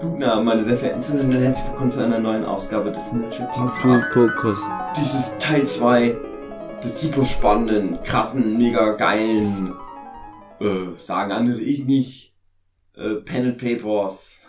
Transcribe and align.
Guten 0.00 0.22
Abend, 0.22 0.44
meine 0.44 0.62
sehr 0.62 0.78
verehrten 0.78 1.02
Zuhörer 1.02 1.24
und 1.24 1.32
herzlich 1.32 1.68
willkommen 1.70 1.90
zu 1.90 2.04
einer 2.04 2.20
neuen 2.20 2.44
Ausgabe 2.44 2.92
des 2.92 3.12
Ninja 3.12 3.46
Podcasts. 3.46 4.10
Kokos. 4.12 4.60
Dies 4.96 5.12
ist 5.12 5.38
Teil 5.40 5.66
2 5.66 6.16
des 6.84 7.00
super 7.00 7.24
spannenden, 7.24 8.00
krassen, 8.04 8.56
mega 8.58 8.92
geilen, 8.92 9.74
äh, 10.60 10.96
sagen 11.02 11.32
andere 11.32 11.60
ich 11.60 11.84
nicht, 11.84 12.32
äh, 12.96 13.16
Pen 13.16 13.46
and 13.46 13.58
Papers. 13.58 14.40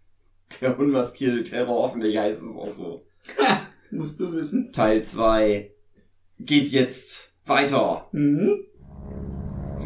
Der 0.60 0.76
unmaskierte 0.76 1.44
Terror, 1.44 1.84
hoffentlich 1.84 2.18
heißt 2.18 2.42
es 2.42 2.56
auch 2.56 2.72
so. 2.72 3.06
Musst 3.92 4.18
du 4.18 4.32
wissen. 4.32 4.72
Teil 4.72 5.04
2 5.04 5.70
geht 6.40 6.72
jetzt 6.72 7.32
weiter. 7.46 8.08
Mhm. 8.10 8.64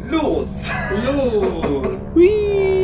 Los! 0.09 0.71
Los! 1.05 2.01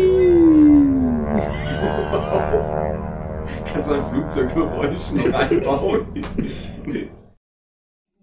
Kannst 3.66 3.90
du 3.90 3.94
ein 3.94 4.10
Flugzeuggeräusch 4.12 5.12
noch 5.12 5.34
einbauen? 5.34 6.08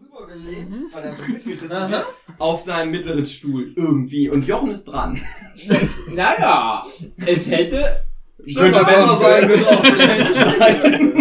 Rübergelegt, 0.01 0.73
weil 0.93 1.05
er 1.05 1.15
so 1.15 1.23
mitgerissen 1.33 1.91
wird, 1.91 2.07
auf 2.39 2.61
seinem 2.61 2.91
mittleren 2.91 3.27
Stuhl. 3.27 3.73
Irgendwie. 3.77 4.29
Und 4.29 4.47
Jochen 4.47 4.71
ist 4.71 4.85
dran. 4.85 5.21
Naja, 6.13 6.85
es 7.27 7.51
hätte 7.51 8.05
Könnte 8.55 8.85
besser 8.85 9.19
sein, 9.19 9.49
schlecht 9.49 10.35
sein. 10.59 11.13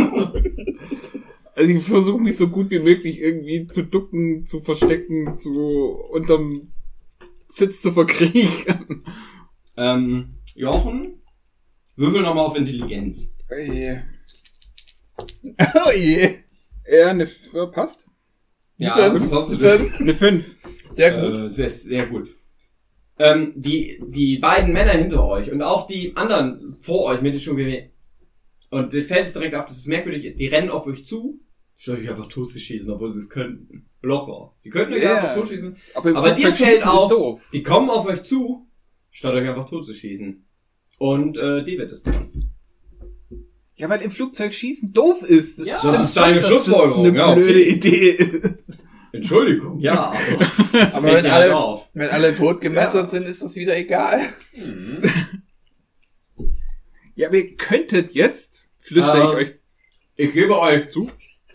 Also 1.56 1.74
ich 1.74 1.84
versuche 1.84 2.22
mich 2.22 2.38
so 2.38 2.48
gut 2.50 2.70
wie 2.72 2.80
möglich 2.80 3.20
irgendwie 3.20 3.68
zu 3.68 3.84
ducken, 3.84 4.46
zu 4.46 4.62
verstecken, 4.62 5.38
zu 5.38 5.52
unterm 6.12 6.72
Sitz 7.48 7.82
zu 7.82 7.92
verkriechen. 7.92 9.06
ähm, 9.78 10.36
Jochen, 10.56 11.22
würfel 11.96 12.22
nochmal 12.22 12.46
auf 12.46 12.56
Intelligenz. 12.56 13.32
Oh 13.52 13.56
je. 13.60 14.00
Oh 15.86 15.92
je. 15.96 16.36
Ja, 16.90 17.08
eine 17.10 17.24
F 17.24 17.52
passt. 17.72 18.08
Ja, 18.78 18.94
Fünf. 18.96 19.22
was 19.24 19.32
hast 19.32 19.52
du 19.52 19.58
denn? 19.58 19.94
Eine 19.94 20.16
5. 20.16 20.56
sehr 20.90 21.12
gut. 21.22 21.40
Äh, 21.46 21.50
sehr, 21.50 21.70
sehr 21.70 22.06
gut. 22.08 22.30
Ähm, 23.20 23.54
die, 23.56 24.02
die 24.08 24.38
beiden 24.40 24.74
Männer 24.74 24.92
hinter 24.92 25.24
euch 25.26 25.52
und 25.52 25.62
auch 25.62 25.86
die 25.88 26.16
anderen 26.18 26.76
vor 26.78 27.04
euch 27.06 27.22
mit 27.22 27.34
den 27.34 27.40
Schuhen 27.40 27.90
und 28.72 28.92
dir 28.92 29.04
fällt 29.04 29.28
es 29.28 29.34
direkt 29.34 29.54
auf, 29.56 29.66
dass 29.66 29.78
es 29.78 29.86
merkwürdig 29.86 30.26
ist, 30.26 30.40
die 30.40 30.48
rennen 30.48 30.70
auf 30.70 30.88
euch 30.88 31.06
zu, 31.06 31.40
statt 31.78 32.00
euch 32.00 32.10
einfach 32.10 32.28
totzuschießen, 32.28 32.90
obwohl 32.92 33.12
sie 33.12 33.20
es 33.20 33.30
könnten. 33.30 33.88
Locker. 34.02 34.56
Die 34.64 34.70
könnten 34.72 34.94
euch 34.96 35.04
Ja. 35.04 35.18
einfach 35.18 35.36
totschießen. 35.36 35.76
im 36.04 36.18
Aber 36.18 36.32
dir 36.32 36.42
Flugzeug 36.42 36.42
fällt 36.42 36.58
schießen 36.58 36.74
ist 36.76 36.88
auf- 36.88 37.12
doof. 37.12 37.50
Die 37.54 37.62
kommen 37.64 37.90
auf 37.92 38.06
euch 38.08 38.24
zu, 38.24 38.68
statt 39.12 39.36
euch 39.36 39.48
einfach 39.48 39.70
totzuschießen. 39.70 40.44
Und 41.00 41.38
äh, 41.38 41.64
David 41.64 41.92
ist 41.92 42.06
dran. 42.08 42.50
Ja, 43.76 43.90
weil 43.90 44.02
im 44.02 44.12
Flugzeug 44.12 44.54
schießen 44.54 44.94
doof 44.94 45.24
ist. 45.24 45.58
Ja, 45.60 45.78
stimmt 45.80 45.94
das 45.96 46.04
ist 46.10 46.18
deine 46.18 46.42
Schlussfolgerung, 46.42 47.06
Das 47.06 47.16
ja, 47.16 47.26
eine 47.28 47.42
okay. 47.42 47.44
blöde 47.44 47.64
Idee. 47.66 48.42
Entschuldigung, 49.12 49.80
ja, 49.80 50.12
aber, 50.12 50.18
das 50.74 50.96
Aber 50.96 51.08
wenn 51.08 51.24
mir 51.24 51.32
halt 51.32 51.44
alle- 51.46 51.56
auf. 51.56 51.90
Wenn 51.94 52.10
alle 52.10 52.36
tot 52.36 52.62
gemessert 52.62 53.10
sind, 53.10 53.24
ist 53.28 53.44
das 53.44 53.56
wieder 53.56 53.76
egal. 53.76 54.22
Ja, 57.16 57.28
aber 57.28 57.38
ihr 57.38 57.56
könntet 57.58 58.14
jetzt, 58.14 58.70
flüstere 58.80 59.18
Ähm, 59.20 59.24
ich 59.28 59.34
euch 59.36 59.54
Ich 60.16 60.34
gebe 60.34 60.58
euch 60.60 60.90
zu. 60.90 61.10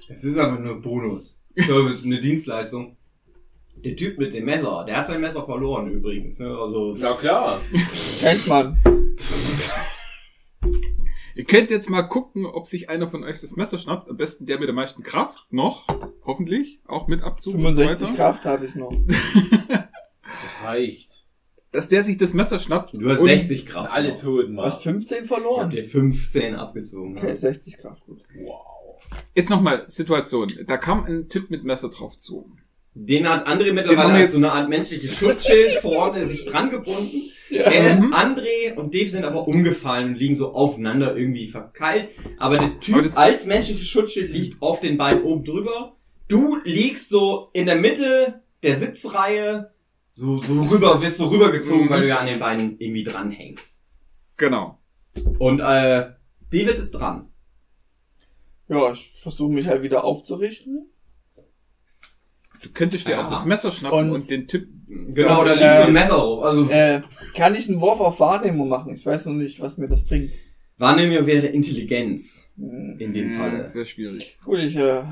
Es 0.09 0.23
ist 0.25 0.37
einfach 0.39 0.61
nur 0.61 0.77
ein 0.77 0.83
Bonus. 0.83 1.39
Service, 1.57 2.05
eine 2.05 2.21
Dienstleistung. 2.21 2.97
Der 3.85 3.95
Typ 3.97 4.19
mit 4.19 4.35
dem 4.35 4.45
Messer, 4.45 4.85
der 4.87 4.97
hat 4.97 5.07
sein 5.07 5.21
Messer 5.21 5.45
verloren 5.45 5.91
übrigens. 5.91 6.39
Ne? 6.39 6.49
Also, 6.49 6.95
Na 6.99 7.13
klar. 7.13 7.61
Kennt 8.21 8.47
man. 8.47 8.77
Ihr 11.35 11.45
könnt 11.45 11.71
jetzt 11.71 11.89
mal 11.89 12.03
gucken, 12.03 12.47
ob 12.47 12.67
sich 12.67 12.91
einer 12.91 13.09
von 13.09 13.23
euch 13.23 13.39
das 13.39 13.55
Messer 13.57 13.79
schnappt. 13.79 14.11
Am 14.11 14.17
besten 14.17 14.47
der 14.47 14.59
mit 14.59 14.67
der 14.67 14.75
meisten 14.75 15.03
Kraft 15.05 15.47
noch. 15.53 15.87
Hoffentlich. 16.25 16.81
Auch 16.87 17.07
mit 17.07 17.23
Abzug. 17.23 17.55
und 17.55 17.61
so 17.75 17.83
65 17.83 18.09
weiter. 18.09 18.17
Kraft 18.17 18.45
habe 18.45 18.67
ich 18.67 18.75
noch. 18.75 18.93
Das 19.69 20.65
reicht. 20.65 21.27
Dass 21.71 21.89
der 21.89 22.03
sich 22.03 22.19
das 22.19 22.35
Messer 22.35 22.59
schnappt. 22.59 22.95
du 22.95 23.09
hast 23.09 23.21
und 23.21 23.29
60 23.29 23.67
Kraft. 23.67 23.93
Alle. 23.93 24.17
Toten 24.19 24.55
mal. 24.55 24.65
Was, 24.65 24.83
15 24.83 25.25
Ich 25.25 25.31
hab 25.31 25.37
verloren? 25.39 25.71
dir 25.71 25.85
15 25.85 26.55
abgezogen. 26.57 27.17
Okay, 27.17 27.37
60 27.37 27.79
Kraft, 27.79 28.05
gut. 28.07 28.23
Wow. 28.35 28.61
Jetzt 29.35 29.51
nochmal 29.51 29.85
Situation. 29.89 30.49
Da 30.67 30.77
kam 30.77 31.05
ein 31.05 31.29
Typ 31.29 31.51
mit 31.51 31.63
Messer 31.63 31.89
drauf 31.91 32.19
zu. 32.19 32.51
Den 33.01 33.29
hat 33.29 33.47
André 33.47 33.73
mittlerweile 33.73 34.13
als 34.15 34.33
so 34.33 34.39
eine 34.39 34.51
Art 34.53 34.69
menschliches 34.69 35.15
Schutzschild 35.17 35.73
vorne 35.75 36.29
sich 36.29 36.45
dran 36.47 36.69
gebunden. 36.71 37.23
Äh, 37.51 37.95
Mhm. 37.95 38.13
André 38.13 38.75
und 38.75 38.95
Dave 38.95 39.09
sind 39.09 39.25
aber 39.25 39.49
umgefallen 39.49 40.09
und 40.11 40.19
liegen 40.19 40.35
so 40.35 40.53
aufeinander 40.53 41.17
irgendwie 41.17 41.47
verkeilt. 41.49 42.09
Aber 42.39 42.59
der 42.59 42.79
Typ 42.81 42.97
Aber 42.97 43.17
als 43.19 43.47
menschliches 43.47 43.87
Schutzschild 43.87 44.31
liegt 44.31 44.61
auf 44.61 44.81
den 44.81 44.99
beiden 44.99 45.23
oben 45.23 45.45
drüber. 45.45 45.97
Du 46.29 46.59
liegst 46.65 47.09
so 47.09 47.49
in 47.55 47.65
der 47.67 47.77
Mitte 47.77 48.43
der 48.63 48.77
Sitzreihe, 48.77 49.71
so, 50.11 50.43
so 50.43 50.63
rüber, 50.65 51.01
wirst 51.01 51.19
so 51.19 51.29
rübergezogen, 51.29 51.89
weil 51.89 52.03
du 52.03 52.09
ja 52.09 52.19
an 52.19 52.27
den 52.27 52.39
Beinen 52.41 52.77
irgendwie 52.79 53.05
dranhängst. 53.05 53.83
Genau. 54.37 54.79
Und 55.39 55.61
äh, 55.61 56.11
David 56.51 56.79
ist 56.79 56.91
dran. 56.91 57.31
Ja, 58.69 58.93
ich 58.93 59.13
versuche 59.23 59.53
mich 59.53 59.67
halt 59.69 59.83
wieder 59.83 60.05
aufzurichten. 60.05 60.91
Du 62.63 62.69
könntest 62.73 63.07
dir 63.07 63.13
Ja. 63.13 63.27
auch 63.27 63.31
das 63.31 63.45
Messer 63.45 63.71
schnappen 63.73 63.99
Und- 64.11 64.13
und, 64.13 64.31
den 64.31 64.47
Typ. 64.49 64.69
Genau, 64.89 65.45
da 65.45 65.53
liegt 65.53 65.67
so 65.77 65.83
ein 65.89 65.93
Messer 65.93 66.15
rum. 66.15 66.43
Also 66.43 66.69
Äh, 66.71 67.03
kann 67.37 67.55
ich 67.55 67.69
einen 67.69 67.81
Wurf 67.81 68.01
auf 68.01 68.19
Wahrnehmung 68.21 68.69
machen? 68.69 68.95
Ich 68.95 69.05
weiß 69.05 69.27
noch 69.27 69.35
nicht, 69.35 69.61
was 69.61 69.77
mir 69.79 69.89
das 69.89 70.05
bringt. 70.05 70.31
Wahrnehmung 70.79 71.27
wäre 71.27 71.47
Intelligenz 71.49 72.51
Hm. 72.57 72.97
in 72.99 73.13
dem 73.13 73.31
Ja, 73.33 73.39
Falle. 73.39 73.69
Sehr 73.69 73.85
schwierig. 73.85 74.37
Gut, 74.45 74.59
ich 74.61 74.77
äh, 74.77 75.03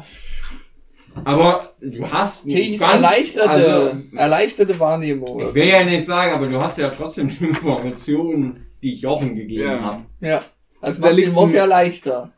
Aber 1.24 1.70
du 1.80 2.10
hast 2.10 2.46
ganz- 2.46 2.80
erleichterte, 2.80 3.48
also, 3.50 3.96
erleichterte 4.16 4.78
Wahrnehmung. 4.78 5.40
Ich 5.48 5.54
will 5.54 5.66
ja 5.68 5.82
nicht 5.84 6.04
sagen, 6.04 6.32
aber 6.34 6.46
du 6.46 6.60
hast 6.60 6.76
ja 6.78 6.90
trotzdem 6.90 7.28
die 7.28 7.44
Informationen, 7.46 8.66
die 8.82 8.92
ich 8.94 9.00
Jochen 9.00 9.34
gegeben 9.34 9.62
Ja. 9.70 9.80
habe. 9.80 10.02
Ja, 10.20 10.44
also 10.80 11.00
Da 11.00 11.08
macht 11.08 11.16
liegt 11.16 11.28
den 11.28 11.34
Wurf 11.34 11.52
ja 11.54 11.64
leichter. 11.64 12.32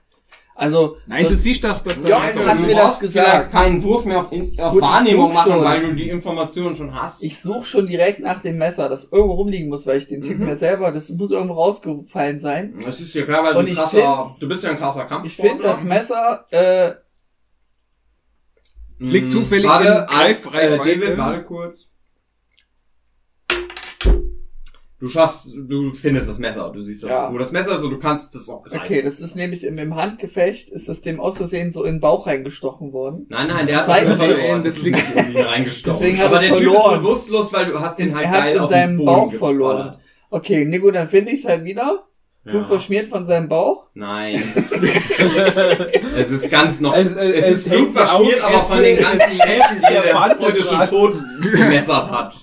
Also, 0.61 0.97
Nein, 1.07 1.23
das- 1.23 1.35
du 1.35 1.37
siehst 1.39 1.63
doch, 1.63 1.81
dass 1.83 2.03
da 2.03 2.09
Ja, 2.09 2.19
Messer 2.19 2.45
hat 2.45 2.59
du 2.59 2.63
mir 2.63 2.75
das 2.75 2.99
gesagt. 2.99 3.53
keinen 3.53 3.81
Wurf 3.85 4.05
mehr 4.05 4.19
auf, 4.23 4.33
in, 4.33 4.59
auf 4.59 4.73
Gut, 4.73 4.83
Wahrnehmung 4.83 5.33
machen, 5.33 5.53
schon. 5.53 5.65
weil 5.65 5.81
du 5.83 5.95
die 5.95 6.09
Informationen 6.09 6.75
schon 6.75 6.93
hast. 7.01 7.23
ich 7.23 7.39
suche 7.39 7.65
schon 7.65 7.87
direkt 7.87 8.19
nach 8.19 8.43
dem 8.43 8.59
Messer, 8.59 8.89
das 8.89 9.05
irgendwo 9.13 9.35
rumliegen 9.35 9.69
muss, 9.69 9.87
weil 9.87 9.99
ich 9.99 10.09
den 10.09 10.21
Typen 10.21 10.43
Mhm. 10.43 10.49
ja 10.49 10.57
selber, 10.57 10.91
das 10.91 11.11
muss 11.11 11.31
irgendwo 11.31 11.55
rausgefallen 11.55 12.41
sein. 12.41 12.75
das 12.85 13.01
ist 13.01 13.15
ja 13.15 13.23
klar, 13.23 13.45
weil 13.45 13.55
Und 13.57 13.67
du 13.67 13.73
ich 13.73 13.79
krasser, 13.79 14.25
find- 14.25 14.43
du 14.43 14.49
bist 14.49 14.65
ja 14.65 14.71
ein 14.71 14.79
krasser 14.79 15.05
Kampf. 15.05 15.27
Ich 15.27 15.37
finde 15.37 15.63
das 15.63 15.85
Messer, 15.85 16.45
äh, 16.51 16.93
liegt 18.99 19.31
zufällig 19.31 19.69
warte, 19.69 19.87
in 19.89 19.95
äh, 19.95 20.07
Greifreichweite. 20.07 20.79
David, 21.01 21.19
warte 21.19 21.45
kurz. 21.45 21.89
Du 25.01 25.09
schaffst, 25.09 25.55
du 25.55 25.93
findest 25.93 26.29
das 26.29 26.39
Messer, 26.39 26.73
du 26.75 26.81
siehst 26.81 27.05
das, 27.05 27.11
Ja. 27.11 27.33
wo 27.33 27.39
das 27.39 27.53
Messer 27.53 27.77
ist 27.77 27.85
und 27.85 27.91
du 27.91 27.99
kannst 27.99 28.35
das 28.35 28.49
auch 28.49 28.65
greifen. 28.65 28.81
okay, 28.85 29.01
das 29.01 29.21
ist 29.21 29.37
nämlich 29.37 29.63
im, 29.63 29.79
im 29.79 29.95
Handgefecht, 29.95 30.71
ist 30.71 30.89
das 30.89 31.03
dem 31.03 31.21
aus 31.21 31.37
Versehen 31.37 31.71
so 31.71 31.85
in 31.85 31.95
den 31.97 32.01
Bauch 32.01 32.27
reingestochen 32.27 32.93
worden. 32.93 33.27
Nein, 33.29 33.47
nein, 33.47 33.67
der 33.69 33.87
hat 33.87 33.89
das 33.89 34.17
verloren. 34.17 34.65
das 34.65 34.75
Das 34.75 34.83
liegt 34.83 34.99
irgendwie 35.15 35.41
reingestochen. 35.41 35.99
Deswegen 36.01 36.19
hat 36.19 36.27
Aber 36.27 36.37
er 36.43 36.49
der 36.49 36.59
Typ 36.59 36.67
ist 36.67 36.73
verloren. 36.81 37.01
bewusstlos, 37.03 37.53
weil 37.53 37.67
du 37.67 37.79
hast 37.81 37.99
den 38.01 38.13
halt 38.15 38.25
Er 38.27 38.31
hat 38.33 38.41
geil 38.43 38.55
von 38.57 38.65
auf 38.65 38.71
seinem 38.71 38.89
den 38.91 38.97
Boden 38.99 39.07
Bauch 39.07 39.31
geballert. 39.31 39.39
verloren. 39.59 39.97
Okay, 40.31 40.79
gut, 40.79 40.95
dann 40.97 41.09
finde 41.09 41.31
ich 41.31 41.41
es 41.45 41.47
halt 41.49 41.63
wieder. 41.63 42.05
Ja. 42.45 42.53
Blut 42.53 42.67
verschmiert 42.67 43.07
von 43.09 43.25
seinem 43.27 43.49
Bauch. 43.49 43.89
Nein. 43.95 44.43
es 46.17 46.31
ist 46.31 46.51
ganz 46.51 46.81
noch. 46.81 46.95
Es- 46.97 47.15
Es, 47.15 47.47
es- 47.47 47.67
ist 47.67 47.71
Blut 47.71 47.93
verschmiert, 47.93 48.43
aber 48.43 48.65
von 48.65 48.83
den 48.83 48.97
ganzen 49.01 49.39
Menschen, 49.39 49.77
die 49.77 49.93
der 49.93 50.05
er 50.05 50.21
heute 50.41 50.63
schon 50.63 50.89
tot 50.89 51.15
gemessert 51.43 52.11
hat. 52.11 52.35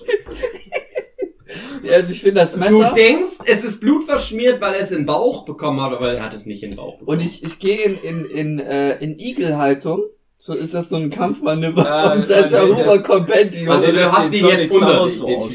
Also 1.90 2.12
ich 2.12 2.20
finde 2.20 2.42
das 2.42 2.52
Du 2.52 2.58
Messer. 2.58 2.92
denkst, 2.94 3.38
es 3.46 3.64
ist 3.64 3.80
Blut 3.80 4.04
verschmiert, 4.04 4.60
weil 4.60 4.74
er 4.74 4.80
es 4.80 4.90
in 4.90 4.98
den 4.98 5.06
Bauch 5.06 5.44
bekommen 5.44 5.80
hat, 5.80 5.92
aber 5.92 6.12
er 6.14 6.22
hat 6.24 6.34
es 6.34 6.46
nicht 6.46 6.62
in 6.62 6.70
den 6.72 6.76
Bauch 6.76 6.98
bekommen. 6.98 7.18
Und 7.18 7.24
ich, 7.24 7.42
ich 7.44 7.58
gehe 7.58 7.78
in, 7.82 7.98
in, 8.02 8.24
in, 8.30 8.58
äh, 8.58 8.96
in 8.98 9.18
Igelhaltung. 9.18 10.02
So 10.38 10.52
ist 10.52 10.74
das 10.74 10.90
so 10.90 10.96
ein 10.96 11.08
Kampfmanöver 11.08 11.82
vom 11.82 12.18
das- 12.20 12.28
Sascha 12.28 12.62
Huber 12.66 12.98
Kompendium. 12.98 13.70
also 13.70 13.86
du 13.86 13.92
das 13.94 14.12
hast 14.12 14.24
Sonic 14.30 14.42
jetzt 14.60 14.70
unter 14.70 15.08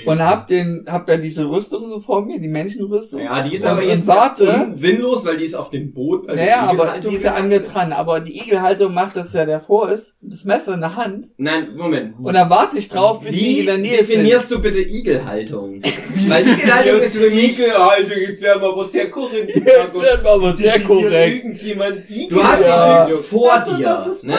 und 0.05 0.19
hab 0.21 0.47
den, 0.47 0.85
hab 0.89 1.05
dann 1.05 1.21
diese 1.21 1.47
Rüstung 1.47 1.87
so 1.87 1.99
vor 1.99 2.25
mir, 2.25 2.39
die 2.39 2.47
Menschenrüstung. 2.47 3.21
Ja, 3.21 3.43
die 3.43 3.55
ist 3.55 3.61
und, 3.63 3.69
aber 3.69 3.83
jetzt 3.83 4.07
warte. 4.07 4.71
sinnlos, 4.73 5.23
weil 5.25 5.37
die 5.37 5.45
ist 5.45 5.53
auf 5.53 5.69
dem 5.69 5.93
Boot. 5.93 6.27
weil 6.27 6.35
Naja, 6.35 6.63
die 6.63 6.69
aber 6.69 6.73
Igelhaltung 6.83 7.11
die 7.11 7.15
ist 7.17 7.23
ja 7.23 7.33
an 7.35 7.47
mir 7.47 7.59
dran. 7.59 7.93
Aber 7.93 8.19
die 8.21 8.35
Igelhaltung 8.41 8.93
macht, 8.93 9.15
dass 9.15 9.35
er 9.35 9.45
davor 9.45 9.89
ist, 9.91 10.15
das 10.19 10.45
Messer 10.45 10.73
in 10.73 10.81
der 10.81 10.95
Hand. 10.95 11.27
Nein, 11.37 11.75
Moment. 11.77 12.15
Und 12.19 12.33
dann 12.33 12.49
warte 12.49 12.79
ich 12.79 12.89
drauf, 12.89 13.21
bis 13.21 13.35
Wie 13.35 13.59
in 13.59 13.67
der 13.67 13.77
Nähe 13.77 13.97
sind. 14.03 14.09
definierst 14.09 14.49
du 14.49 14.59
bitte 14.59 14.81
Igelhaltung? 14.81 15.79
Weil 16.27 16.47
Igelhaltung 16.47 16.97
ist 16.99 17.17
für 17.17 17.29
mich 17.29 17.57
Alter, 17.73 18.17
jetzt 18.17 18.41
werden 18.41 18.61
wir 18.63 18.69
aber 18.69 18.83
sehr 18.85 19.11
korrekt. 19.11 19.55
Jetzt 19.55 19.67
werden 20.01 20.23
wir 20.23 20.31
aber 20.31 20.53
sehr 20.55 20.79
korrekt. 20.81 21.35
Irgendjemand 21.35 22.09
Igel. 22.09 22.29
Du 22.29 22.43
hast 22.43 22.61
Ja. 22.61 23.05
Typ 23.05 23.19
vor 23.19 23.53
und 23.69 23.77
dir, 23.79 23.83
das 23.83 24.07
ist 24.07 24.23
ne? 24.25 24.33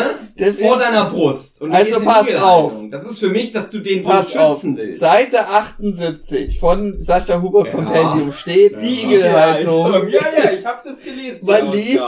Das 0.46 0.58
vor 0.58 0.76
ist, 0.76 0.82
deiner 0.84 1.04
Brust. 1.10 1.62
Und 1.62 1.72
Also 1.72 2.00
pass 2.00 2.26
Igelhaltung. 2.28 2.90
Das 2.90 3.04
ist 3.04 3.18
für 3.18 3.28
mich, 3.28 3.52
dass 3.52 3.70
du 3.70 3.78
den 3.78 4.02
so 4.04 4.10
pass 4.10 4.36
auf, 4.36 4.60
schützen 4.60 4.76
willst. 4.76 5.00
Seite 5.00 5.46
78 5.48 6.58
von 6.60 7.00
Sascha 7.00 7.40
Huber 7.40 7.66
Ja. 7.66 7.72
Compendium 7.72 8.32
steht 8.32 8.72
Ja. 8.72 8.80
Igelhaltung. 8.82 10.08
Ja, 10.08 10.20
ja, 10.44 10.52
ich 10.58 10.64
habe 10.66 10.80
das 10.84 11.02
gelesen. 11.02 11.46
Man 11.46 11.72
liest, 11.72 12.00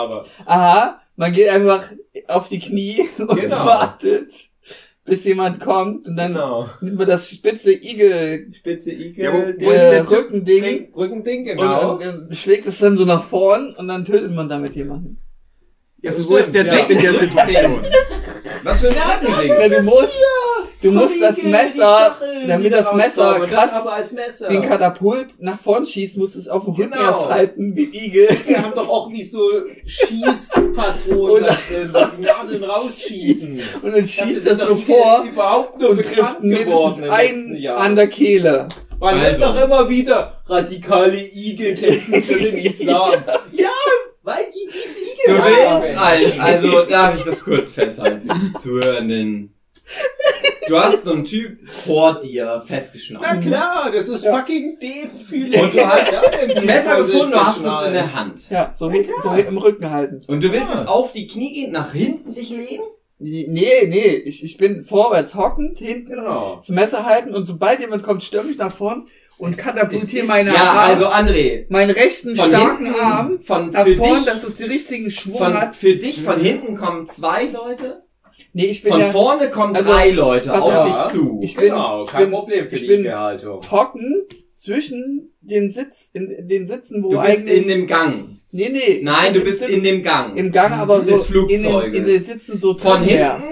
aha, 0.46 1.00
man 1.16 1.32
geht 1.32 1.48
einfach 1.48 1.84
auf 2.28 2.48
die 2.48 2.58
Knie 2.60 3.08
und 3.18 3.40
Genau. 3.40 3.64
wartet, 3.64 4.30
bis 5.04 5.24
jemand 5.24 5.60
kommt 5.60 6.06
und 6.08 6.16
dann 6.16 6.32
Genau. 6.32 6.66
nimmt 6.80 6.96
man 6.96 7.06
das 7.06 7.28
spitze 7.28 7.72
Igel 7.72 8.48
Spitze 8.52 8.90
Igel. 8.90 9.24
Ja, 9.24 9.32
wo- 9.32 9.52
der 9.52 9.60
wo 9.66 9.70
ist 9.70 9.82
äh, 9.82 9.90
der? 9.90 10.10
Rückending 10.10 10.64
Rücken- 10.64 10.94
Rückending, 10.96 11.44
genau. 11.44 11.92
und, 11.96 12.06
und, 12.06 12.28
und 12.28 12.36
schlägt 12.36 12.66
es 12.66 12.78
dann 12.78 12.96
so 12.96 13.04
nach 13.04 13.24
vorn 13.24 13.74
und 13.76 13.86
dann 13.88 14.04
tötet 14.04 14.32
man 14.32 14.48
damit 14.48 14.74
jemanden. 14.74 15.18
Also 16.06 16.28
wo 16.28 16.36
ist 16.36 16.54
der 16.54 16.66
Jack 16.66 16.90
in 16.90 17.00
der 17.00 17.12
Situation? 17.14 17.80
Was 18.62 18.80
für 18.80 18.88
ein 18.88 18.94
Nervending. 18.94 19.58
Ja, 19.58 19.68
du 19.68 19.82
musst, 19.82 20.14
du 20.82 20.90
musst 20.92 21.22
das 21.22 21.42
Messer, 21.42 22.16
damit 22.46 22.72
das 22.72 22.92
Messer 22.94 23.38
Das 23.40 23.50
krass 23.50 23.86
als 23.86 24.12
Messer. 24.12 24.48
ein 24.48 24.62
Katapult 24.62 25.28
nach 25.40 25.58
vorn 25.60 25.86
schießt, 25.86 26.16
musst 26.16 26.34
du 26.34 26.38
es 26.38 26.48
auf 26.48 26.64
dem 26.64 26.74
Rücken 26.74 26.90
Genau. 26.92 27.02
erst 27.04 27.26
halten, 27.28 27.76
wie 27.76 27.84
Igel. 27.92 28.28
Wir 28.46 28.62
haben 28.62 28.72
doch 28.74 28.88
auch 28.88 29.10
wie 29.10 29.22
so 29.22 29.38
Schießpatronen 29.86 31.46
die 32.20 32.26
Nadeln 32.26 32.64
rausschießen. 32.70 33.60
Und 33.82 33.92
dann 33.92 34.00
Das 34.02 34.10
schießt 34.10 34.46
das 34.50 34.60
so 34.60 34.76
vor 34.76 35.24
überhaupt 35.30 35.80
nur 35.80 35.90
und 35.90 36.02
trifft 36.02 36.42
mindestens 36.42 37.08
einen 37.08 37.66
an 37.68 37.96
der 37.96 38.08
Kehle. 38.08 38.68
Man 39.00 39.14
Also. 39.18 39.26
nennt 39.26 39.42
doch 39.42 39.64
immer 39.64 39.88
wieder 39.88 40.40
radikale 40.46 41.18
Igel 41.18 41.74
kämpfen 41.76 42.22
für 42.22 42.38
den 42.40 42.56
Islam. 42.64 43.24
ja, 43.52 43.68
weil 44.24 44.44
die 44.54 44.68
diese 44.72 44.98
Du 45.26 45.32
Igel 45.32 45.44
willst, 45.44 45.98
also, 45.98 46.40
also 46.40 46.82
darf 46.90 47.16
ich 47.18 47.24
das 47.24 47.44
kurz 47.44 47.72
festhalten 47.72 48.28
für 48.28 48.38
die 48.38 48.52
Zuhörenden. 48.54 49.54
Du 50.66 50.78
hast 50.78 51.04
so 51.04 51.12
einen 51.12 51.24
Typ 51.24 51.68
vor 51.70 52.18
dir 52.20 52.46
Na 52.46 52.60
festgeschnallt. 52.60 53.42
klar, 53.42 53.90
das 53.92 54.08
ist 54.08 54.26
fucking 54.26 54.78
Dave 54.80 55.62
Und 55.62 55.74
du 55.74 55.86
hast 55.86 56.14
ein 56.14 56.50
Ein 56.56 56.64
Messer 56.64 56.96
gefunden, 56.96 57.32
du 57.32 57.46
hast 57.46 57.64
es 57.64 57.82
in 57.82 57.92
der 57.92 58.14
Hand. 58.14 58.48
Ja, 58.50 58.70
so, 58.74 58.90
hin, 58.90 59.06
so 59.22 59.30
im 59.30 59.58
Rücken 59.58 59.90
halten. 59.90 60.22
Und 60.26 60.42
du 60.42 60.50
willst 60.50 60.72
Ja. 60.72 60.80
jetzt 60.80 60.88
auf 60.88 61.12
die 61.12 61.26
Knie 61.26 61.52
gehen, 61.52 61.72
nach 61.72 61.92
hinten 61.92 62.34
dich 62.34 62.48
lehnen? 62.48 62.84
Nee, 63.18 63.86
nee, 63.88 64.22
ich, 64.24 64.42
ich 64.44 64.56
bin 64.56 64.82
vorwärts 64.82 65.34
hockend, 65.34 65.78
hinten 65.78 66.14
Genau. 66.14 66.56
das 66.56 66.68
Messer 66.68 67.04
halten 67.04 67.34
und 67.34 67.44
sobald 67.44 67.80
jemand 67.80 68.02
kommt, 68.02 68.22
stürme 68.22 68.50
ich 68.50 68.58
nach 68.58 68.74
vorn 68.74 69.06
und 69.38 69.56
katapultiere 69.56 70.26
meine 70.26 70.50
ja, 70.50 70.56
Arme, 70.56 70.80
also 70.80 71.06
André, 71.06 71.66
meinen 71.68 71.90
rechten 71.90 72.36
starken 72.36 72.86
hinten, 72.86 73.00
Arm 73.00 73.38
von, 73.38 73.70
nach 73.70 73.86
vorn, 73.96 74.16
dich, 74.16 74.24
dass 74.24 74.44
es 74.44 74.56
den 74.56 74.70
richtigen 74.70 75.10
Schwung 75.10 75.38
von, 75.38 75.54
hat. 75.54 75.76
für 75.76 75.96
dich 75.96 76.22
von 76.22 76.40
hinten 76.40 76.76
kommen 76.76 77.06
zwei 77.06 77.44
Leute, 77.46 78.03
Nee, 78.56 78.66
ich 78.66 78.82
bin 78.82 78.92
von 78.92 79.00
ja 79.00 79.10
vorne 79.10 79.50
kommen 79.50 79.74
also, 79.74 79.90
drei 79.90 80.10
Leute 80.12 80.52
auf 80.54 80.72
auf. 80.72 80.86
dich 80.86 81.12
zu. 81.12 81.40
Ich 81.42 81.56
bin- 81.56 81.64
Genau, 81.70 82.04
ich 82.04 82.10
kein 82.10 82.26
bin- 82.26 82.30
Problem 82.30 82.68
für 82.68 82.76
ich 82.76 82.82
die 82.82 82.86
bin- 82.86 83.12
hockend 83.70 84.32
zwischen 84.54 85.32
den 85.40 85.72
Sitz, 85.72 86.10
in, 86.12 86.30
in 86.30 86.48
den 86.48 86.66
Sitzen, 86.68 87.02
wo 87.02 87.10
Du 87.10 87.20
bist 87.20 87.40
eigentlich... 87.40 87.62
in 87.62 87.68
dem 87.68 87.86
Gang. 87.88 88.14
nee, 88.52 88.68
nee. 88.68 89.00
Nein, 89.02 89.34
du 89.34 89.40
bist 89.40 89.58
Sitz- 89.58 89.70
in 89.70 89.82
dem 89.82 90.02
Gang. 90.02 90.36
Im 90.36 90.52
Gang, 90.52 90.72
aber 90.72 91.02
so 91.02 91.10
des 91.10 91.22
in 91.22 91.26
Flugzeuges. 91.32 91.92
den, 91.92 91.94
in 91.94 92.06
den 92.06 92.24
Sitzen 92.24 92.56
so 92.56 92.78
Von 92.78 93.00
drin 93.00 93.08
her. 93.10 93.42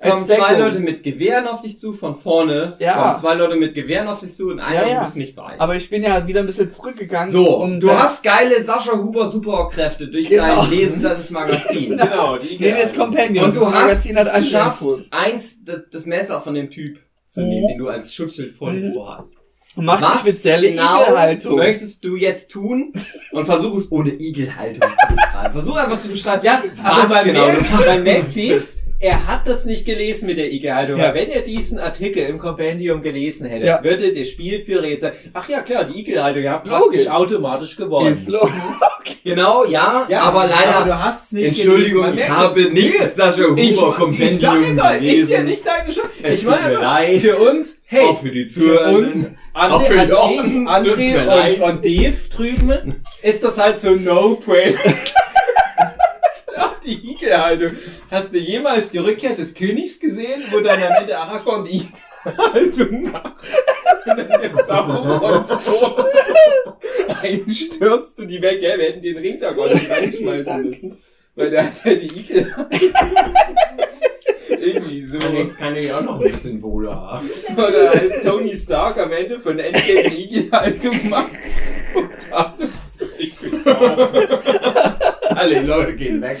Kommen 0.00 0.26
zwei. 0.26 0.58
Leute 0.58 0.78
mit 0.80 1.02
Gewehren 1.02 1.46
auf 1.48 1.60
dich 1.60 1.78
zu, 1.78 1.92
von 1.92 2.14
vorne 2.18 2.76
Ja. 2.78 2.94
kommen 3.02 3.16
zwei 3.16 3.34
Leute 3.34 3.56
mit 3.56 3.74
Gewehren 3.74 4.06
auf 4.08 4.20
dich 4.20 4.32
zu 4.34 4.48
und 4.50 4.60
einer, 4.60 4.82
Ja, 4.82 4.88
ja. 4.88 4.98
du 5.00 5.04
bist 5.06 5.16
nicht 5.16 5.36
weiß. 5.36 5.58
Aber 5.60 5.74
ich 5.76 5.90
bin 5.90 6.02
ja 6.04 6.26
wieder 6.26 6.40
ein 6.40 6.46
bisschen 6.46 6.70
zurückgegangen. 6.70 7.32
so, 7.32 7.56
um 7.56 7.80
du 7.80 7.90
hast 7.90 8.22
geile 8.22 8.62
Sascha 8.62 8.92
Huber 8.96 9.26
Superkräfte 9.26 10.08
durch 10.08 10.28
Genau. 10.28 10.62
dein 10.62 10.70
Lesen 10.70 11.02
des 11.02 11.30
Magazins. 11.30 12.00
Genau, 12.10 12.38
die 12.38 12.58
Nee, 12.60 12.74
das 12.80 12.94
Compendium. 12.94 13.46
Und 13.46 13.56
du 13.56 13.60
das 13.60 13.72
hast 13.72 13.82
Magazin 13.82 14.16
hat 14.16 14.26
es 14.26 14.32
geschafft, 14.34 14.82
eins, 15.10 15.64
das, 15.64 15.82
das 15.90 16.06
Messer 16.06 16.40
von 16.40 16.54
dem 16.54 16.70
Typ 16.70 16.98
zu 17.26 17.40
Mhm. 17.42 17.48
nehmen, 17.48 17.68
den 17.68 17.78
du 17.78 17.88
als 17.88 18.14
Schutzschild 18.14 18.52
vor 18.52 18.70
dem 18.72 18.90
Mhm. 18.90 18.96
Ohr 18.96 19.16
hast. 19.16 19.34
Und 19.76 19.84
macht 19.84 20.02
Was 20.02 20.20
spezielle 20.20 20.70
genau 20.70 21.02
Igelhaltung. 21.02 21.56
möchtest 21.56 22.02
du 22.04 22.16
jetzt 22.16 22.50
tun? 22.50 22.92
Und 23.32 23.46
versuch 23.46 23.76
es 23.76 23.92
ohne 23.92 24.10
Igelhaltung 24.10 24.88
zu 25.08 25.14
beschreiben. 25.14 25.52
Versuch 25.52 25.76
einfach 25.76 26.00
zu 26.00 26.08
beschreiben, 26.08 26.44
ja, 26.44 26.62
Aber 26.82 27.02
was 27.02 27.08
man 27.10 27.24
genau 27.24 27.46
du 27.50 27.84
man 27.86 28.02
merkt 28.02 28.36
Dave, 28.36 28.62
er 29.00 29.26
hat 29.28 29.46
das 29.46 29.64
nicht 29.64 29.86
gelesen 29.86 30.26
mit 30.26 30.38
der 30.38 30.50
Igelhaltung. 30.52 30.98
Ja. 30.98 31.04
Weil 31.08 31.14
wenn 31.14 31.30
er 31.30 31.42
diesen 31.42 31.78
Artikel 31.78 32.24
im 32.24 32.38
Kompendium 32.38 33.00
gelesen 33.00 33.46
hätte, 33.46 33.66
Ja. 33.66 33.82
würde 33.84 34.12
der 34.12 34.24
Spielführer 34.24 34.86
jetzt 34.86 35.02
sagen, 35.02 35.16
ach 35.34 35.48
ja 35.48 35.60
klar, 35.62 35.84
die 35.84 36.00
Igelhaltung, 36.00 36.42
ihr 36.42 36.50
habt 36.50 36.66
Logisch. 36.66 37.04
praktisch 37.04 37.08
automatisch 37.08 37.76
gewonnen. 37.76 38.12
Ist 38.12 38.28
lo- 38.28 38.48
Genau, 39.24 39.64
ja, 39.64 40.06
Ja, 40.08 40.22
aber 40.22 40.46
leider, 40.46 40.76
aber 40.76 40.84
du 40.86 40.98
hast 41.04 41.26
es 41.26 41.32
nicht 41.32 41.46
Entschuldigung, 41.48 42.04
gelesen. 42.06 42.22
Ich 42.24 42.28
habe 42.28 42.60
nicht 42.72 43.00
das 43.00 43.14
Sascha 43.14 43.42
Huber 43.42 43.60
ich, 43.60 43.70
ich 43.70 43.76
sag 43.76 43.96
Kompendium 43.96 44.76
ja, 44.76 44.90
ist 44.90 45.02
ja 45.02 45.08
gelesen. 45.12 45.44
nicht 45.44 45.66
deine 45.66 45.92
Schuld. 45.92 46.10
Ich 46.22 46.44
meine, 46.44 46.74
leid. 46.74 47.20
für 47.20 47.36
uns, 47.36 47.78
hey, 47.86 48.04
Auch 48.06 48.20
für 48.20 48.30
die 48.30 48.44
für 48.46 48.60
Zuhörenden. 48.60 49.12
uns, 49.12 49.26
Auch 49.54 49.82
für 49.86 49.94
André, 49.94 49.98
also 49.98 50.16
ich, 50.32 50.40
André 50.68 51.54
und, 51.56 51.62
und 51.62 51.84
Dave 51.84 52.14
drüben, 52.34 53.04
ist 53.22 53.44
das 53.44 53.58
halt 53.58 53.80
so 53.80 53.90
No-Brainer. 53.94 54.78
Die 56.84 57.12
Igelhaltung. 57.12 57.72
Hast 58.10 58.32
du 58.32 58.38
jemals 58.38 58.88
die 58.90 58.98
Rückkehr 58.98 59.34
des 59.34 59.54
Königs 59.54 60.00
gesehen, 60.00 60.42
wo 60.50 60.60
dann 60.60 60.82
am 60.82 60.92
Ende 61.02 61.18
Aragorn 61.18 61.64
die 61.66 61.82
Igelhaltung 62.24 63.12
macht? 63.12 63.42
Und 64.06 64.16
dann 64.16 64.40
der 64.40 64.64
Saurons 64.64 65.48
Tod 65.64 66.06
einstürzt 67.22 68.18
und 68.18 68.28
die 68.28 68.40
weg, 68.40 68.60
gell, 68.60 68.78
wir 68.78 68.86
hätten 68.86 69.02
den 69.02 69.18
Ring 69.18 69.38
da 69.38 69.52
gar 69.52 69.68
nicht 69.68 69.90
reinschmeißen 69.90 70.62
müssen. 70.62 70.96
Weil 71.34 71.50
der 71.50 71.66
hat 71.66 71.84
ja 71.84 71.94
die 71.94 72.06
Igelhaltung. 72.06 72.78
Irgendwie 74.48 75.02
so. 75.02 75.18
Kann 75.58 75.76
ich 75.76 75.92
auch 75.92 76.00
noch 76.02 76.14
ein 76.14 76.22
bisschen 76.22 76.52
Symbole 76.52 76.90
haben. 76.90 77.28
Oder 77.56 77.92
als 77.92 78.22
Tony 78.22 78.56
Stark 78.56 78.96
am 78.98 79.12
Ende 79.12 79.38
von 79.38 79.58
Endgame 79.58 80.10
die 80.10 80.24
Igelhaltung 80.24 81.10
macht. 81.10 81.30
Und 81.94 82.32
alles. 82.32 82.70
Ich 83.18 83.34
auch. 83.66 84.08
Alle 85.38 85.62
Leute 85.62 85.94
gehen 85.96 86.20
weg. 86.22 86.38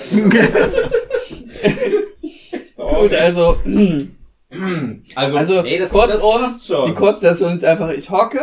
Gut, 2.76 3.14
also, 3.14 3.56
Also, 5.14 5.36
also 5.36 5.62
Nee, 5.62 5.78
das- 5.78 5.90
kurz 5.90 6.10
das 6.12 6.20
passt 6.20 6.66
schon. 6.66 6.86
die 6.88 6.94
Kurzversion 6.94 7.56
ist 7.56 7.64
einfach, 7.64 7.90
ich 7.90 8.08
hocke 8.10 8.40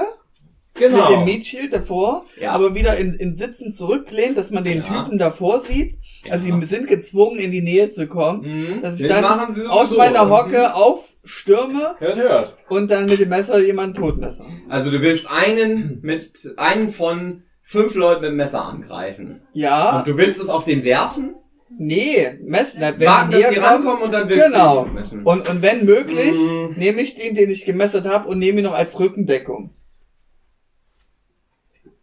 mit 0.75 0.83
dem 0.83 0.91
genau. 0.91 1.25
Mietschild 1.25 1.73
davor, 1.73 2.25
Ja. 2.39 2.51
aber 2.51 2.75
wieder 2.75 2.95
in, 2.97 3.13
in 3.15 3.35
Sitzen 3.37 3.73
zurücklehnt, 3.73 4.37
dass 4.37 4.51
man 4.51 4.63
den 4.63 4.79
Ja. 4.79 4.83
Typen 4.83 5.17
davor 5.17 5.59
sieht. 5.61 5.95
Also 6.29 6.49
Ja. 6.49 6.59
sie 6.59 6.65
sind 6.65 6.87
gezwungen, 6.87 7.39
in 7.39 7.51
die 7.51 7.61
Nähe 7.61 7.89
zu 7.89 8.07
kommen. 8.07 8.41
Mhm. 8.41 8.81
Dass 8.81 8.99
ich 8.99 9.07
Das 9.07 9.21
dann 9.21 9.23
machen 9.23 9.53
sie 9.53 9.65
aus 9.67 9.95
meiner 9.97 10.29
Hocke 10.29 10.75
aufstürme 10.75 11.95
Hört, 11.97 12.15
hört. 12.17 12.53
und 12.69 12.91
dann 12.91 13.05
mit 13.07 13.19
dem 13.19 13.29
Messer 13.29 13.59
jemanden 13.59 13.95
totmesser. 13.95 14.45
Also 14.69 14.91
du 14.91 15.01
willst 15.01 15.27
einen 15.29 15.99
mit 16.03 16.53
einen 16.57 16.89
von 16.89 17.41
fünf 17.67 17.95
Leuten 17.95 18.21
mit 18.21 18.29
dem 18.29 18.35
Messer 18.37 18.63
angreifen. 18.63 19.41
Ja, 19.53 19.97
Und 19.97 20.07
du 20.07 20.15
willst 20.17 20.39
es 20.39 20.49
auf 20.49 20.65
den 20.65 20.83
werfen, 20.83 21.35
nee, 21.79 22.37
Messen, 22.43 22.79
wenn 22.79 22.99
warten, 23.01 23.31
die 23.31 23.39
dass 23.41 23.49
die 23.49 23.55
kommen, 23.55 23.65
rankommen 23.65 24.03
und 24.03 24.11
dann 24.11 24.29
willst 24.29 24.45
Genau. 24.45 24.83
du 24.83 24.89
ihn 24.89 24.93
messen. 24.93 25.23
Und, 25.23 25.49
und 25.49 25.61
wenn 25.63 25.83
möglich, 25.83 26.37
Mhm. 26.37 26.75
nehme 26.77 27.01
ich 27.01 27.15
den, 27.15 27.33
den 27.33 27.49
ich 27.49 27.65
gemessert 27.65 28.05
habe 28.05 28.27
und 28.29 28.37
nehme 28.37 28.59
ihn 28.59 28.65
noch 28.65 28.73
als 28.75 28.99
Rückendeckung. 28.99 29.71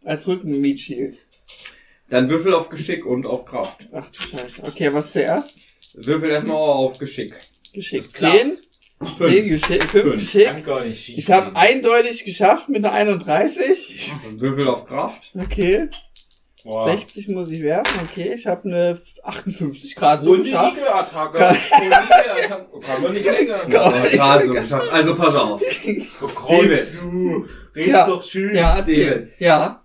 Als 0.04 0.26
Rückenmietschild. 0.26 1.16
Dann 2.10 2.28
würfel 2.28 2.54
auf 2.54 2.68
Geschick 2.68 3.06
und 3.06 3.24
auf 3.24 3.44
Kraft. 3.44 3.88
Ach 3.92 4.10
du 4.10 4.20
Scheiße. 4.20 4.64
Okay, 4.64 4.92
was 4.92 5.12
zuerst? 5.12 5.58
Würfel 5.94 6.30
erstmal 6.30 6.56
auf 6.56 6.98
Geschick. 6.98 7.32
Geschickt. 7.72 8.04
Das 8.04 8.12
klappt. 9.02 9.16
Zehn? 9.18 9.28
Zehn 9.28 9.48
Geschick, 9.48 9.84
fünf 9.84 10.02
Fünf. 10.04 10.14
Geschick. 10.20 10.46
Kann 10.46 10.64
gar 10.64 10.84
nicht 10.84 11.04
schief 11.04 11.18
Ich 11.18 11.30
habe 11.30 11.46
gehen. 11.46 11.56
eindeutig 11.56 12.24
geschafft 12.24 12.68
mit 12.68 12.84
einer 12.84 12.92
31. 12.94 14.12
Und 14.28 14.40
Würfel 14.40 14.68
auf 14.68 14.84
Kraft. 14.84 15.32
Okay. 15.38 15.88
Boah. 16.64 16.88
60 16.88 17.28
muss 17.28 17.50
ich 17.50 17.60
werfen. 17.62 18.00
Okay, 18.08 18.34
ich 18.34 18.46
habe 18.46 18.68
eine 18.68 19.02
58 19.24 19.96
Grad 19.96 20.22
so 20.22 20.30
Und 20.32 20.44
die 20.44 20.50
geschafft. 20.50 20.76
Igelattacke. 20.76 21.38
Kann- 21.38 21.48
Und 21.48 21.72
die 21.74 21.86
Igelattacke. 21.86 22.80
Kann 22.80 23.02
man 23.02 23.12
nicht 23.12 23.24
länger. 23.70 23.80
Aber 23.84 24.08
gerade 24.08 24.44
so 24.46 24.52
geschafft. 24.54 24.92
Also 24.92 25.14
pass 25.16 25.34
auf. 25.34 25.60
David, 25.60 27.00
du 27.00 27.46
redest 27.74 27.88
Ja. 27.90 28.06
doch 28.06 28.22
schön. 28.22 28.54
Ja, 28.54 28.76
erzähl. 28.78 29.10
David. 29.10 29.40
Ja, 29.40 29.84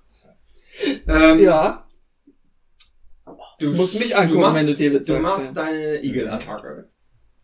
Ähm, 1.08 1.40
ja. 1.44 1.84
Du 3.60 3.72
Musst 3.74 3.98
mich 4.00 4.10
du 4.10 4.18
angucken, 4.18 4.42
machst, 4.42 4.56
wenn 4.60 4.68
du 4.68 4.74
David 4.74 5.02
Du 5.02 5.06
sagst, 5.14 5.22
machst 5.24 5.58
deine 5.58 6.04
Igelattacke. 6.04 6.90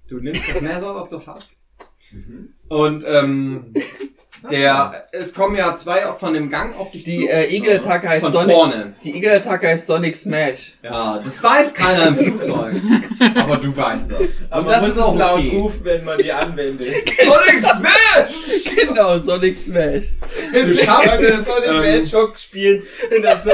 Du 0.08 0.20
nimmst 0.20 0.48
das 0.48 0.62
Messer, 0.62 0.94
was 0.94 1.10
du 1.10 1.26
hast. 1.26 1.50
Und 2.70 3.04
ähm, 3.08 3.74
Der, 4.52 5.08
es 5.14 5.34
kommen 5.34 5.56
ja 5.56 5.74
zwei 5.76 6.02
von 6.20 6.34
dem 6.34 6.50
Gang 6.50 6.78
auf 6.78 6.92
dich 6.92 7.06
Die 7.06 7.22
zu. 7.22 7.32
äh, 7.32 7.56
Igel-Attacke 7.56 8.10
heißt 8.10 8.26
Von 8.26 8.34
Sonic. 8.34 8.56
vorne. 8.56 8.94
Die 9.04 9.16
Igel-Attacke 9.16 9.70
heißt 9.70 9.88
Sonic 9.88 10.18
Smash. 10.18 10.74
Ja, 10.84 11.18
das 11.24 11.42
weiß 11.42 11.74
keiner 11.74 12.08
im 12.08 12.18
Flugzeug. 12.18 12.76
Aber 13.36 13.56
du 13.56 13.76
weißt 13.76 14.12
das. 14.12 14.20
Aber 14.50 14.62
Und 14.66 14.70
das 14.70 14.82
man 14.82 14.90
ist 14.92 14.98
muss 14.98 15.06
auch 15.06 15.14
es 15.14 15.20
laut 15.20 15.40
okay. 15.40 15.56
rufen, 15.58 15.86
wenn 15.86 16.04
man 16.04 16.18
die 16.18 16.34
anwendet. 16.34 16.88
Sonic 17.24 17.62
Smash! 17.62 18.76
Genau, 18.76 19.20
Sonic 19.20 19.58
Smash. 19.58 20.06
Du 20.52 20.74
schaffst 20.74 21.20
es, 21.22 21.48
ähm, 21.66 21.84
Hedgehog 21.84 22.38
spielen 22.38 22.84
und 23.16 23.24
dann 23.24 23.42
so 23.42 23.52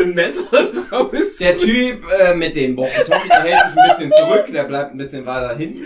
ein 0.00 0.14
Messer 0.14 0.68
raus. 0.92 1.36
Der 1.40 1.56
Typ 1.56 2.04
äh, 2.20 2.34
mit 2.34 2.54
dem 2.54 2.76
Walkie-Talkie, 2.76 3.28
der 3.28 3.40
hält 3.42 3.56
sich 3.56 3.82
ein 3.82 3.88
bisschen 3.88 4.12
zurück, 4.12 4.44
der 4.52 4.64
bleibt 4.64 4.92
ein 4.92 4.98
bisschen 4.98 5.26
weiter 5.26 5.56
hinten. 5.56 5.84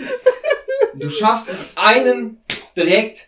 Du 0.97 1.09
schaffst 1.09 1.49
es, 1.49 1.73
einen 1.75 2.37
direkt 2.75 3.27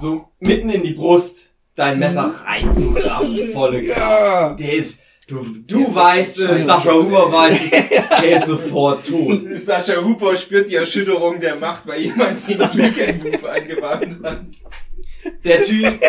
so 0.00 0.28
mitten 0.40 0.70
in 0.70 0.82
die 0.82 0.92
Brust 0.92 1.54
dein 1.74 1.98
Messer 1.98 2.34
reinzuschlagen. 2.44 3.52
Volle 3.52 3.84
Kraft. 3.84 4.60
Der 4.60 4.72
ist, 4.74 5.02
du, 5.26 5.44
du 5.66 5.94
weißt 5.94 6.38
es, 6.38 6.66
Sascha 6.66 6.92
Huber 6.92 7.30
weiß 7.32 7.60
es, 7.60 7.70
der 8.22 8.36
ist 8.38 8.46
sofort 8.46 9.06
tot. 9.06 9.38
Sascha 9.62 9.96
Huber 10.02 10.34
spürt 10.36 10.68
die 10.68 10.76
Erschütterung 10.76 11.40
der 11.40 11.56
Macht, 11.56 11.86
weil 11.86 12.00
jemand 12.00 12.48
den 12.48 12.58
Weekend-Move 12.58 13.50
angewandt 13.50 14.22
hat. 14.22 14.44
Der 15.44 15.62
Typ 15.62 16.00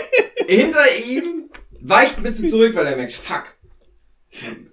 hinter 0.47 0.85
ihm 1.07 1.49
weicht 1.81 2.17
ein 2.17 2.23
bisschen 2.23 2.49
zurück, 2.49 2.75
weil 2.75 2.87
er 2.87 2.95
merkt, 2.95 3.13
fuck, 3.13 3.54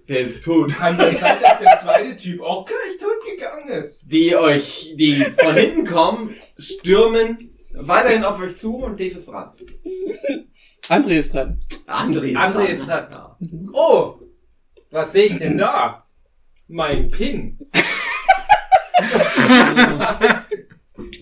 der 0.07 0.19
ist 0.21 0.43
tot. 0.43 0.73
Kann 0.75 0.97
das 0.97 1.19
sein, 1.19 1.37
dass 1.41 1.59
der 1.59 1.79
zweite 1.81 2.15
Typ 2.15 2.41
auch 2.41 2.65
gleich 2.65 2.97
tot 2.99 3.17
gegangen 3.25 3.69
ist? 3.83 4.05
Die 4.11 4.35
euch, 4.35 4.93
die 4.97 5.15
von 5.37 5.55
hinten 5.55 5.85
kommen, 5.85 6.35
stürmen 6.57 7.49
weiterhin 7.73 8.23
auf 8.23 8.39
euch 8.39 8.55
zu 8.55 8.77
und 8.77 8.99
Dave 8.99 9.15
ist 9.15 9.29
dran. 9.29 9.51
André 10.89 11.19
ist 11.19 11.33
dran. 11.33 11.61
André 11.87 12.25
ist 12.25 12.37
André 12.37 12.53
dran. 12.53 12.65
ist 12.67 12.87
dran. 12.87 13.07
Ja. 13.11 13.37
Oh, 13.73 14.19
was 14.91 15.11
sehe 15.13 15.25
ich 15.25 15.37
denn 15.37 15.57
da? 15.57 16.05
Mein 16.67 17.09
Pin. 17.09 17.57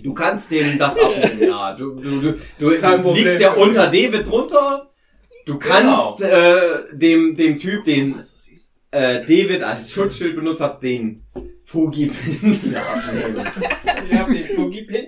Du 0.03 0.13
kannst 0.13 0.51
dem 0.51 0.77
das 0.77 0.97
abnehmen, 0.97 1.41
ja. 1.43 1.73
Du, 1.73 1.95
du, 1.95 2.21
du, 2.21 2.37
du 2.59 2.79
Kein 2.79 3.01
Problem. 3.01 3.23
liegst 3.25 3.39
ja 3.39 3.53
unter 3.53 3.85
David 3.87 4.27
drunter. 4.27 4.90
Du 5.45 5.57
kannst 5.57 6.17
Genau. 6.19 6.31
äh, 6.31 6.83
dem, 6.95 7.35
dem 7.35 7.57
Typ, 7.57 7.83
den 7.83 8.19
äh, 8.91 9.21
David 9.25 9.63
als 9.63 9.91
Schutzschild 9.91 10.35
benutzt 10.35 10.59
hast, 10.61 10.79
den 10.81 11.23
Fugi-Pin 11.65 12.75
abnehmen. 12.75 13.47
Ich 14.09 14.17
hab 14.17 14.27
den 14.31 14.45
Fugi-Pin. 14.55 15.07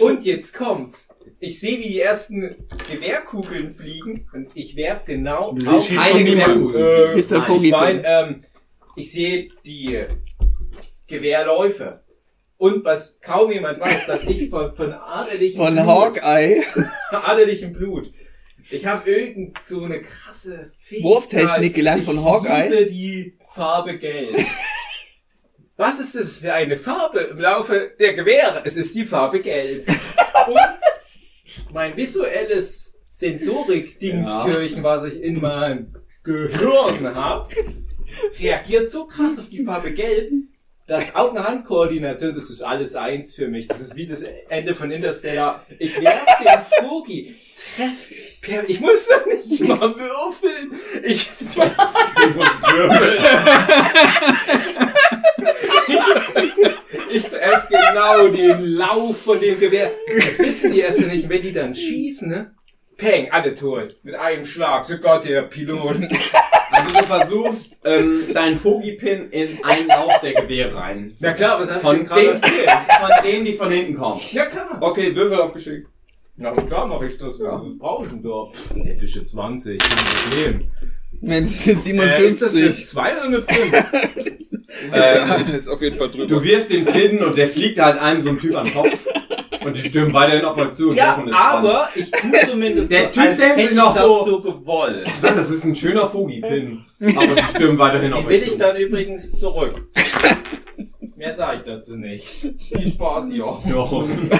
Und 0.00 0.24
jetzt 0.24 0.54
kommt's. 0.54 1.14
Ich 1.38 1.60
sehe, 1.60 1.78
wie 1.78 1.88
die 1.88 2.00
ersten 2.00 2.56
Gewehrkugeln 2.90 3.70
fliegen 3.70 4.26
und 4.32 4.48
ich 4.54 4.74
werf 4.74 5.04
genau 5.04 5.52
Du 5.52 5.70
auf 5.70 5.86
siehst 5.86 6.00
keine 6.00 6.24
Gewehrkugeln. 6.24 7.14
Äh, 7.14 7.18
Ist 7.18 7.30
der 7.30 7.38
nein, 7.40 7.64
ich 7.64 7.70
mein, 7.70 8.02
ähm, 8.04 8.40
ich 8.96 9.12
sehe 9.12 9.48
die 9.66 10.00
Gewehrläufe. 11.06 12.00
Und 12.58 12.84
was 12.86 13.20
kaum 13.20 13.52
jemand 13.52 13.80
weiß, 13.80 14.06
dass 14.06 14.24
ich 14.24 14.48
von, 14.48 14.74
von 14.74 14.92
adelichem 14.94 15.62
Von 15.62 15.74
Blut, 15.74 15.86
Hawkeye. 15.86 16.62
adelichem 17.10 17.74
Blut. 17.74 18.10
Ich 18.70 18.86
habe 18.86 19.08
irgend 19.08 19.58
so 19.62 19.84
eine 19.84 20.00
krasse 20.00 20.72
Fähigkeit. 20.78 21.10
Wurftechnik 21.10 21.74
gelernt 21.74 22.04
von 22.04 22.24
Hawkeye. 22.24 22.66
Ich 22.66 22.70
liebe 22.70 22.90
die 22.90 23.38
Farbe 23.54 23.98
Gelb. 23.98 24.36
Was 25.76 26.00
ist 26.00 26.14
es 26.14 26.38
für 26.38 26.52
eine 26.52 26.76
Farbe 26.76 27.20
im 27.20 27.38
Laufe 27.38 27.92
der 28.00 28.14
Gewehre? 28.14 28.62
Es 28.64 28.76
ist 28.76 28.94
die 28.94 29.04
Farbe 29.04 29.40
Gelb. 29.40 29.86
Und 29.88 31.72
mein 31.72 31.96
visuelles 31.96 32.94
Sensorik-Dingskirchen, 33.08 34.82
was 34.82 35.04
ich 35.04 35.22
in 35.22 35.40
meinem 35.40 35.94
Gehirn 36.22 37.14
habe, 37.14 37.54
reagiert 38.40 38.90
so 38.90 39.06
krass 39.06 39.38
auf 39.38 39.48
die 39.50 39.64
Farbe 39.64 39.92
Gelb, 39.92 40.32
dass 40.86 41.14
Augen-Hand-Koordination, 41.14 42.34
das 42.34 42.48
ist 42.48 42.62
alles 42.62 42.94
eins 42.94 43.34
für 43.34 43.48
mich. 43.48 43.66
Das 43.66 43.80
ist 43.80 43.96
wie 43.96 44.06
das 44.06 44.22
Ende 44.22 44.74
von 44.74 44.90
Interstellar. 44.90 45.66
Ich 45.78 46.00
werf 46.00 46.24
den 46.40 46.86
Fugi, 46.88 47.34
treff, 47.76 48.08
per, 48.42 48.68
ich 48.68 48.80
muss 48.80 49.08
doch 49.08 49.26
nicht 49.26 49.60
mal 49.68 49.94
würfeln. 49.94 50.72
Ich 51.02 51.28
Ich 57.10 57.24
treffe 57.24 57.68
genau 57.70 58.28
den 58.28 58.62
Lauf 58.64 59.22
von 59.22 59.40
dem 59.40 59.58
Gewehr. 59.58 59.90
Das 60.14 60.38
wissen 60.38 60.72
die 60.72 60.80
erst 60.80 61.00
nicht. 61.06 61.28
Wenn 61.28 61.42
die 61.42 61.52
dann 61.52 61.74
schießen, 61.74 62.28
ne? 62.28 62.52
Peng, 62.96 63.30
alle 63.30 63.54
tot. 63.54 63.96
Mit 64.02 64.14
einem 64.14 64.44
Schlag. 64.44 64.84
Sogar 64.84 65.20
der 65.20 65.42
Pilot. 65.42 65.96
Also 66.70 66.90
du 66.92 67.04
versuchst, 67.06 67.80
ähm, 67.84 68.24
deinen 68.34 68.56
Fugi-Pin 68.58 69.30
in 69.30 69.58
einen 69.64 69.86
Lauf 69.88 70.20
der 70.20 70.34
Gewehre 70.34 70.74
rein. 70.74 71.14
Na 71.20 71.32
klar, 71.32 71.60
was 71.60 71.68
hast 71.70 71.76
du 71.78 71.86
Von 71.86 71.96
denn 71.96 72.04
gerade 72.06 72.20
denen, 72.22 72.42
erzählt? 72.42 72.70
von 73.00 73.10
denen, 73.24 73.44
die 73.44 73.52
von 73.54 73.70
hinten 73.70 73.94
kommen. 73.96 74.20
Ja 74.32 74.46
klar. 74.46 74.76
Okay, 74.80 75.14
Würfel 75.14 75.40
auf 75.40 75.52
Geschick. 75.54 75.86
Na 76.38 76.52
klar 76.52 76.86
mach 76.86 77.00
ich 77.02 77.16
das. 77.16 77.40
Was 77.40 77.78
brauche 77.78 78.02
ich 78.04 78.08
denn 78.10 78.22
da? 78.22 78.48
Läppische 78.74 79.24
20. 79.24 79.78
Kein 79.78 79.98
Problem. 80.30 80.60
Mensch, 81.22 81.50
das 81.64 81.84
sind 81.84 81.98
Äh, 81.98 82.26
ist 82.26 82.42
das 82.42 82.52
57. 82.52 82.86
2 82.88 83.12
oder 83.12 83.22
eine 83.24 83.42
5? 83.42 84.36
Ähm, 84.92 85.54
ist 85.56 85.68
auf 85.68 85.80
jeden 85.80 85.96
Fall 85.96 86.10
drüber. 86.10 86.26
du 86.26 86.42
wirst 86.44 86.68
den 86.68 86.84
Pin 86.84 87.24
und 87.24 87.36
der 87.38 87.48
fliegt 87.48 87.78
halt 87.78 87.98
einem 87.98 88.20
so 88.20 88.28
ein 88.28 88.36
Typ 88.36 88.54
an 88.56 88.66
den 88.66 88.74
Kopf. 88.74 89.06
Und 89.66 89.76
die 89.76 89.88
stürmen 89.88 90.12
weiterhin 90.14 90.44
auf 90.44 90.56
euch 90.56 90.72
zu. 90.74 90.92
Ja, 90.92 91.22
aber 91.32 91.88
ich 91.94 92.10
tue 92.10 92.32
zumindest 92.48 92.90
Der 92.90 93.12
so, 93.12 93.20
Typ 93.20 93.36
denkt 93.36 93.60
sich 93.68 93.74
das 93.76 93.98
so- 93.98 94.24
so 94.24 94.40
gewollt. 94.40 95.06
Mann, 95.22 95.36
das 95.36 95.50
ist 95.50 95.64
ein 95.64 95.74
schöner 95.74 96.08
Fugi-Pin. 96.08 96.84
Aber 97.16 97.26
die 97.34 97.42
stürmen 97.54 97.78
weiterhin 97.78 98.12
auf 98.12 98.20
euch 98.24 98.28
will 98.28 98.42
zu. 98.42 98.50
ich 98.52 98.58
dann 98.58 98.76
übrigens 98.76 99.38
zurück. 99.38 99.82
Mehr 101.16 101.34
sage 101.34 101.58
ich 101.58 101.64
dazu 101.64 101.96
nicht. 101.96 102.26
Viel 102.28 102.86
Spaß, 102.88 103.32
Jochen. 103.32 103.70
Jochen. 103.70 104.30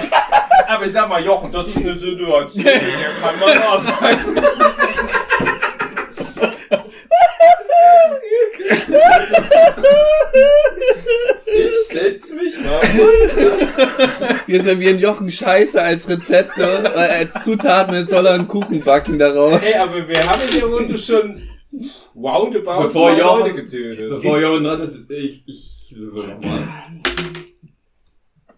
Aber 0.68 0.84
ich 0.86 0.92
sag 0.92 1.08
mal, 1.08 1.24
Jochen, 1.24 1.50
das 1.50 1.68
ist 1.68 1.78
eine 1.78 1.94
Situation, 1.96 2.64
der 2.64 2.80
kann 2.80 3.38
man 3.40 3.58
arbeiten. 3.58 4.36
Ich 11.46 11.88
setz 11.88 12.32
mich 12.34 12.54
mal. 12.60 12.80
Wir 14.46 14.62
servieren 14.62 14.98
Jochen 14.98 15.30
Scheiße 15.30 15.80
als 15.82 16.08
Rezepte, 16.08 16.62
äh, 16.94 16.98
als 16.98 17.42
Zutaten, 17.44 17.94
jetzt 17.94 18.10
soll 18.10 18.26
er 18.26 18.34
einen 18.34 18.48
Kuchen 18.48 18.82
backen 18.82 19.18
darauf. 19.18 19.62
Ey, 19.62 19.74
aber 19.74 20.06
wir 20.06 20.26
haben 20.28 20.42
in 20.48 20.54
der 20.60 20.64
Runde 20.66 20.98
schon 20.98 21.40
roundabout 22.14 22.82
Bevor 22.84 23.12
zwei 23.14 23.18
Jochen- 23.18 23.40
Leute 23.40 23.54
getötet. 23.54 24.10
Bevor 24.10 24.40
Jochen 24.40 24.64
dran 24.64 24.80
ist, 24.82 24.98
ich, 25.10 25.44
ich 25.46 25.94
würfel 25.96 26.34
nochmal. 26.34 26.68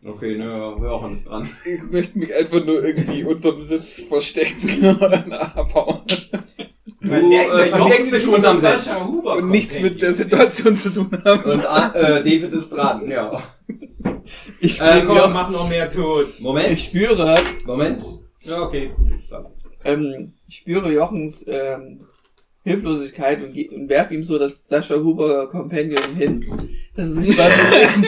Okay, 0.07 0.37
ne, 0.37 0.45
Jochen 0.81 1.13
ist 1.13 1.29
dran. 1.29 1.49
Ich 1.65 1.83
möchte 1.91 2.19
mich 2.19 2.35
einfach 2.35 2.65
nur 2.65 2.83
irgendwie 2.85 3.25
unterm 3.25 3.61
Sitz 3.61 4.01
verstecken 4.09 4.97
und 5.01 5.33
abhauen. 5.33 6.03
Du 7.01 7.13
äh, 7.13 7.67
versteckst 7.69 8.13
dich 8.13 8.29
unterm 8.29 8.61
Huber 9.07 9.37
Und 9.37 9.51
nichts 9.51 9.81
mit 9.81 10.03
der 10.03 10.15
Situation 10.15 10.77
zu 10.77 10.91
tun 10.91 11.11
haben. 11.25 11.45
Und 11.45 11.61
äh, 11.61 12.23
David 12.23 12.53
ist 12.53 12.71
dran, 12.71 13.09
ja. 13.09 13.41
Ich, 14.61 14.81
Äh, 14.81 15.03
Komm, 15.07 15.17
Jochen, 15.17 15.33
mach 15.33 15.51
noch 15.51 15.69
mehr 15.69 15.89
tot. 15.89 16.41
Moment, 16.41 16.71
ich 16.73 16.85
spüre, 16.85 17.39
Moment. 17.65 18.03
Ja, 18.43 18.63
okay. 18.63 18.91
So. 19.23 19.37
ähm, 19.85 20.33
ich 20.49 20.57
spüre 20.57 20.93
Jochens 20.93 21.47
ähm, 21.47 22.01
Hilflosigkeit 22.65 23.43
und, 23.43 23.57
und 23.73 23.89
werf 23.89 24.11
ihm 24.11 24.23
so 24.23 24.39
das 24.39 24.67
Sascha 24.67 24.97
Huber 24.97 25.49
Companion 25.49 26.15
hin, 26.17 26.41
dass 26.99 27.07
er 27.15 27.23
sich 27.23 27.37
mal 27.37 27.47
belesen, 27.47 28.07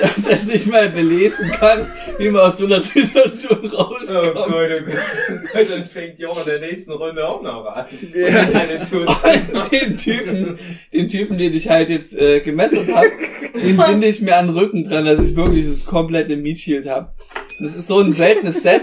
dass 0.00 0.26
er 0.26 0.38
sich 0.38 0.66
mal 0.66 0.88
belesen 0.88 1.50
kann, 1.50 1.86
wie 2.18 2.30
man 2.30 2.42
aus 2.42 2.56
so 2.58 2.64
einer 2.64 2.80
Situation 2.80 3.66
rauskommt. 3.66 4.08
Oh 4.08 4.32
Gott, 4.32 4.46
oh 4.48 5.52
Gott, 5.52 5.66
dann 5.70 5.84
fängt 5.84 6.18
Jochen 6.18 6.40
in 6.40 6.46
der 6.46 6.60
nächsten 6.60 6.92
Runde 6.92 7.26
auch 7.28 7.42
noch 7.42 7.66
an. 7.66 7.84
Ja. 8.14 8.44
Den 9.70 9.98
Typen, 9.98 10.58
den 10.92 11.08
Typen, 11.08 11.36
den 11.38 11.54
ich 11.54 11.68
halt 11.68 11.88
jetzt 11.90 12.14
äh, 12.16 12.40
gemessert 12.40 12.88
habe, 12.94 13.10
den 13.54 13.76
binde 13.76 14.06
ich 14.06 14.20
mir 14.22 14.36
an 14.36 14.46
den 14.48 14.56
Rücken 14.56 14.84
dran, 14.84 15.04
dass 15.04 15.20
ich 15.20 15.36
wirklich 15.36 15.66
das 15.66 15.84
komplette 15.84 16.36
Meat 16.36 16.58
Shield 16.58 16.88
habe. 16.88 17.12
Das 17.60 17.76
ist 17.76 17.86
so 17.88 18.00
ein 18.00 18.12
seltenes 18.12 18.62
Set. 18.62 18.82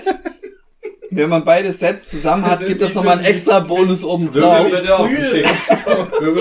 Wenn 1.10 1.30
man 1.30 1.44
beide 1.46 1.72
Sets 1.72 2.10
zusammen 2.10 2.44
Das 2.44 2.52
hat, 2.52 2.62
ist 2.62 2.68
gibt 2.68 2.82
wie 2.82 2.86
es 2.86 2.94
so 2.94 3.00
nochmal 3.00 3.18
einen 3.18 3.26
ein- 3.26 3.32
extra 3.32 3.60
Bonus 3.62 4.04
oben 4.04 4.30
drauf. 4.32 4.68
bitte 4.70 4.96
auf 4.96 5.10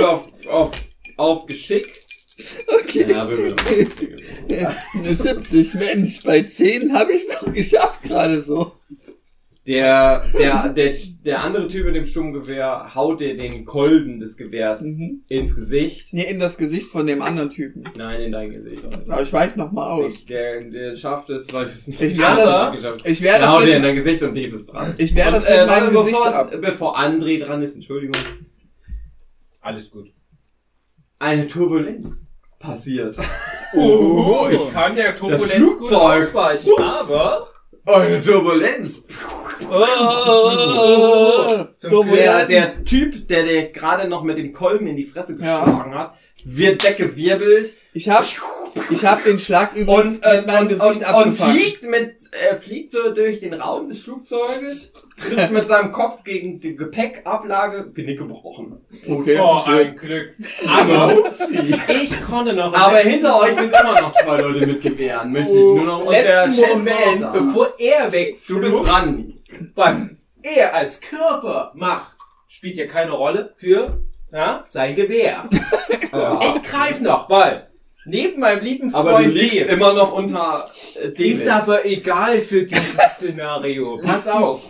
auf, 0.04 0.28
auf, 0.50 0.70
auf 1.16 1.46
Geschick. 1.46 1.86
Okay. 2.82 3.06
Ja. 4.50 4.76
Eine 4.94 5.16
70, 5.16 5.74
Mensch, 5.74 6.22
bei 6.22 6.42
10 6.42 6.92
habe 6.94 7.12
ich 7.12 7.22
es 7.22 7.28
doch 7.40 7.52
geschafft 7.52 8.02
gerade 8.04 8.40
so. 8.40 8.72
Der, 9.66 10.24
der, 10.38 10.68
der, 10.68 10.92
der 11.24 11.42
andere 11.42 11.66
Typ 11.66 11.86
mit 11.86 11.96
dem 11.96 12.06
Sturmgewehr 12.06 12.94
haut 12.94 13.18
dir 13.20 13.36
den 13.36 13.64
Kolben 13.64 14.20
des 14.20 14.36
Gewehrs 14.36 14.80
Mhm. 14.82 15.22
ins 15.26 15.56
Gesicht. 15.56 16.12
Nee, 16.12 16.22
in 16.30 16.38
das 16.38 16.56
Gesicht 16.56 16.86
von 16.88 17.04
dem 17.08 17.20
anderen 17.20 17.50
Typen. 17.50 17.82
Nein, 17.96 18.20
in 18.20 18.30
dein 18.30 18.50
Gesicht. 18.50 18.84
Aber 18.84 19.22
ich 19.22 19.32
weiche 19.32 19.58
noch 19.58 19.72
mal 19.72 19.90
aus. 19.90 20.12
Der, 20.28 20.60
der 20.62 20.94
schafft 20.94 21.30
es, 21.30 21.52
weil 21.52 21.66
ich 21.66 21.72
es 21.74 21.88
nicht 21.88 22.00
Ich 22.00 22.22
habe. 22.22 22.42
das- 22.42 22.76
geschafft. 22.76 23.02
Ich 23.04 23.20
werde 23.22 23.42
Er 23.44 23.50
haut 23.52 23.60
das 23.62 23.66
dir 23.70 23.76
in 23.78 23.82
dein 23.82 23.96
Gesicht 23.96 24.22
und 24.22 24.36
Dave 24.36 24.54
ist 24.54 24.66
dran. 24.66 24.94
ich 24.98 25.14
werde 25.16 25.32
das 25.32 25.48
mit 25.48 25.58
äh, 25.58 25.66
meinem 25.66 25.90
Gesicht 25.92 26.16
bevor, 26.16 26.34
ab. 26.34 26.54
bevor 26.60 26.98
André 27.00 27.40
dran 27.44 27.60
ist, 27.60 27.74
Entschuldigung, 27.74 28.22
Alles 29.60 29.90
gut. 29.90 30.12
eine 31.18 31.44
Turbulenz 31.48 32.25
passiert. 32.58 33.16
Oh, 33.74 34.46
ich 34.50 34.72
kann 34.72 34.94
der 34.96 35.14
Turbulenz 35.16 35.78
gut 35.78 35.92
ausweichen, 35.92 36.70
Ups. 36.70 37.10
aber 37.12 37.48
Eine 37.84 38.20
Turbulenz! 38.20 39.04
zum 41.78 41.90
Turbulenz. 41.90 42.16
Glück- 42.16 42.16
Der, 42.16 42.46
der 42.46 42.84
Typ, 42.84 43.28
der 43.28 43.42
dir 43.44 43.70
gerade 43.72 44.08
noch 44.08 44.22
mit 44.22 44.38
dem 44.38 44.52
Kolben 44.52 44.86
in 44.86 44.96
die 44.96 45.04
Fresse 45.04 45.36
geschlagen 45.36 45.94
hat, 45.94 46.14
wird 46.48 46.84
weggewirbelt 46.84 47.74
Ich 47.92 48.08
hab, 48.08 48.24
ich 48.90 49.04
hab 49.04 49.24
den 49.24 49.38
Schlag 49.40 49.74
übrigens 49.74 50.18
und, 50.18 50.24
äh, 50.24 50.36
mit 50.38 50.46
meinem 50.46 50.62
und, 50.62 50.68
Gesicht 50.68 51.08
und, 51.08 51.14
und 51.24 51.32
fliegt 51.32 51.82
mit, 51.90 52.14
äh, 52.30 52.54
fliegt 52.54 52.92
so 52.92 53.12
durch 53.12 53.40
den 53.40 53.54
Raum 53.54 53.88
des 53.88 54.02
Flugzeuges, 54.02 54.92
trifft 55.16 55.50
mit 55.50 55.66
seinem 55.66 55.90
Kopf 55.90 56.22
gegen 56.22 56.60
die 56.60 56.76
Gepäckablage, 56.76 57.90
Genick 57.92 58.18
gebrochen. 58.18 58.80
Okay. 59.08 59.40
Oh, 59.40 59.60
ein 59.66 59.96
Glück. 59.96 60.34
Aber 60.68 61.12
ich 61.88 62.20
konnte 62.22 62.52
noch. 62.52 62.72
Aber 62.72 62.98
hinter 62.98 63.40
euch 63.40 63.54
sind 63.54 63.74
immer 63.74 64.00
noch 64.00 64.14
zwei 64.14 64.40
Leute 64.40 64.66
mit 64.66 64.80
Gewehren, 64.80 65.32
möchte 65.32 65.50
ich 65.52 65.58
nur 65.58 65.84
noch. 65.84 66.04
Und 66.04 66.12
der 66.12 66.46
letzten 66.46 66.68
Moment, 66.68 67.22
da. 67.22 67.32
bevor 67.32 67.74
er 67.78 68.12
wegflog, 68.12 68.60
Du 68.60 68.64
bist 68.64 68.88
dran. 68.88 69.34
was 69.74 70.10
er 70.42 70.74
als 70.74 71.00
Körper 71.00 71.72
macht, 71.74 72.16
spielt 72.46 72.76
ja 72.76 72.86
keine 72.86 73.10
Rolle 73.10 73.52
für 73.56 74.00
ja, 74.32 74.62
sein 74.66 74.94
Gewehr. 74.94 75.48
Ja. 76.12 76.40
Ich 76.40 76.62
greif 76.62 77.00
noch, 77.00 77.28
weil 77.28 77.66
neben 78.06 78.40
meinem 78.40 78.62
lieben 78.62 78.90
Freund 78.90 79.08
Aber 79.08 79.22
du 79.22 79.28
liegst 79.28 79.60
Dave 79.60 79.68
immer 79.72 79.92
noch 79.92 80.12
unter 80.12 80.66
äh, 80.94 81.08
David. 81.10 81.40
ist 81.42 81.48
aber 81.48 81.84
egal 81.84 82.38
für 82.40 82.62
dieses 82.62 82.94
Szenario. 83.16 83.98
Pass 84.02 84.26
auf. 84.28 84.62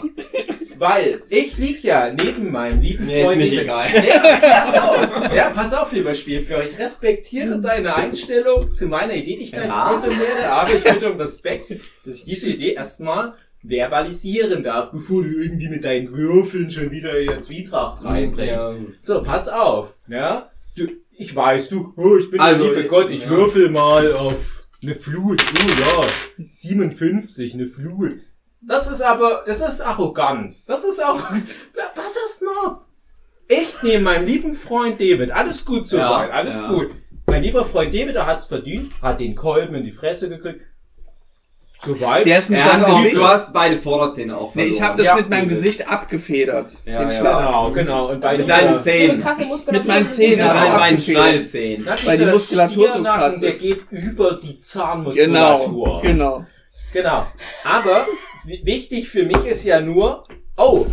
Weil 0.78 1.22
ich 1.28 1.56
lieg 1.58 1.84
ja 1.84 2.10
neben 2.12 2.50
meinem 2.50 2.80
lieben 2.80 3.08
ist 3.08 3.24
Freund 3.24 3.38
nicht 3.38 3.52
David. 3.52 3.62
egal. 3.64 4.04
Ja, 4.06 4.40
pass 4.40 4.82
auf. 4.82 5.34
Ja, 5.34 5.50
pass 5.50 5.72
auf, 5.74 5.92
lieber 5.92 6.14
Spielführer. 6.14 6.64
Ich 6.64 6.78
respektiere 6.78 7.60
deine 7.60 7.94
Einstellung 7.94 8.74
zu 8.74 8.86
meiner 8.86 9.14
Idee, 9.14 9.36
die 9.36 9.42
ich 9.44 9.52
gleich 9.52 9.66
Ja. 9.68 9.92
äußern 9.94 10.10
werde, 10.10 10.52
aber 10.52 10.72
ich 10.74 10.82
bitte 10.82 11.12
um 11.12 11.20
Respekt, 11.20 11.70
dass 12.04 12.14
ich 12.14 12.24
diese 12.24 12.48
Idee 12.48 12.72
erstmal 12.72 13.34
verbalisieren 13.66 14.62
darf, 14.62 14.90
bevor 14.90 15.22
du 15.22 15.28
irgendwie 15.28 15.68
mit 15.68 15.84
deinen 15.84 16.12
Würfeln 16.12 16.70
schon 16.70 16.90
wieder 16.90 17.18
hier 17.18 17.38
Zwietracht 17.38 18.04
reinbringst. 18.04 18.54
Ja. 18.54 18.74
So, 19.02 19.22
pass 19.22 19.48
auf, 19.48 19.96
ja? 20.08 20.50
Du, 20.76 20.86
ich 21.12 21.34
weiß, 21.34 21.68
du, 21.68 21.92
oh, 21.96 22.16
ich 22.16 22.30
bin 22.30 22.40
Also, 22.40 22.64
der 22.64 22.74
liebe 22.74 22.88
Gott, 22.88 23.10
ich 23.10 23.24
ja. 23.24 23.30
würfel 23.30 23.70
mal 23.70 24.12
auf 24.14 24.68
eine 24.82 24.94
Flut. 24.94 25.42
Oh 25.42 25.80
ja, 25.80 26.06
57, 26.50 27.54
eine 27.54 27.66
Flut. 27.66 28.18
Das 28.60 28.90
ist 28.90 29.00
aber, 29.00 29.44
das 29.46 29.60
ist 29.60 29.80
arrogant. 29.80 30.68
Das 30.68 30.84
ist 30.84 31.02
auch, 31.02 31.18
was 31.20 32.16
ist 32.26 32.42
noch? 32.42 32.86
Ich 33.48 33.82
nehme 33.82 34.04
meinen 34.04 34.26
lieben 34.26 34.54
Freund 34.54 35.00
David, 35.00 35.30
alles 35.30 35.64
gut 35.64 35.86
soweit, 35.86 36.28
Ja, 36.30 36.34
alles 36.34 36.54
ja. 36.54 36.68
gut. 36.68 36.90
Mein 37.26 37.42
lieber 37.42 37.64
Freund 37.64 37.94
David, 37.94 38.14
der 38.16 38.26
hat's 38.26 38.46
verdient, 38.46 38.92
hat 39.02 39.20
den 39.20 39.34
Kolben 39.34 39.74
in 39.74 39.84
die 39.84 39.92
Fresse 39.92 40.28
gekriegt. 40.28 40.60
Soweit. 41.84 42.26
Der 42.26 42.38
ist 42.38 42.50
mit 42.50 42.64
seinem 42.64 42.84
auch, 42.86 42.98
Gesicht. 43.02 43.16
du 43.16 43.24
hast 43.24 43.52
beide 43.52 43.78
Vorderzähne 43.78 44.36
auch 44.36 44.54
Nee, 44.54 44.62
verloren. 44.62 44.74
ich 44.76 44.82
habe 44.82 44.96
das 44.96 45.06
Ja. 45.06 45.14
mit 45.16 45.30
meinem 45.30 45.48
Gesicht 45.48 45.88
abgefedert. 45.88 46.70
Ja, 46.84 47.04
den 47.04 47.10
ja. 47.10 47.18
Genau, 47.18 47.70
genau. 47.72 48.10
Und 48.10 48.20
bei 48.20 48.38
Mit 48.38 48.48
deinen 48.48 48.60
So 48.68 48.74
eine 48.74 48.82
Zähnen. 48.82 49.16
Muskulatur. 49.48 49.72
Mit 49.72 49.86
meinen 49.86 50.10
Zähnen, 50.10 50.38
Mit 50.38 50.46
aber 50.46 50.60
abgefedert. 50.82 51.02
Schneidezähnen. 51.02 51.82
Na, 51.86 51.90
Weil 52.04 52.16
die 52.16 52.22
dieser 52.22 52.32
Muskulatur 52.32 52.88
so 52.94 53.02
krass 53.02 53.40
Der 53.40 53.54
ist. 53.54 53.60
geht 53.62 53.80
über 53.90 54.38
die 54.42 54.46
Genau, 54.54 54.58
Zahnmuskulatur. 54.60 56.02
genau. 56.02 56.44
Genau. 56.92 57.26
Aber 57.64 58.06
wi- 58.44 58.60
wichtig 58.64 59.08
für 59.08 59.24
mich 59.24 59.44
ist 59.44 59.64
ja 59.64 59.80
nur, 59.80 60.24
oh, 60.56 60.86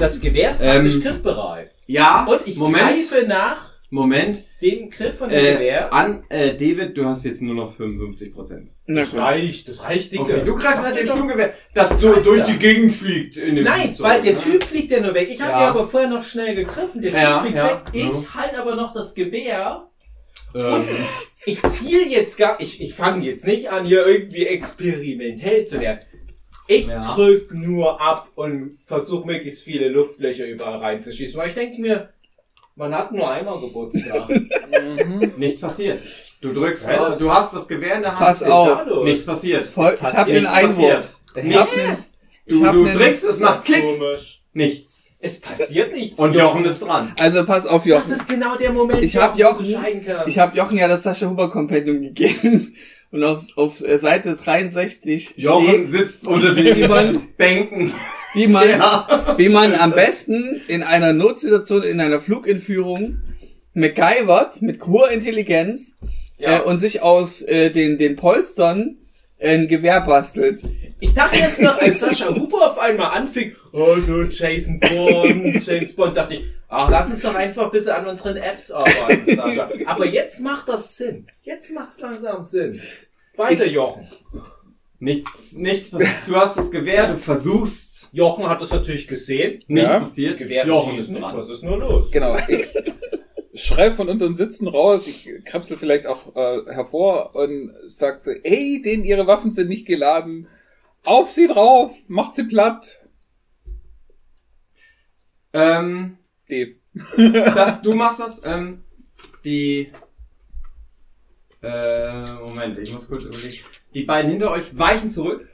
das 0.00 0.20
Gewehr 0.20 0.50
ist 0.52 0.62
praktisch 0.62 0.94
Ähm, 0.94 1.02
griffbereit. 1.02 1.74
Ja, 1.86 2.24
Und 2.28 2.40
ich 2.46 2.56
Moment, 2.56 2.84
greife 3.10 3.26
nach 3.26 3.73
Moment. 3.90 4.44
dem 4.60 4.90
Griff 4.90 5.18
von 5.18 5.28
dem 5.28 5.38
Äh, 5.38 5.52
Gewehr. 5.54 5.92
an, 5.92 6.24
äh, 6.28 6.54
David, 6.54 6.96
du 6.96 7.04
hast 7.04 7.24
jetzt 7.24 7.42
nur 7.42 7.54
noch 7.54 7.72
55 7.72 8.32
Prozent. 8.32 8.70
Das 8.86 9.14
reicht, 9.14 9.68
das 9.68 9.82
reicht, 9.84 10.12
Dicke. 10.12 10.22
Okay, 10.24 10.42
du 10.44 10.54
greifst 10.54 10.82
nach 10.82 10.92
dem 10.94 11.06
doch- 11.06 11.14
Sturmgewehr, 11.14 11.54
das 11.74 11.92
Alter. 11.92 12.20
durch 12.22 12.42
die 12.44 12.58
Gegend 12.58 12.92
fliegt. 12.92 13.36
In 13.36 13.56
dem 13.56 13.64
Nein, 13.64 13.80
Flugzeug, 13.94 14.06
weil 14.06 14.22
der 14.22 14.32
ne? 14.34 14.38
Typ 14.40 14.64
fliegt 14.64 14.90
ja 14.90 15.00
nur 15.00 15.14
weg. 15.14 15.28
Ich 15.30 15.40
habe 15.40 15.52
Ja. 15.52 15.60
ja 15.62 15.70
aber 15.70 15.88
vorher 15.88 16.08
noch 16.10 16.22
schnell 16.22 16.54
gegriffen. 16.54 17.00
Der 17.02 17.12
Typ 17.12 17.20
Ja, 17.22 17.40
fliegt 17.40 17.56
ja, 17.56 17.66
weg. 17.70 17.78
Ich 17.92 18.02
ja. 18.04 18.34
halte 18.34 18.60
aber 18.60 18.74
noch 18.74 18.92
das 18.92 19.14
Gewehr. 19.14 19.88
Ähm, 20.54 20.84
Ich 21.46 21.60
ziel 21.62 22.06
jetzt 22.10 22.38
gar, 22.38 22.58
ich, 22.60 22.80
ich 22.80 22.94
fange 22.94 23.24
jetzt 23.24 23.46
nicht 23.46 23.70
an, 23.70 23.84
hier 23.84 24.06
irgendwie 24.06 24.46
experimentell 24.46 25.66
zu 25.66 25.78
werden. 25.80 26.00
Ich 26.68 26.86
Ja. 26.88 27.02
drück 27.02 27.52
nur 27.52 28.00
ab 28.00 28.28
und 28.34 28.78
versuche 28.86 29.26
möglichst 29.26 29.62
viele 29.62 29.88
Luftlöcher 29.88 30.46
überall 30.46 30.78
reinzuschießen, 30.78 31.38
weil 31.38 31.48
ich 31.48 31.54
denke 31.54 31.80
mir, 31.82 32.08
man 32.76 32.94
hat 32.94 33.12
nur 33.12 33.30
einmal 33.30 33.60
Geburtstag. 33.60 34.28
nichts 35.36 35.60
passiert. 35.60 36.00
Du 36.40 36.52
drückst, 36.52 36.88
Ja, 36.88 37.10
das- 37.10 37.18
du 37.18 37.30
hast 37.32 37.54
das 37.54 37.68
Gewehr 37.68 37.96
in 37.96 38.02
der 38.02 38.10
Hand. 38.18 38.20
Pass 38.26 38.42
auf. 38.42 39.04
Nichts 39.04 39.24
passiert. 39.26 39.64
Voll, 39.66 39.92
ich 39.94 40.00
passiert 40.00 40.18
habe 40.18 40.32
den 40.32 40.46
Einwurf. 40.46 41.16
hab 41.34 41.42
Nichts. 41.44 42.10
ich 42.46 42.58
Du, 42.58 42.66
hab 42.66 42.72
du 42.74 42.84
drückst, 42.92 43.24
es 43.24 43.40
macht 43.40 43.64
Klick. 43.64 43.84
Komisch. 43.84 44.42
Nichts. 44.52 45.00
Es 45.20 45.40
passiert 45.40 45.94
nichts. 45.94 46.18
Und 46.18 46.34
Jochen 46.34 46.66
ist 46.66 46.80
dran. 46.80 47.14
Also 47.18 47.46
pass 47.46 47.66
auf, 47.66 47.84
Das 47.84 47.88
Jochen. 47.90 48.12
ist 48.12 48.28
genau 48.28 48.56
der 48.56 48.72
Moment, 48.72 49.02
Ich 49.02 49.16
wo 49.16 49.20
hab 49.22 49.34
du 49.34 49.40
Jochen- 49.40 50.02
kannst. 50.04 50.28
Ich 50.28 50.38
habe 50.38 50.54
Jochen 50.56 50.76
ja 50.76 50.86
das 50.86 51.02
Sascha 51.02 51.26
Huber 51.28 51.48
Kompendium 51.48 52.02
gegeben. 52.02 52.74
Und 53.10 53.22
auf, 53.22 53.42
auf 53.56 53.78
Seite 53.78 54.34
63 54.34 55.34
Jochen 55.36 55.66
steht, 55.68 55.86
sitzt 55.86 56.26
unter 56.26 56.52
den 56.52 56.88
Bänken. 57.38 57.92
Wie 58.34 58.46
man, 58.48 58.68
Ja. 58.68 59.34
wie 59.38 59.48
man 59.48 59.74
am 59.74 59.92
besten 59.92 60.60
in 60.68 60.82
einer 60.82 61.12
Notsituation, 61.12 61.82
in 61.82 62.00
einer 62.00 62.20
Flugentführung 62.20 63.20
MacGyvert 63.74 64.62
mit 64.62 64.84
hoher 64.86 65.10
Intelligenz 65.10 65.96
Ja. 66.38 66.58
äh, 66.58 66.62
und 66.62 66.78
sich 66.78 67.02
aus 67.02 67.42
äh, 67.42 67.70
den, 67.70 67.98
den 67.98 68.16
Polstern 68.16 68.96
ein 69.40 69.68
Gewehr 69.68 70.00
bastelt. 70.00 70.60
Ich 71.00 71.12
dachte 71.12 71.38
erst 71.38 71.60
noch, 71.60 71.78
als 71.80 72.00
Sascha 72.00 72.28
Huber 72.34 72.68
auf 72.70 72.78
einmal 72.78 73.10
anfing, 73.16 73.54
oh 73.72 73.96
so 73.98 74.22
Jason 74.22 74.80
Bond, 74.80 75.66
James 75.66 75.94
Bond, 75.96 76.16
dachte 76.16 76.34
ich, 76.34 76.42
ach, 76.68 76.88
lass 76.88 77.10
uns 77.10 77.20
doch 77.20 77.34
einfach 77.34 77.64
ein 77.66 77.70
bisschen 77.70 77.90
an 77.90 78.06
unseren 78.06 78.36
Apps 78.36 78.70
arbeiten, 78.70 79.36
Sascha. 79.36 79.68
Aber 79.86 80.06
jetzt 80.06 80.40
macht 80.40 80.68
das 80.68 80.96
Sinn. 80.96 81.26
Jetzt 81.42 81.72
macht's 81.74 82.00
langsam 82.00 82.42
Sinn. 82.44 82.80
Weiter, 83.36 83.66
Jochen. 83.66 84.08
Nichts, 85.04 85.52
nichts 85.52 85.90
passiert. 85.90 86.26
Du 86.26 86.34
hast 86.34 86.56
das 86.56 86.70
Gewehr, 86.70 87.08
du 87.12 87.18
versuchst. 87.18 88.08
Jochen 88.12 88.48
hat 88.48 88.62
das 88.62 88.70
natürlich 88.70 89.06
gesehen. 89.06 89.60
Nichts 89.68 89.88
Ja. 89.90 89.98
passiert. 89.98 90.38
Gewehre 90.38 90.66
Jochen 90.66 90.96
ist 90.96 91.10
nicht. 91.10 91.22
dran. 91.22 91.36
Was 91.36 91.50
ist 91.50 91.62
nur 91.62 91.76
los? 91.76 92.10
Genau. 92.10 92.34
Ich 92.48 92.66
schrei 93.54 93.92
von 93.92 94.08
unter 94.08 94.26
den 94.26 94.34
Sitzen 94.34 94.66
raus, 94.66 95.06
ich 95.06 95.28
krapsel 95.44 95.76
vielleicht 95.76 96.06
auch 96.06 96.34
äh, 96.34 96.72
hervor 96.72 97.34
und 97.36 97.74
sag 97.86 98.22
so, 98.22 98.30
ey, 98.30 98.80
denen 98.82 99.04
ihre 99.04 99.26
Waffen 99.26 99.50
sind 99.52 99.68
nicht 99.68 99.86
geladen. 99.86 100.48
Auf 101.04 101.30
sie 101.30 101.48
drauf, 101.48 101.94
macht 102.08 102.34
sie 102.34 102.44
platt. 102.44 103.06
Ähm, 105.52 106.16
Dave. 106.48 106.76
das, 107.54 107.82
du 107.82 107.94
machst 107.94 108.20
das, 108.20 108.42
ähm, 108.46 108.84
die, 109.44 109.92
äh, 111.62 112.32
Moment, 112.36 112.78
ich 112.78 112.90
muss 112.92 113.06
kurz 113.06 113.24
überlegen. 113.24 113.58
Die 113.94 114.02
beiden 114.02 114.30
hinter 114.30 114.50
euch 114.50 114.76
weichen 114.76 115.08
zurück, 115.10 115.48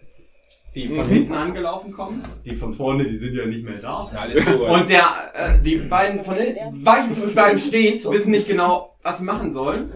die 0.74 0.88
von 0.88 1.07
Mhm. 1.07 1.12
hinten 1.12 1.35
angelaufen 1.35 1.92
kommen. 1.92 2.22
Die 2.44 2.55
von 2.55 2.72
vorne, 2.74 3.05
die 3.05 3.16
sind 3.16 3.35
ja 3.35 3.44
nicht 3.46 3.64
mehr 3.64 3.79
da. 3.79 3.96
Und 3.96 4.88
der, 4.88 5.05
äh, 5.35 5.59
die 5.62 5.76
beiden 5.76 6.22
von 6.24 6.35
hinten 6.37 6.85
weichen 6.85 7.12
zurück, 7.14 7.33
bleiben 7.35 7.59
stehen, 7.59 8.00
wissen 8.11 8.31
nicht 8.31 8.48
genau, 8.48 8.96
was 9.03 9.18
sie 9.18 9.24
machen 9.24 9.50
sollen. 9.53 9.92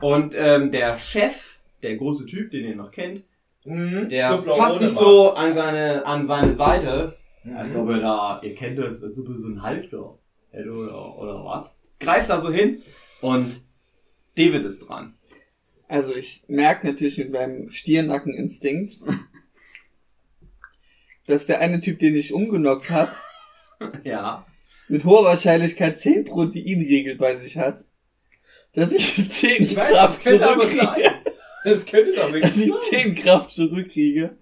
Und, 0.00 0.34
ähm, 0.36 0.70
der 0.70 0.98
Chef, 0.98 1.58
der 1.82 1.96
große 1.96 2.26
Typ, 2.26 2.50
den 2.50 2.66
ihr 2.66 2.76
noch 2.76 2.90
kennt, 2.90 3.24
Mhm. 3.64 4.08
der 4.08 4.38
fasst 4.38 4.78
sich 4.80 4.92
so 4.92 5.32
an 5.34 5.52
seine, 5.52 6.04
an 6.06 6.26
seine 6.26 6.52
Seite, 6.54 7.16
Mhm. 7.44 7.56
als 7.56 7.74
ob 7.74 7.88
er 7.88 7.98
da, 7.98 8.40
ihr 8.42 8.54
kennt 8.54 8.78
das, 8.78 9.02
als 9.02 9.18
ob 9.18 9.28
er 9.28 9.38
so 9.38 9.48
ein 9.48 9.62
Halfter 9.62 10.18
hätte 10.50 10.70
oder, 10.70 11.18
oder 11.18 11.44
was. 11.44 11.80
Greift 11.98 12.28
da 12.30 12.38
so 12.38 12.50
hin 12.52 12.82
und 13.22 13.62
David 14.36 14.64
ist 14.64 14.80
dran. 14.86 15.14
Also 15.88 16.14
ich 16.16 16.42
merke 16.48 16.86
natürlich 16.86 17.18
mit 17.18 17.30
meinem 17.30 17.70
Stiernnackeninstinkt, 17.70 18.98
dass 21.26 21.46
der 21.46 21.60
eine 21.60 21.80
Typ, 21.80 21.98
den 21.98 22.16
ich 22.16 22.32
umgenockt 22.32 22.90
habe, 22.90 23.10
Ja. 24.04 24.46
mit 24.88 25.04
hoher 25.04 25.24
Wahrscheinlichkeit 25.24 25.98
10 25.98 26.24
Proteinriegel 26.24 27.16
bei 27.16 27.36
sich 27.36 27.58
hat. 27.58 27.84
Dass 28.72 28.92
ich 28.92 29.28
10 29.30 29.62
Ich 29.62 29.76
weiß, 29.76 29.90
Kraft 29.90 30.18
das 30.18 30.20
könnte 30.24 30.46
aber 30.48 30.68
zurückkriege. 30.68 31.02
sein. 31.02 31.12
Das 31.64 31.86
könnte 31.86 32.12
doch 32.12 32.22
Dass 32.24 32.32
wirklich 32.32 32.56
ich 32.66 32.70
sein. 32.72 32.80
10 32.90 33.14
Kraft 33.16 33.52
zurückkriege. 33.52 34.36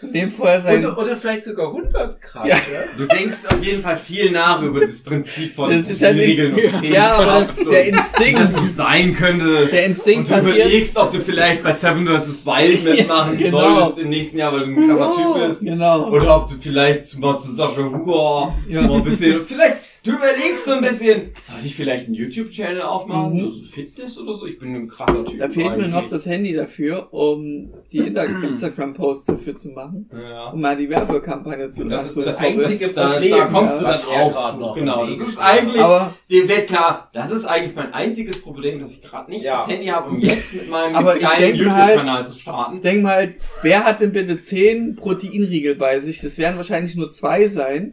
Nehmen 0.00 0.30
vorher 0.30 0.60
sein. 0.60 0.78
Oder, 0.84 0.96
oder 0.98 1.16
vielleicht 1.16 1.44
sogar 1.44 1.68
100 1.68 2.22
Grad. 2.22 2.46
Ja. 2.46 2.54
Ja. 2.54 2.60
Du 2.96 3.06
denkst 3.06 3.36
auf 3.50 3.62
jeden 3.62 3.82
Fall 3.82 3.96
viel 3.96 4.30
nach 4.30 4.62
über 4.62 4.80
das 4.80 5.02
Prinzip 5.02 5.54
von 5.56 5.70
Das 5.70 5.88
ist 5.90 6.00
ja 6.00 6.12
nicht- 6.12 6.22
Regeln 6.38 6.54
und 6.54 6.82
ja, 6.84 7.12
aber 7.16 7.46
das, 7.56 7.66
der 7.68 7.84
Instinkt, 7.88 8.40
dass 8.40 8.56
es 8.56 8.76
sein 8.76 9.14
könnte. 9.14 9.66
der 9.66 9.86
Instinkt 9.86 10.30
Und 10.30 10.38
du 10.38 10.42
passiert. 10.44 10.56
überlegst, 10.66 10.96
ob 10.96 11.10
du 11.10 11.20
vielleicht 11.20 11.62
bei 11.62 11.72
Seven 11.72 12.06
vs. 12.06 12.46
Wild 12.46 12.84
mitmachen 12.84 13.36
genau. 13.38 13.58
solltest 13.80 13.98
im 13.98 14.08
nächsten 14.10 14.38
Jahr, 14.38 14.52
weil 14.52 14.60
du 14.60 14.66
ein 14.66 14.88
krasser 14.88 15.16
Typ 15.16 15.46
bist. 15.48 15.62
Genau. 15.64 16.08
Oder 16.10 16.36
ob 16.36 16.48
du 16.48 16.54
vielleicht 16.60 17.06
zum 17.08 17.20
Beispiel 17.20 17.50
zu 17.50 17.56
Sascha 17.56 17.82
Huber 17.82 18.54
Ja. 18.68 18.82
mal 18.82 18.94
ein 18.98 19.04
bisschen, 19.04 19.44
vielleicht, 19.44 19.76
du 20.04 20.12
überlegst 20.12 20.64
so 20.64 20.72
ein 20.72 20.80
bisschen, 20.80 21.30
soll 21.42 21.64
ich 21.64 21.74
vielleicht 21.74 22.06
einen 22.06 22.14
YouTube-Channel 22.14 22.82
aufmachen, 22.82 23.34
Mhm. 23.38 23.44
also 23.44 23.62
Fitness 23.62 24.18
oder 24.18 24.34
so? 24.34 24.46
Ich 24.46 24.58
bin 24.58 24.74
ein 24.74 24.88
krasser 24.88 25.24
Typ. 25.24 25.38
Da 25.38 25.48
fehlt 25.48 25.76
mir 25.76 25.88
noch 25.88 26.08
das 26.08 26.26
Handy 26.26 26.52
dafür, 26.54 27.12
um 27.12 27.70
die 27.92 27.98
Instagram-Posts 28.48 29.24
dafür 29.26 29.54
zu 29.54 29.70
machen, 29.70 30.08
Ja. 30.12 30.50
um 30.50 30.60
mal 30.60 30.76
die 30.76 30.88
Werbekampagne 30.88 31.70
zu 31.70 31.84
Das 31.84 32.06
ist 32.10 32.16
lassen. 32.16 32.24
das 32.24 32.38
So 32.38 32.46
einzige 32.46 32.88
Da, 32.88 33.10
Problem. 33.12 33.30
da 33.38 33.44
kommst 33.46 33.80
du 33.80 33.84
ja, 33.84 33.90
dann 33.92 34.00
auch 34.20 34.32
grad 34.32 34.60
noch 34.60 34.74
Genau, 34.74 35.06
das 35.06 35.18
ist 35.18 35.38
eigentlich, 35.38 35.82
Aber, 35.82 36.14
dir 36.30 36.48
wird 36.48 36.66
klar, 36.68 37.10
das 37.12 37.30
ist 37.30 37.44
eigentlich 37.44 37.74
mein 37.74 37.92
einziges 37.92 38.40
Problem, 38.42 38.80
dass 38.80 38.92
ich 38.92 39.02
gerade 39.02 39.30
nicht 39.30 39.44
Ja. 39.44 39.56
das 39.56 39.66
Handy 39.68 39.86
habe, 39.86 40.10
um 40.10 40.20
jetzt 40.20 40.54
mit 40.54 40.70
meinem 40.70 40.94
Aber 40.96 41.16
ich 41.16 41.22
geilen 41.22 41.40
denk 41.40 41.58
mir 41.58 41.74
halt- 41.74 41.88
YouTube-Kanal 41.96 42.26
zu 42.26 42.38
starten. 42.38 42.76
ich 42.76 42.82
denke 42.82 43.02
mal, 43.02 43.34
wer 43.62 43.84
hat 43.84 44.00
denn 44.00 44.12
bitte 44.12 44.40
10 44.40 44.96
Proteinriegel 44.96 45.74
bei 45.74 46.00
sich? 46.00 46.20
Das 46.20 46.38
werden 46.38 46.56
wahrscheinlich 46.56 46.94
nur 46.96 47.10
zwei 47.10 47.48
sein. 47.48 47.92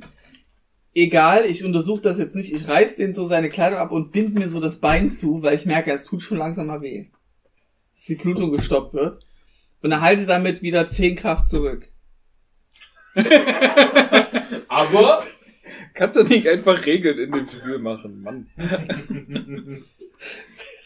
Egal, 0.96 1.46
ich 1.46 1.64
untersuche 1.64 2.02
das 2.02 2.18
jetzt 2.18 2.36
nicht. 2.36 2.54
Ich 2.54 2.68
reiß 2.68 2.96
den 2.96 3.14
so 3.14 3.28
seine 3.28 3.50
Kleidung 3.50 3.80
ab 3.80 3.92
und 3.92 4.12
bind 4.12 4.34
mir 4.34 4.48
so 4.48 4.60
das 4.60 4.78
Bein 4.78 5.12
zu, 5.12 5.44
weil 5.44 5.56
ich 5.56 5.66
merke, 5.66 5.92
es 5.92 6.06
tut 6.06 6.22
schon 6.22 6.38
langsam 6.38 6.68
mal 6.68 6.82
weh. 6.82 7.08
Dass 7.94 8.06
die 8.06 8.16
Blutung 8.16 8.52
gestoppt 8.52 8.94
wird. 8.94 9.24
Und 9.82 9.92
erhalte 9.92 10.26
damit 10.26 10.62
wieder 10.62 10.90
10 10.90 11.16
Kraft 11.18 11.48
zurück. 11.48 11.92
Aber 14.68 15.22
Kannst 15.96 16.20
du 16.20 16.24
nicht 16.24 16.48
einfach 16.48 16.86
Regeln 16.86 17.18
in 17.18 17.32
dem 17.32 17.48
Spiel 17.48 17.80
machen, 17.80 18.22
Mann. 18.22 18.48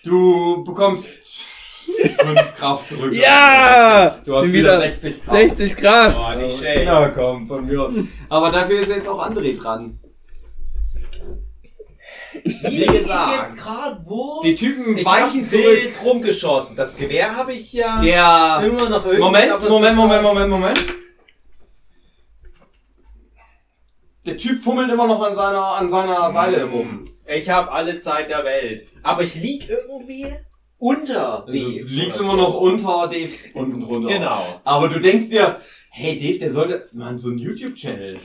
Du 0.04 0.64
bekommst 0.64 1.08
5 2.20 2.56
Kraft 2.56 2.88
zurück. 2.88 3.14
Ja! 3.14 4.18
Du 4.26 4.36
hast 4.36 4.52
wieder 4.52 4.80
wieder 4.80 4.82
60 4.90 5.24
Kraft. 5.24 5.38
60 5.58 5.78
Kraft! 5.78 6.18
oh, 6.20 6.42
nicht 6.42 6.58
schlecht. 6.58 6.84
Na 6.86 7.08
komm, 7.10 7.48
von 7.48 7.66
mir 7.66 7.82
aus. 7.82 7.92
Aber 8.30 8.52
dafür 8.52 8.80
ist 8.80 8.90
jetzt 8.90 9.08
auch 9.08 9.26
André 9.28 9.58
dran. 9.60 10.00
Wie 12.44 12.44
Wie 12.64 12.68
liege 12.68 12.94
ich 12.94 13.02
gesagt. 13.02 13.42
jetzt 13.42 13.58
gerade 13.58 14.02
wo? 14.06 14.42
Die 14.44 14.56
Typen 14.56 14.98
ich 14.98 15.06
weichen 15.06 15.46
zurück. 15.46 15.64
wild 15.66 16.04
rumgeschossen. 16.04 16.76
Das 16.76 16.96
Gewehr 16.96 17.36
habe 17.36 17.52
ich 17.54 17.74
ja 17.74 18.02
Der 18.02 18.68
immer 18.68 18.88
noch 18.90 19.04
irgendwie. 19.06 19.20
Moment, 19.24 19.70
Moment, 19.70 19.96
Moment, 19.96 20.14
halt- 20.14 20.24
Moment, 20.24 20.50
Moment. 20.50 20.80
Der 24.26 24.38
Typ 24.38 24.64
fummelt 24.64 24.92
immer 24.92 25.08
noch 25.08 25.22
an 25.22 25.34
seiner, 25.36 25.66
an 25.76 25.90
seiner 25.90 26.32
Seite 26.32 26.66
rum. 26.66 27.06
Ich 27.26 27.50
habe 27.50 27.72
alle 27.72 27.98
Zeit 28.00 28.30
der 28.30 28.44
Welt. 28.44 28.88
Aber 29.02 29.24
ich 29.24 29.36
lieg 29.36 29.68
irgendwie 29.70 30.28
unter 30.80 31.46
Also, 31.46 31.52
Dave 31.52 31.80
du 31.82 31.86
liegst 31.88 32.20
immer 32.20 32.32
so. 32.32 32.36
noch 32.38 32.54
unter 32.56 33.08
Dave 33.08 33.32
unten 33.54 33.82
drunter. 33.82 34.08
Genau. 34.14 34.62
Aber 34.64 34.88
du 34.90 35.00
denkst 35.00 35.30
dir, 35.30 35.58
hey 35.92 36.18
Dave, 36.18 36.40
der 36.40 36.52
sollte 36.52 36.88
mal 36.94 37.18
so 37.20 37.30
einen 37.30 37.38
YouTube-Channel 37.40 38.18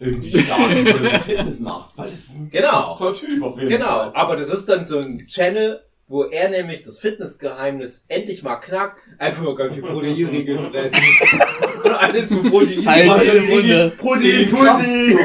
irgendwie 0.00 0.38
starten, 0.38 0.84
wo 0.84 0.88
er 0.88 1.10
so 1.10 1.18
Fitness 1.24 1.60
macht. 1.60 1.96
Weil 1.96 2.10
das 2.10 2.14
ist 2.24 2.34
ein 2.36 2.50
Genau. 2.50 2.96
toller 2.96 3.14
Typ 3.14 3.42
auf 3.42 3.56
jeden 3.56 3.68
Genau. 3.68 3.86
Fall. 3.86 4.12
Aber 4.14 4.36
das 4.36 4.50
ist 4.50 4.68
dann 4.68 4.84
so 4.84 4.98
ein 4.98 5.26
Channel, 5.26 5.80
wo 6.06 6.24
er 6.24 6.50
nämlich 6.50 6.82
das 6.82 6.98
Fitnessgeheimnis 6.98 8.04
endlich 8.08 8.42
mal 8.42 8.56
knackt. 8.56 9.00
Einfach 9.18 9.42
mal 9.42 9.54
ganz 9.54 9.74
viel 9.74 9.82
Proteinriegel 9.82 10.58
fressen. 10.70 10.98
Und 11.84 11.90
alles 11.92 12.28
für 12.28 12.36
Protein. 12.36 12.86
Halt 13.10 13.22
in 13.24 13.32
den 13.34 13.46
krieg 13.46 13.48
ich 13.48 13.54
Munde. 13.54 13.92
Protein-Pudding. 13.98 15.18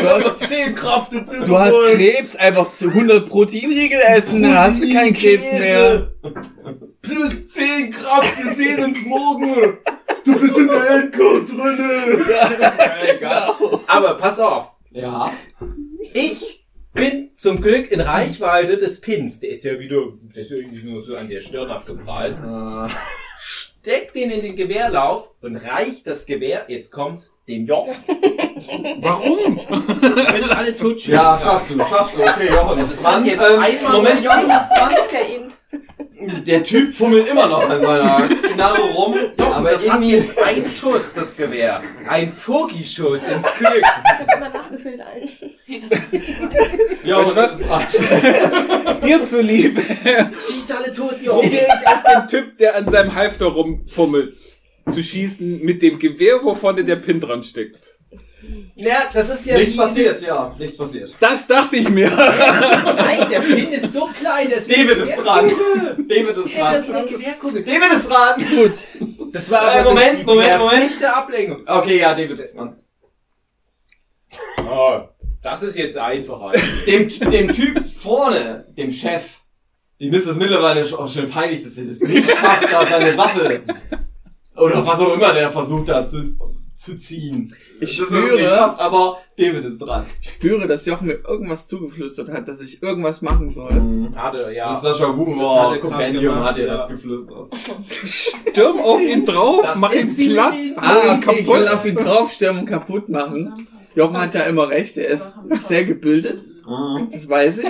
Du 0.00 0.08
hast- 0.08 0.38
10 0.48 0.74
Kraft 0.74 1.14
dazu. 1.14 1.44
Du 1.44 1.58
hast 1.58 1.72
gewonnen. 1.72 1.94
Krebs, 1.96 2.36
einfach 2.36 2.72
zu 2.72 2.88
100 2.88 3.28
Proteinriegel 3.28 4.00
essen, 4.08 4.42
dann 4.42 4.58
hast 4.58 4.82
du 4.82 4.92
keinen 4.92 5.14
Krebs 5.14 5.44
mehr. 5.58 6.12
Plus 7.02 7.48
10 7.48 7.90
Kraft, 7.92 8.44
wir 8.44 8.52
sehen 8.52 8.84
uns 8.84 9.02
morgen. 9.04 9.78
Du 10.24 10.36
bist 10.38 10.56
in 10.56 10.68
der 10.68 10.90
Endcode 10.90 11.48
drinne. 11.48 12.26
Genau. 13.20 13.80
Aber 13.86 14.14
pass 14.14 14.38
auf. 14.40 14.68
Ja. 14.92 15.30
Ich 16.14 16.59
bin 16.92 17.30
zum 17.36 17.60
Glück 17.60 17.90
in 17.90 18.00
Reichweite 18.00 18.76
des 18.76 19.00
Pins. 19.00 19.40
Der 19.40 19.50
ist 19.50 19.64
ja 19.64 19.78
wieder, 19.78 20.06
der 20.34 20.42
ist 20.42 20.50
ja 20.50 20.56
irgendwie 20.58 20.82
nur 20.88 21.00
so 21.02 21.16
an 21.16 21.28
der 21.28 21.40
Stirn 21.40 21.70
abgeprallt. 21.70 22.36
Äh, 22.36 22.92
Steck 23.38 24.12
den 24.12 24.30
in 24.30 24.42
den 24.42 24.56
Gewehrlauf 24.56 25.30
und 25.40 25.56
reich 25.56 26.02
das 26.04 26.26
Gewehr, 26.26 26.66
jetzt 26.68 26.90
kommt's, 26.92 27.34
dem 27.48 27.64
Jochen. 27.64 27.94
Warum? 29.00 29.58
Damit 30.02 30.50
alle 30.50 30.76
tot 30.76 31.00
schießen. 31.00 31.14
ja, 31.14 31.38
schaffst 31.42 31.70
du, 31.70 31.78
schaffst 31.78 32.14
du. 32.16 32.20
Okay, 32.20 32.48
Jochen 32.48 32.78
Das 32.78 32.90
ist 32.92 33.02
war 33.02 33.12
dran. 33.14 33.24
jetzt 33.24 33.40
Ähm, 33.42 33.60
einmal- 33.60 33.92
Moment, 33.92 34.22
Jochen 34.24 34.42
ist 34.50 34.68
dran. 34.68 34.92
ist 34.92 35.12
ja 35.12 35.20
ihn. 35.36 35.52
Der 36.44 36.62
Typ 36.62 36.92
fummelt 36.92 37.26
immer 37.28 37.46
noch 37.46 37.66
an 37.70 37.80
seiner 37.80 38.28
Knarre 38.28 38.82
rum. 38.92 39.14
Jochen, 39.38 39.52
aber 39.54 39.70
das 39.70 39.88
hat 39.88 40.02
jetzt 40.02 40.38
ein 40.38 40.68
Schuss, 40.68 41.14
das 41.14 41.34
Gewehr. 41.34 41.80
Ein 42.06 42.30
Fogi-Schuss 42.30 43.24
ins 43.24 43.46
Glück. 43.56 43.82
Ich 43.82 44.10
hab 44.28 44.36
immer 44.36 44.50
nachgefüllt 44.50 45.00
allen. 45.00 45.26
Weißt 47.36 47.60
ist 47.60 47.68
dran. 47.68 49.00
Dir 49.04 49.24
zuliebe. 49.24 49.80
Schieß 49.82 50.70
alle 50.76 50.92
tot, 50.94 51.14
ich 51.20 51.30
auf 51.30 51.44
den 51.44 52.28
Typ, 52.28 52.58
der 52.58 52.76
an 52.76 52.90
seinem 52.90 53.14
Halfter 53.14 53.46
rumfummelt, 53.46 54.36
zu 54.90 55.02
schießen 55.02 55.62
mit 55.64 55.82
dem 55.82 55.98
Gewehr, 55.98 56.40
wo 56.42 56.54
vorne 56.54 56.84
der 56.84 56.96
Pin 56.96 57.20
dran 57.20 57.42
steckt. 57.42 57.96
Ja, 58.74 58.96
das 59.12 59.34
ist 59.34 59.46
ja 59.46 59.58
Nichts 59.58 59.76
passiert, 59.76 60.20
ja, 60.22 60.56
nichts 60.58 60.76
passiert. 60.76 61.14
Das 61.20 61.46
dachte 61.46 61.76
ich 61.76 61.88
mir. 61.88 62.10
Nein, 62.10 63.28
der 63.30 63.40
Pin 63.40 63.68
ist 63.68 63.92
so 63.92 64.08
klein, 64.18 64.48
das 64.50 64.66
David 64.66 64.96
ist 64.98 65.14
dran. 65.16 65.50
David 66.08 66.36
ist 66.36 66.46
Ist 66.46 66.56
dran. 66.56 67.06
David 67.64 67.92
ist 67.92 68.08
dran. 68.08 68.44
Gut. 68.50 69.32
Das 69.32 69.50
war 69.50 69.62
Äh, 69.74 69.78
aber 69.80 69.90
Moment, 69.90 70.20
die 70.20 70.24
Moment, 70.24 70.58
Moment. 70.58 70.80
perfekte 70.80 71.14
Ablenkung. 71.14 71.62
Okay, 71.66 71.98
ja, 72.00 72.14
David 72.14 72.38
ist 72.40 72.56
dran. 72.56 72.76
Oh, 74.68 75.00
das 75.42 75.62
ist 75.62 75.76
jetzt 75.76 75.96
einfacher. 75.96 76.52
Dem, 76.86 77.08
dem 77.08 77.52
Typ 77.52 77.84
vorne, 77.84 78.66
dem 78.76 78.90
Chef, 78.90 79.40
dem 80.00 80.12
ist 80.12 80.26
es 80.26 80.36
mittlerweile 80.36 80.84
schon, 80.84 81.08
schon 81.08 81.28
peinlich, 81.28 81.62
dass 81.62 81.76
er 81.76 81.84
das 81.84 82.00
nicht 82.00 82.28
schafft, 82.30 82.72
da 82.72 82.86
seine 82.86 83.16
Waffe 83.16 83.62
oder 84.56 84.86
was 84.86 85.00
auch 85.00 85.14
immer 85.14 85.32
der 85.32 85.50
versucht 85.50 85.88
da 85.88 86.06
zu, 86.06 86.36
zu 86.74 86.96
ziehen. 86.96 87.54
Ich 87.80 87.98
nicht 87.98 88.08
schwöre, 88.08 88.38
schafft, 88.48 88.80
aber 88.80 89.18
David 89.38 89.64
ist 89.64 89.78
dran. 89.78 90.06
ich 90.20 90.30
spüre, 90.30 90.66
dass 90.66 90.84
Jochen 90.86 91.06
mir 91.06 91.18
irgendwas 91.26 91.66
zugeflüstert 91.68 92.28
hat, 92.30 92.46
dass 92.48 92.60
ich 92.60 92.82
irgendwas 92.82 93.22
machen 93.22 93.50
soll. 93.52 94.10
Hatte, 94.14 94.52
ja. 94.54 94.68
Das 94.68 94.78
ist 94.78 94.82
Sascha 94.82 95.06
Das 95.08 95.16
Huber, 95.16 95.62
hat 95.62 95.72
er 95.72 95.78
Compendium 95.78 96.34
hat 96.44 96.56
dir 96.56 96.66
das 96.66 96.80
ja. 96.80 96.86
geflüstert. 96.86 97.54
Stürm 98.50 98.78
auf 98.80 99.00
ihn 99.00 99.24
drauf, 99.24 99.60
Das 99.62 99.78
mach 99.78 99.92
ist 99.92 100.18
ihn 100.18 100.32
platt. 100.34 100.54
Ah, 100.76 101.16
okay, 101.16 101.40
ich 101.40 101.46
will 101.46 101.54
kaputt. 101.64 101.68
auf 101.74 101.84
ihn 101.86 101.96
draufstürmen 101.96 102.60
und 102.62 102.66
kaputt 102.68 103.08
machen. 103.08 103.66
Jochen 103.94 104.16
hat 104.18 104.34
ja 104.34 104.42
immer 104.42 104.68
recht, 104.68 104.96
er 104.96 105.08
ist 105.08 105.32
sehr 105.68 105.84
gebildet, 105.84 106.42
das 107.12 107.28
weiß 107.28 107.58
ich. 107.58 107.66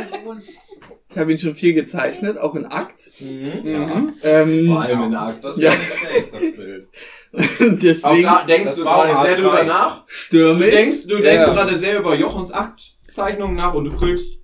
Ich 1.12 1.18
habe 1.18 1.32
ihn 1.32 1.38
schon 1.38 1.54
viel 1.56 1.74
gezeichnet, 1.74 2.38
auch 2.38 2.54
in 2.54 2.66
Akt. 2.66 3.10
Mhm. 3.18 4.12
Ähm, 4.22 4.66
Vor 4.68 4.80
allem 4.82 5.02
in 5.04 5.14
Akt. 5.16 5.42
Das 5.42 5.56
Ja. 5.56 5.70
war 5.70 5.76
schlecht, 5.76 6.32
das 6.32 6.40
Bild. 6.52 6.88
deswegen 7.60 8.28
denkst 8.48 8.76
du 8.76 8.82
gerade 8.82 9.16
auch 9.16 9.24
sehr 9.24 9.36
A3. 9.36 9.40
drüber 9.40 9.64
nach. 9.64 10.04
stürme 10.08 10.58
Du 10.60 10.66
ich. 10.66 10.74
denkst, 10.74 10.98
du 11.06 11.16
denkst 11.20 11.46
ja. 11.46 11.52
gerade 11.54 11.76
sehr 11.78 11.98
über 11.98 12.14
Jochens 12.14 12.50
Aktzeichnungen 12.52 13.56
nach 13.56 13.74
und 13.74 13.84
du 13.84 13.96
kriegst, 13.96 14.40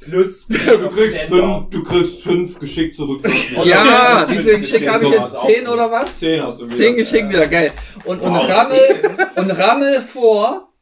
Plus. 0.00 0.46
du 0.48 0.88
kriegst 0.90 1.18
fünf, 1.28 1.70
du 1.70 1.82
kriegst 1.82 2.22
fünf 2.22 2.58
geschickt 2.58 2.96
zurück. 2.96 3.26
Ja, 3.64 4.24
wie 4.28 4.38
viel 4.38 4.58
Geschick 4.58 4.88
habe 4.88 5.04
ich 5.04 5.10
jetzt? 5.10 5.36
Zehn 5.46 5.66
oder 5.66 5.90
was? 5.90 6.18
Zehn 6.18 6.42
hast 6.42 6.60
du 6.60 6.66
wieder. 6.66 6.76
Zehn 6.76 6.96
Geschick 6.96 7.28
wieder, 7.28 7.46
geil. 7.46 7.72
Und, 8.04 8.20
und 8.20 8.32
Wow, 8.32 8.48
rammel, 8.48 9.28
und 9.36 9.50
rammel 9.50 10.00
vor, 10.00 10.72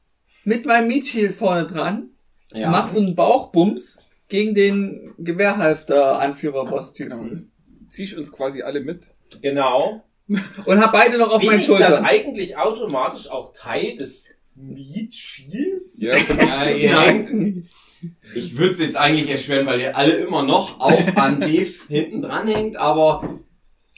mit 0.45 0.67
meinem 0.67 0.89
Meat 0.89 1.07
Shield 1.07 1.35
vorne 1.35 1.67
dran, 1.67 2.11
Ja. 2.53 2.71
mach 2.71 2.87
so 2.89 2.99
einen 3.01 3.15
Bauchbums 3.17 4.05
gegen 4.29 4.55
den 4.55 5.15
Gewehrhalfter-Anführer-Boss-Typ. 5.19 7.11
Genau. 7.11 7.43
Ziehst 7.91 8.17
uns 8.17 8.33
quasi 8.33 8.63
alle 8.63 8.81
mit. 8.81 9.07
Genau. 9.43 10.05
Und 10.29 10.81
hab 10.81 10.93
beide 10.93 11.19
noch 11.19 11.33
auf 11.33 11.41
Bin 11.41 11.51
meinen 11.51 11.61
ich 11.61 11.67
dann 11.67 11.77
Schultern. 11.79 12.05
eigentlich 12.05 12.57
automatisch 12.57 13.31
auch 13.31 13.53
Teil 13.53 13.97
des 13.97 14.27
Meat 14.55 15.15
Shields? 15.15 16.01
Ja, 16.01 16.17
Ja, 16.17 16.71
ihr 16.77 17.01
hängt, 17.01 17.67
ich 18.35 18.57
würde 18.59 18.73
es 18.73 18.81
jetzt 18.81 18.97
eigentlich 18.97 19.31
erschweren, 19.31 19.67
weil 19.67 19.81
ihr 19.81 19.97
alle 19.97 20.13
immer 20.13 20.43
noch 20.43 20.81
auch 20.81 21.17
an 21.17 21.41
Dave 21.41 21.73
hinten 21.89 22.23
dran 22.23 22.49
hängt, 22.49 22.77
aber 22.77 23.39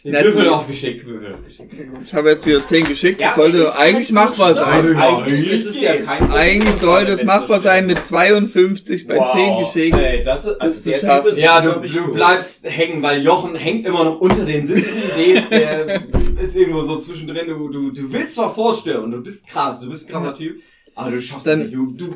Würfel 0.05 0.45
du- 0.45 0.51
auf 0.55 0.67
Geschick, 0.67 1.05
Würfel 1.05 1.35
auf 1.35 1.45
Geschick. 1.45 1.69
Ich 2.05 2.15
habe 2.15 2.31
jetzt 2.31 2.47
wieder 2.47 2.65
10 2.65 2.85
geschickt. 2.85 3.21
Das 3.21 3.31
Ja, 3.31 3.35
sollte 3.35 3.77
eigentlich 3.77 4.13
machbar 4.13 4.55
so 4.55 4.61
sein. 4.61 4.97
Eigentlich 4.97 5.53
ist 5.53 5.67
es 5.67 5.81
ja 5.81 5.97
kein 5.97 6.31
Eigentlich 6.31 6.75
sollte 6.77 7.13
es 7.13 7.25
machbar 7.25 7.59
sein 7.61 7.87
mit 7.87 7.99
52 8.05 9.07
bei 9.09 9.19
10 9.19 9.59
geschickt. 9.59 9.97
Ey, 9.97 10.23
das 10.25 10.45
ist, 10.47 10.61
also. 10.61 10.91
Typ 10.91 11.27
ist 11.33 11.39
Ja, 11.39 11.61
du, 11.61 11.81
du 11.81 11.89
cool. 12.07 12.15
bleibst 12.15 12.65
hängen, 12.71 13.03
weil 13.03 13.23
Jochen 13.23 13.57
hängt 13.57 13.87
immer 13.87 14.05
noch 14.05 14.21
unter 14.21 14.45
den 14.45 14.67
Sitzen. 14.69 15.03
Dave, 15.17 15.43
der 15.51 16.03
ist 16.41 16.57
irgendwo 16.57 16.83
so 16.83 16.99
zwischendrin. 16.99 17.49
Du, 17.49 17.69
du, 17.69 17.91
du 17.91 18.13
willst 18.13 18.37
zwar 18.37 18.55
vorstellen 18.55 19.03
und 19.05 19.11
du 19.11 19.21
bist 19.23 19.49
krass, 19.49 19.81
du 19.81 19.89
bist 19.91 20.09
ein 20.09 20.13
krasser 20.13 20.35
Typ, 20.35 20.61
aber 20.95 21.11
du 21.11 21.21
schaffst 21.21 21.47
Dann- 21.49 21.63
es 21.63 21.67
nicht. 21.67 21.77
Du, 21.77 21.91
du 21.93 22.15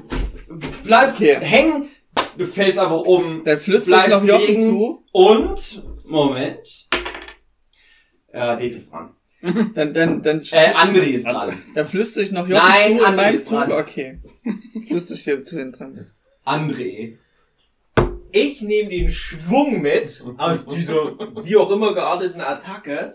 bleibst 0.85 1.17
Okay. 1.17 1.37
hängen, 1.41 1.89
du 2.39 2.47
fällst 2.47 2.79
einfach 2.79 3.01
um 3.01 3.43
Dann 3.45 3.59
flüstere 3.59 4.03
ich 4.05 4.09
noch 4.09 4.25
Jochen 4.25 4.47
liegen. 4.47 4.65
zu. 4.71 5.03
und, 5.13 5.83
Moment, 6.05 6.89
äh, 8.33 8.39
Dave 8.57 8.67
ist 8.67 8.93
dran. 8.93 9.15
Dann, 9.75 9.93
dann, 9.93 10.23
dann, 10.23 10.39
Äh, 10.53 10.73
André 10.75 11.15
ist 11.15 11.25
dran. 11.27 11.61
dann 11.75 11.87
flüstere 11.87 12.23
ich 12.23 12.31
noch 12.31 12.47
Jochen 12.47 12.63
Nein, 12.65 12.99
zu 12.99 13.05
in 13.05 13.11
André 13.11 13.17
meinem 13.17 13.35
ist 13.37 13.47
Zug. 13.47 13.59
dran. 13.59 13.73
Okay. 13.73 14.21
Flüstere 14.87 15.19
ich 15.19 15.25
dir 15.25 15.43
zu, 15.43 15.57
wenn 15.57 15.73
dran 15.73 15.95
bist. 15.95 16.15
André. 16.47 17.17
Ich 18.31 18.63
nehme 18.63 18.89
den 18.89 19.11
Schwung 19.11 19.83
mit 19.83 20.25
aus 20.39 20.67
dieser 20.67 21.19
wie 21.45 21.57
auch 21.57 21.71
immer 21.71 21.93
gearteten 21.93 22.41
Attacke, 22.41 23.15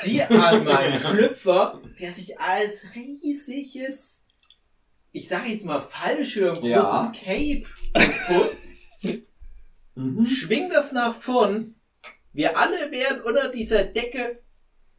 ziehe 0.00 0.28
an 0.30 0.64
meinen 0.64 0.98
Schlüpfer, 0.98 1.80
der 2.00 2.10
sich 2.10 2.40
als 2.40 2.86
riesiges, 2.96 4.24
ich 5.12 5.28
sage 5.28 5.50
jetzt 5.50 5.66
mal 5.66 5.80
Fallschirm, 5.80 6.54
großes 6.54 6.70
Ja. 6.70 7.12
Cape 7.14 7.64
entpuppt, 7.92 8.56
Mhm. 9.94 10.26
schwing 10.26 10.68
das 10.70 10.92
nach 10.92 11.14
vorn. 11.14 11.74
Wir 12.32 12.58
alle 12.58 12.90
werden 12.90 13.22
unter 13.24 13.48
dieser 13.50 13.84
Decke 13.84 14.40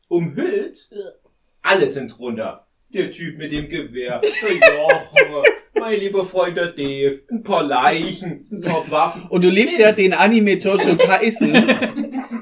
umhüllt. 0.08 0.90
Alle 1.62 1.88
sind 1.90 2.18
runter. 2.20 2.66
Der 2.94 3.12
Typ 3.12 3.38
mit 3.38 3.52
dem 3.52 3.68
Gewehr, 3.68 4.22
der 4.22 4.30
Jochen, 4.54 5.44
mein 5.80 6.00
lieber 6.00 6.24
Freund 6.24 6.56
der 6.56 6.68
Dave, 6.68 7.20
ein 7.30 7.44
paar 7.44 7.64
Leichen, 7.64 8.48
ein 8.50 8.62
paar 8.62 8.90
Waffen. 8.90 9.24
Und 9.30 9.44
du 9.44 9.50
liebst 9.50 9.78
ja 9.78 9.92
den 9.92 10.14
Anime 10.14 10.54
Jojo 10.54 10.96
Kaisen. 10.98 11.54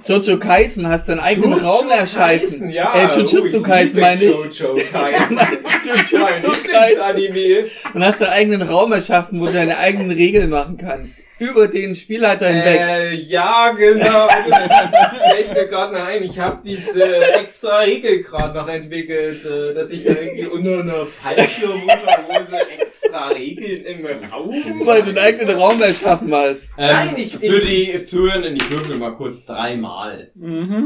Jojo 0.05 0.37
Kaisen 0.37 0.87
hast 0.87 1.09
deinen 1.09 1.19
eigenen 1.19 1.53
Jojo 1.53 1.65
Raum 1.65 1.89
erschaffen. 1.89 2.69
ja. 2.69 2.93
Äh, 2.93 3.07
Jujutsu 3.17 3.57
Oh, 3.57 3.61
Kaisen 3.63 3.99
meine 3.99 4.23
ich. 4.23 4.59
Jojo 4.59 4.79
Kaisen. 4.91 5.39
Jujutsu 5.85 6.69
Kaisen. 6.71 7.17
Lieblingsanime. 7.17 7.65
Und 7.95 8.03
hast 8.05 8.21
deinen 8.21 8.29
eigenen 8.33 8.61
Raum 8.61 8.91
erschaffen, 8.93 9.41
wo 9.41 9.47
du 9.47 9.53
deine 9.53 9.77
eigenen 9.79 10.11
Regeln 10.11 10.51
machen 10.51 10.77
kannst. 10.77 11.15
Über 11.39 11.67
den 11.67 11.95
Spielleiter 11.95 12.47
hinweg. 12.47 12.79
Äh, 12.79 13.13
ja, 13.15 13.71
genau. 13.77 14.27
Das 14.49 15.31
fällt 15.33 15.53
mir 15.53 15.67
gerade 15.67 15.93
noch 15.93 16.05
ein. 16.05 16.23
Ich 16.23 16.39
habe 16.39 16.59
diese 16.63 17.03
extra 17.39 17.79
Regel 17.79 18.21
gerade 18.21 18.57
noch 18.57 18.67
entwickelt, 18.69 19.43
äh, 19.45 19.73
dass 19.73 19.91
ich 19.91 20.03
da 20.05 20.11
irgendwie 20.11 20.45
unter 20.45 20.79
einer 20.81 21.05
Fallschirmunterhose 21.05 22.55
extra 22.79 23.27
Regeln 23.29 23.85
im 23.85 24.05
Raum. 24.31 24.53
Weil 24.85 25.01
du 25.01 25.09
einen 25.09 25.17
eigenen 25.17 25.57
Raum 25.57 25.81
erschaffen 25.81 26.33
hast. 26.33 26.71
Nein, 26.77 27.13
ich- 27.17 27.33
Ähm, 27.43 27.51
Für 27.51 27.59
die 27.65 28.05
Zuhörenden, 28.05 28.55
ich 28.55 28.69
würfel 28.69 28.97
mal 28.97 29.11
kurz 29.15 29.43
dreimal. 29.45 30.31
Mhm. 30.35 30.83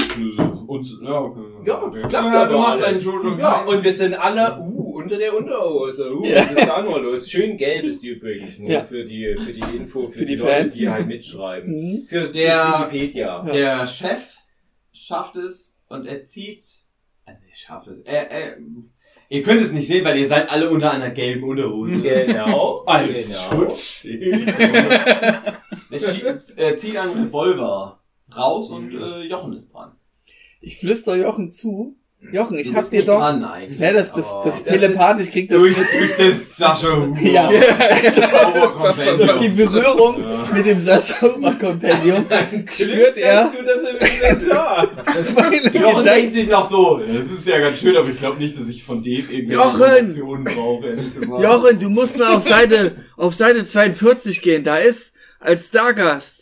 Und, 0.66 0.86
ja, 1.02 1.20
okay. 1.20 1.40
Ja, 1.66 1.90
das 1.92 2.08
klappt 2.08 2.12
ja, 2.12 2.42
aber 2.42 2.52
du 2.52 2.58
machst 2.58 2.82
einen 2.84 3.00
Jojo 3.00 3.36
Ja, 3.38 3.62
und 3.62 3.82
wir 3.84 3.92
sind 3.92 4.14
alle, 4.14 4.56
uh, 4.60 4.92
unter 5.00 5.16
der 5.16 5.36
Unterhose. 5.36 6.14
Uh, 6.14 6.24
Ja. 6.24 6.40
was 6.42 6.52
ist 6.52 6.66
da 6.66 6.82
nur 6.82 7.00
los? 7.00 7.28
Schön 7.30 7.56
gelb 7.56 7.84
ist 7.84 8.02
die 8.02 8.08
übrigens, 8.10 8.58
nur 8.58 8.70
Ja. 8.70 8.82
für 8.84 9.04
die, 9.04 9.36
für 9.44 9.52
die 9.52 9.76
Info, 9.76 10.02
für, 10.04 10.12
Für 10.12 10.24
die, 10.24 10.36
die 10.36 10.39
Leute, 10.40 10.60
Fans. 10.62 10.74
die 10.74 10.88
halt 10.88 11.06
mitschreiben. 11.06 11.70
Mhm. 12.00 12.06
Für 12.06 12.24
Der- 12.28 12.86
Wikipedia. 12.90 13.42
Der 13.42 13.86
Chef 13.86 14.36
schafft 14.92 15.36
es 15.36 15.78
und 15.88 16.06
er 16.06 16.22
zieht. 16.24 16.60
Also 17.24 17.42
er 17.48 17.56
schafft 17.56 17.86
es. 17.88 18.02
Er, 18.02 18.30
er, 18.30 18.56
ihr 19.28 19.42
könnt 19.42 19.62
es 19.62 19.72
nicht 19.72 19.86
sehen, 19.88 20.04
weil 20.04 20.18
ihr 20.18 20.26
seid 20.26 20.50
alle 20.50 20.68
unter 20.70 20.90
einer 20.92 21.10
gelben 21.10 21.44
Unterhose. 21.44 22.00
Genau. 22.00 22.84
Als 22.86 23.28
genau. 23.50 23.50
Schutzschild. 23.68 24.48
er 24.48 25.98
schie- 25.98 26.56
er 26.56 26.76
zieht 26.76 26.96
einen 26.96 27.24
Revolver 27.26 28.00
raus 28.36 28.70
und 28.70 28.92
Mhm. 28.92 29.00
äh, 29.02 29.20
Jochen 29.22 29.52
ist 29.54 29.72
dran. 29.72 29.92
Ich 30.60 30.78
flüster 30.78 31.16
Jochen 31.16 31.50
zu. 31.50 31.96
Jochen, 32.32 32.58
ich 32.58 32.72
hab 32.74 32.88
dir 32.90 33.02
doch. 33.04 33.18
Ja, 33.78 33.92
das, 33.92 34.12
das, 34.12 34.26
aber 34.28 34.44
das 34.44 34.62
telepathisch 34.62 35.30
kriegt 35.30 35.50
das 35.50 35.58
durch, 35.58 35.74
durch 35.74 36.16
das 36.18 36.56
Sascha 36.56 36.96
Huber. 36.96 37.18
Ja. 37.20 37.50
Zauberkompendium. 37.50 39.16
Durch 39.18 39.38
die 39.38 39.48
Berührung 39.48 40.22
Ja. 40.22 40.48
mit 40.52 40.66
dem 40.66 40.78
Sascha 40.80 41.22
Huber 41.22 41.52
Kompendium 41.54 42.26
spürt 42.72 43.16
er, 43.16 43.50
du 43.50 43.64
das 43.64 43.82
im 43.82 43.96
Inventar. 44.36 44.88
Jochen 45.72 46.04
denkt 46.04 46.34
sich 46.34 46.48
noch 46.48 46.70
so, 46.70 46.98
das 47.00 47.30
ist 47.30 47.46
ja 47.48 47.58
ganz 47.58 47.78
schön, 47.78 47.96
aber 47.96 48.08
ich 48.10 48.16
glaube 48.18 48.38
nicht, 48.38 48.56
dass 48.58 48.68
ich 48.68 48.84
von 48.84 49.02
Jochen! 49.02 49.26
Informationen 49.48 50.44
brauche. 50.44 51.42
Jochen, 51.42 51.78
du 51.80 51.88
musst 51.88 52.18
mal 52.18 52.36
auf 52.36 52.42
Seite, 52.44 52.96
auf 53.16 53.34
Seite 53.34 53.64
42 53.64 54.42
gehen. 54.42 54.62
Da 54.62 54.76
ist 54.76 55.14
als 55.40 55.68
Stargast 55.68 56.39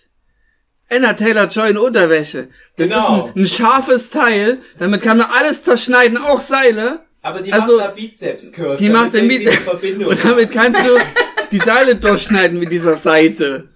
Anna 0.90 1.12
Taylor-Joy 1.12 1.70
in 1.70 1.78
Unterwäsche. 1.78 2.48
Das 2.76 2.88
Genau. 2.88 3.26
ist 3.28 3.36
ein, 3.36 3.42
ein 3.42 3.46
scharfes 3.46 4.10
Teil. 4.10 4.58
Damit 4.78 5.02
kann 5.02 5.18
man 5.18 5.26
alles 5.30 5.62
zerschneiden, 5.62 6.16
auch 6.18 6.40
Seile. 6.40 7.00
Aber 7.22 7.40
die 7.42 7.52
Also, 7.52 7.76
macht 7.76 7.86
da 7.88 7.90
Bizeps-Kurs. 7.90 8.78
die 8.78 8.88
macht 8.88 9.12
den 9.14 9.28
Bizeps- 9.28 9.64
Verbindung. 9.64 10.08
Und 10.08 10.24
damit 10.24 10.50
kannst 10.50 10.88
du 10.88 10.92
die 11.52 11.58
Seile 11.58 11.96
durchschneiden 11.96 12.58
mit 12.58 12.70
dieser 12.72 12.96
Seite. 12.96 13.68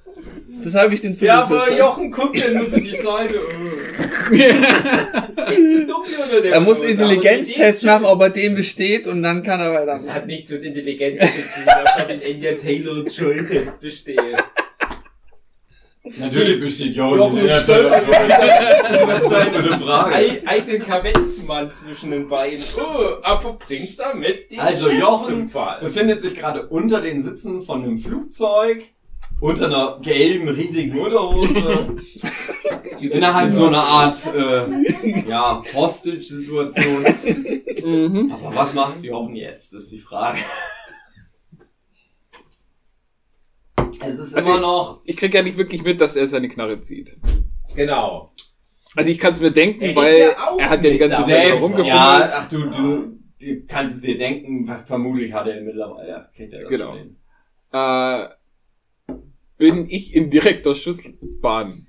Das 0.64 0.75
habe 0.75 0.94
ich 0.94 1.01
dem 1.01 1.14
Ja, 1.14 1.42
aber. 1.42 1.77
Jochen 1.77 2.11
guckt 2.12 2.37
ja 2.37 2.48
nur 2.57 2.66
so 2.68 2.77
in 2.77 2.85
die 2.85 2.94
Seite. 2.96 3.40
Oh. 4.31 4.37
Er 6.44 6.61
muss 6.61 6.81
Intelligenztest 6.81 7.85
machen, 7.85 8.05
ob 8.05 8.20
er 8.22 8.31
den 8.31 8.55
besteht 8.55 9.07
und 9.07 9.22
dann 9.22 9.42
kann 9.42 9.61
er 9.61 9.72
Das 9.85 10.07
weitermachen. 10.07 10.14
hat 10.14 10.27
nichts 10.27 10.51
mit 10.51 10.62
Intelligenz 10.62 11.20
zu 11.20 11.27
tun, 11.40 11.64
dass 11.66 11.98
man 11.98 12.09
den 12.09 12.22
Enya 12.22 12.53
Taylor 12.55 13.05
Joy 13.05 13.44
Test 13.46 13.81
besteht. 13.81 14.20
Natürlich 16.19 16.59
besteht 16.61 16.97
Jochen, 16.97 17.38
in 17.38 17.47
der 17.47 17.61
Frage? 19.79 20.15
Ei- 20.15 20.43
eigenen 20.45 20.83
Kavenzmann 20.83 21.71
zwischen 21.71 22.11
den 22.11 22.29
Beinen. 22.29 22.62
Oh, 22.77 23.19
aber 23.23 23.53
bringt 23.53 23.99
damit 24.01 24.51
den 24.51 24.59
Also 24.59 24.91
Jochen 24.91 25.49
befindet 25.81 26.21
sich 26.21 26.35
gerade 26.35 26.67
unter 26.67 27.01
den 27.01 27.23
Sitzen 27.23 27.62
von 27.62 27.85
einem 27.85 27.99
Flugzeug, 28.01 28.83
unter 29.41 29.67
einer 29.67 30.01
gelben, 30.03 30.49
riesigen 30.49 30.99
Unterhose, 30.99 31.99
innerhalb 33.01 33.55
so 33.55 33.67
einer 33.69 33.83
Art, 33.85 34.19
äh, 34.35 35.29
ja, 35.29 35.62
Hostage-Situation. 35.73 37.05
Mhm. 37.85 38.33
Aber 38.33 38.57
was 38.57 38.75
macht 38.75 39.03
Jochen 39.05 39.37
jetzt, 39.37 39.73
ist 39.73 39.93
die 39.93 39.99
Frage. 40.01 40.38
Es 44.07 44.19
ist 44.19 44.35
Also- 44.35 44.51
immer 44.53 44.61
noch, 44.61 45.03
Ich 45.05 45.17
krieg 45.17 45.33
ja 45.35 45.43
nicht 45.43 45.57
wirklich 45.59 45.83
mit, 45.83 46.01
dass 46.01 46.17
er 46.17 46.29
seine 46.29 46.49
Knarre 46.49 46.81
zieht. 46.81 47.17
Genau. 47.75 48.33
Also 48.95 49.11
ich 49.11 49.19
kann 49.19 49.33
es 49.33 49.41
mir 49.41 49.51
denken, 49.51 49.83
Er 49.83 49.97
weil 49.97 50.19
ja 50.19 50.57
er 50.59 50.71
hat 50.71 50.85
ja 50.85 50.91
die 50.91 50.99
ganze. 50.99 51.17
Zeit 51.23 51.31
herumgefummelt. 51.31 51.87
ja, 51.87 52.31
ach 52.35 52.49
du, 52.51 52.69
du, 52.71 53.19
du 53.41 53.67
kannst 53.67 53.97
es 53.97 54.01
dir 54.03 54.17
denken, 54.17 54.69
vermutlich 54.87 55.33
hat 55.33 55.47
er 55.47 55.61
mittlerweile, 55.62 56.09
ja, 56.09 56.27
kriegt 56.37 56.53
er 56.53 56.62
das 56.62 56.71
Genau. 56.71 56.88
schon 56.91 56.99
hin. 56.99 57.17
Äh, 57.73 58.29
bin 59.57 59.88
ich 59.88 60.15
in 60.15 60.29
direkter 60.31 60.75
Schussbahn. 60.75 61.87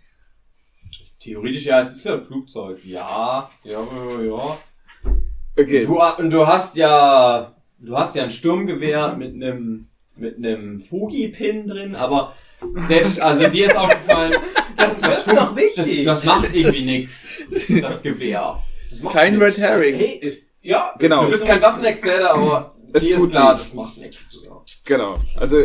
Theoretisch 1.20 1.66
ja, 1.66 1.80
es 1.82 1.96
ist 1.96 2.06
ja 2.06 2.14
ein 2.16 2.22
Flugzeug. 2.22 2.80
Ja, 2.86 3.50
ja, 3.64 3.80
ja, 3.82 4.22
ja. 4.24 4.58
Okay. 5.58 5.86
Du, 5.86 6.00
und 6.02 6.30
du 6.30 6.46
hast 6.48 6.76
ja, 6.78 7.56
du 7.80 7.98
hast 7.98 8.16
ja 8.16 8.24
ein 8.24 8.32
Sturmgewehr 8.32 9.16
mit 9.18 9.34
einem, 9.34 9.90
mit 10.16 10.38
einem 10.38 10.80
Fugi-Pin 10.82 11.68
drin, 11.68 11.96
aber 11.96 12.36
selbst, 12.88 13.20
also 13.22 13.48
dir 13.50 13.68
ist 13.68 13.78
aufgefallen, 13.78 14.34
Das 14.78 15.00
das, 15.00 15.18
ist 15.20 15.24
fun- 15.26 15.36
doch 15.36 15.56
wichtig. 15.56 16.04
das, 16.06 16.22
das 16.22 16.26
macht 16.26 16.56
irgendwie 16.56 16.86
nix, 16.86 17.44
das 17.82 18.02
Gewehr. 18.02 18.60
Das 18.90 19.12
Kein 19.14 19.34
nix. 19.38 19.46
Red 19.46 19.58
Herring. 19.60 19.96
Hey, 19.96 20.18
ist, 20.20 20.42
ja. 20.62 20.94
Genau. 21.00 21.26
Du 21.26 21.32
bist 21.32 21.46
kein 21.46 21.62
Waffenexperte, 21.62 22.30
aber 22.32 22.76
Es 22.92 23.04
dir 23.04 23.16
tut 23.16 23.26
ist 23.26 23.32
klar, 23.32 23.54
nichts. 23.54 23.68
das 23.70 23.76
macht 23.76 23.98
nix. 24.00 24.38
Ja. 24.46 24.62
Genau. 24.86 25.18
Also 25.36 25.60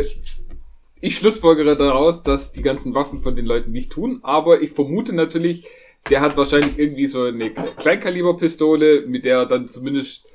ich 1.01 1.15
schlussfolgere 1.17 1.75
daraus, 1.75 2.21
dass 2.23 2.51
die 2.51 2.61
ganzen 2.61 2.93
Waffen 2.93 3.19
von 3.21 3.35
den 3.35 3.45
Leuten 3.45 3.71
nicht 3.71 3.91
tun, 3.91 4.19
aber 4.21 4.61
ich 4.61 4.71
vermute 4.71 5.13
natürlich, 5.13 5.65
der 6.09 6.21
hat 6.21 6.37
wahrscheinlich 6.37 6.77
irgendwie 6.77 7.07
so 7.07 7.23
eine 7.23 7.51
Kleinkaliberpistole, 7.51 9.05
mit 9.07 9.25
der 9.25 9.37
er 9.39 9.45
dann 9.47 9.67
zumindest 9.67 10.25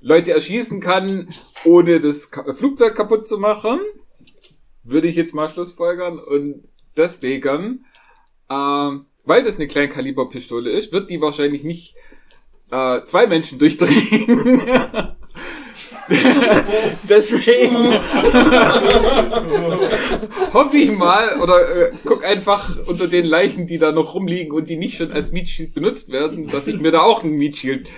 Leute 0.00 0.32
erschießen 0.32 0.80
kann, 0.80 1.28
ohne 1.64 2.00
das 2.00 2.30
Flugzeug 2.54 2.94
kaputt 2.94 3.26
zu 3.26 3.38
machen. 3.38 3.80
Würde 4.82 5.08
ich 5.08 5.16
jetzt 5.16 5.34
mal 5.34 5.48
schlussfolgern. 5.48 6.18
Und 6.18 6.68
deswegen, 6.96 7.86
ähm, 8.50 9.06
weil 9.24 9.44
das 9.44 9.56
eine 9.56 9.66
Kleinkaliberpistole 9.66 10.70
ist, 10.70 10.92
wird 10.92 11.10
die 11.10 11.20
wahrscheinlich 11.20 11.64
nicht 11.64 11.96
äh, 12.70 13.02
zwei 13.04 13.26
Menschen 13.26 13.58
durchdrehen. 13.58 14.62
Deswegen 17.08 17.76
Hoffe 20.52 20.76
ich 20.76 20.92
mal, 20.92 21.40
oder 21.40 21.76
äh, 21.76 21.90
guck 22.04 22.24
einfach 22.24 22.76
unter 22.86 23.08
den 23.08 23.26
Leichen, 23.26 23.66
die 23.66 23.78
da 23.78 23.90
noch 23.92 24.14
rumliegen 24.14 24.52
und 24.52 24.70
die 24.70 24.76
nicht 24.76 24.96
schon 24.96 25.12
als 25.12 25.32
Meat 25.32 25.48
Shield 25.48 25.74
benutzt 25.74 26.10
werden, 26.10 26.46
dass 26.48 26.68
ich 26.68 26.80
mir 26.80 26.92
da 26.92 27.00
auch 27.00 27.24
ein 27.24 27.32
Meat 27.32 27.58
Shield 27.58 27.88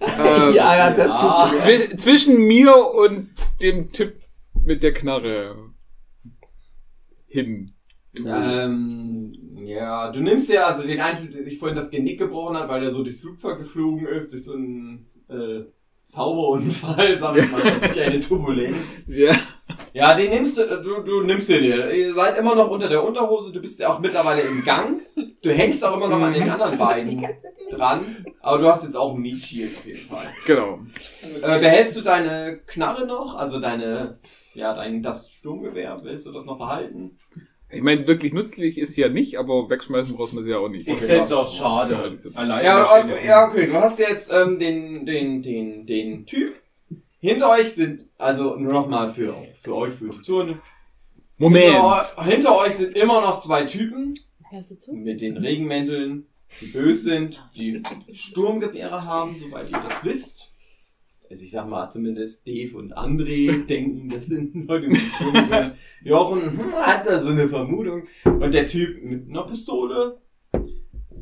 äh, 0.00 0.54
ja, 0.54 0.76
ja, 0.76 0.90
dazu. 0.90 1.56
zwi 1.56 1.96
zwischen 1.96 2.46
mir 2.46 2.76
und 2.76 3.28
dem 3.62 3.92
Typ 3.92 4.14
mit 4.64 4.82
der 4.82 4.92
Knarre 4.92 5.72
hin. 7.26 7.74
Ähm, 8.24 9.32
ja, 9.64 10.10
du 10.12 10.20
nimmst 10.20 10.48
ja 10.48 10.66
also 10.66 10.86
den 10.86 11.00
einen, 11.00 11.18
Typ, 11.18 11.32
der 11.32 11.44
sich 11.44 11.58
vorhin 11.58 11.76
das 11.76 11.90
Genick 11.90 12.18
gebrochen 12.18 12.56
hat, 12.56 12.68
weil 12.68 12.82
er 12.82 12.90
so 12.90 13.02
durchs 13.02 13.20
Flugzeug 13.20 13.58
geflogen 13.58 14.06
ist, 14.06 14.32
durch 14.32 14.44
so 14.44 14.54
einen 14.54 15.06
äh, 15.28 15.64
Zauberunfall, 16.04 17.18
sagen 17.18 17.36
wir 17.36 17.46
mal, 17.48 17.80
durch 17.80 18.00
eine 18.00 18.20
Turbulenz. 18.20 19.06
Ja. 19.08 19.34
Ja, 19.94 20.14
den 20.14 20.30
nimmst 20.30 20.58
du, 20.58 20.82
du, 20.82 21.02
du 21.02 21.22
nimmst 21.22 21.48
den 21.48 21.62
dir. 21.62 21.90
Ihr 21.90 22.14
seid 22.14 22.36
immer 22.36 22.54
noch 22.54 22.68
unter 22.68 22.88
der 22.88 23.02
Unterhose, 23.04 23.52
du 23.52 23.60
bist 23.60 23.80
ja 23.80 23.92
auch 23.92 24.00
mittlerweile 24.00 24.42
im 24.42 24.64
Gang. 24.64 25.00
Du 25.42 25.52
hängst 25.52 25.84
auch 25.84 25.96
immer 25.96 26.08
noch 26.08 26.20
an 26.20 26.32
den 26.34 26.50
anderen 26.50 26.76
beiden 26.76 27.26
dran, 27.70 28.24
aber 28.40 28.58
du 28.58 28.68
hast 28.68 28.84
jetzt 28.84 28.96
auch 28.96 29.14
ein 29.14 29.20
Meat 29.20 29.38
Shield 29.38 29.78
auf 29.78 29.86
jeden 29.86 30.08
Fall. 30.08 30.26
Genau. 30.46 30.80
Äh, 31.42 31.60
behältst 31.60 31.96
du 31.96 32.02
deine 32.02 32.60
Knarre 32.66 33.06
noch? 33.06 33.36
Also 33.36 33.60
deine, 33.60 34.18
ja, 34.52 34.74
dein, 34.74 35.00
das 35.02 35.30
Sturmgewehr, 35.30 35.96
willst 36.02 36.26
du 36.26 36.32
das 36.32 36.44
noch 36.44 36.58
behalten? 36.58 37.18
Ich 37.74 37.82
meine, 37.82 38.06
wirklich 38.06 38.32
nützlich 38.32 38.78
ist 38.78 38.96
ja 38.96 39.08
nicht, 39.08 39.38
aber 39.38 39.68
wegschmeißen 39.68 40.14
braucht 40.14 40.32
man 40.32 40.44
sie 40.44 40.50
ja 40.50 40.58
auch 40.58 40.68
nicht. 40.68 40.86
Ich 40.86 40.98
fänd's 40.98 41.32
auch 41.32 41.50
Ja, 41.50 41.58
schade. 41.58 42.16
Alleine 42.34 42.64
Ja, 42.64 43.00
okay, 43.00 43.26
ja, 43.26 43.48
okay. 43.48 43.66
Du 43.66 43.74
hast 43.74 43.98
jetzt 43.98 44.32
ähm, 44.32 44.58
den, 44.58 45.06
den, 45.06 45.42
den, 45.42 45.86
den 45.86 46.26
Typ. 46.26 46.54
Hinter 47.20 47.50
euch 47.52 47.72
sind, 47.72 48.06
also 48.18 48.56
nur 48.56 48.72
noch 48.72 48.86
mal 48.86 49.08
für, 49.08 49.34
für 49.56 49.74
euch, 49.74 49.94
für 49.94 50.10
die 50.10 50.22
Zone. 50.22 50.58
Moment. 51.38 51.64
Hinter, 51.64 52.24
hinter 52.24 52.58
euch 52.58 52.74
sind 52.74 52.94
immer 52.94 53.22
noch 53.22 53.40
zwei 53.40 53.64
Typen 53.64 54.14
Hörst 54.50 54.70
du 54.70 54.78
zu? 54.78 54.92
mit 54.92 55.20
den 55.20 55.38
Regenmänteln, 55.38 56.26
die 56.60 56.66
böse 56.66 57.02
sind, 57.02 57.42
die 57.56 57.82
Sturmgewehre 58.12 59.04
haben, 59.06 59.36
soweit 59.38 59.70
ihr 59.70 59.78
das 59.78 60.04
wisst. 60.04 60.43
Also 61.30 61.42
ich 61.42 61.50
sag 61.50 61.68
mal, 61.68 61.88
zumindest 61.90 62.46
Dave 62.46 62.76
und 62.76 62.96
André 62.96 63.64
denken, 63.66 64.10
das 64.10 64.26
sind 64.26 64.54
Leute 64.68 64.88
mit 64.88 65.00
Sturmgewehren. 65.00 65.72
Jochen 66.02 66.42
hm, 66.42 66.72
hat 66.74 67.06
da 67.06 67.22
so 67.22 67.30
eine 67.30 67.48
Vermutung. 67.48 68.04
Und 68.24 68.52
der 68.52 68.66
Typ 68.66 69.02
mit 69.02 69.28
einer 69.28 69.44
Pistole. 69.44 70.20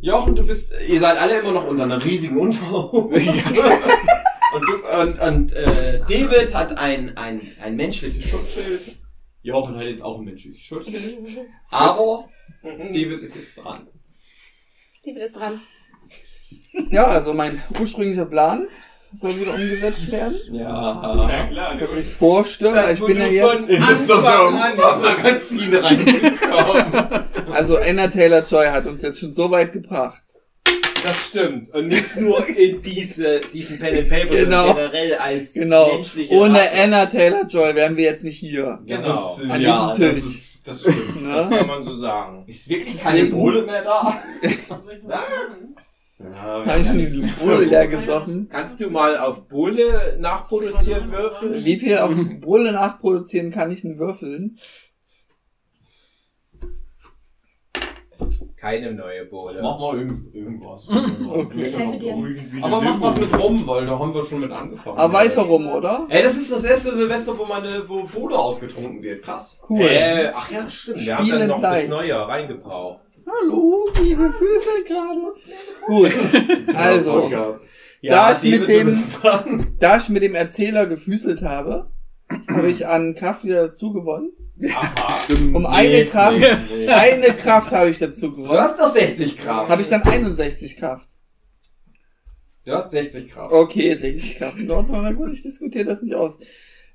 Jochen, 0.01 0.35
du 0.35 0.45
bist, 0.45 0.73
ihr 0.89 0.99
seid 0.99 1.17
alle 1.19 1.41
immer 1.41 1.53
noch 1.53 1.69
unter 1.69 1.85
einer 1.85 2.05
riesigen 2.05 2.37
Unterhose. 2.37 3.15
und 4.55 4.69
du, 4.69 5.01
und, 5.01 5.19
und 5.21 5.53
äh, 5.53 6.01
David 6.01 6.53
hat 6.55 6.77
ein, 6.77 7.17
ein, 7.17 7.41
ein 7.63 7.77
menschliches 7.77 8.25
Schutzschild. 8.25 9.01
Jochen 9.43 9.77
hat 9.77 9.85
jetzt 9.85 10.03
auch 10.03 10.19
ein 10.19 10.25
menschliches 10.25 10.63
Schutzschild. 10.63 11.19
Aber 11.71 12.29
David 12.63 13.23
ist 13.23 13.37
jetzt 13.37 13.65
dran. 13.65 13.87
David 15.05 15.23
ist 15.23 15.37
dran. 15.37 15.61
Ja, 16.91 17.07
also 17.07 17.35
mein 17.35 17.63
ursprünglicher 17.79 18.27
Plan 18.27 18.67
soll 19.15 19.39
wieder 19.41 19.55
umgesetzt 19.55 20.11
werden. 20.11 20.37
Ja. 20.53 21.47
klar. 21.49 21.77
Dass 21.77 21.97
ich 21.97 22.07
weil 22.21 22.83
Das, 22.83 22.95
ich 22.95 23.05
bin 23.05 23.17
du 23.19 23.29
ja 23.33 23.49
von 23.49 23.69
jetzt. 23.69 23.83
Das 23.83 24.01
ist 24.01 24.11
doch 24.11 24.23
so 24.23 24.51
Magazin 25.01 25.75
reinzukommen. 25.75 27.25
Also 27.53 27.79
Anna 27.79 28.09
Taylor 28.09 28.43
Joy 28.43 28.67
hat 28.69 28.87
uns 28.87 29.03
jetzt 29.03 29.21
schon 29.21 29.35
so 29.35 29.51
weit 29.51 29.73
gebracht. 29.73 30.23
Das 31.05 31.27
stimmt. 31.27 31.69
Und 31.75 31.89
nicht 31.89 32.17
nur 32.17 32.47
in 32.49 32.81
diese, 32.81 33.41
diesem 33.53 33.79
Pen 33.79 33.99
and 33.99 34.09
Paper, 34.09 34.37
Genau. 34.37 34.67
sondern 34.69 34.93
generell 34.93 35.15
als 35.17 35.53
Genau. 35.53 35.95
menschliche 35.97 36.33
Ohne 36.35 36.61
Rasse. 36.61 36.81
Anna 36.81 37.07
Taylor 37.07 37.45
Joy 37.47 37.75
wären 37.75 37.97
wir 37.97 38.05
jetzt 38.05 38.23
nicht 38.23 38.39
hier. 38.39 38.79
Genau. 38.87 39.09
Das 39.09 39.39
ist, 39.39 39.51
An 39.51 39.61
ja, 39.61 39.93
diesem 39.93 40.07
das 40.11 40.15
Tisch. 40.15 40.25
ist, 40.25 40.69
Das 40.69 40.81
stimmt. 40.81 41.23
Ne? 41.25 41.33
Das 41.35 41.51
kann 41.51 41.67
man 41.67 41.83
so 41.83 41.95
sagen. 41.97 42.45
ist 42.47 42.69
wirklich 42.69 42.97
keine 43.03 43.25
Bohle 43.25 43.63
mehr 43.63 43.83
da. 43.83 44.23
Habe 46.35 46.81
ich 46.81 46.87
schon 46.87 46.99
diese 46.99 47.23
Bohle 47.23 47.65
leer 47.65 47.87
gesoffen. 47.87 48.49
Kannst 48.51 48.81
du 48.81 48.91
mal 48.91 49.19
auf 49.19 49.49
Bohle 49.49 50.17
nachproduzieren 50.19 51.11
würfeln? 51.11 51.65
Wie 51.65 51.79
viel 51.79 51.99
auf 51.99 52.15
Bohle 52.41 52.73
nachproduzieren 52.73 53.51
kann 53.51 53.71
ich 53.71 53.83
denn 53.83 53.99
würfeln? 53.99 54.59
Keine 58.57 58.93
neue 58.93 59.25
Bohle. 59.25 59.61
Mach 59.61 59.81
mal 59.81 59.99
irgend, 59.99 60.33
irgendwas. 60.33 60.89
Okay. 60.89 61.67
Ich 61.67 61.77
helfe 61.77 61.99
dir. 61.99 62.15
Aber 62.63 62.81
mach 62.81 63.01
was 63.01 63.19
mit 63.19 63.37
rum, 63.37 63.67
weil 63.67 63.87
da 63.87 63.99
haben 63.99 64.15
wir 64.15 64.25
schon 64.25 64.41
mit 64.41 64.53
angefangen. 64.53 64.99
Aber 64.99 65.13
weißer 65.13 65.43
rum, 65.43 65.67
oder? 65.67 66.07
Ey, 66.09 66.23
das 66.23 66.37
ist 66.37 66.53
das 66.53 66.63
erste 66.63 66.95
Silvester, 66.95 67.37
wo 67.37 67.45
meine, 67.45 67.89
wo 67.89 68.05
Bohle 68.05 68.39
ausgetrunken 68.39 69.03
wird. 69.03 69.25
Krass. 69.25 69.61
Cool. 69.69 69.81
Äh, 69.81 70.31
ach 70.33 70.49
ja, 70.53 70.69
stimmt. 70.69 71.05
Wir 71.05 71.19
haben 71.19 71.25
Spielen 71.25 71.41
dann 71.41 71.49
noch 71.49 71.59
gleich. 71.59 71.81
das 71.81 71.89
Neue 71.89 72.29
reingebraucht. 72.29 73.01
Hallo, 73.41 73.87
liebe 74.03 74.33
Füße 74.33 74.85
gerade. 74.87 75.33
Gut. 75.87 76.13
Also. 76.77 77.29
Da 78.03 78.33
ich 78.33 78.43
mit 78.43 78.63
du 78.63 78.67
dem- 78.67 79.77
da 79.79 79.97
ich 79.97 80.09
mit 80.09 80.23
dem 80.23 80.35
Erzähler 80.35 80.87
gefüßelt 80.87 81.43
habe, 81.43 81.91
habe 82.49 82.69
ich 82.71 82.87
an 82.87 83.15
Kraft 83.15 83.45
wieder 83.45 83.69
dazu 83.69 83.93
gewonnen. 83.93 84.31
Aha. 84.75 85.23
Um 85.55 85.67
eine 85.67 86.07
Kraft, 86.07 86.39
nee, 86.39 86.47
nee. 86.77 86.89
eine 86.89 87.29
Kraft 87.35 87.71
habe 87.71 87.91
ich 87.91 87.99
dazu 87.99 88.29
Du 88.31 88.37
gewonnen. 88.43 88.59
hast 88.61 88.79
doch 88.81 88.89
60 88.93 89.37
Kraft. 89.39 89.71
Habe 89.71 89.83
ich 89.83 89.89
dann 89.89 90.03
61 90.03 90.77
Kraft. 90.77 91.09
Du 92.65 92.73
hast 92.73 92.91
60 92.91 93.29
Kraft. 93.29 93.53
Okay, 93.53 93.95
60 93.95 94.37
Kraft. 94.39 94.59
In 94.59 94.71
Ordnung, 94.71 95.03
na 95.03 95.13
gut, 95.13 95.31
ich 95.33 95.43
diskutiere 95.43 95.85
das 95.85 96.03
nicht 96.03 96.15
aus. 96.15 96.39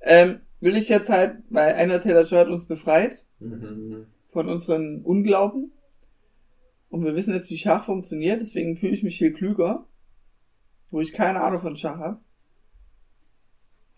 Ähm, 0.01 0.41
will 0.59 0.75
ich 0.77 0.89
jetzt 0.89 1.09
halt, 1.09 1.37
weil 1.49 1.73
einer 1.73 2.01
Taylor 2.01 2.25
hat 2.29 2.47
uns 2.47 2.65
befreit 2.65 3.23
Mhm. 3.39 4.07
von 4.31 4.49
unseren 4.49 5.01
Unglauben. 5.03 5.71
Und 6.89 7.03
wir 7.03 7.15
wissen 7.15 7.33
jetzt, 7.33 7.49
wie 7.49 7.57
Schach 7.57 7.83
funktioniert, 7.83 8.41
deswegen 8.41 8.77
fühle 8.77 8.93
ich 8.93 9.03
mich 9.03 9.17
hier 9.17 9.33
klüger. 9.33 9.85
Wo 10.89 11.01
ich 11.01 11.11
keine 11.11 11.41
Ahnung 11.41 11.61
von 11.61 11.75
Schach 11.75 11.97
habe. 11.97 12.21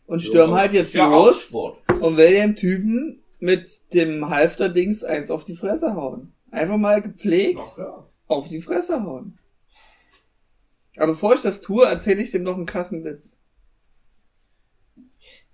Und 0.05 0.21
stürm 0.21 0.53
halt 0.53 0.73
jetzt 0.73 0.95
Ja, 0.95 1.07
los 1.07 1.51
und 1.51 2.17
will 2.17 2.33
dem 2.33 2.55
Typen 2.55 3.21
mit 3.37 3.93
dem 3.93 4.27
Halfter-Dings 4.27 5.03
eins 5.03 5.29
auf 5.29 5.43
die 5.43 5.55
Fresse 5.55 5.93
hauen. 5.93 6.33
Einfach 6.49 6.77
mal 6.77 7.01
gepflegt 7.01 7.59
Ach 7.61 7.77
ja. 7.77 8.09
auf 8.25 8.47
die 8.47 8.61
Fresse 8.61 9.03
hauen. 9.03 9.37
Aber 10.97 11.07
bevor 11.07 11.35
ich 11.35 11.41
das 11.41 11.61
tue, 11.61 11.85
erzähle 11.85 12.23
ich 12.23 12.31
dem 12.31 12.43
noch 12.43 12.55
einen 12.55 12.65
krassen 12.65 13.03
Witz. 13.03 13.37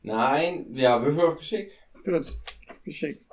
Nein, 0.02 0.74
ja, 0.74 1.04
Würfel 1.04 1.26
auf 1.26 1.38
Geschick. 1.38 1.70
Gut, 2.06 2.40
geschickt. 2.84 3.26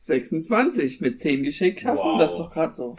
26 0.00 1.00
mit 1.00 1.20
10 1.20 1.42
Geschick 1.42 1.80
schafft 1.80 2.02
man 2.02 2.14
Wow. 2.14 2.18
das 2.20 2.34
doch 2.34 2.50
gerade 2.50 2.72
so. 2.74 2.96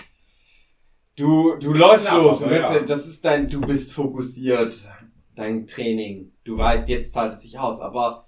Du, 1.17 1.55
du 1.57 1.73
läufst 1.73 2.11
los. 2.11 2.39
Du 2.39 2.49
willst, 2.49 2.71
ja. 2.71 2.79
Das 2.81 3.07
ist 3.07 3.23
dein, 3.25 3.49
du 3.49 3.61
bist 3.61 3.91
fokussiert. 3.91 4.77
Dein 5.35 5.67
Training. 5.67 6.31
Du 6.43 6.57
weißt, 6.57 6.87
jetzt 6.89 7.13
zahlt 7.13 7.33
es 7.33 7.41
sich 7.41 7.57
aus, 7.59 7.81
aber 7.81 8.25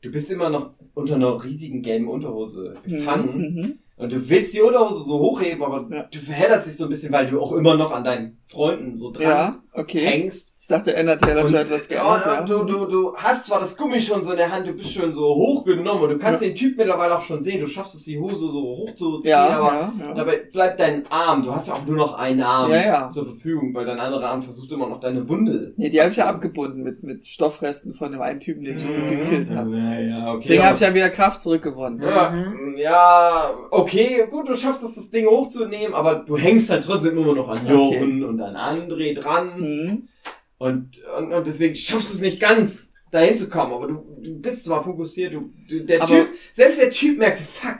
du 0.00 0.10
bist 0.10 0.30
immer 0.30 0.50
noch 0.50 0.74
unter 0.94 1.14
einer 1.16 1.42
riesigen 1.42 1.82
gelben 1.82 2.08
Unterhose 2.08 2.74
gefangen. 2.84 3.36
Mhm. 3.54 3.78
Und 3.96 4.12
du 4.12 4.28
willst 4.28 4.52
die 4.54 4.60
Unterhose 4.60 5.04
so 5.04 5.18
hochheben, 5.20 5.62
aber 5.62 5.88
Ja. 5.94 6.02
du 6.04 6.18
verhedderst 6.18 6.66
dich 6.66 6.76
so 6.76 6.84
ein 6.84 6.90
bisschen, 6.90 7.12
weil 7.12 7.28
du 7.28 7.40
auch 7.40 7.52
immer 7.52 7.76
noch 7.76 7.92
an 7.92 8.02
deinen 8.04 8.38
Freunden 8.46 8.96
so 8.96 9.12
dran 9.12 9.22
Ja, 9.22 9.62
okay. 9.72 10.04
hängst. 10.04 10.53
Ich 10.64 10.68
dachte, 10.68 10.96
Anna 10.96 11.14
Taylor 11.16 11.42
Joy 11.46 11.58
hat 11.58 11.70
was 11.70 11.86
geändert. 11.86 12.22
ja, 12.24 12.34
Ja, 12.36 12.40
du, 12.40 12.64
du, 12.64 12.86
du 12.86 13.14
hast 13.18 13.44
zwar 13.44 13.58
das 13.58 13.76
Gummi 13.76 14.00
schon 14.00 14.22
so 14.22 14.30
in 14.30 14.38
der 14.38 14.50
Hand, 14.50 14.66
du 14.66 14.72
bist 14.72 14.94
schon 14.94 15.12
so 15.12 15.20
hochgenommen 15.34 16.04
und 16.04 16.08
du 16.08 16.16
kannst 16.16 16.40
den 16.40 16.54
Typ 16.54 16.78
mittlerweile 16.78 17.18
auch 17.18 17.20
schon 17.20 17.42
sehen, 17.42 17.60
du 17.60 17.66
schaffst 17.66 17.94
es, 17.94 18.04
die 18.04 18.18
Hose 18.18 18.48
so 18.48 18.62
hochzuziehen, 18.62 19.28
ja, 19.30 19.46
aber 19.58 19.72
ja, 19.74 19.92
ja. 20.00 20.14
dabei 20.14 20.36
bleibt 20.50 20.80
dein 20.80 21.02
Arm, 21.10 21.42
du 21.42 21.54
hast 21.54 21.68
ja 21.68 21.74
auch 21.74 21.84
nur 21.84 21.96
noch 21.96 22.14
einen 22.14 22.40
Arm 22.42 22.70
Ja, 22.70 22.76
ja. 22.82 23.10
zur 23.10 23.26
Verfügung, 23.26 23.74
weil 23.74 23.84
dein 23.84 24.00
anderer 24.00 24.30
Arm 24.30 24.40
versucht 24.42 24.72
immer 24.72 24.88
noch 24.88 25.00
deine 25.00 25.28
Wunde. 25.28 25.74
Nee, 25.76 25.90
die 25.90 26.00
habe 26.00 26.12
ich 26.12 26.16
ja 26.16 26.28
abgebunden 26.30 26.82
mit, 26.82 27.02
mit 27.02 27.26
Stoffresten 27.26 27.92
von 27.92 28.10
dem 28.12 28.22
einen 28.22 28.40
Typen, 28.40 28.64
den 28.64 28.78
ich 28.78 28.84
Mhm. 28.86 29.18
gekillt 29.18 29.50
habe. 29.50 29.68
Naja, 29.68 30.32
okay. 30.32 30.40
Deswegen 30.44 30.64
habe 30.64 30.76
ich 30.76 30.80
ja 30.80 30.94
wieder 30.94 31.10
Kraft 31.10 31.42
zurückgewonnen. 31.42 32.00
ja, 32.00 32.32
ja, 32.78 33.50
okay, 33.70 34.26
gut, 34.30 34.48
du 34.48 34.54
schaffst 34.54 34.82
es, 34.82 34.94
das 34.94 35.10
Ding 35.10 35.26
hochzunehmen, 35.26 35.92
aber 35.94 36.14
du 36.26 36.38
hängst 36.38 36.70
halt 36.70 36.84
trotzdem 36.84 37.18
immer 37.18 37.34
noch 37.34 37.50
an 37.50 37.58
Okay. 37.64 37.72
Jochen 37.74 38.24
und 38.24 38.40
an 38.40 38.56
André 38.56 39.14
dran. 39.14 39.50
Mhm. 39.58 40.08
Und, 40.58 40.98
und, 41.18 41.32
und 41.32 41.46
deswegen 41.46 41.74
schaffst 41.76 42.10
du 42.10 42.14
es 42.14 42.20
nicht 42.20 42.40
ganz, 42.40 42.90
dahin 43.10 43.36
zu 43.36 43.48
kommen. 43.48 43.72
Aber 43.72 43.86
du, 43.88 44.04
du 44.22 44.40
bist 44.40 44.64
zwar 44.64 44.82
fokussiert, 44.82 45.34
du, 45.34 45.50
du 45.68 45.84
der 45.84 46.02
Aber- 46.02 46.10
Typ, 46.12 46.28
selbst 46.52 46.80
der 46.80 46.90
Typ 46.90 47.18
merkt, 47.18 47.38
fuck, 47.38 47.78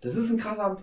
das 0.00 0.16
ist 0.16 0.30
ein 0.30 0.38
krasser 0.38 0.76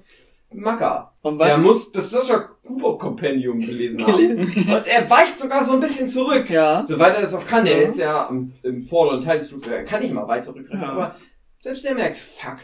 Macker. 0.54 1.14
Und 1.22 1.40
Der 1.40 1.54
was? 1.58 1.58
muss 1.60 1.92
das 1.92 2.12
Sascha 2.12 2.38
Cooper 2.64 2.98
Compendium 2.98 3.60
gelesen 3.60 4.06
haben. 4.06 4.40
Und 4.40 4.88
er 4.88 5.10
weicht 5.10 5.38
sogar 5.40 5.64
so 5.64 5.74
ein 5.74 5.80
bisschen 5.80 6.08
zurück. 6.08 6.50
Ja. 6.50 6.86
Soweit 6.88 7.16
er 7.16 7.22
das 7.22 7.34
auch 7.34 7.46
kann. 7.46 7.66
Er 7.66 7.82
Ja. 7.82 7.88
ist 7.90 7.98
ja 7.98 8.28
im, 8.28 8.52
im 8.62 8.86
vorderen 8.86 9.22
Teil 9.22 9.40
des 9.40 9.50
Flugs. 9.50 9.66
Er 9.68 9.84
kann 9.84 10.02
nicht 10.02 10.14
mal 10.14 10.28
weit 10.28 10.44
zurückrennen. 10.46 10.84
Ja. 10.84 10.90
Aber 10.92 11.16
selbst 11.60 11.84
der 11.86 11.96
merkt, 11.96 12.18
fuck. 12.18 12.58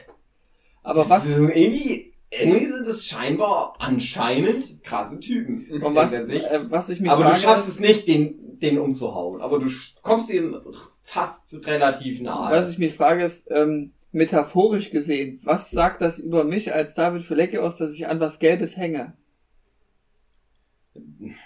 Aber 0.83 0.99
das 1.01 1.09
was, 1.09 1.25
Ist 1.25 1.37
irgendwie, 1.39 2.13
irgendwie 2.31 2.65
sind 2.67 2.85
es 2.87 3.05
scheinbar 3.07 3.73
anscheinend 3.79 4.83
krasse 4.83 5.19
Typen. 5.19 5.81
und 5.81 5.95
was, 5.95 6.11
er 6.13 6.29
äh, 6.51 6.71
was 6.71 6.89
ich 6.89 6.99
mich 7.01 7.09
Aber 7.11 7.23
du 7.23 7.29
frage, 7.29 7.41
schaffst 7.41 7.67
es 7.67 7.79
nicht, 7.79 8.07
den, 8.07 8.48
den 8.61 8.77
umzuhauen. 8.77 9.41
Aber 9.41 9.59
du 9.59 9.67
kommst 10.01 10.29
ihm 10.29 10.57
fast 11.01 11.65
relativ 11.65 12.21
nahe. 12.21 12.53
Was 12.55 12.69
ich 12.69 12.77
mich 12.77 12.93
frage 12.93 13.23
ist, 13.23 13.49
ähm, 13.51 13.91
metaphorisch 14.11 14.89
gesehen, 14.89 15.39
was 15.43 15.71
sagt 15.71 16.01
das 16.01 16.19
über 16.19 16.43
mich 16.43 16.73
als 16.73 16.93
David 16.93 17.23
Flecke 17.23 17.61
aus, 17.63 17.77
dass 17.77 17.93
ich 17.93 18.07
an 18.07 18.19
was 18.19 18.39
Gelbes 18.39 18.77
hänge? 18.77 19.13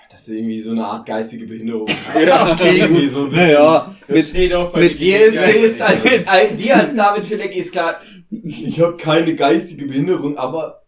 Das 0.09 0.21
ist 0.21 0.29
irgendwie 0.29 0.59
so 0.59 0.71
eine 0.71 0.85
Art 0.85 1.05
geistige 1.07 1.47
Behinderung. 1.47 1.87
Ja, 2.25 2.55
irgendwie 2.63 3.07
so 3.07 3.23
ein 3.25 3.29
bisschen. 3.29 3.47
Naja, 3.47 3.95
Das 4.07 4.15
mit, 4.15 4.25
steht 4.27 4.53
auch 4.53 4.71
bei 4.71 4.81
mit 4.81 4.99
Dir 5.01 5.25
ist, 5.25 5.35
ist 5.35 5.81
als, 5.81 6.27
als, 6.27 6.55
dir 6.55 6.75
als 6.75 6.95
David 6.95 7.25
Filecki 7.25 7.59
ist 7.59 7.71
klar, 7.71 7.99
ich 8.29 8.79
habe 8.79 8.95
keine 8.97 9.35
geistige 9.35 9.85
Behinderung, 9.85 10.37
aber 10.37 10.83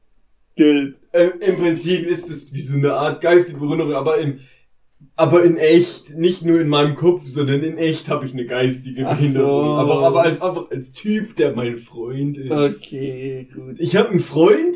Gelb. 0.55 0.97
äh, 1.11 1.31
im 1.41 1.57
Prinzip 1.57 2.07
ist 2.07 2.29
es 2.29 2.53
wie 2.53 2.61
so 2.61 2.77
eine 2.77 2.93
Art 2.93 3.19
geistige 3.19 3.59
Behinderung, 3.59 3.93
aber 3.93 4.17
im 4.19 4.39
aber 5.17 5.43
in 5.43 5.57
echt, 5.57 6.15
nicht 6.15 6.43
nur 6.43 6.59
in 6.59 6.67
meinem 6.67 6.95
Kopf, 6.95 7.21
sondern 7.25 7.63
in 7.63 7.77
echt 7.77 8.09
habe 8.09 8.25
ich 8.25 8.33
eine 8.33 8.45
geistige 8.45 9.07
Ach 9.07 9.15
Behinderung. 9.15 9.65
so. 9.65 9.73
Aber, 9.73 10.05
aber 10.05 10.21
als, 10.23 10.41
einfach 10.41 10.69
als 10.71 10.91
Typ, 10.91 11.35
der 11.35 11.55
mein 11.55 11.77
Freund 11.77 12.37
ist. 12.37 12.51
Okay, 12.51 13.47
gut. 13.53 13.79
Ich 13.79 13.95
habe 13.95 14.09
einen 14.09 14.19
Freund 14.19 14.75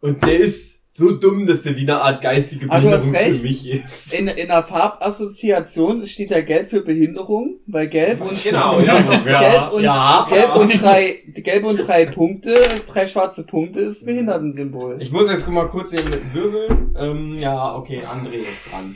und 0.00 0.22
der 0.24 0.38
ist 0.38 0.82
so 0.94 1.12
dumm, 1.12 1.46
dass 1.46 1.62
der 1.62 1.76
wie 1.76 1.82
eine 1.82 2.02
Art 2.02 2.20
geistige 2.20 2.66
Behinderung 2.66 3.12
für 3.12 3.18
recht. 3.18 3.42
mich 3.42 3.70
ist. 3.70 4.12
In, 4.12 4.28
in 4.28 4.48
der 4.48 4.62
Farbassoziation 4.62 6.04
steht 6.06 6.30
da 6.30 6.42
Gelb 6.42 6.68
für 6.68 6.82
Behinderung, 6.82 7.60
weil 7.66 7.86
Gelb 7.86 8.20
und 8.20 8.42
Genau, 8.42 8.78
ja. 8.80 9.00
Gelb 9.24 9.72
und, 9.72 9.82
ja. 9.84 10.26
Gelb 10.28 10.56
und 10.56 10.82
drei, 10.82 11.22
Gelb 11.34 11.64
und 11.64 11.76
drei 11.78 12.04
Punkte, 12.06 12.58
drei 12.86 13.06
schwarze 13.06 13.44
Punkte 13.44 13.80
ist 13.80 14.04
Behindertensymbol. 14.04 14.98
Ich 15.00 15.10
muss 15.10 15.30
jetzt 15.30 15.48
mal 15.48 15.68
kurz 15.68 15.92
hier 15.92 16.04
mit 16.04 16.34
würfeln. 16.34 16.94
Ähm, 16.98 17.38
ja, 17.38 17.74
okay, 17.74 18.02
André 18.04 18.42
ist 18.42 18.70
dran. 18.70 18.94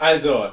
Also, 0.00 0.46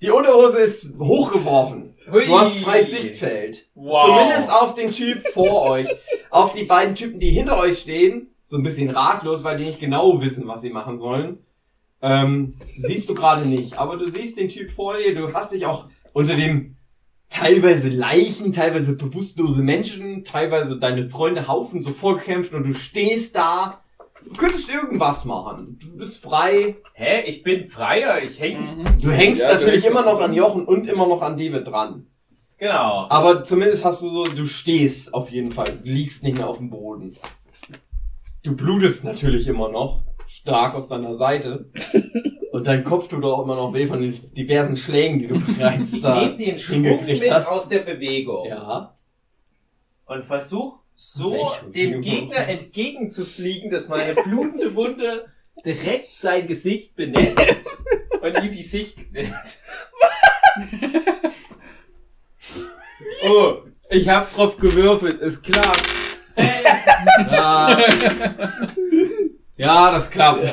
Die 0.00 0.10
Unterhose 0.10 0.58
ist 0.58 0.98
hochgeworfen. 0.98 1.94
Hui. 2.10 2.26
Du 2.26 2.38
hast 2.38 2.56
freies 2.58 2.90
Sichtfeld. 2.90 3.68
wow. 3.74 4.04
Zumindest 4.06 4.50
auf 4.50 4.74
den 4.74 4.90
Typ 4.90 5.26
vor 5.28 5.62
euch. 5.70 5.86
Auf 6.30 6.54
die 6.54 6.64
beiden 6.64 6.94
Typen, 6.94 7.20
die 7.20 7.30
hinter 7.30 7.58
euch 7.58 7.78
stehen, 7.78 8.34
so 8.42 8.56
ein 8.56 8.62
bisschen 8.64 8.90
ratlos, 8.90 9.44
weil 9.44 9.58
die 9.58 9.64
nicht 9.64 9.78
genau 9.80 10.20
wissen, 10.20 10.48
was 10.48 10.60
sie 10.62 10.70
machen 10.70 10.98
sollen. 10.98 11.38
Ähm, 12.00 12.56
siehst 12.74 13.08
du 13.08 13.14
gerade 13.14 13.46
nicht. 13.46 13.78
Aber 13.78 13.96
du 13.96 14.10
siehst 14.10 14.38
den 14.38 14.48
Typ 14.48 14.72
vor 14.72 14.96
dir. 14.96 15.14
Du 15.14 15.32
hast 15.32 15.52
dich 15.52 15.66
auch 15.66 15.86
unter 16.12 16.34
dem 16.34 16.76
teilweise 17.28 17.88
Leichen, 17.88 18.52
teilweise 18.52 18.96
bewusstlose 18.96 19.62
Menschen, 19.62 20.24
teilweise 20.24 20.78
deine 20.78 21.08
Freunde 21.08 21.46
Haufen 21.48 21.82
so 21.82 21.92
vorgekämpft 21.92 22.52
und 22.52 22.66
du 22.66 22.74
stehst 22.74 23.36
da. 23.36 23.80
Du 24.24 24.32
könntest 24.38 24.68
irgendwas 24.68 25.24
machen. 25.24 25.78
Du 25.80 25.96
bist 25.96 26.22
frei. 26.22 26.76
Hä? 26.94 27.22
Ich 27.26 27.42
bin 27.42 27.68
freier, 27.68 28.22
ich 28.22 28.38
häng. 28.40 28.76
Mhm. 28.78 29.00
Du 29.00 29.10
hängst 29.10 29.40
Ja, 29.42 29.54
natürlich 29.54 29.84
immer 29.86 30.02
noch 30.02 30.20
an 30.20 30.32
Jochen 30.34 30.64
und 30.66 30.86
immer 30.86 31.06
noch 31.06 31.22
an 31.22 31.36
David 31.36 31.66
dran. 31.66 32.06
Genau. 32.58 33.06
Aber 33.10 33.42
zumindest 33.44 33.84
hast 33.84 34.02
du 34.02 34.08
so, 34.08 34.24
du 34.24 34.44
stehst 34.46 35.12
auf 35.14 35.30
jeden 35.30 35.52
Fall. 35.52 35.72
Du 35.82 35.90
liegst 35.90 36.22
nicht 36.22 36.36
mehr 36.36 36.48
auf 36.48 36.58
dem 36.58 36.70
Boden. 36.70 37.12
Du 38.44 38.56
blutest 38.56 39.04
natürlich 39.04 39.46
immer 39.48 39.68
noch. 39.68 40.04
Stark 40.26 40.74
aus 40.74 40.88
deiner 40.88 41.14
Seite. 41.14 41.70
Und 42.52 42.66
dein 42.66 42.84
Kopf 42.84 43.08
tut 43.08 43.24
auch 43.24 43.44
immer 43.44 43.56
noch 43.56 43.72
weh 43.72 43.86
von 43.86 44.00
den 44.00 44.34
diversen 44.34 44.76
Schlägen, 44.76 45.18
die 45.18 45.26
du 45.26 45.40
bereits 45.40 45.92
Ich 45.92 46.02
da 46.02 46.20
nehme 46.20 46.36
den 46.36 46.58
Schwung 46.58 47.04
mit 47.04 47.30
hast. 47.30 47.48
aus 47.48 47.68
der 47.68 47.78
Bewegung 47.80 48.46
Ja. 48.46 48.94
und 50.04 50.22
versuch 50.22 50.78
so 50.94 51.50
dem? 51.74 52.00
Gegner 52.00 52.48
entgegenzufliegen, 52.48 53.70
dass 53.70 53.88
meine 53.88 54.14
blutende 54.14 54.74
Wunde 54.74 55.26
direkt 55.64 56.16
sein 56.16 56.46
Gesicht 56.46 56.96
benetzt 56.96 57.78
und 58.20 58.42
ihm 58.42 58.52
die 58.52 58.62
Sicht 58.62 59.12
nimmt. 59.12 59.34
Oh, 63.24 63.62
ich 63.88 64.08
hab 64.08 64.32
drauf 64.32 64.56
gewürfelt, 64.56 65.20
ist 65.20 65.42
klar. 65.42 65.72
Ja, 67.30 67.78
ja 69.56 69.92
das 69.92 70.10
klappt. 70.10 70.42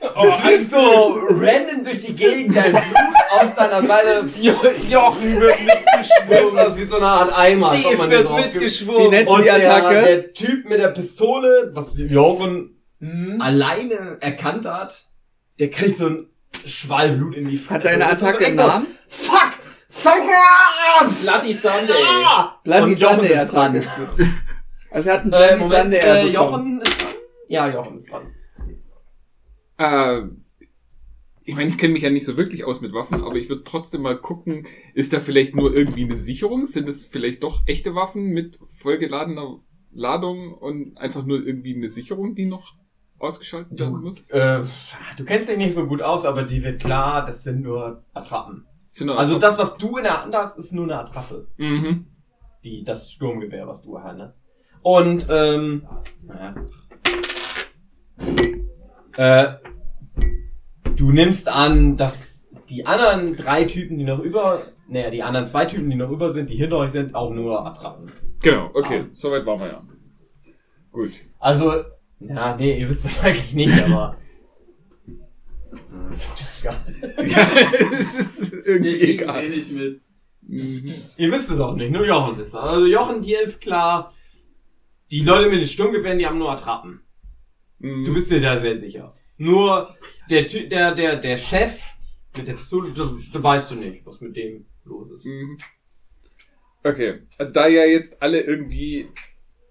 Du 0.00 0.30
fliegst 0.32 0.70
so 0.70 1.18
random 1.28 1.84
durch 1.84 2.00
die 2.06 2.14
Gegend, 2.14 2.56
dein 2.56 2.72
Blut 2.72 2.82
aus 3.32 3.54
deiner 3.54 3.86
Seite 3.86 4.24
Jochen 4.88 5.40
wird 5.40 5.56
mitgeschwungen. 5.64 6.58
aus 6.58 6.76
wie 6.76 6.82
so 6.84 6.96
eine 6.96 7.06
Art 7.06 7.38
Eimer. 7.38 7.70
den 7.72 8.10
wird 8.10 8.34
mitgeschwungen. 8.34 9.10
nennt- 9.10 9.28
Und 9.28 9.44
die 9.44 9.50
Attacke? 9.50 9.94
der, 9.94 10.02
der 10.04 10.32
Typ 10.32 10.68
mit 10.68 10.78
der 10.80 10.88
Pistole, 10.88 11.70
was 11.74 11.98
Jochen 11.98 12.76
Hm? 13.00 13.40
alleine 13.40 14.16
erkannt 14.20 14.66
hat, 14.66 15.06
der 15.58 15.70
kriegt 15.70 15.96
so 15.98 16.06
ein 16.06 16.26
Schwall 16.66 17.12
Blut 17.12 17.34
in 17.36 17.48
die 17.48 17.56
Fresse. 17.58 17.74
Hat 17.74 17.84
deine 17.84 17.98
Das 18.04 18.12
ist 18.14 18.20
so 18.20 18.26
Attacke 18.26 18.46
einen 18.46 18.56
direkt 18.56 18.72
so, 18.72 18.74
Namen? 18.78 18.86
Fuck! 19.08 19.50
Fuck 19.90 20.22
off! 21.02 21.20
Bloody 21.22 21.52
Sunday. 21.52 22.04
Bloody 22.64 22.94
Sunday 22.94 23.32
ist 23.42 23.52
dran. 23.52 23.76
Attacke. 23.76 24.30
Also 24.90 25.08
er 25.10 25.14
hat 25.14 25.22
einen 25.22 25.32
Äh, 25.32 25.36
Bloody 25.36 25.56
Moment, 25.60 25.82
Sunday 25.94 26.28
äh. 26.28 26.32
Jochen 26.32 26.80
ist 26.80 27.00
dran? 27.00 27.08
Ja, 27.48 27.68
Jochen 27.68 27.98
ist 27.98 28.10
dran. 28.12 28.34
Äh, 29.80 30.28
ich 31.42 31.56
meine, 31.56 31.70
ich 31.70 31.78
kenne 31.78 31.94
mich 31.94 32.02
ja 32.02 32.10
nicht 32.10 32.26
so 32.26 32.36
wirklich 32.36 32.64
aus 32.64 32.82
mit 32.82 32.92
Waffen, 32.92 33.24
aber 33.24 33.36
ich 33.36 33.48
würde 33.48 33.64
trotzdem 33.64 34.02
mal 34.02 34.16
gucken, 34.16 34.66
ist 34.94 35.14
da 35.14 35.20
vielleicht 35.20 35.56
nur 35.56 35.74
irgendwie 35.74 36.04
eine 36.04 36.18
Sicherung? 36.18 36.66
Sind 36.66 36.86
es 36.88 37.06
vielleicht 37.06 37.42
doch 37.42 37.62
echte 37.66 37.94
Waffen 37.94 38.26
mit 38.26 38.60
vollgeladener 38.66 39.58
Ladung 39.90 40.52
und 40.52 40.98
einfach 40.98 41.24
nur 41.24 41.44
irgendwie 41.44 41.74
eine 41.74 41.88
Sicherung, 41.88 42.34
die 42.34 42.44
noch 42.44 42.74
ausgeschaltet 43.18 43.80
werden 43.80 44.02
muss? 44.02 44.30
Äh, 44.30 44.60
du 45.16 45.24
kennst 45.24 45.48
dich 45.48 45.56
nicht 45.56 45.74
so 45.74 45.86
gut 45.86 46.02
aus, 46.02 46.26
aber 46.26 46.42
die 46.42 46.62
wird 46.62 46.80
klar, 46.80 47.24
das 47.24 47.42
sind 47.42 47.62
nur 47.62 48.04
Attrappen. 48.12 48.66
Sind 48.86 49.06
noch 49.06 49.16
Also 49.16 49.38
das, 49.38 49.58
was 49.58 49.78
du 49.78 49.96
in 49.96 50.04
der 50.04 50.22
Hand 50.22 50.34
hast, 50.34 50.58
ist 50.58 50.72
nur 50.72 50.84
eine 50.84 50.98
Attrappe. 50.98 51.48
Mhm. 51.56 52.06
Die, 52.62 52.84
das 52.84 53.10
Sturmgewehr, 53.10 53.66
was 53.66 53.82
du 53.82 53.98
hast. 53.98 54.36
Und, 54.82 55.26
ähm, 55.30 55.86
naja. 56.22 56.54
Äh, 59.16 59.69
du 61.00 61.12
nimmst 61.12 61.48
an, 61.48 61.96
dass 61.96 62.46
die 62.68 62.84
anderen 62.84 63.34
drei 63.34 63.64
Typen, 63.64 63.98
die 63.98 64.04
noch 64.04 64.18
über, 64.18 64.66
naja, 64.86 65.10
die 65.10 65.22
anderen 65.22 65.46
zwei 65.46 65.64
Typen, 65.64 65.88
die 65.88 65.96
noch 65.96 66.10
über 66.10 66.30
sind, 66.30 66.50
die 66.50 66.56
hinter 66.56 66.76
euch 66.76 66.90
sind, 66.90 67.14
auch 67.14 67.32
nur 67.32 67.66
Attrappen. 67.66 68.12
Genau, 68.42 68.70
okay, 68.74 69.06
soweit 69.14 69.46
waren 69.46 69.60
wir 69.60 69.66
ja. 69.68 69.82
Gut. 70.92 71.12
Also, 71.38 71.84
ja, 72.20 72.56
nee, 72.56 72.78
ihr 72.78 72.88
wisst 72.88 73.06
das 73.06 73.24
eigentlich 73.24 73.54
nicht, 73.54 73.82
aber. 73.84 74.18
Ja. 76.62 76.76
das 77.16 78.38
ist 78.38 78.66
irgendwie 78.66 79.00
egal. 79.00 79.48
nicht 79.48 79.72
mit. 79.72 80.02
Mhm. 80.42 80.94
Ihr 81.16 81.32
wisst 81.32 81.50
es 81.50 81.60
auch 81.60 81.76
nicht, 81.76 81.92
nur 81.92 82.06
Jochen 82.06 82.36
wisst 82.36 82.54
das. 82.54 82.62
Also 82.62 82.86
Jochen, 82.86 83.22
dir 83.22 83.40
ist 83.40 83.60
klar, 83.60 84.12
die 85.10 85.22
Leute 85.22 85.48
mit 85.48 85.60
den 85.60 85.66
Sturmgewehren, 85.66 86.18
die 86.18 86.26
haben 86.26 86.38
nur 86.38 86.50
Attrappen. 86.50 87.00
Mhm. 87.78 88.04
Du 88.04 88.12
bist 88.12 88.30
dir 88.30 88.40
da 88.40 88.60
sehr 88.60 88.76
sicher. 88.76 89.14
Nur 89.40 89.96
der 90.28 90.46
Ty 90.46 90.68
der, 90.68 90.94
der, 90.94 91.16
der 91.16 91.38
Chef 91.38 91.80
mit 92.36 92.46
der 92.46 92.52
Pistole, 92.52 92.92
da, 92.94 93.10
da 93.32 93.42
weißt 93.42 93.70
du 93.70 93.76
nicht, 93.76 94.04
was 94.04 94.20
mit 94.20 94.36
dem 94.36 94.66
los 94.84 95.10
ist. 95.10 95.24
Mhm. 95.24 95.56
Okay, 96.84 97.20
also 97.38 97.50
da 97.54 97.66
ja 97.66 97.84
jetzt 97.86 98.20
alle 98.22 98.40
irgendwie 98.42 99.08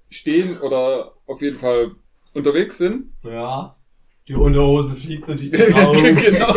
stehen 0.10 0.58
oder 0.60 1.14
auf 1.28 1.40
jeden 1.44 1.60
Fall 1.60 1.92
unterwegs 2.34 2.80
sind. 2.80 3.12
Ja. 3.24 3.76
Die 4.28 4.34
Unterhose 4.34 4.96
fliegt 4.96 5.28
natürlich 5.28 5.74
raus. 5.76 5.98
genau. 6.02 6.56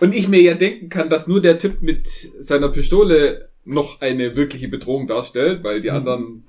Und 0.00 0.14
ich 0.14 0.26
mir 0.28 0.40
ja 0.40 0.54
denken 0.54 0.88
kann, 0.88 1.10
dass 1.10 1.26
nur 1.26 1.42
der 1.42 1.58
Typ 1.58 1.82
mit 1.82 2.06
seiner 2.06 2.70
Pistole 2.70 3.50
noch 3.64 4.00
eine 4.00 4.36
wirkliche 4.36 4.68
Bedrohung 4.68 5.06
darstellt, 5.06 5.62
weil 5.62 5.82
die 5.82 5.90
Mhm. 5.90 5.96
anderen 5.96 6.44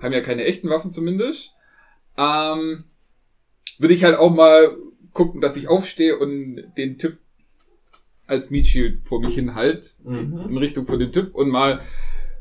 haben 0.00 0.12
ja 0.12 0.20
keine 0.20 0.44
echten 0.44 0.70
Waffen 0.70 0.92
zumindest. 0.92 1.54
Ähm, 2.20 2.84
würde 3.78 3.94
ich 3.94 4.04
halt 4.04 4.18
auch 4.18 4.34
mal 4.34 4.76
gucken, 5.12 5.40
dass 5.40 5.56
ich 5.56 5.68
aufstehe 5.68 6.18
und 6.18 6.62
den 6.76 6.98
Typ 6.98 7.16
als 8.26 8.50
Meat 8.50 8.66
Shield 8.66 9.02
vor 9.04 9.20
mich 9.20 9.34
hin 9.34 9.54
halt 9.54 9.96
Mhm. 10.04 10.44
in 10.50 10.56
Richtung 10.58 10.86
von 10.86 10.98
dem 11.00 11.12
Typ 11.12 11.34
und 11.34 11.48
mal 11.48 11.80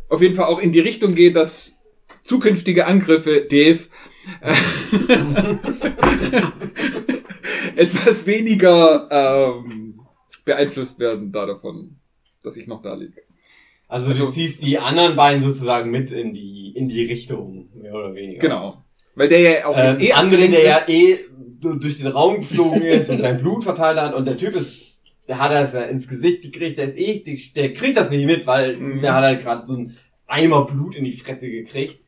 auf 0.10 0.22
jeden 0.22 0.36
Fall 0.36 0.46
auch 0.48 0.60
in 0.60 0.72
die 0.74 0.82
Richtung 0.82 1.16
gehe, 1.16 1.32
dass 1.32 1.78
zukünftige 2.24 2.86
Angriffe, 2.88 3.48
Dave, 3.50 3.80
etwas 7.76 8.26
weniger 8.26 9.08
ähm, 9.12 10.00
beeinflusst 10.46 11.00
werden 11.00 11.32
da 11.32 11.46
davon, 11.46 11.98
dass 12.44 12.58
ich 12.58 12.68
noch 12.68 12.82
da 12.82 12.96
liege. 12.96 13.22
Also, 13.88 14.10
Also- 14.10 14.26
du 14.28 14.32
ziehst 14.32 14.64
die 14.64 14.78
anderen 14.78 15.16
beiden 15.16 15.44
sozusagen 15.44 15.90
mit 15.90 16.12
in 16.12 16.34
die, 16.34 16.74
in 16.76 16.90
die 16.90 17.06
Richtung, 17.06 17.66
mehr 17.76 17.94
oder 17.94 18.14
weniger. 18.14 18.40
Genau. 18.40 18.84
Weil 19.20 19.28
der 19.28 19.40
ja 19.42 19.66
auch 19.66 19.78
Ähm, 19.78 19.86
jetzt 19.88 20.02
eh 20.02 20.14
André, 20.14 20.50
der 20.50 20.64
ja 20.64 20.80
eh 20.88 21.20
durch 21.60 21.98
den 21.98 22.08
Raum 22.08 22.38
geflogen 22.38 22.82
ist 22.82 23.10
und 23.10 23.20
sein 23.20 23.38
Blut 23.38 23.66
verteilt 23.66 24.00
hat 24.00 24.14
und 24.14 24.24
der 24.26 24.38
Typ 24.38 24.56
ist, 24.56 24.94
der 25.28 25.40
hat 25.40 25.52
das 25.52 25.74
ja 25.74 25.82
ins 25.82 26.08
Gesicht 26.08 26.42
gekriegt, 26.42 26.78
der 26.78 26.86
ist 26.86 26.98
eh, 26.98 27.22
der 27.54 27.74
kriegt 27.74 27.98
das 27.98 28.10
nicht 28.10 28.26
mit, 28.26 28.48
weil 28.48 28.78
Mhm. 28.78 29.02
der 29.02 29.14
hat 29.14 29.24
halt 29.26 29.44
gerade 29.44 29.68
so 29.68 29.74
ein 29.76 29.98
Eimer 30.26 30.66
Blut 30.66 30.96
in 30.96 31.04
die 31.04 31.12
Fresse 31.12 31.50
gekriegt. 31.52 32.00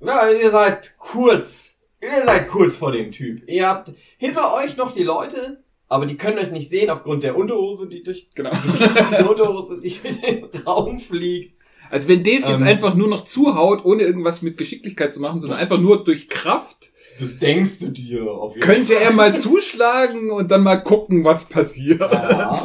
Ja, 0.00 0.30
ihr 0.30 0.52
seid 0.52 0.94
kurz, 0.98 1.80
ihr 2.00 2.22
seid 2.24 2.46
kurz 2.46 2.76
vor 2.76 2.92
dem 2.92 3.10
Typ. 3.10 3.42
Ihr 3.48 3.66
habt 3.66 3.90
hinter 4.16 4.54
euch 4.54 4.76
noch 4.76 4.92
die 4.92 5.02
Leute, 5.02 5.64
aber 5.88 6.06
die 6.06 6.16
können 6.16 6.38
euch 6.38 6.52
nicht 6.52 6.68
sehen 6.68 6.90
aufgrund 6.90 7.24
der 7.24 7.36
Unterhose, 7.36 7.88
die 7.88 8.04
durch 8.04 8.28
Genau. 8.36 8.52
die 9.18 9.24
Unterhose, 9.24 9.80
die 9.80 9.88
durch 10.00 10.20
den 10.20 10.44
Raum 10.64 11.00
fliegt. 11.00 11.55
Also 11.90 12.08
wenn 12.08 12.22
Dave 12.24 12.48
jetzt 12.48 12.60
Ähm. 12.62 12.66
einfach 12.66 12.94
nur 12.94 13.08
noch 13.08 13.24
zuhaut, 13.24 13.84
ohne 13.84 14.02
irgendwas 14.02 14.42
mit 14.42 14.56
Geschicklichkeit 14.56 15.12
zu 15.14 15.20
machen, 15.20 15.40
sondern 15.40 15.58
einfach 15.58 15.78
nur 15.78 16.04
durch 16.04 16.28
Kraft, 16.28 16.92
Das 17.20 17.38
denkst 17.38 17.78
du 17.80 17.88
dir 17.88 18.30
auf 18.30 18.54
jeden 18.54 18.66
könnte 18.66 18.94
er 18.94 19.12
mal 19.12 19.38
zuschlagen 19.38 20.30
und 20.30 20.50
dann 20.50 20.62
mal 20.62 20.76
gucken, 20.76 21.24
was 21.24 21.48
passiert. 21.48 22.00
Ja, 22.00 22.56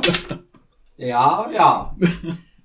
ja. 0.98 1.50
ja. 1.54 1.96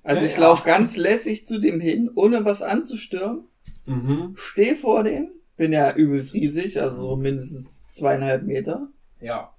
Also 0.03 0.25
ich 0.25 0.35
Ja. 0.35 0.41
laufe 0.41 0.65
ganz 0.65 0.95
lässig 0.95 1.47
zu 1.47 1.59
dem 1.59 1.79
hin, 1.79 2.09
ohne 2.15 2.45
was 2.45 2.61
anzustürmen. 2.61 3.45
Mhm. 3.85 4.35
Steh 4.37 4.75
vor 4.75 5.03
dem. 5.03 5.29
Bin 5.57 5.73
ja 5.73 5.91
übelst 5.93 6.33
riesig, 6.33 6.79
also 6.81 6.99
so 7.01 7.15
mindestens 7.15 7.65
zweieinhalb 7.91 8.43
Meter. 8.43 8.87
Ja. 9.19 9.53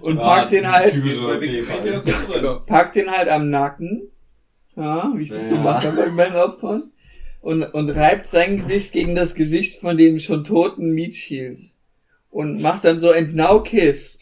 Und 0.00 0.16
pack 0.18 0.48
den 0.48 0.70
halt, 0.72 0.94
pack 2.66 2.92
den 2.94 3.10
halt 3.10 3.28
am 3.28 3.50
Nacken. 3.50 4.02
Ja, 4.76 5.12
wie 5.14 5.24
ich 5.24 5.30
das 5.30 5.48
so 5.48 5.56
Ja. 5.56 5.60
mache 5.62 5.92
bei 5.92 6.06
meinen 6.10 6.36
Opfern. 6.36 6.90
Und, 7.40 7.62
und 7.74 7.90
reibt 7.90 8.26
sein 8.26 8.58
Gesicht 8.58 8.92
gegen 8.92 9.14
das 9.14 9.34
Gesicht 9.34 9.80
von 9.80 9.96
dem 9.96 10.18
schon 10.20 10.44
toten 10.44 10.90
Meatshield. 10.92 11.58
Und 12.30 12.62
macht 12.62 12.84
dann 12.84 12.98
so 12.98 13.10
ein 13.10 13.34
Now-Kiss. 13.34 14.18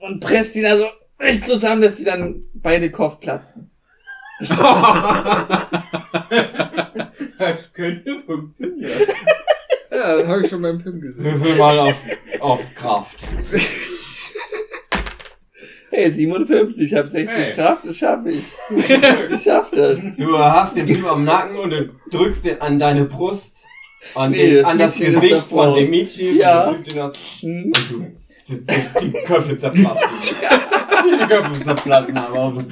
Und 0.00 0.20
presst 0.20 0.56
ihn 0.56 0.64
also 0.66 0.86
echt 1.18 1.46
zusammen, 1.46 1.82
dass 1.82 1.96
die 1.96 2.04
dann 2.04 2.44
beide 2.54 2.90
Kopf 2.90 3.20
platzen. 3.20 3.70
Das 7.38 7.72
könnte 7.72 8.22
funktionieren. 8.24 8.90
Ja, 9.90 10.16
das 10.18 10.26
habe 10.26 10.42
ich 10.42 10.50
schon 10.50 10.62
beim 10.62 10.80
Film 10.80 11.00
gesehen. 11.00 11.24
Würfel 11.24 11.56
mal 11.56 11.78
auf, 11.78 11.94
auf 12.40 12.74
Kraft. 12.74 13.18
Hey, 15.90 16.10
57, 16.10 16.80
ich 16.92 16.94
hab 16.94 17.08
60 17.08 17.36
Hey. 17.36 17.54
Kraft, 17.54 17.86
das 17.86 17.96
schaffe 17.96 18.30
ich. 18.30 18.42
Ich 19.32 19.42
schaff 19.42 19.70
das. 19.70 19.98
Du 20.18 20.36
hast 20.38 20.76
den 20.76 20.86
Typ 20.86 21.06
am 21.10 21.24
Nacken 21.24 21.56
und 21.56 21.70
du 21.70 21.90
drückst 22.10 22.44
den 22.44 22.60
an 22.60 22.78
deine 22.78 23.04
Brust. 23.04 23.58
An, 24.14 24.32
Nee, 24.32 24.46
den, 24.46 24.62
das 24.62 24.66
an 24.72 24.78
das 24.78 24.98
Gesicht 24.98 25.32
davor. 25.32 25.64
von 25.66 25.74
dem 25.76 25.90
Mädchen. 25.90 26.36
Ja. 26.36 26.68
Und 26.68 26.78
der 26.78 26.84
Typ, 26.84 26.94
den 26.94 27.02
hast, 27.02 27.16
Hm? 27.40 27.64
und 27.66 27.90
du, 27.90 29.00
die, 29.00 29.12
Köpfe 29.24 29.56
zerplatzen. 29.56 30.08
Die 31.06 31.26
Köpfe 31.28 31.52
zerplatzen, 31.64 32.16
aber. 32.16 32.64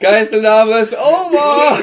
Geiselnahme 0.00 0.78
ist 0.80 0.94
over! 0.98 1.78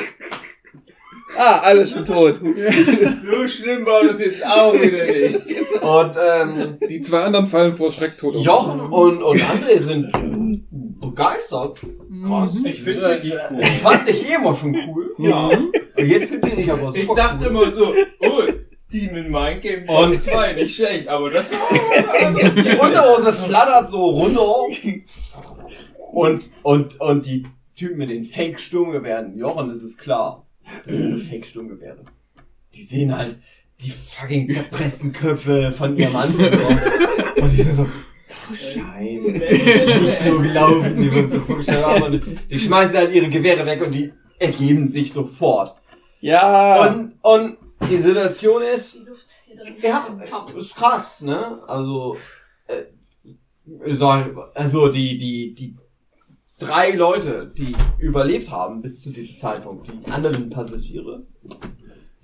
Ah, 1.35 1.59
alles 1.63 1.93
schon 1.93 2.05
tot. 2.05 2.39
So 2.43 3.47
schlimm 3.47 3.85
war 3.87 4.03
das 4.03 4.19
jetzt 4.19 4.45
auch 4.45 4.73
wieder 4.73 5.05
nicht. 5.05 5.81
Und, 5.81 6.15
ähm, 6.21 6.77
Die 6.87 7.01
zwei 7.01 7.21
anderen 7.23 7.47
fallen 7.47 7.73
vor 7.75 7.91
Schreck 7.91 8.17
tot 8.19 8.35
um. 8.35 8.43
Jochen 8.43 8.79
und, 8.81 9.23
und 9.23 9.41
André 9.41 9.79
sind 9.79 10.11
begeistert. 11.15 11.79
Krass. 12.25 12.57
Ich 12.63 12.81
find's 12.81 13.03
eigentlich 13.03 13.33
cool. 13.51 13.59
Ich 13.61 13.67
fand 13.69 14.07
dich 14.07 14.29
eh 14.29 14.35
immer 14.35 14.55
schon 14.55 14.75
cool. 14.87 15.13
Ja. 15.19 15.47
Und 15.47 15.71
jetzt 15.97 16.25
finde 16.29 16.49
ich 16.49 16.55
dich 16.55 16.71
aber 16.71 16.91
super 16.91 16.99
Ich 17.01 17.09
dachte 17.09 17.45
cool. 17.45 17.51
immer 17.51 17.69
so, 17.71 17.93
oh, 18.21 18.41
Team 18.89 19.15
in 19.15 19.31
Mind 19.31 19.61
Game 19.61 19.87
Und- 19.89 20.19
2, 20.19 20.53
nicht 20.53 20.75
schlecht, 20.75 21.07
aber 21.07 21.29
das 21.29 21.51
war 21.53 22.39
Die 22.63 22.77
Unterhose 22.79 23.33
flattert 23.33 23.89
so 23.89 24.05
runter. 24.05 24.65
Und, 26.11 26.49
und, 26.61 26.99
und 27.01 27.25
die 27.25 27.45
Typen 27.75 27.97
mit 27.97 28.09
den 28.09 28.23
Fake-Sturmgewehren, 28.23 29.35
Jochen, 29.37 29.67
das 29.69 29.81
ist 29.81 29.97
klar. 29.97 30.45
Das 30.85 30.93
sind 30.95 31.09
nur 31.09 31.19
Fake-Sturmgewehre. 31.19 32.03
Die 32.75 32.83
sehen 32.83 33.15
halt 33.15 33.37
die 33.81 33.89
fucking 33.89 34.47
zerpressten 34.49 35.11
Köpfe 35.11 35.71
von 35.75 35.97
ihrem 35.97 36.15
Anführer. 36.15 36.77
Und 37.41 37.51
die 37.51 37.55
sind 37.63 37.73
so, 37.75 37.87
oh 38.51 38.55
Scheiße, 38.55 39.31
ist 39.31 40.01
nicht 40.01 40.19
so 40.19 40.39
gelaufen, 40.39 40.97
wie 40.97 41.11
wir 41.11 41.23
uns 41.23 41.33
das 41.33 41.45
vorgestellt 41.45 41.85
haben. 41.85 42.39
Die 42.49 42.59
schmeißen 42.59 42.95
halt 42.95 43.13
ihre 43.13 43.29
Gewehre 43.29 43.65
weg 43.65 43.81
und 43.81 43.93
die 43.93 44.13
ergeben 44.39 44.87
sich 44.87 45.13
sofort. 45.13 45.75
Ja. 46.19 46.87
Und, 46.87 47.13
und 47.21 47.57
die 47.89 47.97
Situation 47.97 48.61
ist, 48.61 48.95
Die 48.95 49.09
Luft 49.09 49.27
hier 49.45 49.55
drin. 49.57 49.75
ja, 49.81 50.07
ist 50.57 50.75
krass, 50.75 51.21
ne? 51.21 51.61
Also, 51.67 52.17
äh, 52.67 52.83
so, 53.93 54.07
also 54.53 54.87
die, 54.89 55.17
die, 55.17 55.53
die 55.53 55.75
drei 56.59 56.91
Leute, 56.91 57.51
die 57.57 57.75
überlebt 57.99 58.51
haben 58.51 58.81
bis 58.81 59.01
zu 59.01 59.11
diesem 59.11 59.37
Zeitpunkt, 59.37 59.87
die 59.87 60.11
anderen 60.11 60.49
Passagiere, 60.49 61.25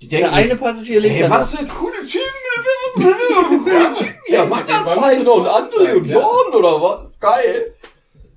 die 0.00 0.08
denken, 0.08 0.30
der 0.30 0.32
eine 0.32 0.56
Passagier 0.56 1.00
liegt 1.00 1.16
ey, 1.16 1.22
da 1.22 1.30
was 1.30 1.52
noch. 1.52 1.60
für 1.60 1.66
coole 1.66 2.06
Typen, 2.06 2.22
was 2.56 3.02
für 3.04 3.64
coole 3.64 3.92
Typen, 3.92 4.14
ja, 4.28 4.44
mach 4.46 4.66
das 4.66 5.00
halt 5.00 5.18
und 5.18 5.24
sofort 5.24 5.72
André 5.72 5.96
und. 5.96 6.06
Jorn 6.06 6.54
oder 6.54 6.82
was, 6.82 7.20
geil. 7.20 7.74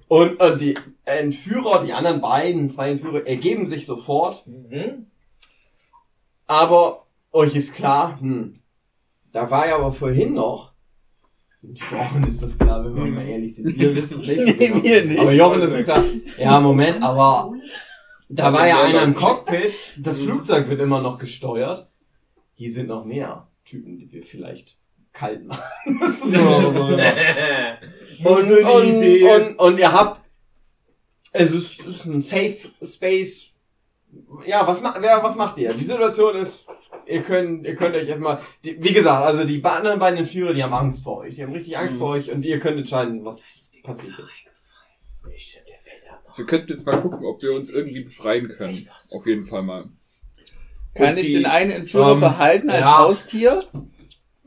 Und, 0.07 0.39
und 0.41 0.61
die 0.61 0.75
Entführer, 1.05 1.83
die 1.83 1.93
anderen 1.93 2.21
beiden, 2.21 2.69
zwei 2.69 2.91
Entführer, 2.91 3.25
ergeben 3.25 3.65
sich 3.65 3.85
sofort 3.85 4.45
Mhm. 4.47 5.07
aber 6.47 7.05
euch 7.31 7.55
ist 7.55 7.73
klar, 7.73 8.17
hm, 8.19 8.59
da 9.31 9.49
war 9.49 9.67
ja 9.67 9.75
aber 9.75 9.91
vorhin 9.91 10.33
noch. 10.33 10.71
Jochen 11.63 12.27
ist 12.27 12.43
das 12.43 12.57
klar, 12.59 12.83
wenn 12.83 12.93
wir 12.95 13.05
mal 13.05 13.25
ehrlich 13.25 13.55
sind. 13.55 13.75
Ihr 13.77 13.95
wisst 13.95 14.11
es 14.11 14.19
nicht. 14.19 14.59
Nee, 14.59 14.67
genau. 14.67 14.83
wir 14.83 15.05
nicht. 15.05 15.19
Aber 15.19 15.31
Jochen 15.31 15.61
ist 15.61 15.71
es 15.71 15.83
klar. 15.85 16.03
Ja, 16.37 16.59
Moment, 16.59 17.01
aber 17.01 17.53
da 18.35 18.53
war 18.53 18.67
ja 18.67 18.83
einer 18.83 19.03
im 19.03 19.13
Cockpit. 19.15 19.73
Das 19.97 20.19
Flugzeug 20.19 20.69
wird 20.69 20.81
immer 20.81 21.01
noch 21.01 21.17
gesteuert. 21.19 21.87
Hier 22.55 22.71
sind 22.71 22.87
noch 22.87 23.05
mehr 23.05 23.47
Typen, 23.65 23.97
die 23.97 24.11
wir 24.11 24.23
vielleicht 24.23 24.77
kalt 25.11 25.45
machen 25.47 25.63
müssen. 25.85 26.35
und, 28.23 28.87
Idee. 28.87 29.23
Und, 29.35 29.55
und 29.59 29.77
ihr 29.79 29.91
habt, 29.91 30.21
es 31.31 31.51
ist, 31.51 31.79
es 31.81 31.95
ist 32.01 32.05
ein 32.05 32.21
Safe 32.21 32.55
Space. 32.83 33.49
Ja, 34.45 34.67
was, 34.67 34.81
ma 34.81 34.95
wer, 34.99 35.23
was 35.23 35.35
macht 35.35 35.57
ihr? 35.57 35.73
Die 35.73 35.83
Situation 35.83 36.35
ist, 36.35 36.67
ihr 37.07 37.23
könnt, 37.23 37.65
ihr 37.65 37.75
könnt 37.75 37.95
euch 37.95 38.07
erstmal, 38.07 38.39
die, 38.63 38.81
wie 38.83 38.93
gesagt, 38.93 39.25
also 39.25 39.43
die 39.43 39.63
anderen 39.63 39.99
beiden 39.99 40.23
Führer, 40.25 40.53
die 40.53 40.63
haben 40.63 40.73
Angst 40.73 41.03
vor 41.03 41.17
euch. 41.19 41.35
Die 41.35 41.43
haben 41.43 41.53
richtig 41.53 41.77
Angst 41.77 41.95
Mhm. 41.95 41.99
vor 41.99 42.09
euch 42.09 42.31
und 42.31 42.45
ihr 42.45 42.59
könnt 42.59 42.77
entscheiden, 42.77 43.25
was 43.25 43.49
passiert 43.83 44.13
jetzt. 44.19 45.62
Wir 46.35 46.45
könnten 46.45 46.71
jetzt 46.71 46.85
mal 46.85 46.97
gucken, 47.01 47.25
ob 47.25 47.41
wir 47.41 47.53
uns 47.53 47.69
irgendwie 47.69 48.01
befreien 48.01 48.47
können. 48.49 48.87
Auf 49.15 49.25
jeden 49.27 49.43
Fall 49.43 49.63
mal. 49.63 49.85
Kann 50.95 51.17
ich 51.17 51.31
den 51.31 51.45
einen 51.45 51.71
Entführer 51.71 52.13
ähm, 52.13 52.19
behalten 52.19 52.69
als 52.69 52.79
ja. 52.79 52.97
Haustier? 52.99 53.59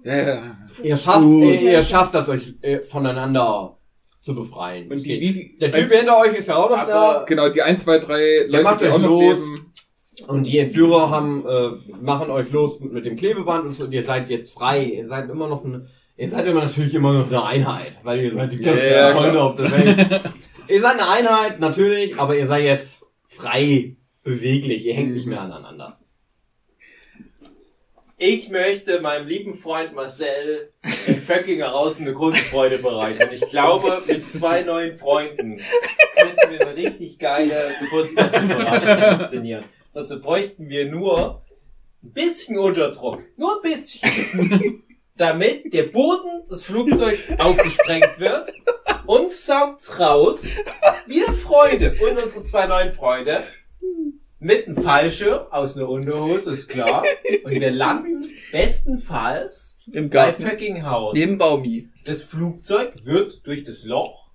Ja, 0.04 0.16
ja. 0.28 0.56
Ihr 0.82 0.96
schafft, 0.96 1.22
Gut. 1.22 1.42
ihr, 1.42 1.60
ihr 1.72 1.82
schafft 1.82 2.14
das 2.14 2.28
euch 2.28 2.54
äh, 2.62 2.78
voneinander 2.80 3.76
zu 4.20 4.34
befreien. 4.34 4.90
Und 4.90 5.04
die, 5.04 5.20
wie, 5.20 5.56
Der 5.60 5.72
Typ 5.72 5.82
eins- 5.82 5.92
hinter 5.92 6.18
euch 6.18 6.34
ist 6.34 6.48
ja 6.48 6.56
auch 6.56 6.70
noch 6.70 6.84
da. 6.84 7.24
genau, 7.26 7.48
die 7.48 7.62
1, 7.62 7.82
2, 7.84 7.98
3 7.98 8.46
Leute, 8.48 8.62
macht 8.64 8.80
die 8.80 8.84
euch 8.86 8.92
auch 8.92 8.98
noch 8.98 9.08
los. 9.08 9.38
leben. 9.38 9.72
Und 10.28 10.46
die 10.46 10.58
Entführer 10.58 11.10
haben, 11.10 11.44
äh, 11.46 11.70
machen 12.00 12.30
euch 12.30 12.50
los 12.50 12.80
mit, 12.80 12.92
mit 12.92 13.04
dem 13.06 13.16
Klebeband 13.16 13.66
und 13.66 13.74
so, 13.74 13.84
und 13.84 13.92
ihr 13.92 14.02
seid 14.02 14.28
jetzt 14.28 14.52
frei. 14.54 14.82
Ihr 14.84 15.06
seid 15.06 15.28
immer 15.28 15.48
noch 15.48 15.64
eine, 15.64 15.86
ihr 16.16 16.28
seid 16.28 16.46
immer 16.46 16.64
natürlich 16.64 16.94
immer 16.94 17.12
noch 17.12 17.26
eine 17.28 17.44
Einheit, 17.44 17.96
weil 18.02 18.20
ihr 18.20 18.32
seid 18.32 18.52
die 18.52 18.56
besten 18.56 18.92
ja, 18.92 19.10
Freunde 19.10 19.42
auf 19.42 19.54
der 19.56 19.70
Welt. 19.72 20.20
ihr 20.68 20.80
seid 20.80 20.94
eine 20.94 21.08
Einheit, 21.08 21.60
natürlich, 21.60 22.18
aber 22.18 22.36
ihr 22.36 22.46
seid 22.46 22.64
jetzt 22.64 23.04
frei 23.28 23.96
beweglich. 24.22 24.84
Ihr 24.86 24.94
hängt 24.94 25.12
nicht 25.12 25.26
mehr 25.26 25.40
aneinander. 25.40 25.98
Ich 28.18 28.48
möchte 28.48 29.00
meinem 29.02 29.28
lieben 29.28 29.52
Freund 29.52 29.94
Marcel 29.94 30.72
in 31.06 31.16
Föcking 31.16 31.58
heraus 31.58 32.00
eine 32.00 32.14
Grundfreude 32.14 32.78
bereiten. 32.78 33.28
Ich 33.30 33.42
glaube, 33.42 33.92
mit 34.08 34.22
zwei 34.22 34.62
neuen 34.62 34.96
Freunden 34.96 35.60
könnten 36.16 36.50
wir 36.50 36.60
eine 36.62 36.76
richtig 36.76 37.18
geile 37.18 37.72
Geburtstagsüberraschung 37.78 39.20
inszenieren. 39.20 39.64
Dazu 39.92 40.18
bräuchten 40.18 40.70
wir 40.70 40.86
nur 40.86 41.42
ein 42.02 42.12
bisschen 42.12 42.58
Unterdruck. 42.58 43.22
Nur 43.36 43.56
ein 43.56 43.70
bisschen. 43.70 44.82
Damit 45.16 45.74
der 45.74 45.84
Boden 45.84 46.46
des 46.50 46.62
Flugzeugs 46.62 47.28
aufgesprengt 47.38 48.18
wird. 48.18 48.50
Uns 49.06 49.46
saugt 49.46 49.98
raus. 50.00 50.44
Wir 51.06 51.26
Freunde 51.32 51.90
und 51.92 52.22
unsere 52.22 52.42
zwei 52.44 52.66
neuen 52.66 52.92
Freunde 52.92 53.40
mit 54.38 54.66
einem 54.66 54.76
Fallschirm 54.82 55.46
aus 55.50 55.76
einer 55.76 55.88
Unterhose, 55.88 56.50
ist 56.52 56.68
klar. 56.68 57.02
Und 57.44 57.52
wir 57.52 57.70
landen 57.70 58.26
bestenfalls 58.52 59.78
Im 59.92 60.10
bei 60.10 60.26
Garten. 60.30 60.42
fucking 60.42 60.84
Haus. 60.84 61.14
Neben 61.14 61.38
Baumi. 61.38 61.88
Das 62.04 62.22
Flugzeug 62.22 62.94
wird 63.04 63.46
durch 63.46 63.64
das 63.64 63.84
Loch 63.84 64.26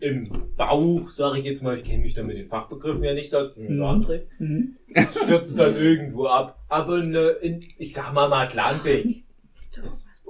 im 0.00 0.24
Bauch, 0.56 1.10
sage 1.10 1.40
ich 1.40 1.44
jetzt 1.44 1.62
mal, 1.62 1.74
ich 1.76 1.84
kenne 1.84 2.02
mich 2.02 2.14
da 2.14 2.22
mit 2.22 2.36
den 2.38 2.46
Fachbegriffen 2.48 3.04
ja 3.04 3.12
nicht 3.12 3.34
aus, 3.34 3.54
bin 3.54 3.76
Mhm. 3.76 3.82
André, 3.82 4.22
Mhm. 4.38 4.76
es 4.94 5.20
stürzt 5.20 5.58
dann 5.58 5.76
irgendwo 5.76 6.26
ab. 6.26 6.58
Aber 6.68 6.98
ne, 7.02 7.28
in, 7.42 7.62
ich 7.76 7.92
sag 7.92 8.12
mal 8.14 8.26
im 8.26 8.32
Atlantik. 8.32 9.24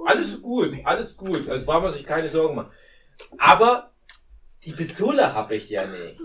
Alles 0.05 0.41
gut, 0.41 0.71
alles 0.83 1.15
gut. 1.15 1.47
Also 1.47 1.65
braucht 1.65 1.83
man 1.83 1.93
sich 1.93 2.05
keine 2.05 2.27
Sorgen 2.27 2.55
machen. 2.55 2.71
Aber 3.37 3.90
die 4.65 4.71
Pistole 4.73 5.33
habe 5.33 5.55
ich 5.55 5.69
ja 5.69 5.85
nicht. 5.87 6.15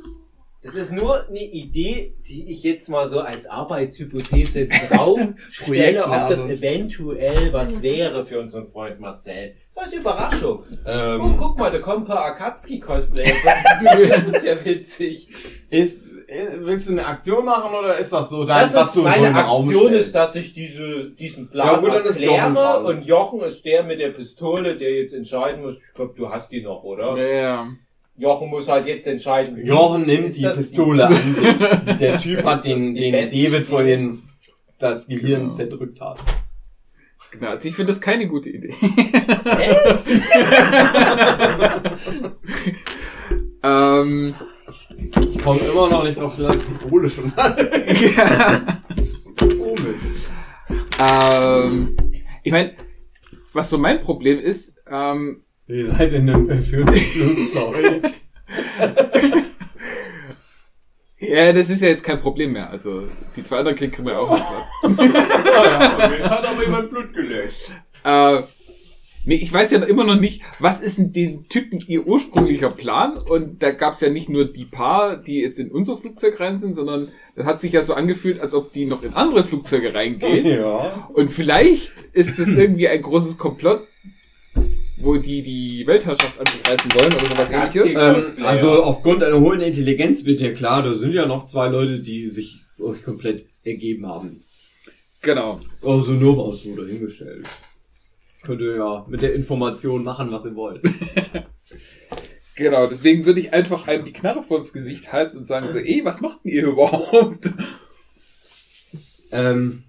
Das 0.63 0.75
ist 0.75 0.91
nur 0.91 1.29
eine 1.29 1.39
Idee, 1.45 2.15
die 2.27 2.51
ich 2.51 2.65
jetzt 2.65 2.89
mal 2.89 3.07
so 3.07 3.21
als 3.21 3.47
Arbeitshypothese 3.47 4.63
im 4.63 4.71
Raum 4.99 5.37
stelle, 5.51 6.05
ob 6.05 6.11
das 6.29 6.41
eventuell 6.47 7.53
was 7.53 7.83
wäre 7.83 8.27
für 8.27 8.41
unseren 8.41 8.67
Freund 8.67 8.99
Marcel. 8.99 9.55
Das 9.77 9.87
ist 9.87 9.93
eine 9.93 10.01
Überraschung. 10.01 10.65
Oh, 10.85 10.89
Ähm, 10.89 11.37
guck 11.39 11.59
mal, 11.59 11.71
da 11.71 11.79
kommen 11.79 12.03
ein 12.03 12.07
paar 12.09 12.25
Akatsuki-Cosplayer. 12.25 13.33
das 14.09 14.37
ist 14.37 14.45
ja 14.45 14.65
witzig. 14.65 15.29
ist, 15.71 16.09
äh, 16.27 16.47
willst 16.59 16.89
du 16.89 16.93
eine 16.93 17.07
Aktion 17.07 17.45
machen 17.45 17.73
oder 17.73 17.99
ist 17.99 18.13
das 18.13 18.29
so 18.31 18.45
dein, 18.45 18.63
Das 18.63 18.75
was 18.75 18.87
ist 18.89 18.97
du 18.97 19.01
so 19.01 19.05
meine 19.09 19.31
Raum 19.33 19.67
Aktion 19.69 19.87
stellst? 19.89 20.07
ist, 20.07 20.15
dass 20.17 20.35
ich 20.35 20.53
diese, 20.53 21.11
diesen 21.11 21.49
Plan 21.49 21.67
Ja, 21.69 21.77
gut, 21.79 21.91
dann 21.91 22.05
ist 22.07 22.21
Jochen 22.21 22.39
erkläre 22.39 22.55
dran. 22.83 22.85
und 22.87 23.07
Jochen 23.07 23.41
ist 23.43 23.65
der 23.65 23.85
mit 23.85 24.01
der 24.01 24.09
Pistole, 24.09 24.77
der 24.77 24.95
jetzt 24.97 25.13
entscheiden 25.15 25.63
muss. 25.63 25.81
Ich 25.87 25.93
glaube, 25.95 26.15
du 26.17 26.29
hast 26.29 26.51
die 26.51 26.63
noch, 26.63 26.83
oder? 26.83 27.17
Ja. 27.19 27.69
Jochen 28.19 28.49
muss 28.49 28.69
halt 28.69 28.87
jetzt 28.87 29.07
entscheiden. 29.07 29.65
Jochen 29.65 30.07
nimmt 30.07 30.35
die 30.37 30.43
das- 30.43 30.57
Pistole 30.57 31.07
an 31.07 31.35
sich. 31.35 31.99
Der 32.01 32.19
Typ 32.19 32.45
hat 32.45 32.65
den, 32.65 32.95
den 32.95 33.13
David 33.13 33.33
Idee. 33.33 33.65
vorhin 33.65 34.23
das 34.79 35.07
Gehirn 35.07 35.43
Genau. 35.43 35.55
zerdrückt 35.55 36.01
hat. 36.01 36.19
Genau, 37.33 37.49
also 37.51 37.69
ich 37.69 37.75
finde 37.75 37.93
das 37.93 38.01
keine 38.01 38.27
gute 38.29 38.49
Idee. 38.51 38.73
ähm, 43.63 44.35
Ich 45.31 45.39
komme 45.43 45.61
immer 45.61 45.89
noch 45.91 46.05
nicht 46.05 46.19
drauf, 46.21 46.37
dass 46.37 46.67
die 46.67 46.75
Kohle 46.89 47.09
schon 47.09 47.35
hat. 47.37 47.59
ja. 48.17 48.63
Komisch. 49.39 50.03
ähm, 50.99 51.97
ich 52.43 52.53
meine, 52.53 52.73
was 53.53 53.71
so 53.71 53.79
mein 53.79 54.01
Problem 54.01 54.39
ist, 54.39 54.77
ähm, 54.91 55.43
Ihr 55.69 55.87
seid 55.87 56.13
in 56.13 56.31
einem 56.31 56.47
verführten 56.47 56.95
Flugzeug. 56.95 58.03
ja, 61.19 61.53
das 61.53 61.71
ist 61.71 61.83
ja 61.83 61.89
jetzt 61.89 62.05
kein 62.05 62.21
Problem 62.21 62.53
mehr. 62.53 62.71
Also 62.71 63.03
die 63.35 63.43
zwei 63.43 63.59
anderen 63.59 63.77
kriegen 63.77 64.07
wir 64.07 64.19
auch 64.19 64.31
noch. 64.31 64.89
Jetzt 64.89 66.31
hat 66.31 66.45
aber 66.45 66.63
jemand 66.63 66.91
Blut 66.91 67.13
gelöscht. 67.13 67.73
Äh, 68.05 68.43
nee, 69.25 69.35
ich 69.35 69.53
weiß 69.53 69.73
ja 69.73 69.83
immer 69.83 70.05
noch 70.05 70.21
nicht, 70.21 70.43
was 70.61 70.81
ist 70.81 70.99
denn 70.99 71.13
den 71.13 71.49
Typen 71.49 71.83
ihr 71.89 72.07
ursprünglicher 72.07 72.71
Plan? 72.71 73.19
Und 73.19 73.61
da 73.61 73.73
gab 73.73 73.95
es 73.95 74.01
ja 74.01 74.09
nicht 74.09 74.29
nur 74.29 74.45
die 74.45 74.67
paar, 74.67 75.17
die 75.17 75.41
jetzt 75.41 75.59
in 75.59 75.73
unser 75.73 75.97
Flugzeug 75.97 76.39
rein 76.39 76.59
sind, 76.59 76.77
sondern 76.77 77.09
das 77.35 77.45
hat 77.45 77.61
sich 77.61 77.73
ja 77.73 77.83
so 77.83 77.95
angefühlt, 77.95 78.39
als 78.39 78.55
ob 78.55 78.73
die 78.73 78.87
noch 78.87 79.03
in 79.03 79.15
andere 79.15 79.43
Flugzeuge 79.43 79.95
reingehen. 79.95 80.47
Ja. 80.47 81.09
Und 81.13 81.29
vielleicht 81.29 81.93
ist 82.13 82.39
das 82.39 82.51
irgendwie 82.51 82.87
ein 82.87 83.03
großes 83.03 83.37
Komplott, 83.37 83.85
wo 85.07 85.17
die 85.17 85.43
die 85.43 85.87
Weltherrschaft 85.87 86.39
an 86.39 86.47
sich 86.47 86.69
reißen 86.69 86.93
wollen 86.95 87.15
oder 87.15 87.29
sowas 87.29 87.51
Ja, 87.51 87.67
ähnliches. 87.67 87.95
Ähm, 88.39 88.45
also 88.45 88.83
aufgrund 88.83 89.23
einer 89.23 89.41
hohen 89.41 89.61
Intelligenz 89.61 90.25
wird 90.25 90.41
ja 90.41 90.53
klar, 90.53 90.83
da 90.83 90.93
sind 90.93 91.13
ja 91.13 91.27
noch 91.27 91.47
zwei 91.47 91.69
Leute, 91.69 92.01
die 92.01 92.29
sich 92.29 92.61
euch 92.79 93.03
komplett 93.03 93.47
ergeben 93.65 94.07
haben. 94.07 94.43
Genau. 95.23 95.61
Also 95.83 96.13
nur 96.13 96.37
mal 96.37 96.53
so 96.53 96.77
dahingestellt. 96.77 97.49
Könnt 98.43 98.61
ihr 98.61 98.77
ja 98.77 99.07
mit 99.09 99.23
der 99.23 99.35
Information 99.35 100.05
machen, 100.05 100.31
was 100.31 100.45
ihr 100.45 100.55
wollt. 100.55 100.83
Genau, 102.57 102.87
deswegen 102.87 103.27
würde 103.27 103.39
ich 103.39 103.53
einfach 103.53 103.87
einem 103.87 104.07
die 104.07 104.15
Knarre 104.15 104.43
vor 104.43 104.57
ins 104.57 104.73
Gesicht 104.73 105.13
halten 105.13 105.37
und 105.37 105.47
sagen 105.47 105.69
so, 105.69 105.77
ey, 105.77 106.01
was 106.05 106.23
macht 106.23 106.43
denn 106.43 106.53
ihr 106.53 106.67
überhaupt? 106.69 107.51
Ähm, 109.31 109.85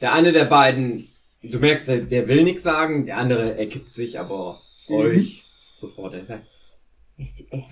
der 0.00 0.14
eine 0.14 0.32
der 0.32 0.46
beiden, 0.46 1.08
du 1.50 1.58
merkst, 1.58 1.88
der, 1.88 1.98
der 1.98 2.28
will 2.28 2.44
nichts 2.44 2.62
sagen, 2.62 3.06
der 3.06 3.18
andere 3.18 3.56
ergibt 3.58 3.94
sich 3.94 4.18
aber 4.18 4.60
euch 4.88 5.44
sofort. 5.76 6.14
Er 6.14 6.26
sagt, 6.26 6.46
Es, 7.18 7.40
äh, 7.50 7.62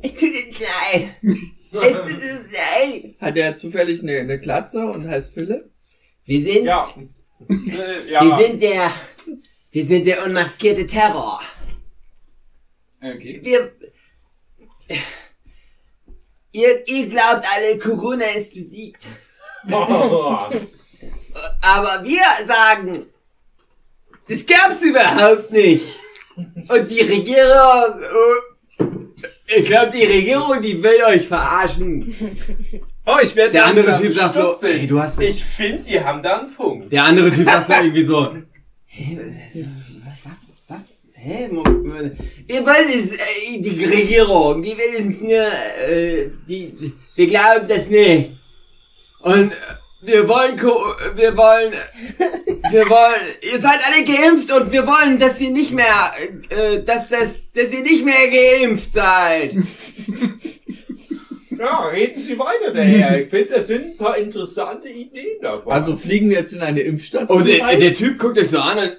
es 0.00 0.12
tut 0.14 0.30
uns 0.34 0.60
leid. 0.60 1.16
Es 1.72 1.92
tut 1.92 2.30
uns 2.30 2.52
leid. 2.52 3.16
Hat 3.20 3.36
er 3.36 3.56
zufällig 3.56 4.02
eine, 4.02 4.18
eine 4.20 4.38
Glatze 4.38 4.86
und 4.86 5.06
heißt 5.08 5.34
Philipp? 5.34 5.70
Wir 6.24 6.42
sind, 6.52 6.64
Ja. 6.64 6.86
Äh, 7.48 8.04
wir 8.04 8.10
ja. 8.10 8.38
sind 8.38 8.60
der, 8.60 8.90
wir 9.70 9.86
sind 9.86 10.06
der 10.08 10.24
unmaskierte 10.26 10.88
Terror. 10.88 11.40
Okay. 13.00 13.38
Wir, 13.44 13.72
ihr, 16.50 16.88
ihr 16.88 17.08
glaubt 17.08 17.46
alle, 17.54 17.78
Corona 17.78 18.24
ist 18.36 18.52
besiegt. 18.54 19.06
Aber 21.62 22.02
wir 22.04 22.20
sagen, 22.46 23.06
das 24.28 24.44
gab's 24.46 24.82
überhaupt 24.82 25.50
nicht. 25.52 25.96
Und 26.36 26.90
die 26.90 27.00
Regierung, 27.00 28.00
äh, 28.78 28.84
ich 29.58 29.64
glaube, 29.64 29.92
die 29.96 30.04
Regierung, 30.04 30.60
die 30.62 30.82
will 30.82 31.02
euch 31.08 31.26
verarschen. 31.26 32.14
Oh, 33.06 33.16
ich 33.22 33.34
werde 33.34 33.52
der 33.52 33.64
andere 33.66 33.98
Typ 34.00 34.12
sagt 34.12 34.34
so, 34.34 34.54
ey, 34.66 34.86
du 34.86 35.00
hast, 35.00 35.20
Ich 35.20 35.42
finde, 35.42 35.82
die 35.82 35.98
haben 36.00 36.22
da 36.22 36.40
einen 36.40 36.54
Punkt. 36.54 36.92
der 36.92 37.04
andere 37.04 37.30
Typ 37.30 37.48
sagt 37.48 37.66
so 37.68 37.72
irgendwie 37.72 38.02
so, 38.02 38.34
hä, 38.86 39.18
was, 40.04 40.24
was, 40.24 40.58
was, 40.68 41.08
hä, 41.14 41.48
wir 41.50 42.66
wollen 42.66 42.88
es, 42.88 43.12
äh, 43.12 43.58
die 43.60 43.84
Regierung, 43.84 44.62
die 44.62 44.76
will 44.76 45.06
uns 45.06 45.20
nur, 45.22 45.30
äh, 45.88 46.28
die, 46.46 46.66
die- 46.76 46.92
wir 47.16 47.26
glauben 47.26 47.66
das 47.66 47.88
nicht. 47.88 48.32
Und 49.20 49.52
äh, 49.52 49.56
wir 50.00 50.28
wollen, 50.28 50.56
ko- 50.56 50.94
wir 51.16 51.36
wollen, 51.36 51.72
wir 52.70 52.88
wollen, 52.88 53.20
ihr 53.42 53.60
seid 53.60 53.80
alle 53.86 54.04
geimpft 54.04 54.50
und 54.52 54.70
wir 54.72 54.86
wollen, 54.86 55.18
dass 55.18 55.40
ihr 55.40 55.50
nicht 55.50 55.72
mehr, 55.72 56.12
äh, 56.50 56.82
dass, 56.84 57.08
dass, 57.08 57.50
dass 57.52 57.72
ihr 57.72 57.82
nicht 57.82 58.04
mehr 58.04 58.28
geimpft 58.30 58.92
seid. 58.92 59.56
Ja, 61.58 61.86
reden 61.88 62.20
Sie 62.20 62.38
weiter 62.38 62.72
daher. 62.72 63.20
Ich 63.24 63.30
finde, 63.30 63.54
das 63.54 63.66
sind 63.66 63.84
ein 63.86 63.96
paar 63.96 64.16
interessante 64.16 64.88
Ideen 64.88 65.38
dabei. 65.42 65.72
Also 65.72 65.96
fliegen 65.96 66.30
wir 66.30 66.38
jetzt 66.38 66.52
in 66.52 66.62
eine 66.62 66.80
Impfstation 66.80 67.36
Und 67.38 67.48
der, 67.48 67.60
rein? 67.62 67.80
der 67.80 67.94
Typ 67.94 68.18
guckt 68.18 68.38
euch 68.38 68.50
so 68.50 68.60
an 68.60 68.78
und, 68.78 68.96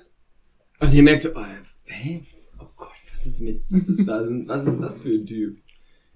und 0.82 0.94
ihr 0.94 1.04
merkt 1.04 1.24
so, 1.24 1.30
oh, 1.36 1.46
hä? 1.86 2.22
Oh 2.60 2.66
Gott, 2.76 2.90
was 3.12 3.26
ist 3.26 3.40
mit, 3.40 3.62
was 3.70 3.88
ist 3.88 4.06
da, 4.06 4.26
was 4.48 4.66
ist 4.68 4.80
das 4.82 5.00
für 5.02 5.10
ein 5.10 5.26
Typ? 5.26 5.58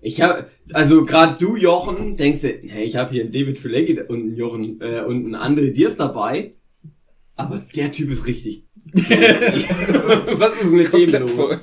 Ich 0.03 0.21
hab, 0.21 0.51
also 0.73 1.05
gerade 1.05 1.37
du, 1.39 1.55
Jochen, 1.55 2.17
denkst 2.17 2.41
du, 2.41 2.47
hey, 2.49 2.83
ich 2.83 2.97
habe 2.97 3.11
hier 3.11 3.23
einen 3.23 3.31
David 3.31 3.57
Filecki 3.57 4.01
und 4.01 4.19
einen 4.19 4.35
Jochen, 4.35 4.81
äh, 4.81 5.01
und 5.01 5.33
einen 5.33 5.35
André 5.35 5.71
Diers 5.71 5.95
dabei, 5.95 6.55
aber 7.37 7.63
der 7.73 7.91
Typ 7.91 8.11
ist 8.11 8.25
richtig. 8.27 8.65
was 8.93 10.61
ist 10.61 10.71
mit 10.71 10.91
dem 10.91 11.11
los? 11.21 11.57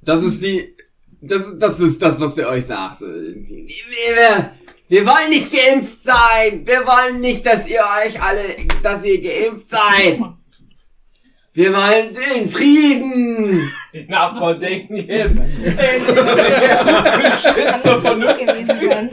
Das 0.00 0.22
ist 0.22 0.42
die, 0.42 0.76
das, 1.20 1.58
das 1.58 1.80
ist 1.80 2.00
das, 2.00 2.20
was 2.20 2.38
er 2.38 2.48
euch 2.50 2.66
sagt. 2.66 3.00
Wir, 3.00 3.66
wir, 3.66 4.52
wir 4.86 5.06
wollen 5.06 5.30
nicht 5.30 5.50
geimpft 5.50 6.04
sein. 6.04 6.64
Wir 6.64 6.86
wollen 6.86 7.20
nicht, 7.20 7.44
dass 7.44 7.66
ihr 7.66 7.80
euch 7.80 8.22
alle, 8.22 8.42
dass 8.82 9.04
ihr 9.04 9.20
geimpft 9.20 9.68
seid. 9.68 10.20
Wir 11.56 11.72
wollen 11.72 12.12
den 12.12 12.48
Frieden. 12.48 13.70
die 13.92 14.06
Nachbarn 14.08 14.58
denken 14.58 14.96
jetzt, 14.96 15.38
ey, 15.38 16.00
Kann 17.64 17.80
zur 17.80 18.00
Vernunft. 18.02 18.38
gewesen 18.38 18.88
sein. 18.88 19.10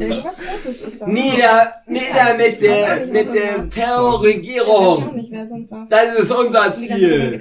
Irgendwas 0.00 0.36
Gutes 0.36 0.80
ist 0.82 1.02
da. 1.02 1.06
Nieder, 1.08 1.72
nieder 1.88 2.36
mit 2.38 2.62
der, 2.62 3.06
mit 3.06 3.34
der 3.34 3.68
Terrorregierung. 3.68 5.20
Das 5.90 6.18
ist 6.18 6.30
unser 6.30 6.76
Ziel. 6.76 7.40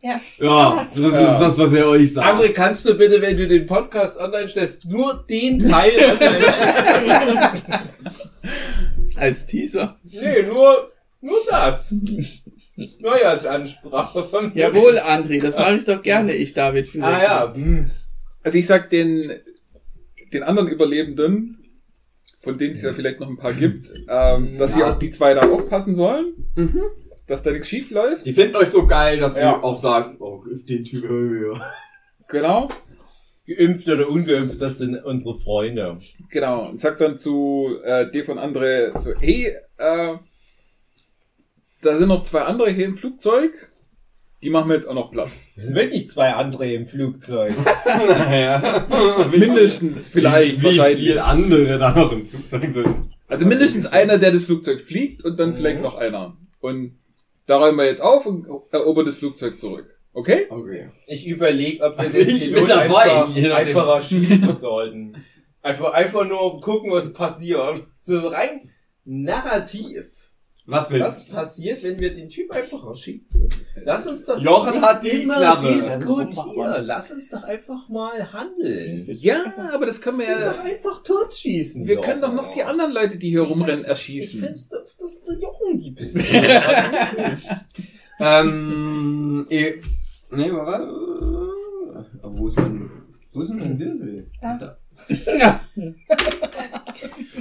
Ja. 0.00 0.20
Ja, 0.38 0.86
das 0.94 0.96
ist 0.96 1.38
das, 1.40 1.58
was 1.58 1.72
er 1.72 1.88
euch 1.88 2.12
sagt. 2.12 2.40
André, 2.40 2.52
kannst 2.52 2.88
du 2.88 2.94
bitte, 2.94 3.20
wenn 3.20 3.36
du 3.36 3.48
den 3.48 3.66
Podcast 3.66 4.16
online 4.20 4.48
stellst, 4.48 4.84
nur 4.84 5.24
den 5.28 5.58
Teil 5.58 5.90
online 6.20 7.50
Als 9.16 9.44
Teaser. 9.46 9.96
Nee, 10.04 10.42
nur, 10.44 10.92
nur 11.20 11.38
das. 11.50 11.94
Neujahrsansprache 13.00 14.24
von 14.28 14.52
mir. 14.54 14.68
Jawohl, 14.68 14.98
André, 14.98 15.40
das 15.42 15.56
mache 15.58 15.76
ich 15.76 15.84
doch 15.84 16.02
gerne, 16.02 16.32
ich, 16.34 16.54
David. 16.54 16.88
Philipp. 16.88 17.06
Ah 17.06 17.22
ja. 17.22 17.54
Hm. 17.54 17.90
Also 18.42 18.58
ich 18.58 18.66
sag 18.66 18.90
den, 18.90 19.32
den 20.32 20.42
anderen 20.42 20.68
Überlebenden, 20.68 21.54
von 22.40 22.56
denen 22.58 22.74
es 22.74 22.82
ja 22.82 22.92
vielleicht 22.92 23.20
noch 23.20 23.28
ein 23.28 23.36
paar 23.36 23.52
gibt, 23.52 23.90
ähm, 24.08 24.58
dass 24.58 24.74
sie 24.74 24.80
Ja. 24.80 24.90
auf 24.90 24.98
die 24.98 25.10
zwei 25.10 25.34
da 25.34 25.48
aufpassen 25.50 25.96
sollen, 25.96 26.34
Mhm. 26.54 26.80
dass 27.26 27.42
da 27.42 27.50
nichts 27.50 27.68
schief 27.68 27.90
läuft. 27.90 28.24
Die 28.26 28.32
finden 28.32 28.56
euch 28.56 28.68
so 28.68 28.86
geil, 28.86 29.18
dass 29.18 29.34
sie 29.34 29.40
Ja. 29.40 29.60
auch 29.62 29.76
sagen, 29.76 30.16
oh, 30.20 30.44
den 30.68 30.84
Typ, 30.84 31.02
ja. 31.04 31.60
Genau, 32.28 32.68
Geimpft 33.46 33.88
oder 33.88 34.08
ungeimpft, 34.08 34.60
das 34.60 34.78
sind 34.78 35.02
unsere 35.04 35.38
Freunde. 35.40 35.98
genau. 36.30 36.68
Und 36.68 36.80
sagt 36.80 37.00
dann 37.00 37.16
zu 37.16 37.78
äh, 37.82 38.10
D 38.10 38.22
von 38.22 38.38
andere 38.38 38.92
so, 38.98 39.10
hey, 39.18 39.52
äh, 39.78 40.14
da 41.82 41.96
sind 41.96 42.08
noch 42.08 42.22
zwei 42.24 42.42
andere 42.42 42.70
hier 42.70 42.86
im 42.86 42.96
Flugzeug, 42.96 43.52
die 44.42 44.50
machen 44.50 44.68
wir 44.68 44.74
jetzt 44.76 44.86
auch 44.88 44.94
noch 44.94 45.10
platt. 45.10 45.30
Es 45.56 45.64
sind 45.64 45.74
wirklich 45.74 46.08
zwei 46.10 46.32
andere 46.32 46.66
im 46.72 46.86
Flugzeug. 46.86 47.54
Naja. 47.86 48.86
Mindestens 49.30 50.08
vielleicht, 50.08 50.58
wie, 50.58 50.60
wie 50.60 50.64
wahrscheinlich. 50.78 50.98
viele 51.08 51.24
andere 51.24 51.78
da 51.78 51.90
noch 51.94 52.12
im 52.12 52.24
Flugzeug 52.26 52.70
sind. 52.72 53.10
Also 53.28 53.46
mindestens 53.46 53.86
einer, 53.86 54.18
der 54.18 54.32
das 54.32 54.44
Flugzeug 54.44 54.80
fliegt 54.82 55.24
und 55.24 55.38
dann 55.38 55.50
Mhm. 55.50 55.56
vielleicht 55.56 55.82
noch 55.82 55.96
einer. 55.96 56.36
Und 56.60 56.98
da 57.46 57.58
räumen 57.58 57.76
wir 57.78 57.86
jetzt 57.86 58.00
auf 58.00 58.24
und 58.26 58.46
erobern 58.70 59.06
das 59.06 59.16
Flugzeug 59.16 59.58
zurück. 59.58 59.86
Okay? 60.12 60.46
Okay. 60.50 60.88
Ich 61.06 61.26
überlege, 61.26 61.82
ob 61.84 61.94
wir 61.96 62.00
Also 62.00 62.18
den 62.24 62.38
Pilot 62.38 62.70
dabei, 62.70 63.02
einfach, 63.02 63.34
je 63.34 63.48
nachdem. 63.48 63.66
einfach 63.68 63.88
erschießen 63.88 64.56
sollten. 64.56 65.24
Einfach, 65.62 65.92
einfach 65.92 66.26
nur 66.26 66.60
gucken, 66.60 66.90
was 66.90 67.12
passiert. 67.12 67.86
So 68.00 68.18
rein 68.28 68.70
narrativ. 69.04 70.04
Was 70.70 70.90
Was 70.90 70.90
willst 70.92 71.32
passiert, 71.32 71.82
wenn 71.82 71.98
wir 71.98 72.14
den 72.14 72.28
Typ 72.28 72.50
einfach 72.50 72.86
erschießen? 72.86 73.48
Lass 73.84 74.06
uns 74.06 74.26
doch 74.26 74.38
Jochen 74.38 74.74
nicht 74.74 74.82
hat 74.82 75.02
die 75.02 75.22
immer 75.22 75.36
Knarre. 75.36 75.72
diskutieren. 75.72 76.84
Lass 76.84 77.10
uns 77.10 77.30
doch 77.30 77.42
einfach 77.42 77.88
mal 77.88 78.30
handeln. 78.34 79.06
Ja, 79.08 79.44
aber 79.72 79.86
das 79.86 79.98
können 80.02 80.18
wir 80.18 80.26
Lass 80.26 80.36
uns 80.36 80.44
ja. 80.44 80.52
doch 80.52 80.64
einfach 80.64 81.02
totschießen. 81.02 81.86
Wir 81.88 81.94
Jochen. 81.94 82.04
können 82.06 82.20
doch 82.20 82.34
noch 82.34 82.50
die 82.52 82.62
anderen 82.62 82.92
Leute, 82.92 83.16
die 83.16 83.30
hier 83.30 83.40
rumrennen, 83.42 83.80
Ich 83.80 83.88
erschießen. 83.88 84.40
find's 84.40 84.68
doch, 84.68 84.84
dass 84.98 85.22
der 85.22 85.38
Jochen 85.38 85.78
die 85.78 85.96
hat. 86.60 87.38
Ähm, 88.20 89.46
eh, 89.48 89.74
nee, 90.32 90.52
warte. 90.52 90.88
Wo 92.22 92.46
ist 92.46 92.56
mein, 92.58 92.90
wo 93.32 93.40
ist 93.40 93.48
denn 93.50 93.58
mein 93.58 93.78
Wirbel? 93.78 94.28
Da. 94.42 94.76
Ja. 95.38 95.60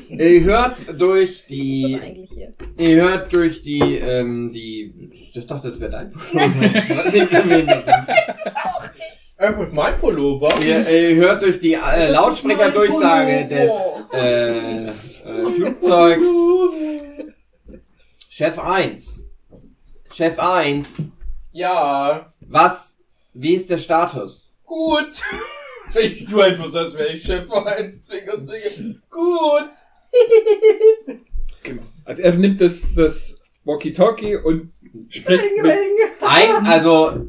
Ihr 0.09 0.43
hört 0.43 0.77
durch 0.99 1.45
die, 1.47 1.93
ist 1.93 2.03
eigentlich 2.03 2.31
hier? 2.31 2.53
ihr 2.77 3.01
hört 3.01 3.33
durch 3.33 3.61
die, 3.61 3.79
ähm, 3.97 4.51
die, 4.51 5.09
ich 5.33 5.45
dachte, 5.45 5.67
das 5.67 5.79
wäre 5.79 5.91
dein 5.91 6.13
Was 6.15 6.33
nicht 7.13 7.29
gemeint, 7.29 7.69
das 7.69 7.79
ist. 7.87 8.55
Einfach 9.37 9.61
ist 9.63 9.73
mein 9.73 9.99
Pullover. 9.99 10.59
Ihr, 10.61 10.89
ihr 10.89 11.15
hört 11.15 11.41
durch 11.43 11.59
die 11.59 11.73
äh, 11.73 12.09
Lautsprecherdurchsage 12.09 13.47
des 13.47 13.71
Pullover. 14.09 14.13
äh, 14.13 14.87
äh, 14.87 14.91
Flugzeugs. 15.55 16.27
Chef 18.29 18.57
1. 18.59 19.29
Chef 20.11 20.39
1. 20.39 21.11
Ja, 21.51 22.31
Was? 22.41 22.99
Wie 23.33 23.53
ist 23.55 23.69
der 23.69 23.77
Status? 23.77 24.53
gut. 24.65 25.21
Ich 25.95 26.25
tu 26.25 26.41
einfach 26.41 26.65
so, 26.67 26.79
als 26.79 26.97
wäre 26.97 27.13
ich 27.13 27.23
Chef 27.23 27.51
1, 27.51 28.03
Zwinger, 28.03 28.41
Zwinger. 28.41 28.95
Gut. 29.09 29.69
Also 32.05 32.21
er 32.21 32.33
nimmt 32.33 32.61
das, 32.61 32.95
das 32.95 33.41
Walkie-Talkie 33.65 34.37
und 34.37 34.71
spricht 35.09 35.43
mit, 35.61 35.73
Ein, 36.21 36.65
also, 36.65 37.25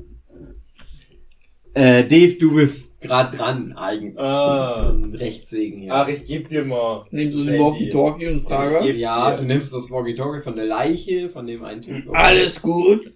äh, 1.75 2.05
Dave, 2.05 2.35
du 2.35 2.55
bist 2.55 3.01
gerade 3.01 3.37
dran, 3.37 3.73
eigentlich. 3.77 4.19
Ah. 4.19 4.97
Rechtssegen 5.13 5.81
hier. 5.81 5.95
Ach, 5.95 6.09
ich 6.09 6.25
geb 6.25 6.49
dir 6.49 6.65
mal. 6.65 7.03
Nimm 7.11 7.33
so 7.33 7.39
Sandy. 7.39 7.53
den 7.53 7.61
Walkie-Talkie 7.61 8.27
und 8.29 8.41
frage. 8.41 8.93
ja, 8.93 9.33
dir. 9.33 9.39
du 9.39 9.45
nimmst 9.45 9.73
das 9.73 9.91
Walkie-Talkie 9.91 10.43
von 10.43 10.57
der 10.57 10.67
Leiche, 10.67 11.29
von 11.29 11.47
dem 11.47 11.65
einen 11.65 11.83
Typ. 11.83 12.05
Alles 12.13 12.63
gut. 12.63 13.13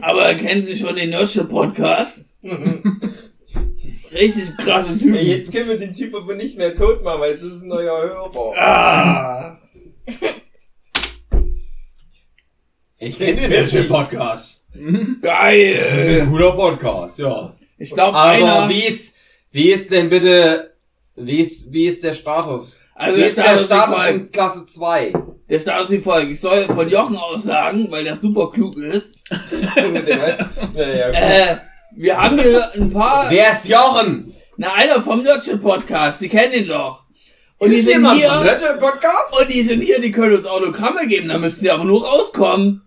Aber 0.00 0.34
kennen 0.34 0.64
Sie 0.64 0.78
schon 0.78 0.96
den 0.96 1.10
Nurture-Podcast? 1.10 2.18
Richtig 4.14 4.56
krasse 4.56 4.96
Typen. 4.96 5.16
Ey, 5.16 5.38
jetzt 5.38 5.52
können 5.52 5.68
wir 5.68 5.78
den 5.78 5.92
Typ 5.92 6.14
aber 6.14 6.36
nicht 6.36 6.56
mehr 6.56 6.74
tot 6.74 7.02
machen, 7.02 7.20
weil 7.20 7.32
jetzt 7.32 7.42
ist 7.42 7.52
es 7.54 7.62
ein 7.62 7.68
neuer 7.68 8.00
Hörer. 8.00 8.56
Ah. 8.56 9.58
Ich 12.98 13.18
kenne 13.18 13.40
den 13.40 13.50
Menschen 13.50 13.88
Podcast. 13.88 14.64
Das 14.72 14.82
ist 14.82 15.22
Geil. 15.22 16.20
ein 16.22 16.30
cooler 16.30 16.52
Podcast, 16.52 17.18
ja. 17.18 17.54
Ich 17.76 17.90
glaube, 17.90 18.16
Aber 18.16 18.30
einer... 18.30 18.68
wie 18.68 18.84
ist, 18.84 19.16
wie 19.50 19.72
ist 19.72 19.90
denn 19.90 20.08
bitte, 20.08 20.74
wie 21.16 21.40
ist, 21.40 21.72
wie 21.72 21.86
ist 21.86 22.04
der 22.04 22.14
Status? 22.14 22.86
Also 22.94 23.18
wie 23.18 23.24
ist 23.24 23.38
der 23.38 23.58
Status 23.58 24.08
in 24.10 24.30
Klasse 24.30 24.64
2? 24.64 25.12
Der 25.48 25.58
Status 25.58 25.90
wie 25.90 25.98
folgt. 25.98 26.30
Ich 26.30 26.40
soll 26.40 26.64
von 26.64 26.88
Jochen 26.88 27.16
aus 27.16 27.42
sagen, 27.42 27.90
weil 27.90 28.04
der 28.04 28.14
super 28.14 28.50
klug 28.52 28.76
ist. 28.76 29.18
naja, 29.76 31.06
gut. 31.08 31.16
Äh, 31.16 31.56
wir 31.96 32.16
haben 32.16 32.38
hier 32.38 32.72
ein 32.74 32.90
paar... 32.90 33.30
Wer 33.30 33.52
ist 33.52 33.68
Jochen? 33.68 34.34
Na, 34.56 34.72
einer 34.74 35.02
vom 35.02 35.22
Nurture-Podcast. 35.22 36.20
Sie 36.20 36.28
kennen 36.28 36.52
ihn 36.52 36.68
doch. 36.68 37.04
Und 37.58 37.70
die 37.70 37.76
Ist 37.76 37.84
sind 37.86 37.94
jemand 37.94 38.16
hier... 38.18 38.28
Podcast? 38.80 39.40
Und 39.40 39.52
die 39.52 39.62
sind 39.62 39.80
hier, 39.80 40.00
die 40.00 40.12
können 40.12 40.36
uns 40.36 40.46
Autogramme 40.46 41.06
geben, 41.06 41.28
da 41.28 41.38
müssen 41.38 41.60
sie 41.60 41.70
aber 41.70 41.84
nur 41.84 42.04
rauskommen. 42.06 42.82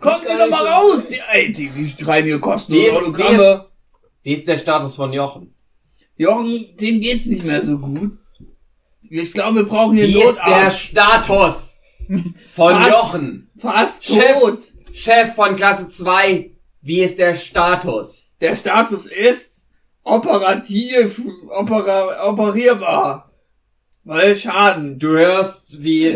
Kommen 0.00 0.22
Sie 0.26 0.36
doch 0.36 0.50
mal 0.50 0.66
raus! 0.66 1.06
Die, 1.08 1.20
ey, 1.32 1.52
die, 1.52 1.68
die 1.68 1.94
schreiben 2.02 2.26
hier 2.26 2.40
kostenlose 2.40 2.86
ist, 2.86 2.92
wie, 2.92 2.96
Autogramme. 2.96 3.52
ist, 3.52 3.64
wie 4.24 4.34
ist 4.34 4.48
der 4.48 4.58
Status 4.58 4.96
von 4.96 5.12
Jochen? 5.12 5.54
Jochen, 6.16 6.76
dem 6.76 7.00
geht's 7.00 7.26
nicht 7.26 7.44
mehr 7.44 7.62
so 7.62 7.78
gut. 7.78 8.12
Ich 9.08 9.32
glaube, 9.32 9.58
wir 9.58 9.66
brauchen 9.66 9.94
hier 9.96 10.08
Wie 10.08 10.20
ist 10.22 10.38
der 10.38 10.46
Notarzt. 10.46 10.78
Status 10.80 11.78
von 12.52 12.74
Was? 12.74 12.88
Jochen? 12.90 13.50
Fast 13.58 14.04
Chef. 14.04 14.40
tot. 14.40 14.58
Chef 14.92 15.34
von 15.34 15.54
Klasse 15.54 15.88
2, 15.88 16.50
wie 16.86 17.02
ist 17.02 17.18
der 17.18 17.34
Status? 17.34 18.30
Der 18.40 18.54
Status 18.54 19.06
ist 19.06 19.66
operativ, 20.04 21.20
opera, 21.50 22.28
operierbar. 22.28 23.32
Weil 24.04 24.36
Schaden. 24.36 24.98
Du 25.00 25.08
hörst 25.08 25.82
wie, 25.82 26.12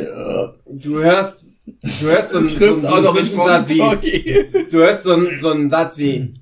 du 0.67 1.03
hörst, 1.03 1.59
du 1.67 2.07
hörst 2.07 2.31
so 2.31 2.39
einen, 2.39 2.49
so, 2.49 2.77
so 2.77 2.95
einen 2.95 3.07
Zwischensatz 3.09 3.69
wie, 3.69 4.67
du 4.71 4.79
hörst 4.79 5.03
so 5.03 5.13
einen, 5.13 5.41
so 5.41 5.51
einen 5.51 5.71
Satz 5.71 5.99
wie, 5.99 6.35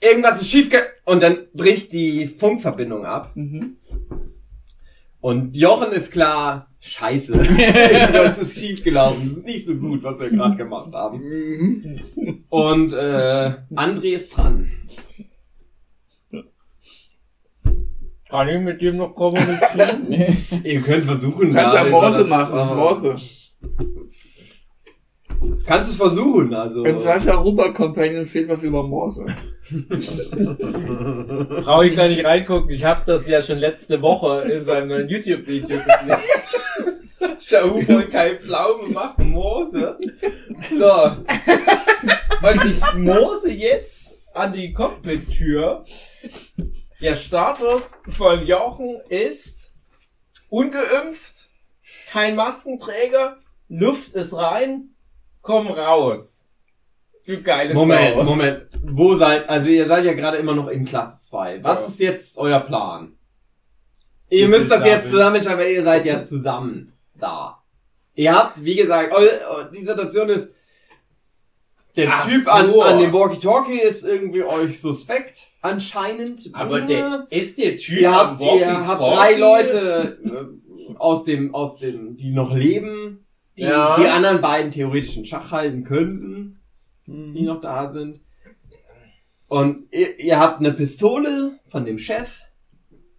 irgendwas 0.00 0.42
ist 0.42 0.50
schief 0.50 0.68
und 1.06 1.22
dann 1.22 1.46
bricht 1.54 1.92
die 1.92 2.26
Funkverbindung 2.26 3.06
ab. 3.06 3.32
Mhm. 3.34 3.78
Und 5.20 5.56
Jochen 5.56 5.92
ist 5.92 6.12
klar, 6.12 6.68
scheiße. 6.86 7.32
Irgendwas 7.34 8.38
ist 8.38 8.58
schief 8.58 8.82
gelaufen. 8.82 9.22
Das 9.28 9.38
ist 9.38 9.44
nicht 9.44 9.66
so 9.66 9.74
gut, 9.76 10.02
was 10.02 10.18
wir 10.20 10.30
gerade 10.30 10.56
gemacht 10.56 10.92
haben. 10.92 11.20
Und 12.48 12.92
äh, 12.92 13.52
André 13.74 14.14
ist 14.14 14.36
dran. 14.36 14.70
Kann 18.28 18.48
ich 18.48 18.60
mit 18.60 18.80
dem 18.80 18.96
noch 18.96 19.14
kommunizieren? 19.14 20.10
Ihr 20.64 20.80
könnt 20.80 21.04
versuchen. 21.04 21.48
Du 21.48 21.54
kannst 21.54 21.74
ja 21.74 21.84
Morse 21.84 22.24
machen, 22.24 22.58
aber- 22.58 22.74
Morse. 22.74 23.16
Kannst 25.66 25.90
es 25.90 25.96
versuchen, 25.96 26.52
also. 26.54 26.84
Im 26.84 27.00
Sascha 27.00 27.34
Ruber 27.34 27.72
Companion 27.72 28.26
steht 28.26 28.48
was 28.48 28.62
über 28.62 28.82
Morse. 28.82 29.26
Brauche 31.62 31.86
ich 31.86 31.96
gar 31.96 32.08
nicht 32.08 32.24
reingucken. 32.24 32.70
Ich 32.70 32.84
habe 32.84 33.02
das 33.06 33.28
ja 33.28 33.42
schon 33.42 33.58
letzte 33.58 34.00
Woche 34.02 34.48
in 34.50 34.64
seinem 34.64 34.88
neuen 34.88 35.08
YouTube-Video 35.08 35.68
gesehen. 35.68 36.16
Der 37.50 37.64
Huber 37.72 38.02
kein 38.04 38.38
Pflaume 38.38 38.88
macht 38.88 39.18
Moose. 39.18 39.98
So. 40.78 41.16
Und 42.48 42.64
ich 42.64 42.94
moose 42.94 43.52
jetzt 43.52 44.12
an 44.34 44.52
die 44.52 44.72
Cockpit-Tür. 44.72 45.84
Der 47.00 47.14
Status 47.14 47.92
von 48.16 48.46
Jochen 48.46 49.00
ist 49.08 49.72
ungeimpft, 50.48 51.50
kein 52.10 52.36
Maskenträger, 52.36 53.38
Luft 53.68 54.14
ist 54.14 54.34
rein, 54.34 54.90
komm 55.42 55.66
raus. 55.68 56.46
Du 57.26 57.42
geile 57.42 57.74
Moment, 57.74 58.14
Sau. 58.14 58.22
Moment. 58.22 58.62
Wo 58.82 59.16
seid, 59.16 59.48
also 59.48 59.68
ihr 59.68 59.86
seid 59.86 60.04
ja 60.04 60.12
gerade 60.12 60.36
immer 60.36 60.54
noch 60.54 60.68
in 60.68 60.84
Klasse 60.84 61.18
2. 61.20 61.62
Was 61.64 61.80
Ja. 61.80 61.86
ist 61.88 61.98
jetzt 62.00 62.38
euer 62.38 62.60
Plan? 62.60 63.18
Ihr 64.30 64.44
Ich 64.44 64.48
müsst 64.48 64.68
bin 64.68 64.78
das 64.78 64.86
jetzt 64.86 65.06
da, 65.06 65.10
zusammen 65.10 65.36
entscheiden, 65.36 65.58
weil 65.58 65.70
ihr 65.72 65.82
seid 65.82 66.04
ja 66.06 66.22
zusammen 66.22 66.92
da. 67.18 67.62
Ihr 68.14 68.34
habt, 68.34 68.64
wie 68.64 68.76
gesagt, 68.76 69.14
die 69.74 69.84
Situation 69.84 70.28
ist, 70.28 70.54
der 71.96 72.10
Ach 72.12 72.26
Typ 72.28 72.42
so. 72.42 72.50
an, 72.50 72.74
an 72.80 72.98
dem 73.00 73.12
Walkie-Talkie 73.12 73.80
ist 73.80 74.04
irgendwie 74.04 74.42
euch 74.42 74.80
suspekt, 74.80 75.48
anscheinend. 75.62 76.50
Aber 76.52 76.82
der 76.82 77.26
ist 77.30 77.58
der 77.58 77.78
Typ 77.78 78.00
ihr 78.00 78.10
am 78.10 78.38
habt, 78.38 78.40
ihr 78.42 78.86
habt 78.86 79.00
drei 79.00 79.40
Walkie-Talkie? 79.40 79.40
Leute 79.40 80.18
äh, 80.24 80.96
aus 80.98 81.24
dem, 81.24 81.54
aus 81.54 81.78
dem, 81.78 82.16
die 82.16 82.30
noch 82.32 82.54
leben, 82.54 83.26
die 83.56 83.62
Ja. 83.62 83.96
die 83.98 84.06
anderen 84.06 84.40
beiden 84.42 84.70
theoretisch 84.70 85.16
in 85.16 85.24
Schach 85.24 85.50
halten 85.52 85.84
könnten, 85.84 86.60
die 87.06 87.42
noch 87.42 87.60
da 87.62 87.90
sind. 87.90 88.20
Und 89.48 89.86
ihr, 89.92 90.18
ihr 90.18 90.38
habt 90.38 90.60
eine 90.60 90.72
Pistole 90.72 91.58
von 91.68 91.84
dem 91.84 91.98
Chef. 91.98 92.42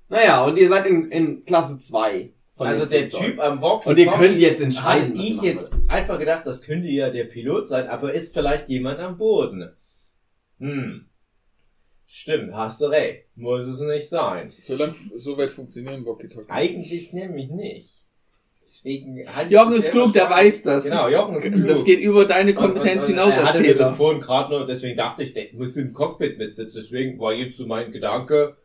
Naja, 0.10 0.44
und 0.46 0.58
ihr 0.58 0.70
seid 0.70 0.86
in, 0.86 1.10
in 1.12 1.46
Klasse 1.46 1.80
2. 1.80 2.32
von 2.58 2.68
Also 2.68 2.86
der. 2.86 3.08
Typ 3.08 3.40
am 3.40 3.62
Walkie 3.62 3.90
Und 3.90 3.98
ihr 3.98 4.08
könnt 4.08 4.38
jetzt 4.40 4.62
entscheiden. 4.62 5.10
Hab 5.10 5.18
was 5.18 5.24
ich 5.24 5.42
jetzt 5.42 5.72
machen 5.72 5.86
einfach 5.90 6.20
gedacht, 6.20 6.46
das 6.46 6.62
könnte 6.62 6.88
ja 6.88 7.10
der 7.10 7.26
Pilot 7.26 7.68
sein, 7.68 7.88
aber 7.88 8.14
ist 8.14 8.34
vielleicht 8.34 8.68
jemand 8.68 9.00
am 9.00 9.18
Boden. 9.18 9.72
Hm. 10.60 11.06
Stimmt, 12.06 12.54
hast 12.54 12.82
du 12.82 12.86
recht. 12.86 13.26
Muss 13.36 13.66
es 13.66 13.82
nicht 13.82 14.08
sein. 14.10 14.52
So, 14.58 14.76
lang, 14.76 14.96
so 15.16 15.38
weit 15.38 15.50
funktionieren 15.52 16.06
Walkie-Talkie. 16.06 16.50
Eigentlich 16.50 17.12
nämlich 17.14 17.50
nicht. 17.50 17.90
Deswegen 18.62 19.24
halt 19.34 19.52
Jochen 19.52 19.76
ist 19.76 19.92
klug, 19.92 20.12
der 20.14 20.30
weiß 20.30 20.64
das. 20.64 20.84
Genau, 20.86 21.08
Jochen 21.10 21.36
ist 21.36 21.52
klug. 21.52 21.68
Das 21.68 21.86
geht 21.86 22.00
über 22.02 22.26
deine 22.26 22.52
Und- 22.52 22.58
und- 22.58 22.64
Kompetenz 22.64 23.04
und 23.04 23.12
hinaus, 23.12 23.34
Er 23.34 23.46
hatte 23.46 23.62
mir 23.62 23.76
das 23.76 23.96
vorhin 23.96 24.22
gerade 24.22 24.50
nur, 24.54 24.66
deswegen 24.66 24.98
dachte 24.98 25.24
ich, 25.24 25.34
der 25.34 25.46
muss 25.54 25.78
im 25.78 25.94
Cockpit 25.94 26.38
mitsitzen. 26.38 26.74
Deswegen 26.76 27.20
war 27.20 27.34
jetzt 27.34 27.58
so 27.58 27.66
mein 27.66 27.92
Gedanke, 27.92 28.58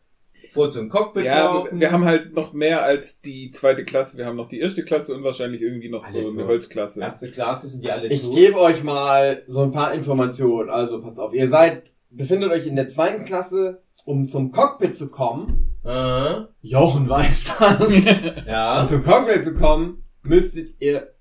vor 0.53 0.71
zum 0.71 0.89
Cockpit 0.89 1.25
Ja, 1.25 1.45
laufen. 1.47 1.81
wir 1.81 1.91
haben 1.93 2.05
halt 2.05 2.35
noch 2.35 2.53
mehr 2.53 2.83
als 2.85 3.21
die 3.21 3.51
zweite 3.51 3.85
Klasse. 3.85 4.19
Wir 4.19 4.27
haben 4.27 4.37
noch 4.37 4.49
die 4.49 4.61
erste 4.61 4.85
Klasse 4.85 5.15
und 5.15 5.25
wahrscheinlich 5.25 5.63
irgendwie 5.63 5.89
noch 5.89 6.05
so 6.05 6.19
Alle 6.19 6.29
eine 6.29 6.39
tot. 6.39 6.49
Holzklasse. 6.49 7.01
Erste 7.01 7.31
Klasse 7.31 7.69
sind 7.69 7.85
die 7.85 7.91
alle 7.91 8.09
Ich 8.09 8.23
tot. 8.23 8.35
gebe 8.35 8.61
euch 8.61 8.83
mal 8.85 9.43
so 9.47 9.63
ein 9.63 9.73
paar 9.73 9.93
Informationen. 9.95 10.69
Also 10.71 11.01
passt 11.01 11.19
auf, 11.19 11.33
ihr 11.35 11.49
seid 11.49 11.91
befindet 12.11 12.51
euch 12.51 12.67
in 12.67 12.77
der 12.77 12.89
zweiten 12.89 13.25
Klasse, 13.25 13.83
um 14.05 14.29
zum 14.29 14.51
Cockpit 14.51 14.95
zu 14.95 15.11
kommen. 15.11 15.75
Äh, 15.85 16.43
Jochen 16.61 17.09
weiß 17.09 17.57
das. 17.59 18.05
ja. 18.47 18.83
um 18.83 18.87
zum 18.87 19.03
Cockpit 19.03 19.43
zu 19.43 19.55
kommen, 19.55 20.05
müsstet 20.23 20.75
ihr 20.81 21.15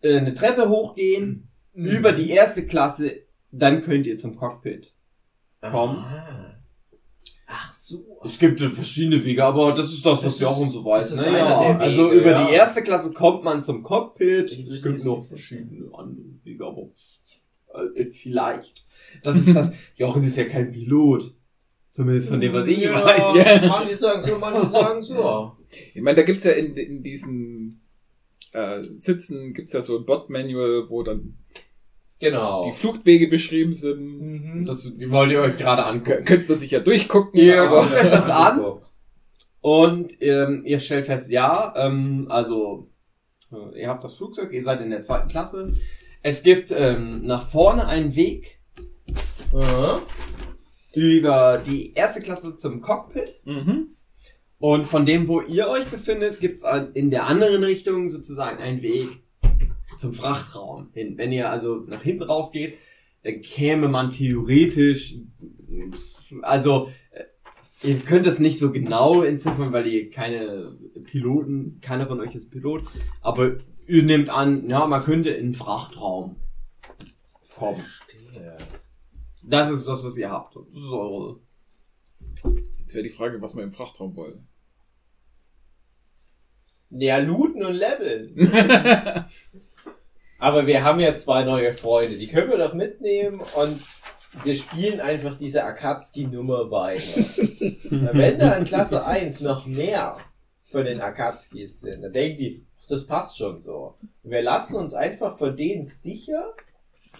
äh, 0.00 0.18
eine 0.18 0.32
Treppe 0.34 0.68
hochgehen, 0.68 1.48
über 1.74 2.12
die 2.12 2.30
erste 2.30 2.66
Klasse, 2.66 3.12
dann 3.50 3.82
könnt 3.82 4.06
ihr 4.06 4.16
zum 4.18 4.36
Cockpit 4.36 4.94
kommen. 5.60 5.98
Ah. 5.98 6.51
Ach 7.54 7.72
so. 7.74 8.20
Es 8.24 8.38
gibt 8.38 8.60
verschiedene 8.60 9.22
Wege, 9.22 9.44
aber 9.44 9.72
das 9.74 9.92
ist 9.92 10.06
das, 10.06 10.20
Das 10.22 10.32
was 10.34 10.40
Jochen 10.40 10.68
ist- 10.68 10.72
so 10.72 10.84
weiß. 10.84 11.10
das 11.10 11.20
ist 11.20 11.26
ne? 11.26 11.36
einer 11.36 11.38
ja. 11.38 11.58
der 11.60 11.74
Wege, 11.74 11.80
also 11.80 12.12
über 12.12 12.30
ja. 12.30 12.46
die 12.46 12.54
erste 12.54 12.82
Klasse 12.82 13.12
kommt 13.12 13.44
man 13.44 13.62
zum 13.62 13.82
Cockpit. 13.82 14.50
Es 14.50 14.82
gibt 14.82 15.04
noch 15.04 15.22
verschiedene 15.22 15.86
andere 15.92 16.24
Wege, 16.44 16.64
aber 16.64 16.88
äh, 17.94 18.06
vielleicht. 18.06 18.86
Das 19.22 19.36
ist 19.36 19.54
das. 19.54 19.70
Jochen 19.96 20.22
ist 20.24 20.36
ja 20.36 20.44
kein 20.44 20.72
Pilot. 20.72 21.34
Zumindest 21.90 22.30
von 22.30 22.40
dem, 22.40 22.54
was 22.54 22.66
ich 22.66 22.78
ja, 22.78 23.04
weiß. 23.04 23.62
Manche 23.68 23.96
sagen 23.96 24.22
so, 24.22 24.38
manche 24.38 24.66
sagen 24.66 25.02
so. 25.02 25.52
Ich 25.92 26.00
meine, 26.00 26.16
da 26.16 26.22
gibt's 26.22 26.44
ja 26.44 26.52
in, 26.52 26.74
in 26.74 27.02
diesen 27.02 27.82
äh, 28.52 28.82
Sitzen 28.82 29.52
gibt's 29.52 29.74
ja 29.74 29.82
so 29.82 29.98
ein 29.98 30.06
Bot-Manual, 30.06 30.88
wo 30.88 31.02
dann 31.02 31.34
Genau. 32.22 32.64
die 32.64 32.72
Fluchtwege 32.72 33.26
beschrieben 33.26 33.72
sind. 33.72 34.00
Mhm. 34.00 34.64
Das, 34.64 34.82
die 34.96 35.10
wollt 35.10 35.32
ihr 35.32 35.40
euch 35.40 35.56
gerade 35.56 35.84
angucken. 35.84 36.24
könnte 36.24 36.48
man 36.48 36.58
sich 36.58 36.70
ja 36.70 36.78
durchgucken. 36.78 37.40
Ja, 37.40 37.64
aber 37.66 37.82
guckt 37.82 37.94
euch 37.94 38.10
das 38.10 38.28
an. 38.28 38.62
Und 39.60 40.22
ähm, 40.22 40.62
ihr 40.64 40.78
stellt 40.78 41.06
fest, 41.06 41.30
ja, 41.30 41.74
ähm, 41.76 42.26
also 42.28 42.88
äh, 43.52 43.82
ihr 43.82 43.88
habt 43.88 44.04
das 44.04 44.14
Flugzeug, 44.14 44.52
ihr 44.52 44.62
seid 44.62 44.80
in 44.80 44.90
der 44.90 45.00
zweiten 45.00 45.28
Klasse. 45.28 45.74
Es 46.22 46.44
gibt 46.44 46.70
ähm, 46.70 47.26
nach 47.26 47.48
vorne 47.48 47.86
einen 47.86 48.14
Weg 48.14 48.60
Aha. 49.52 50.02
über 50.94 51.60
die 51.66 51.92
erste 51.94 52.20
Klasse 52.20 52.56
zum 52.56 52.80
Cockpit. 52.80 53.40
Mhm. 53.44 53.96
Und 54.60 54.86
von 54.86 55.06
dem, 55.06 55.26
wo 55.26 55.40
ihr 55.40 55.68
euch 55.68 55.86
befindet, 55.86 56.38
gibt's 56.38 56.62
es 56.62 56.88
in 56.94 57.10
der 57.10 57.26
anderen 57.26 57.64
Richtung 57.64 58.08
sozusagen 58.08 58.62
einen 58.62 58.80
Weg 58.80 59.21
zum 60.02 60.12
Frachtraum 60.12 60.90
hin. 60.92 61.16
Wenn 61.16 61.32
ihr 61.32 61.50
also 61.50 61.76
nach 61.76 62.02
hinten 62.02 62.24
rausgeht, 62.24 62.76
dann 63.22 63.40
käme 63.40 63.88
man 63.88 64.10
theoretisch, 64.10 65.14
also 66.42 66.90
äh, 67.12 67.88
ihr 67.88 68.00
könnt 68.00 68.26
es 68.26 68.38
nicht 68.38 68.58
so 68.58 68.72
genau 68.72 69.22
entziffern, 69.22 69.72
weil 69.72 69.86
ihr 69.86 70.10
keine 70.10 70.76
Piloten, 71.06 71.78
keiner 71.80 72.06
von 72.06 72.20
euch 72.20 72.34
ist 72.34 72.50
Pilot, 72.50 72.84
aber 73.20 73.56
ihr 73.86 74.02
nehmt 74.02 74.28
an, 74.28 74.68
ja, 74.68 74.86
man 74.86 75.02
könnte 75.02 75.30
in 75.30 75.46
den 75.46 75.54
Frachtraum 75.54 76.36
kommen. 77.56 77.76
Verstehe. 77.76 78.58
Das 79.42 79.70
ist 79.70 79.88
das, 79.88 80.04
was 80.04 80.16
ihr 80.18 80.30
habt. 80.30 80.56
Das 80.56 80.74
ist 80.74 80.92
eure 80.92 81.40
Jetzt 82.78 82.94
wäre 82.94 83.04
die 83.04 83.10
Frage, 83.10 83.40
was 83.40 83.56
wir 83.56 83.62
im 83.62 83.72
Frachtraum 83.72 84.16
wollen. 84.16 84.46
Ja, 86.90 87.18
looten 87.18 87.64
und 87.64 87.74
leveln. 87.74 88.34
Aber 90.42 90.66
wir 90.66 90.82
haben 90.82 90.98
ja 90.98 91.16
zwei 91.18 91.44
neue 91.44 91.72
Freunde, 91.72 92.18
die 92.18 92.26
können 92.26 92.50
wir 92.50 92.58
doch 92.58 92.74
mitnehmen 92.74 93.40
und 93.54 93.80
wir 94.42 94.56
spielen 94.56 94.98
einfach 94.98 95.38
diese 95.38 95.62
Akatsuki-Nummer 95.62 96.68
weiter. 96.68 97.20
Wenn 98.12 98.40
da 98.40 98.54
in 98.54 98.64
Klasse 98.64 99.06
1 99.06 99.40
noch 99.40 99.66
mehr 99.66 100.16
von 100.64 100.84
den 100.84 101.00
Akatskis 101.00 101.80
sind, 101.80 102.02
dann 102.02 102.12
denken 102.12 102.38
die, 102.38 102.66
das 102.88 103.06
passt 103.06 103.38
schon 103.38 103.60
so. 103.60 103.94
Wir 104.24 104.42
lassen 104.42 104.74
uns 104.74 104.94
einfach 104.94 105.38
von 105.38 105.56
denen 105.56 105.86
sicher 105.86 106.52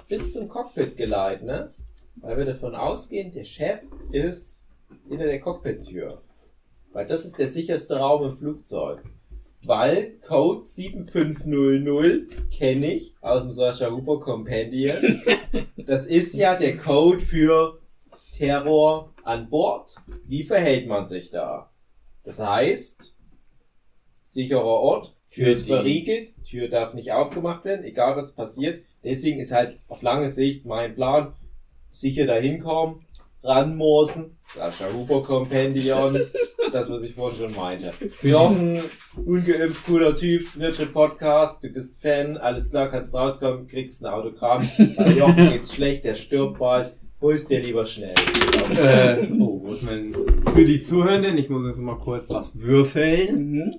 bis 0.08 0.32
zum 0.32 0.48
Cockpit 0.48 0.96
geleiten, 0.96 1.46
ne? 1.46 1.72
Weil 2.16 2.38
wir 2.38 2.44
davon 2.44 2.74
ausgehen, 2.74 3.30
der 3.30 3.44
Chef 3.44 3.82
ist 4.10 4.64
hinter 5.08 5.26
der 5.26 5.38
Cockpit-Tür. 5.40 6.22
Weil 6.92 7.06
das 7.06 7.24
ist 7.24 7.38
der 7.38 7.48
sicherste 7.48 7.98
Raum 7.98 8.24
im 8.24 8.36
Flugzeug. 8.36 9.00
Weil 9.64 10.18
Code 10.26 10.64
7500 10.64 12.50
kenne 12.50 12.94
ich 12.94 13.14
aus 13.20 13.42
dem 13.42 13.52
Sascha 13.52 13.90
Huber 13.90 14.18
Compendium. 14.20 14.96
Das 15.76 16.06
ist 16.06 16.34
ja 16.34 16.56
der 16.56 16.78
Code 16.78 17.18
für 17.18 17.78
Terror 18.36 19.12
an 19.24 19.50
Bord. 19.50 19.96
Wie 20.26 20.44
verhält 20.44 20.86
man 20.88 21.04
sich 21.04 21.30
da? 21.30 21.70
Das 22.22 22.40
heißt, 22.40 23.14
sicherer 24.22 24.64
Ort, 24.64 25.14
Tür 25.30 25.48
ist 25.48 25.66
die- 25.66 25.70
verriegelt, 25.72 26.32
Tür 26.44 26.68
darf 26.68 26.94
nicht 26.94 27.12
aufgemacht 27.12 27.64
werden, 27.64 27.84
egal 27.84 28.16
was 28.16 28.34
passiert. 28.34 28.82
Deswegen 29.04 29.40
ist 29.40 29.52
halt 29.52 29.76
auf 29.88 30.00
lange 30.02 30.30
Sicht 30.30 30.64
mein 30.64 30.94
Plan, 30.94 31.34
sicher 31.90 32.26
dahin 32.26 32.60
kommen, 32.60 33.04
ranmorsen, 33.42 34.36
Sascha 34.54 34.86
Huber 34.92 35.22
Compendium, 35.22 36.18
das, 36.72 36.90
was 36.90 37.02
ich 37.02 37.14
vorhin 37.14 37.38
schon 37.38 37.56
meinte. 37.56 37.92
Jochen, 38.22 38.80
ungeimpft, 39.24 39.84
cooler 39.86 40.14
Typ, 40.14 40.56
Nerdship 40.56 40.92
Podcast, 40.92 41.62
du 41.62 41.68
bist 41.68 42.00
Fan, 42.00 42.36
alles 42.36 42.70
klar, 42.70 42.90
kannst 42.90 43.14
rauskommen, 43.14 43.66
kriegst 43.66 44.04
ein 44.04 44.12
Autogramm. 44.12 44.68
Bei 44.96 45.12
Jochen 45.12 45.50
geht's 45.50 45.74
schlecht, 45.74 46.04
der 46.04 46.14
stirbt 46.14 46.58
bald, 46.58 46.94
holst 47.20 47.50
dir 47.50 47.60
lieber 47.60 47.86
schnell. 47.86 48.14
Äh, 48.76 49.26
oh, 49.40 49.58
muss 49.64 49.82
man 49.82 50.14
für 50.54 50.64
die 50.64 50.80
Zuhörenden, 50.80 51.36
ich 51.38 51.48
muss 51.48 51.66
jetzt 51.66 51.78
mal 51.78 51.98
kurz 51.98 52.30
was 52.30 52.58
würfeln. 52.58 53.52
Mhm. 53.52 53.74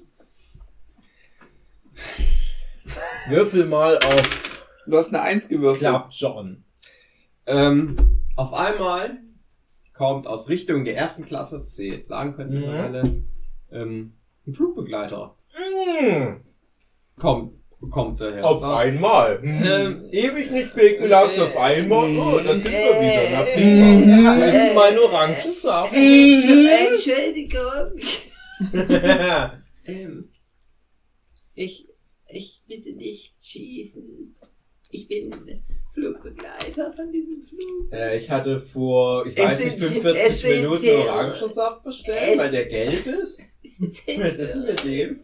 Würfel 3.29 3.65
mal 3.65 3.97
auf 3.99 4.43
Du 4.85 4.97
hast 4.97 5.13
eine 5.13 5.21
Eins 5.21 5.47
gewürfelt. 5.47 5.79
Klappt 5.79 6.13
schon. 6.13 6.63
Ähm, 7.45 7.95
auf 8.35 8.53
einmal 8.53 9.19
kommt 9.93 10.25
aus 10.27 10.49
Richtung 10.49 10.85
der 10.85 10.95
ersten 10.97 11.25
Klasse, 11.25 11.63
was 11.63 11.77
ihr 11.79 11.93
jetzt 11.95 12.07
sagen 12.07 12.33
könnt 12.33 12.51
Mhm. 12.51 12.59
mittlerweile, 12.59 13.23
ähm, 13.71 14.13
ein 14.47 14.53
Flugbegleiter. 14.53 15.35
Mm, 15.55 16.41
Kommt, 17.19 17.53
kommt 17.91 18.19
daher. 18.21 18.43
auf 18.45 18.59
Sagt, 18.61 18.85
einmal. 18.87 19.39
Ähm, 19.43 20.05
Ewig 20.11 20.51
nicht 20.51 20.73
blicken 20.73 21.07
lassen, 21.07 21.39
auf 21.41 21.55
einmal. 21.57 22.09
Oh, 22.17 22.39
das 22.43 22.61
sind 22.61 22.71
wir 22.73 22.99
wieder. 22.99 23.21
Na, 23.31 23.43
Äh, 23.45 23.53
prima. 23.53 24.35
Äh, 24.35 24.47
ist 24.49 24.55
denn 24.55 24.75
mein 24.75 24.97
Orangensaft? 24.99 25.93
Entschuldigung. 25.93 27.99
Ähm, 29.85 30.29
ich, 31.55 31.89
ich 32.29 32.63
bitte 32.65 32.93
nicht 32.93 33.35
schießen. 33.41 34.33
Ich 34.91 35.09
bin 35.09 35.29
Flugbegleiter 35.93 36.91
von 36.93 37.11
diesem 37.11 37.41
Flug. 37.43 37.91
Äh, 37.91 38.17
ich 38.17 38.29
hatte 38.29 38.59
vor, 38.61 39.25
ich 39.27 39.37
weiß 39.37 39.59
nicht, 39.63 39.77
sind- 39.77 40.01
45 40.01 40.21
es 40.27 40.41
sind 40.41 40.61
Minuten. 40.61 40.89
Orangensaft 41.07 41.83
bestellt, 41.83 42.17
Es- 42.33 42.37
weil 42.37 42.51
der 42.51 42.65
gelb 42.65 43.05
ist. 43.05 43.41
Was 43.79 44.35
ist 44.35 44.53
denn 44.53 44.65
mit 44.65 44.83
dem? 44.83 45.19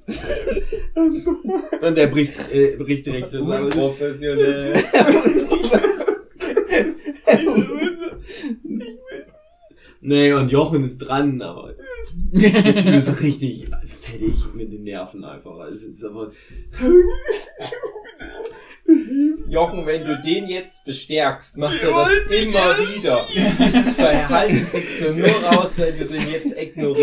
und 1.81 1.95
der 1.97 2.07
bricht, 2.07 2.51
äh, 2.51 2.75
bricht 2.77 3.05
direkt 3.05 3.33
das 3.33 3.41
ab. 3.49 3.61
Unprofessionell. 3.63 4.73
Nee, 10.01 10.31
und 10.31 10.49
Jochen 10.49 10.85
ist 10.85 10.99
dran, 10.99 11.41
aber 11.41 11.75
der 12.13 12.75
Typ 12.77 12.93
ist 12.93 13.21
richtig 13.21 13.67
fertig 13.85 14.35
mit 14.53 14.71
den 14.71 14.83
Nerven 14.83 15.25
einfach. 15.25 15.67
Es 15.67 15.83
ist 15.83 16.03
aber, 16.05 16.31
Jochen, 19.47 19.85
wenn 19.85 20.05
du 20.05 20.21
den 20.21 20.47
jetzt 20.47 20.85
bestärkst, 20.85 21.57
macht 21.57 21.81
er 21.81 21.91
das 21.91 22.09
immer 22.29 22.77
wieder. 22.77 23.27
Dieses 23.31 23.93
Verhalten 23.93 24.67
kriegst 24.69 25.01
du 25.01 25.13
nur 25.13 25.43
raus, 25.43 25.71
wenn 25.77 25.97
du 25.97 26.05
den 26.05 26.29
jetzt 26.29 26.55
ignorierst. 26.55 26.99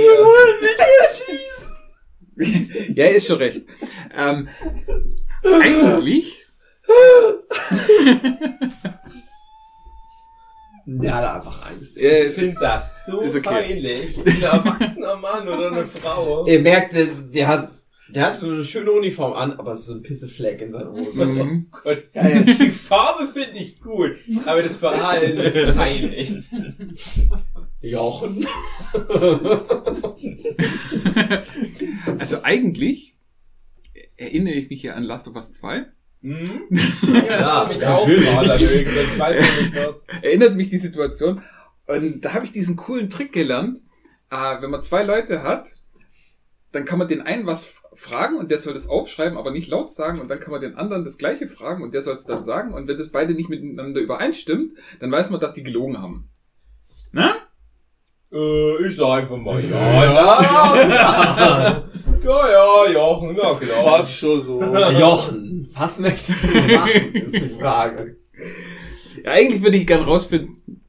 ja, 2.94 3.06
ist 3.06 3.26
schon 3.26 3.38
recht. 3.38 3.62
Ähm, 4.16 4.48
eigentlich, 5.42 6.46
der 10.86 11.14
hat 11.14 11.36
einfach 11.36 11.66
Angst. 11.66 11.96
Ich 11.96 12.34
finde 12.34 12.54
das 12.60 13.06
so 13.06 13.20
okay. 13.20 13.40
peinlich. 13.40 14.18
Ein 14.24 14.42
erwachsener 14.42 15.16
Mann 15.16 15.48
oder 15.48 15.72
eine 15.72 15.86
Frau. 15.86 16.46
Ihr 16.46 16.60
merkt, 16.60 16.94
der 17.34 17.48
hat, 17.48 17.68
der 18.08 18.26
hat 18.26 18.40
so 18.40 18.46
eine 18.46 18.64
schöne 18.64 18.92
Uniform 18.92 19.32
an, 19.32 19.52
aber 19.54 19.72
es 19.72 19.80
ist 19.80 19.86
so 19.86 19.94
ein 19.94 20.02
Pissefleck 20.02 20.60
in 20.62 20.70
seiner 20.70 20.92
Hose. 20.92 21.26
mhm. 21.26 21.66
Gott, 21.70 22.04
die 22.14 22.70
Farbe 22.70 23.26
finde 23.28 23.58
ich 23.58 23.80
gut, 23.80 24.16
aber 24.44 24.62
das 24.62 24.76
Verhalten 24.76 25.38
ist 25.40 25.74
peinlich. 25.74 26.32
Jochen. 27.80 28.46
also 32.18 32.42
eigentlich 32.42 33.16
erinnere 34.16 34.54
ich 34.54 34.70
mich 34.70 34.80
hier 34.80 34.96
an 34.96 35.02
Last 35.02 35.28
of 35.28 35.36
Us 35.36 35.52
2. 35.52 35.86
Hm? 36.22 36.62
Ja, 37.28 37.70
mich 37.72 37.84
auch 37.84 38.06
natürlich. 38.06 38.24
gerade. 38.24 38.54
Ich 38.56 39.18
weiß 39.18 39.36
ja 39.36 39.62
nicht 39.62 39.74
was. 39.74 40.06
Erinnert 40.22 40.56
mich 40.56 40.70
die 40.70 40.78
Situation. 40.78 41.42
Und 41.86 42.24
da 42.24 42.34
habe 42.34 42.44
ich 42.44 42.52
diesen 42.52 42.76
coolen 42.76 43.10
Trick 43.10 43.32
gelernt. 43.32 43.78
Äh, 44.30 44.60
wenn 44.60 44.70
man 44.70 44.82
zwei 44.82 45.02
Leute 45.04 45.42
hat, 45.42 45.74
dann 46.72 46.84
kann 46.84 46.98
man 46.98 47.08
den 47.08 47.22
einen 47.22 47.46
was 47.46 47.74
fragen 47.96 48.36
und 48.36 48.50
der 48.50 48.58
soll 48.58 48.74
das 48.74 48.88
aufschreiben, 48.88 49.38
aber 49.38 49.50
nicht 49.50 49.68
laut 49.68 49.90
sagen. 49.90 50.20
Und 50.20 50.28
dann 50.28 50.40
kann 50.40 50.52
man 50.52 50.60
den 50.60 50.76
anderen 50.76 51.04
das 51.04 51.18
gleiche 51.18 51.48
fragen 51.48 51.82
und 51.82 51.94
der 51.94 52.02
soll 52.02 52.14
es 52.14 52.24
dann 52.24 52.42
sagen. 52.42 52.74
Und 52.74 52.88
wenn 52.88 52.98
das 52.98 53.08
beide 53.08 53.34
nicht 53.34 53.48
miteinander 53.48 54.00
übereinstimmt, 54.00 54.72
dann 55.00 55.10
weiß 55.10 55.30
man, 55.30 55.40
dass 55.40 55.54
die 55.54 55.62
gelogen 55.62 56.00
haben. 56.00 56.28
Ne? 57.12 57.34
Äh, 58.32 58.86
ich 58.86 58.96
sag 58.96 59.22
einfach 59.22 59.36
mal 59.36 59.64
ja. 59.64 60.04
Ja, 62.24 62.50
ja, 62.50 62.52
ja 62.52 62.90
Jochen, 62.92 63.36
na 63.36 63.54
klar. 63.54 63.84
War 63.84 64.06
schon 64.06 64.42
so. 64.42 64.62
Jochen, 64.62 65.68
was 65.74 65.98
möchtest 65.98 66.44
du 66.44 66.48
machen, 66.48 67.14
ist 67.14 67.34
die 67.34 67.50
Frage. 67.58 68.16
Ja, 69.24 69.30
eigentlich 69.30 69.62
würde 69.62 69.76
ich 69.76 69.86
gern 69.86 70.02
rausfinden, 70.02 70.85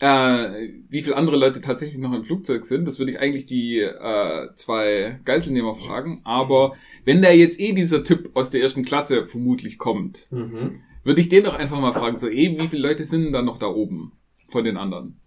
äh, 0.00 0.68
wie 0.88 1.02
viele 1.02 1.16
andere 1.16 1.36
Leute 1.36 1.60
tatsächlich 1.60 1.98
noch 1.98 2.12
im 2.12 2.24
Flugzeug 2.24 2.64
sind. 2.64 2.84
Das 2.86 2.98
würde 2.98 3.12
ich 3.12 3.18
eigentlich 3.18 3.46
die 3.46 3.80
äh, 3.80 4.48
zwei 4.54 5.20
Geiselnehmer 5.24 5.74
fragen. 5.74 6.20
Aber 6.24 6.74
wenn 7.04 7.20
da 7.22 7.30
jetzt 7.30 7.58
eh 7.60 7.72
dieser 7.74 8.04
Typ 8.04 8.30
aus 8.36 8.50
der 8.50 8.62
ersten 8.62 8.84
Klasse 8.84 9.26
vermutlich 9.26 9.78
kommt, 9.78 10.26
Mhm. 10.30 10.80
würde 11.04 11.20
ich 11.20 11.28
den 11.28 11.44
doch 11.44 11.54
einfach 11.56 11.80
mal 11.80 11.92
fragen, 11.92 12.16
so, 12.16 12.28
eh, 12.28 12.56
wie 12.60 12.68
viele 12.68 12.86
Leute 12.86 13.04
sind 13.04 13.24
denn 13.24 13.32
da 13.32 13.42
noch 13.42 13.58
da 13.58 13.66
oben 13.66 14.12
von 14.50 14.64
den 14.64 14.76
anderen? 14.76 15.18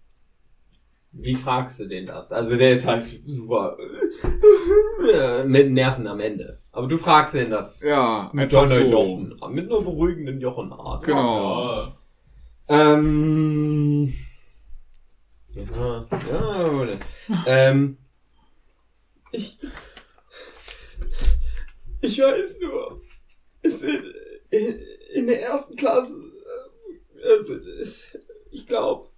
Wie 1.14 1.34
fragst 1.34 1.78
du 1.78 1.86
den 1.86 2.06
das? 2.06 2.32
Also 2.32 2.56
der 2.56 2.72
ist 2.72 2.86
halt 2.86 3.04
super 3.26 3.76
äh, 5.12 5.44
mit 5.46 5.70
Nerven 5.70 6.06
am 6.06 6.20
Ende. 6.20 6.56
Aber 6.72 6.86
du 6.88 6.96
fragst 6.96 7.34
den 7.34 7.50
das 7.50 7.82
Ja, 7.84 8.30
mit 8.32 8.44
einfach 8.44 8.62
einer 8.62 8.80
so. 8.88 8.90
Jochen, 8.90 9.34
mit 9.50 9.70
einer 9.70 9.82
beruhigenden 9.82 10.40
Jochenart. 10.40 11.04
Genau. 11.04 11.74
Ja. 11.74 11.96
Ähm. 12.68 14.14
Ja, 15.54 16.06
ja, 16.30 16.70
oder. 16.70 16.98
ähm. 17.46 17.98
Ich. 19.32 19.58
Ich 22.00 22.18
weiß 22.18 22.58
nur, 22.60 23.02
es 23.62 23.80
sind 23.80 24.04
in, 24.50 24.80
in 25.14 25.26
der 25.26 25.42
ersten 25.42 25.76
Klasse. 25.76 26.20
äh, 27.16 27.78
Es, 27.80 28.18
ich 28.50 28.66
glaube, 28.66 29.08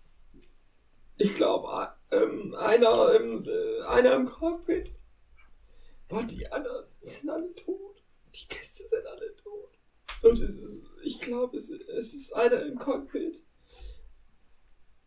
ich 1.17 1.35
glaube, 1.35 1.89
ähm, 2.11 2.55
einer, 2.55 3.15
im, 3.15 3.45
äh, 3.45 3.83
einer 3.87 4.15
im 4.15 4.27
Cockpit. 4.27 4.95
Boah, 6.09 6.23
die 6.25 6.47
anderen 6.53 6.87
sind 7.01 7.31
alle 7.31 7.55
tot. 7.55 8.03
Die 8.35 8.49
Gäste 8.49 8.87
sind 8.87 9.07
alle 9.07 9.35
tot. 9.37 9.71
Und 10.23 10.41
es 10.41 10.59
ist, 10.59 10.87
ich 11.03 11.21
glaube, 11.21 11.57
es, 11.57 11.71
es 11.71 12.15
ist 12.15 12.33
einer 12.35 12.63
im 12.67 12.77
Cockpit. 12.79 13.43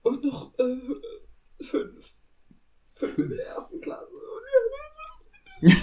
Und 0.07 0.23
noch 0.23 0.53
äh, 0.57 1.63
fünf. 1.63 2.13
Fünf 2.93 3.17
in 3.17 3.29
der 3.29 3.45
ersten 3.47 3.81
Klasse. 3.81 4.05
Und, 5.61 5.69
ja, 5.69 5.75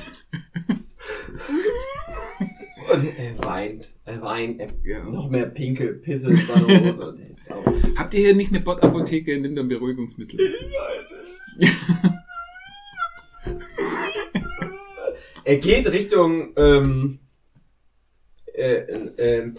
und 2.94 3.18
er 3.18 3.44
weint. 3.44 3.94
Er 4.04 4.22
weint. 4.22 4.60
Er, 4.60 4.68
Ja. 4.82 5.04
Noch 5.04 5.28
mehr 5.28 5.46
pinke 5.46 5.94
Pisse 5.94 6.30
Hose. 6.30 7.06
Und 7.06 7.20
er 7.20 7.30
ist 7.30 7.44
sauer. 7.44 7.64
Habt 7.96 8.14
ihr 8.14 8.20
hier 8.20 8.34
nicht 8.34 8.52
eine 8.52 8.60
Botapotheke? 8.60 9.38
Nimm 9.38 9.54
dann 9.54 9.68
Beruhigungsmittel. 9.68 10.38
Er 15.46 15.58
geht 15.58 15.86
Richtung, 15.92 16.54
ähm, 16.56 17.18
äh, 18.54 18.84
äh, 19.16 19.52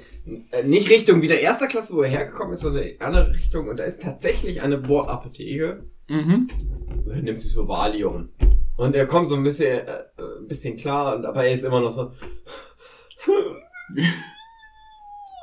äh, 0.52 0.64
nicht 0.64 0.90
Richtung 0.90 1.22
wieder 1.22 1.40
erster 1.40 1.68
Klasse, 1.68 1.94
wo 1.94 2.02
er 2.02 2.10
hergekommen 2.10 2.54
ist, 2.54 2.62
sondern 2.62 2.84
in 2.84 3.00
eine 3.02 3.18
andere 3.20 3.34
Richtung. 3.36 3.68
Und 3.68 3.78
da 3.78 3.84
ist 3.84 4.02
tatsächlich 4.02 4.62
eine 4.62 4.78
Bordapotheke. 4.78 5.84
Mhm. 6.08 6.48
Er 7.10 7.22
nimmt 7.22 7.42
sich 7.42 7.52
so 7.54 7.68
Valium. 7.68 8.30
Und 8.78 8.96
er 8.96 9.06
kommt 9.06 9.28
so 9.28 9.36
ein 9.36 9.44
bisschen, 9.44 9.86
äh, 9.88 10.04
ein 10.42 10.48
bisschen 10.48 10.76
klar, 10.78 11.16
und 11.16 11.26
aber 11.26 11.46
er 11.46 11.54
ist 11.54 11.64
immer 11.64 11.80
noch 11.82 11.94
so. 11.94 12.12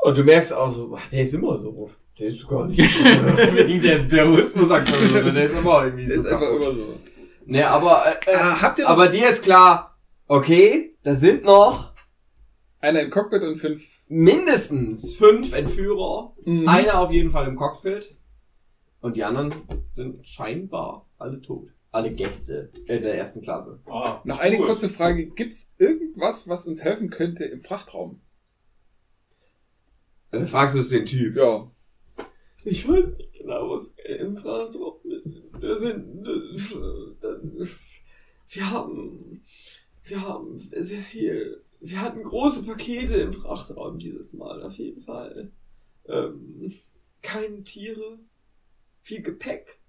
Und 0.04 0.18
du 0.18 0.24
merkst 0.24 0.52
auch 0.52 0.70
so, 0.70 0.96
ach, 0.98 1.08
der 1.10 1.22
ist 1.22 1.34
immer 1.34 1.56
so. 1.56 1.90
Der 2.18 2.28
ist 2.28 2.46
gar 2.48 2.66
nicht. 2.66 2.78
Wegen 3.54 3.80
der 3.82 4.08
Terrorismus 4.08 4.68
sagt 4.68 4.90
man 4.90 5.22
so, 5.22 5.30
der 5.30 5.44
ist 5.44 5.56
immer 5.56 5.84
irgendwie 5.84 6.06
Das 6.06 6.16
so. 6.16 6.20
ist 6.22 6.26
einfach 6.32 6.50
immer 6.50 6.74
so. 6.74 6.98
Ne, 7.46 7.66
aber, 7.68 8.04
äh, 8.26 8.30
äh, 8.30 8.34
Ah, 8.36 8.60
habt 8.62 8.78
ihr 8.78 8.84
noch 8.84 8.90
aber 8.90 9.08
dir 9.08 9.28
ist 9.28 9.42
klar, 9.42 9.96
okay, 10.26 10.96
da 11.02 11.14
sind 11.14 11.44
noch 11.44 11.91
einer 12.82 13.00
im 13.00 13.10
Cockpit 13.10 13.42
und 13.42 13.56
fünf? 13.56 13.82
mindestens 14.08 15.14
fünf 15.14 15.52
Entführer. 15.52 16.34
Mhm. 16.44 16.68
Einer 16.68 16.98
auf 17.00 17.10
jeden 17.10 17.30
Fall 17.30 17.46
im 17.48 17.56
Cockpit. 17.56 18.14
Und 19.00 19.16
die 19.16 19.24
anderen 19.24 19.52
sind 19.94 20.26
scheinbar 20.26 21.08
alle 21.18 21.40
tot. 21.40 21.70
Alle 21.90 22.10
Gäste 22.12 22.72
in 22.86 23.02
der 23.02 23.16
ersten 23.16 23.42
Klasse. 23.42 23.80
Ah, 23.86 24.20
Noch 24.24 24.38
eine 24.38 24.56
kurze 24.58 24.88
Frage. 24.88 25.26
Gibt's 25.30 25.72
irgendwas, 25.78 26.48
was 26.48 26.66
uns 26.66 26.82
helfen 26.84 27.10
könnte 27.10 27.44
im 27.44 27.60
Frachtraum? 27.60 28.20
Dann 30.30 30.46
fragst 30.48 30.74
du 30.74 30.78
es 30.80 30.88
den 30.88 31.04
Typ. 31.04 31.36
Ja. 31.36 31.70
Ich 32.64 32.88
weiß 32.88 33.10
nicht 33.18 33.32
genau, 33.34 33.70
was 33.70 33.94
im 34.06 34.36
Frachtraum 34.36 34.98
ist. 35.10 35.42
Wir 35.58 35.76
sind. 35.76 36.26
äh, 36.26 37.66
Wir 38.48 38.70
haben. 38.70 39.42
Wir 40.04 40.20
haben 40.22 40.54
sehr 40.54 41.00
viel. 41.02 41.62
Wir 41.84 42.00
hatten 42.00 42.22
große 42.22 42.62
Pakete 42.64 43.16
im 43.16 43.32
Frachtraum 43.32 43.98
dieses 43.98 44.32
Mal, 44.32 44.62
auf 44.62 44.74
jeden 44.74 45.02
Fall. 45.02 45.50
Ähm, 46.06 46.72
keine 47.22 47.64
Tiere. 47.64 48.20
Viel 49.00 49.20
Gepäck. 49.22 49.80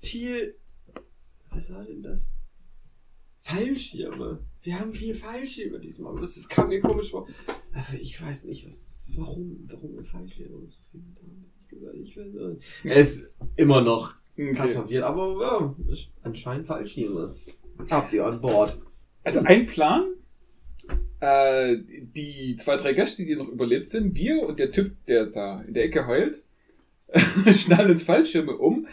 Viel. 0.00 0.56
Was 1.50 1.72
war 1.72 1.84
denn 1.84 2.02
das? 2.02 2.34
Fallschirme. 3.40 4.44
Wir 4.62 4.78
haben 4.80 4.92
viel 4.92 5.14
Fallschirme 5.14 5.78
diesmal. 5.78 6.20
Das, 6.20 6.34
das 6.34 6.48
kam 6.48 6.68
mir 6.68 6.80
komisch 6.80 7.10
vor. 7.12 7.28
Aber 7.72 8.00
ich 8.00 8.20
weiß 8.20 8.44
nicht, 8.46 8.66
was 8.66 8.84
das. 8.84 9.10
Warum? 9.16 9.64
Warum 9.70 9.94
wir 9.94 10.04
Fallschirme 10.04 10.66
so 10.66 10.78
viel 10.90 11.00
mit 11.00 11.18
haben? 11.18 12.02
Ich 12.02 12.16
weiß 12.16 12.36
auch 12.36 12.48
nicht. 12.48 12.64
Er 12.84 12.96
ist 12.96 13.32
immer 13.56 13.80
noch 13.80 14.14
krass 14.54 14.70
Okay. 14.70 14.72
verwirrt, 14.72 15.04
aber 15.04 15.40
ja, 15.40 15.92
ist 15.92 16.10
anscheinend 16.22 16.66
Fallschirme. 16.66 17.34
Habt 17.90 18.12
ihr 18.12 18.26
an 18.26 18.40
Bord. 18.40 18.80
Also 19.22 19.40
ein 19.40 19.66
Plan. 19.66 20.14
Äh, 21.20 21.76
die 22.16 22.56
zwei, 22.56 22.76
drei 22.76 22.94
Gäste, 22.94 23.24
die 23.24 23.36
noch 23.36 23.48
überlebt 23.48 23.90
sind, 23.90 24.14
wir 24.14 24.42
und 24.42 24.58
der 24.58 24.72
Typ, 24.72 24.92
der 25.06 25.26
da 25.26 25.62
in 25.62 25.74
der 25.74 25.84
Ecke 25.84 26.06
heult, 26.06 26.42
schnallen 27.56 27.92
uns 27.92 28.02
Fallschirme 28.02 28.56
um, 28.56 28.86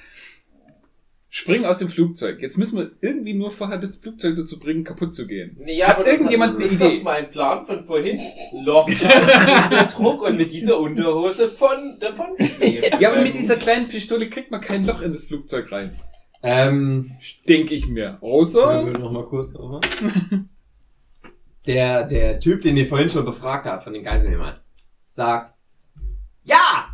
springen 1.30 1.66
aus 1.66 1.78
dem 1.80 1.90
Flugzeug. 1.90 2.40
Jetzt 2.42 2.58
müssen 2.58 2.78
wir 2.78 2.92
irgendwie 3.02 3.34
nur 3.34 3.50
vorher 3.50 3.78
das 3.80 3.98
Flugzeug 3.98 4.36
dazu 4.36 4.60
bringen, 4.60 4.84
kaputt 4.84 5.14
zu 5.16 5.26
gehen. 5.26 5.58
Nee, 5.64 5.82
Hat 5.82 5.96
aber 5.96 6.04
das 6.04 6.14
irgendjemand 6.14 6.54
das 6.54 6.58
eine 6.60 6.66
ist 6.66 6.74
Idee? 6.76 6.98
doch 6.98 7.04
mein 7.04 7.32
Plan 7.32 7.66
von 7.66 7.84
vorhin. 7.84 8.20
Loch 8.64 8.88
unter 9.64 9.86
Druck 9.86 10.22
und 10.28 10.38
mit 10.38 10.52
dieser 10.52 10.80
Unterhose 10.80 11.48
von 11.50 11.98
davon. 12.00 12.28
Ja, 13.00 13.12
aber 13.12 13.22
mit 13.22 13.34
dieser 13.36 13.56
kleinen 13.56 13.88
Pistole 13.88 14.30
kriegt 14.30 14.52
man 14.52 14.62
kein 14.62 14.86
Loch 14.86 15.02
in 15.02 15.12
das 15.14 15.24
Flugzeug 15.24 15.72
rein. 15.72 15.96
Ähm, 16.44 17.12
Denke 17.48 17.74
ich 17.76 17.88
mir. 17.88 18.18
Außer. 18.22 18.86
würden 18.86 19.02
noch 19.02 19.12
mal 19.12 19.26
kurz 19.26 19.52
nochmal. 19.52 19.82
Der, 21.70 22.04
der 22.04 22.40
Typ, 22.40 22.64
den 22.64 22.78
ihr 22.78 22.88
vorhin 22.88 23.12
schon 23.12 23.26
befragt 23.26 23.68
habt, 23.68 23.84
von 23.84 23.94
den 23.94 24.04
Geiselnehmern, 24.04 24.60
sagt, 25.12 25.54
ja! 26.42 26.90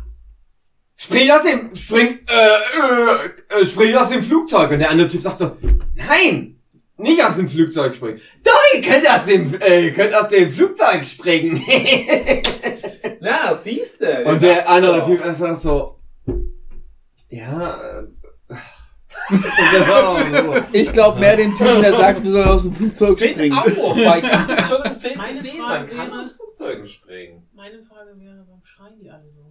Spring 0.96 1.30
aus 1.30 1.44
dem, 1.44 1.74
spring, 1.74 2.18
äh, 2.28 3.62
äh, 3.62 3.64
spring 3.64 3.94
aus 3.94 4.10
dem 4.10 4.22
Flugzeug. 4.22 4.70
Und 4.72 4.80
der 4.80 4.90
andere 4.90 5.08
Typ 5.08 5.22
sagt 5.22 5.38
so, 5.38 5.56
nein! 5.94 6.60
Nicht 6.98 7.24
aus 7.24 7.36
dem 7.36 7.48
Flugzeug 7.48 7.94
springen. 7.94 8.20
Doch, 8.44 8.52
ihr 8.74 8.82
könnt 8.82 9.08
aus 9.08 9.24
dem, 9.24 9.58
äh, 9.62 9.86
ihr 9.86 9.92
könnt 9.94 10.14
aus 10.14 10.28
dem 10.28 10.52
Flugzeug 10.52 11.06
springen. 11.06 11.62
Na, 13.20 13.54
siehst 13.54 14.02
du. 14.02 14.24
Und 14.24 14.42
der 14.42 14.68
andere 14.68 15.02
Typ 15.06 15.24
auch 15.24 15.56
so, 15.56 15.98
ja, 17.30 17.98
äh, 17.98 18.06
und 18.48 18.52
das 18.52 18.52
war 18.52 18.52
auch 18.52 18.52
so. 18.52 19.15
Ich 20.72 20.92
glaube 20.92 21.20
mehr 21.20 21.36
den 21.36 21.54
Typen, 21.54 21.82
der 21.82 21.92
sagt, 21.94 22.22
wir 22.24 22.30
sollen 22.30 22.48
aus 22.48 22.62
dem 22.62 22.72
Flugzeug 22.74 23.18
springen. 23.20 23.52
auch, 23.58 23.66
weil 23.96 24.22
ich 24.24 24.32
hab 24.32 24.48
das 24.48 24.68
schon 24.68 24.82
im 24.84 24.96
Film 24.96 25.18
Meine 25.18 25.28
gesehen. 25.32 25.56
Frage 25.62 25.86
Man 25.86 25.96
kann 25.96 26.10
wäre- 26.10 26.20
aus 26.20 26.30
Flugzeugen 26.32 26.86
springen. 26.86 27.42
Meine 27.54 27.82
Frage 27.82 28.10
wäre, 28.18 28.44
warum 28.46 28.62
schreien 28.64 28.94
die 29.00 29.10
alle 29.10 29.30
so? 29.30 29.42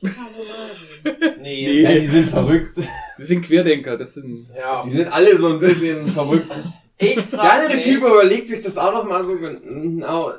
Die 0.00 0.08
kann 0.08 0.26
reden. 0.34 1.42
Nee. 1.42 1.80
Ja, 1.82 1.92
die 1.94 2.08
sind 2.08 2.28
verrückt. 2.28 2.76
Das 2.76 3.26
sind 3.28 3.42
Querdenker, 3.44 3.96
das 3.96 4.14
sind. 4.14 4.48
Ja. 4.56 4.80
Die 4.82 4.90
sind 4.90 5.12
alle 5.12 5.36
so 5.36 5.48
ein 5.48 5.60
bisschen 5.60 6.06
verrückt. 6.10 6.50
Ich 6.98 7.14
Der 7.14 7.22
frage 7.24 7.50
andere 7.64 7.76
mich, 7.76 7.84
Typ 7.84 7.98
überlegt 8.02 8.48
sich 8.48 8.62
das 8.62 8.78
auch 8.78 8.92
noch 8.92 9.04
mal 9.08 9.24
so 9.24 9.36
genau. 9.36 10.32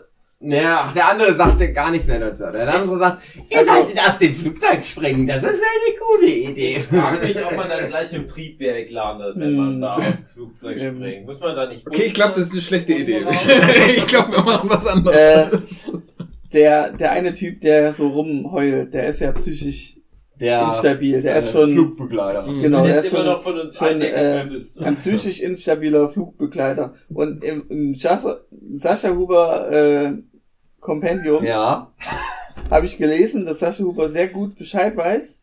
Naja, 0.46 0.86
ach, 0.88 0.94
der 0.94 1.08
andere 1.10 1.38
sagte 1.38 1.72
gar 1.72 1.89
nichts 1.89 2.08
mehr 2.08 2.20
dazu. 2.20 2.44
Der 2.52 2.68
andere 2.74 2.98
sagt, 2.98 3.22
ihr 3.50 3.66
solltet 3.66 3.98
aus 4.00 4.18
dem 4.18 4.36
Flugzeug 4.36 4.84
springen, 4.84 5.26
das 5.26 5.41
ist 5.41 5.50
eine 5.50 5.98
gute 6.20 6.32
Idee. 6.32 6.76
ich 6.78 6.84
frage 6.84 7.26
mich, 7.26 7.46
ob 7.46 7.56
man 7.56 7.70
dann 7.70 7.88
gleich 7.88 8.12
im 8.12 8.28
Triebwerk 8.28 8.91
landet, 8.91 9.36
wenn 9.38 9.56
man 9.56 9.74
Hm. 9.76 9.82
da 9.82 9.96
aus 9.96 10.04
dem 10.04 10.26
Flugzeug 10.26 10.80
springt. 10.80 11.26
Muss 11.26 11.39
man 11.39 11.56
da 11.56 11.68
nicht 11.68 11.88
Okay, 11.88 12.04
ich 12.08 12.14
glaube, 12.14 12.34
das 12.36 12.50
ist 12.50 12.52
eine 12.52 12.62
schlechte 12.62 12.94
Idee. 12.94 13.26
Ich 13.98 14.06
glaube, 14.08 14.32
wir 14.34 14.44
machen 14.44 14.70
was 14.70 14.86
anderes. 14.86 15.16
Äh, 15.18 15.48
der, 16.52 16.91
der 16.91 17.12
eine 17.12 17.34
Typ, 17.34 17.62
der 17.62 17.91
so 17.94 18.10
rumheult, 18.10 18.94
der 18.94 19.08
ist 19.08 19.22
ja 19.22 19.32
psychisch 19.32 19.98
Der 20.39 20.62
instabil. 20.68 21.22
Der 21.22 21.38
ist 21.38 21.52
schon, 21.54 21.72
Flugbegleiter. 21.72 22.46
Mhm. 22.46 22.62
genau, 22.62 22.84
der 22.84 22.94
Der 22.96 23.00
ist 23.04 23.12
schon 23.12 23.26
noch 23.26 23.41
von 23.41 23.60
uns 23.60 23.78
schon, 23.78 24.02
äh, 24.02 24.46
ein 24.84 24.96
psychisch 24.96 25.39
instabiler 25.39 26.10
Flugbegleiter. 26.10 26.94
Und 27.14 27.44
im, 27.44 27.64
im 27.70 27.96
Sascha, 27.96 28.36
Sascha 28.76 29.10
Huber 29.10 29.72
äh, 29.72 30.14
Kompendium 30.84 31.44
Ja. 31.44 31.92
habe 32.70 32.86
ich 32.86 32.98
gelesen, 32.98 33.46
dass 33.46 33.60
Sascha 33.60 33.84
Huber 33.84 34.10
sehr 34.10 34.28
gut 34.28 34.58
Bescheid 34.58 34.96
weiß, 34.96 35.40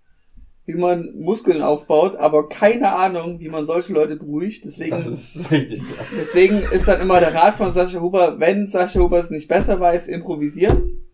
wie 0.66 0.74
man 0.74 1.12
Muskeln 1.18 1.62
aufbaut, 1.62 2.16
aber 2.16 2.48
keine 2.48 2.92
Ahnung, 2.94 3.40
wie 3.40 3.48
man 3.48 3.66
solche 3.66 3.92
Leute 3.92 4.16
beruhigt. 4.16 4.64
Deswegen, 4.64 4.90
Das 4.90 5.06
ist 5.36 5.50
richtig. 5.50 5.80
Ja. 5.80 6.04
deswegen 6.18 6.58
ist 6.70 6.86
dann 6.86 7.00
immer 7.00 7.18
der 7.20 7.34
Rat 7.34 7.56
von 7.56 7.72
Sascha 7.72 8.00
Huber, 8.00 8.38
wenn 8.38 8.68
Sascha 8.68 9.00
Huber 9.00 9.18
es 9.18 9.30
nicht 9.30 9.48
besser 9.48 9.80
weiß, 9.80 10.08
improvisieren. 10.08 11.04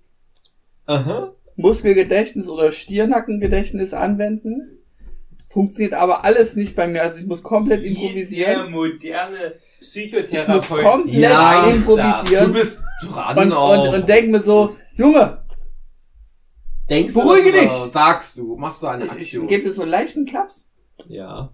Aha. 0.87 1.33
Muskelgedächtnis 1.57 2.49
oder 2.51 2.71
Stirnackengedächtnis 2.71 3.95
anwenden. 3.95 4.79
Funktioniert 5.49 5.95
aber 5.95 6.25
alles 6.25 6.55
nicht 6.55 6.77
bei 6.77 6.87
mir. 6.87 7.03
Also 7.03 7.19
ich 7.19 7.27
muss 7.27 7.43
komplett 7.43 7.81
Der 7.83 7.89
improvisieren. 7.91 8.71
Moderne 9.81 10.27
Ich 10.27 10.49
muss 10.49 10.63
Psychotherapeut. 10.63 10.83
komplett 10.85 11.15
Ja, 11.21 11.63
Du 11.63 11.71
improvisieren. 11.71 12.53
bist 12.53 12.83
dran 13.03 13.39
Und, 13.39 13.53
auch. 13.53 13.89
und, 13.89 13.95
und 13.95 14.09
denk 14.09 14.31
mir 14.31 14.41
so, 14.41 14.77
Junge, 14.95 15.43
Denkst 16.89 17.15
Beruhige 17.15 17.51
das 17.53 17.61
dich! 17.63 17.93
Sagst 17.93 18.39
du, 18.39 18.57
machst 18.57 18.81
du 18.83 18.87
eine 18.87 19.07
ich, 19.07 19.11
ich 19.13 19.19
Aktion? 19.19 19.47
gebe 19.49 19.65
dir 19.65 19.73
so 19.73 19.83
einen 19.83 19.91
leichten 19.91 20.25
Klaps. 20.25 20.67
ja. 21.09 21.53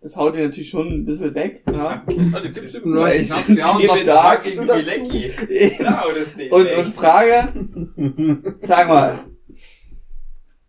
Das 0.00 0.16
haut 0.16 0.34
dir 0.36 0.42
natürlich 0.44 0.68
schon 0.68 0.86
ein 0.86 1.04
bisschen 1.06 1.34
weg. 1.34 1.62
Ja. 1.66 2.04
Also, 2.34 2.50
gibst 2.50 2.74
du 2.74 2.88
Nur 2.90 3.04
mir 3.04 3.14
ich- 3.14 3.26
Knapp, 3.30 3.48
ja, 3.48 3.70
und 3.70 3.82
ich- 3.82 3.88
was 3.88 4.00
ich- 4.00 4.52
fucking 4.52 4.56
du 4.56 4.66
dazu? 4.66 5.76
Klar, 5.78 6.04
das 6.14 6.36
nicht. 6.36 6.52
Und, 6.52 6.66
und 6.76 6.94
Frage, 6.94 7.52
sag 8.60 8.88
mal, 8.88 9.20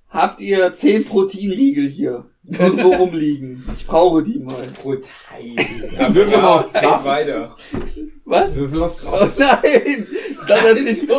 habt 0.08 0.40
ihr 0.40 0.72
10 0.72 1.04
Proteinriegel 1.04 1.90
hier 1.90 2.30
irgendwo 2.48 2.94
rumliegen? 2.96 3.64
Ich 3.76 3.86
brauche 3.88 4.24
die 4.24 4.40
mal. 4.40 4.68
brutal. 4.82 5.10
Ja, 6.00 6.14
würfel 6.14 6.38
mal 6.38 6.48
auf 6.60 6.74
Kraft. 6.74 7.06
weiter. 7.06 7.56
Was? 8.28 8.56
Würfel 8.56 8.82
auf 8.84 8.96
Oh 9.06 9.18
Kraft. 9.18 9.38
nein! 9.40 10.08
Ich, 10.32 10.48
glaub, 10.48 10.62
das 10.64 10.80
ist, 10.80 11.04
ich, 11.04 11.10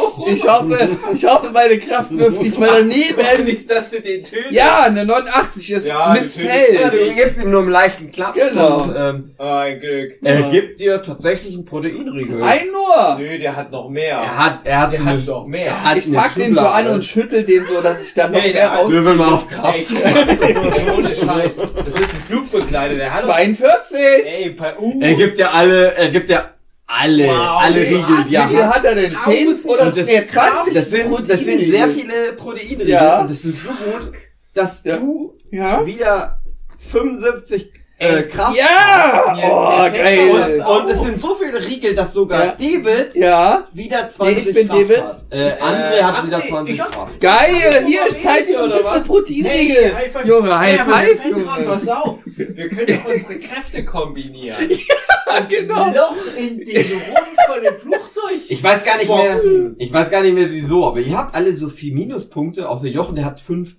hoffe, 0.48 0.88
ich 1.14 1.24
hoffe, 1.24 1.50
meine 1.52 1.78
Kraft 1.78 2.16
wirft 2.18 2.42
nicht 2.42 2.58
mal 2.58 2.68
daneben. 2.80 3.44
nicht, 3.44 3.70
dass 3.70 3.90
du 3.90 4.00
den 4.00 4.24
tötest. 4.24 4.50
Ja, 4.50 4.82
eine 4.82 5.04
89 5.06 5.70
ist 5.70 5.86
Ja, 5.86 6.12
missfällt. 6.12 6.92
du 6.92 7.14
gibst 7.14 7.40
ihm 7.40 7.50
nur 7.52 7.60
einen 7.62 7.70
leichten 7.70 8.10
Klaps. 8.10 8.36
Genau. 8.36 8.82
Und, 8.82 8.94
ähm, 8.96 9.30
Oh, 9.38 9.44
ein 9.44 9.78
Glück. 9.78 10.14
er 10.22 10.40
Ja. 10.40 10.50
gibt 10.50 10.80
dir 10.80 11.00
tatsächlich 11.00 11.54
einen 11.54 11.64
Proteinriegel. 11.64 12.42
Ein 12.42 12.66
nur! 12.72 13.16
Nö, 13.18 13.38
der 13.38 13.54
hat 13.54 13.70
noch 13.70 13.88
mehr. 13.88 14.16
Er 14.16 14.38
hat, 14.44 14.60
er 14.64 14.80
hat 14.80 14.92
der 14.92 14.98
so 14.98 15.04
hat 15.04 15.12
eine, 15.12 15.22
doch 15.22 15.46
mehr. 15.46 15.66
er 15.66 15.84
hat 15.90 15.96
Ich 15.98 16.12
pack 16.12 16.34
den 16.34 16.54
so 16.56 16.60
an 16.62 16.88
und 16.88 17.04
schüttel 17.04 17.44
den 17.44 17.66
so, 17.66 17.80
dass 17.82 18.02
ich 18.02 18.14
da 18.14 18.28
noch 18.28 18.40
Nee, 18.42 18.52
mehr 18.52 18.68
raus... 18.68 18.90
Würfel 18.90 19.14
mal 19.14 19.32
auf 19.32 19.48
Kraft. 19.48 19.78
ey, 20.02 20.56
ohne 20.96 21.14
Scheiß. 21.14 21.56
Das 21.56 21.88
ist 21.88 22.14
ein 22.14 22.22
Flugbegleiter, 22.26 22.96
der 22.96 23.12
hat 23.14 23.22
doch... 23.22 23.28
42! 23.28 23.96
Ey, 24.24 24.50
bei, 24.50 24.76
uh, 24.76 25.00
Er 25.00 25.14
gibt 25.14 25.38
dir 25.38 25.52
alle, 25.54 25.94
er 25.94 26.08
gibt 26.10 26.28
dir 26.30 26.50
alle, 26.86 27.26
Wow. 27.26 27.60
alle 27.62 27.80
Riegel, 27.80 28.04
die 28.24 28.30
wie 28.30 28.34
er 28.36 28.68
hat. 28.68 28.74
hat 28.76 28.84
er 28.84 28.94
denn? 28.94 29.16
10 29.24 29.46
Tausend. 29.46 29.66
oder 29.72 29.82
Und 29.86 29.96
das- 29.96 30.06
nee, 30.06 30.26
20? 30.26 30.74
Das 30.74 30.90
sind, 30.90 31.28
das 31.30 31.40
sind 31.40 31.58
sehr 31.70 31.88
viele 31.88 32.32
Proteinriegel. 32.36 32.88
Ja. 32.88 33.20
Und 33.20 33.30
das 33.30 33.44
ist 33.44 33.62
so 33.62 33.70
gut, 33.70 34.12
dass 34.54 34.84
Ja. 34.84 34.96
du 34.96 35.36
Ja? 35.50 35.84
wieder 35.84 36.40
75 36.78 37.72
äh, 37.98 38.06
Ey, 38.16 38.28
Kraft 38.28 38.56
Ja! 38.56 39.32
Mir- 39.34 39.42
Oh, 39.50 39.80
fällt 39.80 39.94
geil! 39.94 40.30
hast. 40.42 40.58
Und 40.66 40.90
es 40.90 41.00
sind 41.00 41.20
so 41.20 41.34
viele 41.34 41.64
Riegel, 41.66 41.94
dass 41.94 42.12
sogar 42.12 42.44
Ja. 42.44 42.52
David 42.52 43.14
Ja, 43.14 43.66
wieder 43.72 44.08
20 44.08 44.36
Nee, 44.36 44.42
ich 44.50 44.54
bin 44.54 44.68
Kraft 44.68 44.80
David. 44.82 45.02
hat. 45.02 45.26
Äh, 45.30 45.36
André 45.62 46.02
hat 46.02 46.16
André, 46.16 46.26
wieder 46.26 46.42
20 46.44 46.74
ich 46.74 46.80
hab- 46.80 46.92
Kraft. 46.92 47.20
geil! 47.20 47.84
Hier, 47.86 48.04
dir 48.04 48.58
ein 48.58 48.64
oder 48.66 48.76
bisschen 48.76 48.92
was? 48.92 49.04
Proteinriegel. 49.04 49.94
High 49.96 50.12
five. 50.12 50.24
Junge, 50.26 50.58
High 50.58 50.76
Ja, 50.76 50.84
five, 50.84 51.20
fällt 51.20 51.22
grad 51.44 51.58
Junge. 51.58 51.68
was 51.70 51.88
auf. 51.88 52.18
Wir 52.24 52.68
können 52.68 52.86
doch 52.86 53.12
unsere 53.14 53.38
Kräfte 53.38 53.84
kombinieren. 53.84 54.68
genau. 55.48 55.86
Loch 55.86 56.16
in 56.36 56.58
den 56.60 56.76
Rumpf 56.76 57.46
von 57.48 57.62
dem 57.62 57.76
Flugzeug. 57.78 58.40
Ich 58.48 58.62
weiß 58.62 58.84
gar 58.84 58.98
nicht 58.98 59.08
mehr, 59.08 59.32
Boxen. 59.32 59.74
ich 59.78 59.92
weiß 59.92 60.10
gar 60.10 60.22
nicht 60.22 60.34
mehr 60.34 60.50
wieso, 60.50 60.86
aber 60.86 61.00
ihr 61.00 61.16
habt 61.16 61.34
alle 61.34 61.54
so 61.54 61.68
viel 61.68 61.94
Minuspunkte, 61.94 62.68
außer 62.68 62.88
Jochen, 62.88 63.14
der 63.16 63.24
hat 63.24 63.40
5 63.40 63.76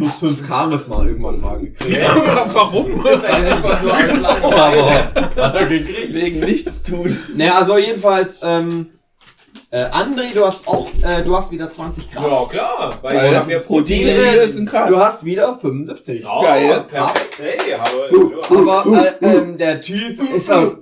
plus 0.00 0.12
5 0.18 0.48
Charisma 0.48 1.04
irgendwann 1.04 1.40
mal 1.40 1.58
gekriegt. 1.58 1.98
Warum? 2.54 3.06
Als 3.06 3.50
Aber 4.42 4.90
hat 4.90 5.54
er 5.54 5.66
gekriegt. 5.66 6.14
Wegen 6.14 6.40
nichts 6.40 6.82
tun. 6.82 7.16
Naja, 7.36 7.58
also 7.58 7.76
jedenfalls, 7.76 8.40
ähm, 8.42 8.86
äh, 9.70 9.84
André, 9.84 10.32
du 10.34 10.44
hast 10.44 10.66
auch, 10.66 10.88
äh, 11.02 11.22
du 11.22 11.36
hast 11.36 11.52
wieder 11.52 11.70
20 11.70 12.10
Kraft. 12.10 12.26
Ja, 12.26 12.44
klar. 12.46 12.98
Weil 13.02 13.14
Geil. 13.14 13.30
ich 13.30 13.38
hab 13.38 13.46
mehr 13.46 13.60
Proteinriegel 13.60 14.64
Proteine. 14.64 14.88
Du 14.88 14.96
hast 14.98 15.24
wieder 15.24 15.56
75. 15.56 16.22
Ja, 16.22 16.42
Geil. 16.42 16.84
perfekt. 16.88 17.38
Hey, 17.38 17.74
aber, 17.74 18.82
Aber 18.82 19.04
äh, 19.20 19.26
ähm, 19.26 19.58
der 19.58 19.80
Typ 19.82 20.20
ist 20.34 20.50
halt, 20.50 20.76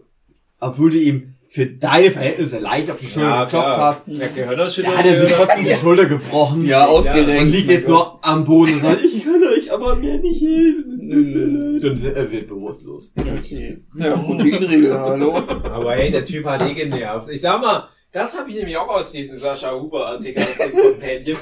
obwohl 0.61 0.91
du 0.91 0.99
ihm 0.99 1.35
für 1.51 1.67
deine 1.67 2.11
Verhältnisse 2.11 2.59
leicht 2.59 2.91
auf 2.91 2.99
die 3.01 3.07
Schulter 3.07 3.29
Ja, 3.29 3.45
geklopft 3.45 3.67
klar. 3.67 3.81
hast, 3.81 4.07
Der 4.09 4.29
Gehirnerschütterung. 4.29 4.97
da 4.97 5.03
hat 5.03 5.07
er 5.11 5.27
sich 5.27 5.37
trotzdem 5.37 5.65
die 5.65 5.75
Schulter 5.75 6.05
gebrochen. 6.07 6.65
Ja, 6.67 6.85
Und 6.85 6.91
ausgerenkt. 6.99 7.53
liegt 7.55 7.71
jetzt 7.71 7.87
so 7.87 8.19
am 8.23 8.45
Boden 8.45 8.75
und 8.75 8.81
sagt, 8.81 9.03
ich 9.05 9.25
kann 9.25 9.43
euch 9.43 9.73
aber 9.73 9.97
mir 9.97 10.19
nicht 10.19 10.43
helfen. 10.43 11.81
Und 11.83 12.05
er 12.05 12.31
wird 12.31 12.49
bewusstlos. 12.49 13.13
Okay. 13.17 13.79
Ja, 13.99 14.17
Proteinriegel, 14.17 14.99
hallo. 14.99 15.37
Aber 15.37 15.95
hey, 15.95 16.11
der 16.11 16.25
Typ 16.25 16.45
hat 16.45 16.63
eh 16.63 16.75
genervt. 16.75 17.29
Ich 17.31 17.41
sag 17.41 17.61
mal, 17.63 17.89
das 18.13 18.37
habe 18.39 18.51
ich 18.51 18.57
nämlich 18.57 18.77
auch 18.77 18.89
aus 18.89 19.13
diesem 19.13 19.37
Sascha 19.39 19.71
Huber 19.73 20.07
Artikel 20.07 20.43
aus 20.43 20.59
dem 20.59 20.73
Companion. 20.73 21.37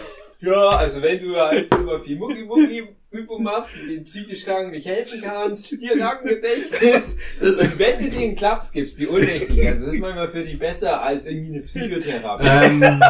Ja, 0.46 0.68
also 0.70 1.02
wenn 1.02 1.22
du 1.22 1.36
halt 1.36 1.74
über 1.74 2.00
viel 2.00 2.16
Mucki 2.16 2.44
Mucki 2.44 2.88
Übung 3.10 3.42
machst, 3.44 3.70
den 3.88 4.04
psychisch 4.04 4.44
Kranken 4.44 4.72
nicht 4.72 4.86
helfen 4.86 5.20
kannst, 5.22 5.66
Stirnackengedächtnis, 5.68 7.16
und 7.40 7.78
wenn 7.78 7.98
du 8.04 8.10
denen 8.10 8.34
Klaps 8.34 8.72
gibst, 8.72 8.98
die 8.98 9.08
ohnmächtig 9.08 9.66
also 9.66 9.86
das 9.86 9.94
ist 9.94 10.00
manchmal 10.00 10.28
für 10.30 10.44
die 10.44 10.56
besser 10.56 11.00
als 11.02 11.24
irgendwie 11.26 11.54
eine 11.54 11.62
Psychotherapie. 11.62 12.46
Ähm, 12.46 12.80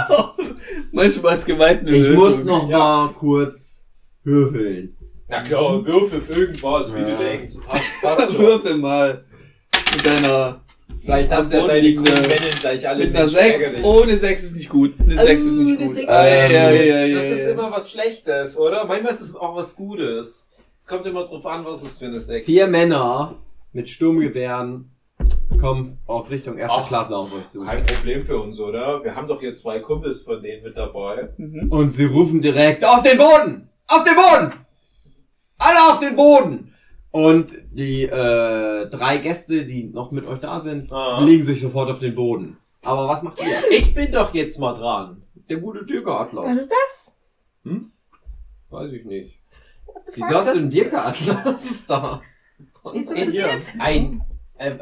Manchmal 0.92 1.34
ist 1.34 1.46
gemeint 1.46 1.80
eine 1.80 1.90
ich 1.96 2.06
Lösung. 2.08 2.14
muss 2.16 2.44
noch 2.44 2.68
mal 2.68 3.08
kurz 3.14 3.86
würfeln. 4.22 4.96
Na 5.28 5.42
klar, 5.42 5.84
Würfel 5.84 6.20
für 6.20 6.32
irgendwas, 6.40 6.94
wie 6.94 7.00
Ja. 7.00 7.10
du 7.10 7.16
denkst, 7.16 7.50
passt, 7.66 8.00
passt 8.00 8.32
schon. 8.32 8.38
Würfel 8.46 8.76
mal. 8.76 9.24
Mit 9.94 10.06
deiner, 10.06 10.64
Vielleicht 11.06 11.30
hast 11.30 11.52
du 11.52 11.58
ja 11.58 11.66
deine 11.68 11.94
Grundwellen 11.94 12.54
gleich 12.60 12.88
alle 12.88 13.04
mit 13.04 13.14
einer 13.14 13.24
Menschen 13.26 13.38
6. 13.38 13.62
ärgerlich. 13.62 13.84
Ohne 13.84 14.16
6 14.18 14.42
ist 14.42 14.56
nicht 14.56 14.68
gut. 14.68 14.94
Eine 14.98 15.16
6 15.16 15.42
ist 15.42 15.52
nicht 15.52 15.78
eine 15.78 15.86
gut. 15.86 15.96
Sechs 15.96 16.08
Ah, 16.08 16.26
ja, 16.26 16.48
ja, 16.50 16.70
ja, 16.70 17.06
ja, 17.06 17.14
Das 17.30 17.40
ist 17.40 17.46
immer 17.46 17.70
was 17.70 17.90
Schlechtes, 17.90 18.58
oder? 18.58 18.84
Manchmal 18.86 19.12
ist 19.12 19.20
es 19.20 19.36
auch 19.36 19.54
was 19.54 19.76
Gutes. 19.76 20.50
Es 20.76 20.86
kommt 20.86 21.06
immer 21.06 21.24
drauf 21.24 21.46
an, 21.46 21.64
was 21.64 21.82
es 21.84 21.98
für 21.98 22.06
eine 22.06 22.18
Sex 22.18 22.44
Vier 22.44 22.64
ist. 22.66 22.72
Männer 22.72 23.36
mit 23.72 23.88
Sturmgewehren 23.88 24.90
kommen 25.60 25.98
aus 26.06 26.30
Richtung 26.30 26.58
erster 26.58 26.82
Ach, 26.82 26.88
Klasse 26.88 27.16
auf 27.16 27.32
euch 27.32 27.48
zu. 27.50 27.64
Kein 27.64 27.86
Problem 27.86 28.22
für 28.22 28.38
uns, 28.40 28.58
oder? 28.58 29.02
Wir 29.04 29.14
haben 29.14 29.28
doch 29.28 29.40
hier 29.40 29.54
zwei 29.54 29.78
Kumpels 29.78 30.22
von 30.22 30.42
denen 30.42 30.64
mit 30.64 30.76
dabei. 30.76 31.28
Mhm. 31.36 31.70
Und 31.70 31.92
sie 31.92 32.04
rufen 32.04 32.40
direkt, 32.42 32.84
auf 32.84 33.02
den 33.02 33.16
Boden! 33.16 33.68
Auf 33.86 34.02
den 34.02 34.14
Boden! 34.16 34.52
Alle 35.58 35.78
auf 35.92 36.00
den 36.00 36.16
Boden! 36.16 36.72
Und 37.16 37.56
die 37.72 38.02
äh, 38.02 38.88
drei 38.90 39.16
Gäste, 39.18 39.64
die 39.64 39.84
noch 39.84 40.10
mit 40.10 40.26
euch 40.26 40.38
da 40.38 40.60
sind, 40.60 40.92
Ah. 40.92 41.20
legen 41.24 41.42
sich 41.42 41.62
sofort 41.62 41.90
auf 41.90 41.98
den 41.98 42.14
Boden. 42.14 42.58
Aber 42.82 43.08
was 43.08 43.22
macht 43.22 43.38
ihr? 43.40 43.76
Ich 43.78 43.94
bin 43.94 44.12
doch 44.12 44.34
jetzt 44.34 44.58
mal 44.58 44.74
dran. 44.74 45.22
Der 45.48 45.56
gute 45.56 45.84
Dirke-Atlas. 45.86 46.44
Was 46.44 46.56
ist 46.58 46.70
das? 46.70 47.16
Weiß 48.68 48.92
ich 48.92 49.04
nicht. 49.06 49.40
Wieso 50.14 50.26
hast 50.28 50.54
du 50.54 50.58
einen 50.58 50.68
Dirke-Atlas 50.70 51.86
da? 51.88 52.20
Wie 52.92 52.98
ist 52.98 53.10
das 53.10 53.18
Ist 53.18 53.24
passiert? 53.26 53.74
ein... 53.80 54.22
Äh, 54.58 54.68
äh, 54.68 54.70
äh, 54.70 54.76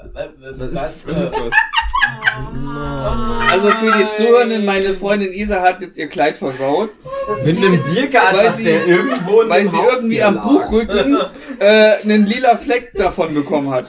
was? 0.72 0.96
Ist 1.04 1.08
Äh, 1.08 1.14
was. 1.32 1.52
Also 3.50 3.68
für 3.70 3.92
die 3.98 4.22
Zuhörenden, 4.24 4.64
meine 4.64 4.94
Freundin 4.94 5.32
Isa 5.32 5.62
hat 5.62 5.80
jetzt 5.80 5.96
ihr 5.98 6.08
Kleid 6.08 6.36
versaut, 6.36 6.90
Mit 7.44 7.56
einem 7.56 7.72
Weil 7.84 7.94
Dirke-Atlas, 7.94 8.56
sie- 8.58 8.64
der 8.64 8.86
irgendwo 8.86 9.40
in 9.42 9.48
weil 9.48 9.66
sie 9.66 9.76
Haus 9.76 9.92
irgendwie 9.96 10.22
am. 10.22 10.42
Buchrücken 10.42 11.16
äh, 11.60 11.92
einen 12.02 12.26
lila 12.26 12.56
Fleck 12.58 12.92
davon 12.94 13.32
bekommen 13.34 13.70
hat. 13.70 13.86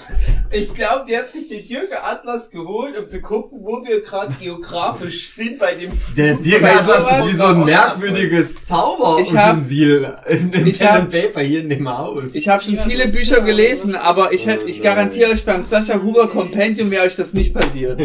ich 0.52 0.74
glaube, 0.74 1.06
die 1.10 1.18
hat 1.18 1.32
sich 1.32 1.50
den 1.50 1.68
Türke 1.68 2.02
Atlas 2.04 2.50
geholt, 2.52 2.98
um 2.98 3.06
zu 3.08 3.20
gucken, 3.22 3.60
wo 3.62 3.84
wir 3.86 4.02
gerade 4.02 4.34
geografisch 4.40 5.30
sind 5.32 5.60
bei 5.60 5.74
dem... 5.74 5.92
Der 6.16 6.36
Bei 6.36 6.42
Dirke-Atlas 6.42 6.86
sowas- 6.86 7.20
ist 7.26 7.34
wie 7.34 7.36
so 7.38 7.44
ein 7.46 7.66
merkwürdiges 7.66 8.66
Zauberutensil 8.66 10.16
in 10.28 10.52
dem 10.52 10.68
ich 10.68 10.80
Pen 10.80 11.10
Paper 11.10 11.42
hier 11.42 11.60
in 11.62 11.70
dem 11.70 11.90
Haus. 11.90 12.24
Ich 12.34 12.48
habe 12.48 12.64
schon 12.64 12.78
viele 12.80 13.08
Bücher 13.10 13.42
gelesen, 13.42 13.96
aber 13.96 14.32
ich, 14.34 14.46
hätte, 14.48 14.66
ich 14.70 14.82
garantiere 14.82 15.32
euch 15.32 15.44
beim 15.46 15.64
Sascha 15.84 16.02
Huber 16.02 16.30
Compendium 16.30 16.90
wäre 16.90 17.06
euch 17.06 17.16
das 17.18 17.34
nicht 17.34 17.54
passiert. 17.54 18.00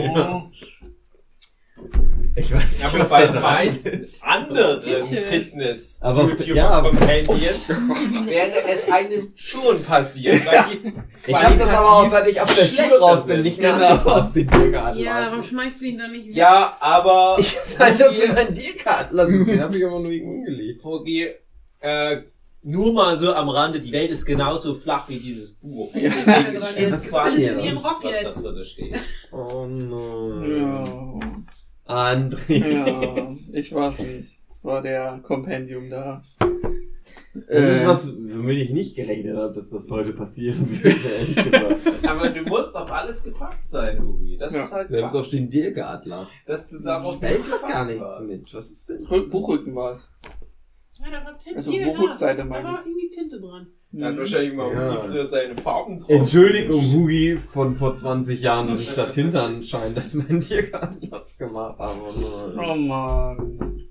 Ich 2.37 2.53
weiß 2.55 2.79
nicht, 2.79 2.85
Aber 2.85 2.99
was 3.01 3.09
bei 3.11 3.27
dran 3.27 3.43
meisten 3.43 3.89
ist. 3.89 4.23
anderen. 4.25 4.81
Fitness 4.83 5.99
Aber- 6.03 6.23
YouTuber 6.23 6.55
ja, 6.55 6.69
aber- 6.71 6.93
wäre 7.01 8.51
es 8.73 8.89
einem 8.91 9.33
schon 9.35 9.83
passiert, 9.85 10.47
weil 10.47 10.65
die 11.27 11.31
Ich 11.31 11.37
habe 11.43 11.57
das 11.57 11.69
aber 11.71 11.93
auch, 11.93 12.11
seit 12.11 12.29
ich 12.29 12.41
aus 12.41 12.55
der 12.55 12.67
Schule 12.67 12.99
raus 12.99 13.27
bin, 13.27 13.43
nicht 13.43 13.61
mehr 13.61 13.73
Genau. 13.75 13.87
angefasst, 13.87 14.35
den 14.37 14.47
Dirke-Atlas. 14.49 15.05
Ja, 15.05 15.27
warum 15.31 15.43
schmeißt 15.43 15.81
du 15.81 15.87
ihn 15.87 15.99
dann 15.99 16.13
nicht 16.13 16.27
wieder? 16.27 16.37
Ja, 16.39 16.77
aber 16.81 17.37
Ich 17.39 17.53
fand 17.53 18.01
das 18.01 18.19
in 18.21 18.31
ein 18.33 18.55
Dirke-Atlas 18.55 19.29
ist. 19.29 19.47
Den 19.49 19.61
habe 19.61 19.79
ich 19.79 19.85
aber 19.85 20.01
nur 20.01 20.11
irgendwo 20.11 20.35
umgelegt. 20.39 20.85
Hogi, 20.85 21.29
äh, 21.81 22.17
nur 22.63 22.93
mal 22.93 23.17
so 23.17 23.33
am 23.35 23.49
Rande, 23.49 23.81
die 23.81 23.93
Welt 23.93 24.11
ist 24.11 24.25
genauso 24.27 24.75
flach 24.75 25.09
wie 25.09 25.19
dieses 25.19 25.53
Buch. 25.53 25.95
Ja. 25.95 26.11
Deswegen 26.11 26.57
Aber 26.57 26.67
stimmt 26.67 26.89
jetzt 26.91 27.05
ist 27.07 27.11
quasi 27.11 27.47
alles 27.49 27.53
in 27.53 27.61
ihrem 27.65 27.79
Rock 27.79 28.05
was 28.05 28.23
jetzt. 28.23 28.45
da 28.45 28.51
drin 28.53 28.65
steht. 28.65 28.95
Oh 29.33 29.67
nein. 29.67 31.45
Ja, 31.89 31.95
André. 32.13 32.55
ja, 32.69 33.37
ich 33.53 33.75
weiß 33.75 33.99
nicht. 34.01 34.39
Es 34.51 34.65
war 34.65 34.83
der 34.83 35.21
Compendium 35.23 35.89
da. 35.91 36.21
Das 37.49 37.65
ist 37.65 37.83
Äh, 37.83 37.87
was, 37.87 38.13
womit 38.13 38.59
ich 38.59 38.71
nicht 38.71 38.95
gerechnet 38.97 39.37
habe, 39.37 39.55
dass 39.55 39.71
das 39.71 39.91
heute 39.91 40.13
passieren 40.13 40.69
würde. 40.83 41.77
Aber 42.09 42.29
du 42.31 42.43
musst 42.43 42.75
auf 42.77 42.91
alles 42.91 43.23
gefasst 43.25 43.71
sein, 43.71 44.05
Ubi. 44.05 44.37
Das 44.37 44.53
Ja. 44.55 44.61
ist 44.63 44.73
halt 44.73 44.89
Selbst 44.91 45.15
auf 45.15 45.29
den 45.31 45.49
Dirk-Atlas. 45.49 46.29
dass 46.47 46.69
du 46.69 46.81
darauf 46.81 47.19
Da 47.21 47.29
ist 47.29 47.51
doch 47.51 47.63
gar 47.67 47.85
nichts 47.87 48.03
warst. 48.03 48.31
mit. 48.31 48.53
Was 48.55 48.71
ist 48.71 48.89
denn? 48.91 49.07
Rück- 49.07 49.31
Buchrücken 49.31 49.75
war's. 49.75 50.11
Ja, 51.03 51.11
da 51.11 51.25
war 51.25 51.39
Tinte. 51.39 51.57
Also, 51.57 51.73
da, 51.73 52.45
meine 52.45 52.63
da 52.63 52.73
war 52.73 52.83
irgendwie 52.85 53.09
Tinte 53.11 53.41
dran. 53.41 53.67
Da 53.93 54.07
hat 54.07 54.19
wahrscheinlich 54.19 54.53
mal 54.55 54.73
Ja. 54.73 54.91
Ubi 54.93 55.09
früher 55.09 55.25
seine 55.25 55.55
Farben 55.57 55.99
drauf. 55.99 56.11
Entschuldigung, 56.11 56.81
Hugi 56.93 57.37
von 57.39 57.75
vor 57.75 57.95
20 57.95 58.41
Jahren, 58.43 58.67
dass 58.67 58.81
ich 58.81 58.95
da 58.95 59.07
Tinte 59.07 59.41
anscheinend 59.41 59.99
an 59.99 60.11
meinen 60.13 60.41
Dirk-Atlas 60.41 61.39
gemacht 61.39 61.79
habe. 61.79 62.55
Oh 62.57 62.75
man. 62.75 63.89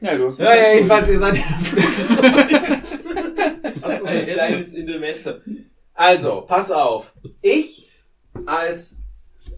Ja, 0.00 0.16
du 0.16 0.26
hast 0.26 0.40
Ja, 0.40 0.54
ja, 0.54 0.74
jedenfalls, 0.74 1.08
ihr 1.08 1.18
seid 1.18 1.34
Ein 4.04 4.26
kleines 4.26 4.72
Intermezzo. 4.74 5.32
Also, 5.94 6.42
pass 6.42 6.70
auf. 6.70 7.14
Ich 7.42 7.90
als 8.46 8.96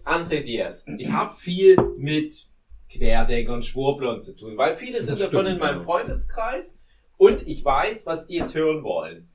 André 0.03 0.41
Diaz, 0.43 0.85
ich 0.97 1.11
habe 1.11 1.35
viel 1.35 1.77
mit 1.97 2.47
Querdenkern, 2.93 3.61
Schwurblern 3.61 4.21
zu 4.21 4.35
tun, 4.35 4.57
weil 4.57 4.75
viele 4.75 5.01
sind 5.01 5.19
davon 5.19 5.45
stimmt, 5.45 5.49
in 5.49 5.59
meinem. 5.59 5.83
Freundeskreis 5.83 6.79
und 7.17 7.47
ich 7.47 7.63
weiß, 7.63 8.05
was 8.05 8.27
die 8.27 8.35
jetzt 8.35 8.55
hören 8.55 8.83
wollen. 8.83 9.29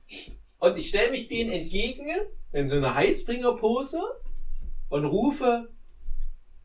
Und 0.59 0.77
ich 0.77 0.89
stelle 0.89 1.11
mich 1.11 1.27
denen 1.27 1.51
entgegen 1.51 2.07
in 2.51 2.67
so 2.67 2.75
einer 2.75 2.95
Heißbringerpose 2.95 4.01
und 4.89 5.05
rufe, 5.05 5.69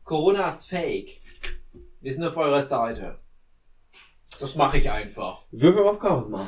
Corona 0.03 0.49
ist 0.49 0.67
fake. 0.67 1.21
Wir 2.01 2.13
sind 2.13 2.23
auf 2.23 2.37
eurer 2.37 2.61
Seite. 2.61 3.19
Das 4.39 4.55
mache 4.55 4.77
ich 4.77 4.91
einfach. 4.91 5.43
Würfel 5.51 5.83
auf 5.83 5.99
Charisma. 6.01 6.45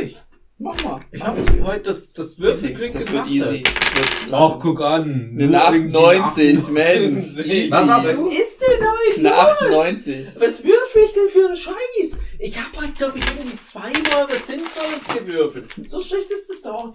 Ich, 0.00 0.16
Mach 0.64 0.84
mal. 0.84 1.00
ich 1.10 1.20
habe 1.22 1.38
heute 1.64 1.80
das, 1.90 2.12
das 2.12 2.38
Würfelglück 2.38 2.92
Das 2.92 3.04
gemacht. 3.06 3.28
wird 3.28 3.34
easy. 3.48 3.62
Das 3.64 4.24
wird- 4.26 4.32
Ach, 4.32 4.58
guck 4.60 4.80
an. 4.80 5.36
Eine 5.36 5.46
Nur 5.48 5.72
irgendwie 5.72 5.96
98, 5.96 6.68
Mensch. 6.68 7.24
Was 7.70 7.88
hast 7.88 8.06
Was 8.08 8.14
du? 8.16 8.28
ist 8.28 8.58
denn 8.60 8.86
euch 8.86 9.18
Eine 9.18 9.28
los? 9.30 9.38
98. 9.38 10.26
Was 10.36 10.64
würfel 10.64 11.02
ich 11.04 11.12
denn 11.14 11.28
für 11.32 11.46
einen 11.46 11.56
Scheiß? 11.56 12.18
Ich 12.38 12.56
habe 12.58 12.76
heute, 12.80 12.92
glaube 12.92 13.18
ich, 13.18 13.24
irgendwie 13.26 13.58
zweimal 13.58 14.26
was 14.28 14.46
Sinnvolles 14.46 15.18
gewürfelt. 15.18 15.66
So 15.88 16.00
schlecht 16.00 16.30
ist 16.30 16.48
das 16.50 16.62
doch. 16.62 16.94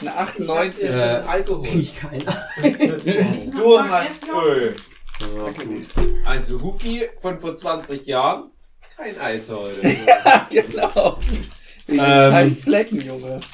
Eine 0.00 0.10
Ich 0.10 0.16
hab 0.16 0.20
98. 0.28 0.84
äh, 0.84 0.92
Alkohol. 1.28 1.66
Ich 1.78 1.94
keiner. 1.96 2.48
Du 3.56 3.80
hast. 3.80 4.24
Öl. 4.28 4.74
Also 6.24 6.60
Huki 6.62 7.08
von 7.20 7.38
vor 7.38 7.54
20 7.54 8.06
Jahren. 8.06 8.48
Kein 8.96 9.18
Eis 9.20 9.48
heute. 9.50 9.80
Ja, 10.06 10.46
genau. 10.50 11.18
Ähm. 11.90 12.56
Flecken, 12.56 13.00
Junge. 13.00 13.40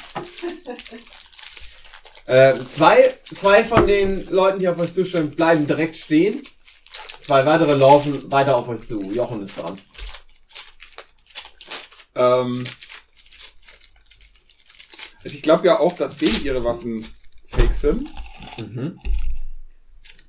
Äh, 2.26 2.58
zwei, 2.58 3.14
zwei 3.22 3.62
von 3.62 3.86
den 3.86 4.26
Leuten, 4.30 4.58
die 4.58 4.68
auf 4.68 4.78
euch 4.80 4.92
zustimmen, 4.92 5.30
bleiben 5.30 5.64
direkt 5.64 5.96
stehen. 5.96 6.42
Zwei 7.20 7.46
weitere 7.46 7.74
laufen 7.74 8.32
weiter 8.32 8.56
auf 8.56 8.66
euch 8.68 8.84
zu. 8.84 9.00
Jochen 9.00 9.44
ist 9.44 9.56
dran. 9.56 9.80
Ähm, 12.16 12.64
also 15.22 15.36
ich 15.36 15.42
glaube 15.42 15.66
ja 15.66 15.78
auch, 15.78 15.92
dass 15.94 16.16
denen 16.16 16.44
ihre 16.44 16.64
Waffen 16.64 17.06
fake 17.46 17.74
sind. 17.74 18.08
Mhm. 18.58 18.98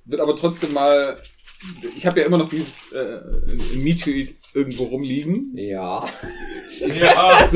Wird 0.05 0.21
aber 0.21 0.35
trotzdem 0.35 0.73
mal. 0.73 1.19
Ich 1.95 2.05
habe 2.05 2.19
ja 2.19 2.25
immer 2.27 2.38
noch 2.38 2.49
dieses 2.49 2.91
äh, 2.91 3.19
ein 3.49 3.84
Meet 3.84 4.05
irgendwo 4.53 4.85
rumliegen. 4.85 5.51
Ja. 5.55 6.07
ja. 6.79 7.49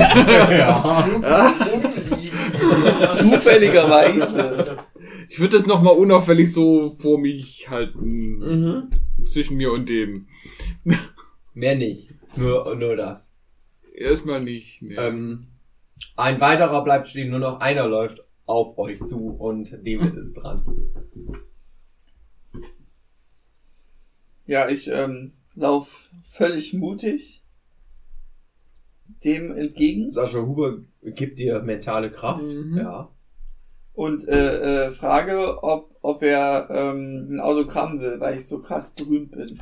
ja. 0.52 1.56
Zufälligerweise. 3.15 4.78
Ich 5.30 5.40
würde 5.40 5.57
das 5.57 5.68
nochmal 5.68 5.95
unauffällig 5.95 6.52
so 6.52 6.91
vor 6.99 7.19
mich 7.19 7.69
halten. 7.69 8.40
Mhm. 8.40 8.91
Zwischen 9.26 9.57
mir 9.57 9.72
und 9.72 9.88
dem. 9.88 10.28
Mehr 11.53 11.76
nicht. 11.76 12.14
Nur, 12.36 12.76
nur 12.76 12.95
das. 12.95 13.32
Erstmal 13.94 14.41
nicht. 14.41 14.82
Nee. 14.82 14.95
Ähm, 14.95 15.41
ein 16.15 16.41
weiterer 16.41 16.84
bleibt 16.84 17.07
stehen, 17.07 17.30
nur 17.30 17.40
noch 17.40 17.60
einer 17.60 17.88
läuft 17.88 18.19
auf 18.45 18.78
euch 18.78 18.99
zu 19.06 19.30
und 19.30 19.72
David 19.72 20.15
ist 20.15 20.34
dran. 20.34 20.65
Ja, 24.52 24.68
ich 24.68 24.90
ähm, 24.90 25.32
lauf 25.56 26.10
völlig 26.23 26.73
mutig 26.73 27.41
dem 29.23 29.56
entgegen 29.56 30.11
Sascha 30.11 30.40
Huber 30.40 30.80
gibt 31.02 31.40
dir 31.40 31.61
mentale 31.61 32.11
Kraft. 32.11 32.44
Mhm. 32.44 32.78
Ja. 32.78 33.10
und 33.94 34.28
äh, 34.28 34.88
äh, 34.88 34.90
frage, 34.90 35.64
ob, 35.64 35.95
ob 36.02 36.22
er 36.22 36.68
ähm, 36.69 37.28
ein 37.30 37.40
Autogramm 37.40 38.02
will, 38.02 38.19
weil 38.19 38.40
ich 38.40 38.48
so 38.49 38.61
krass 38.61 38.91
berühmt 38.91 39.32
bin. 39.32 39.61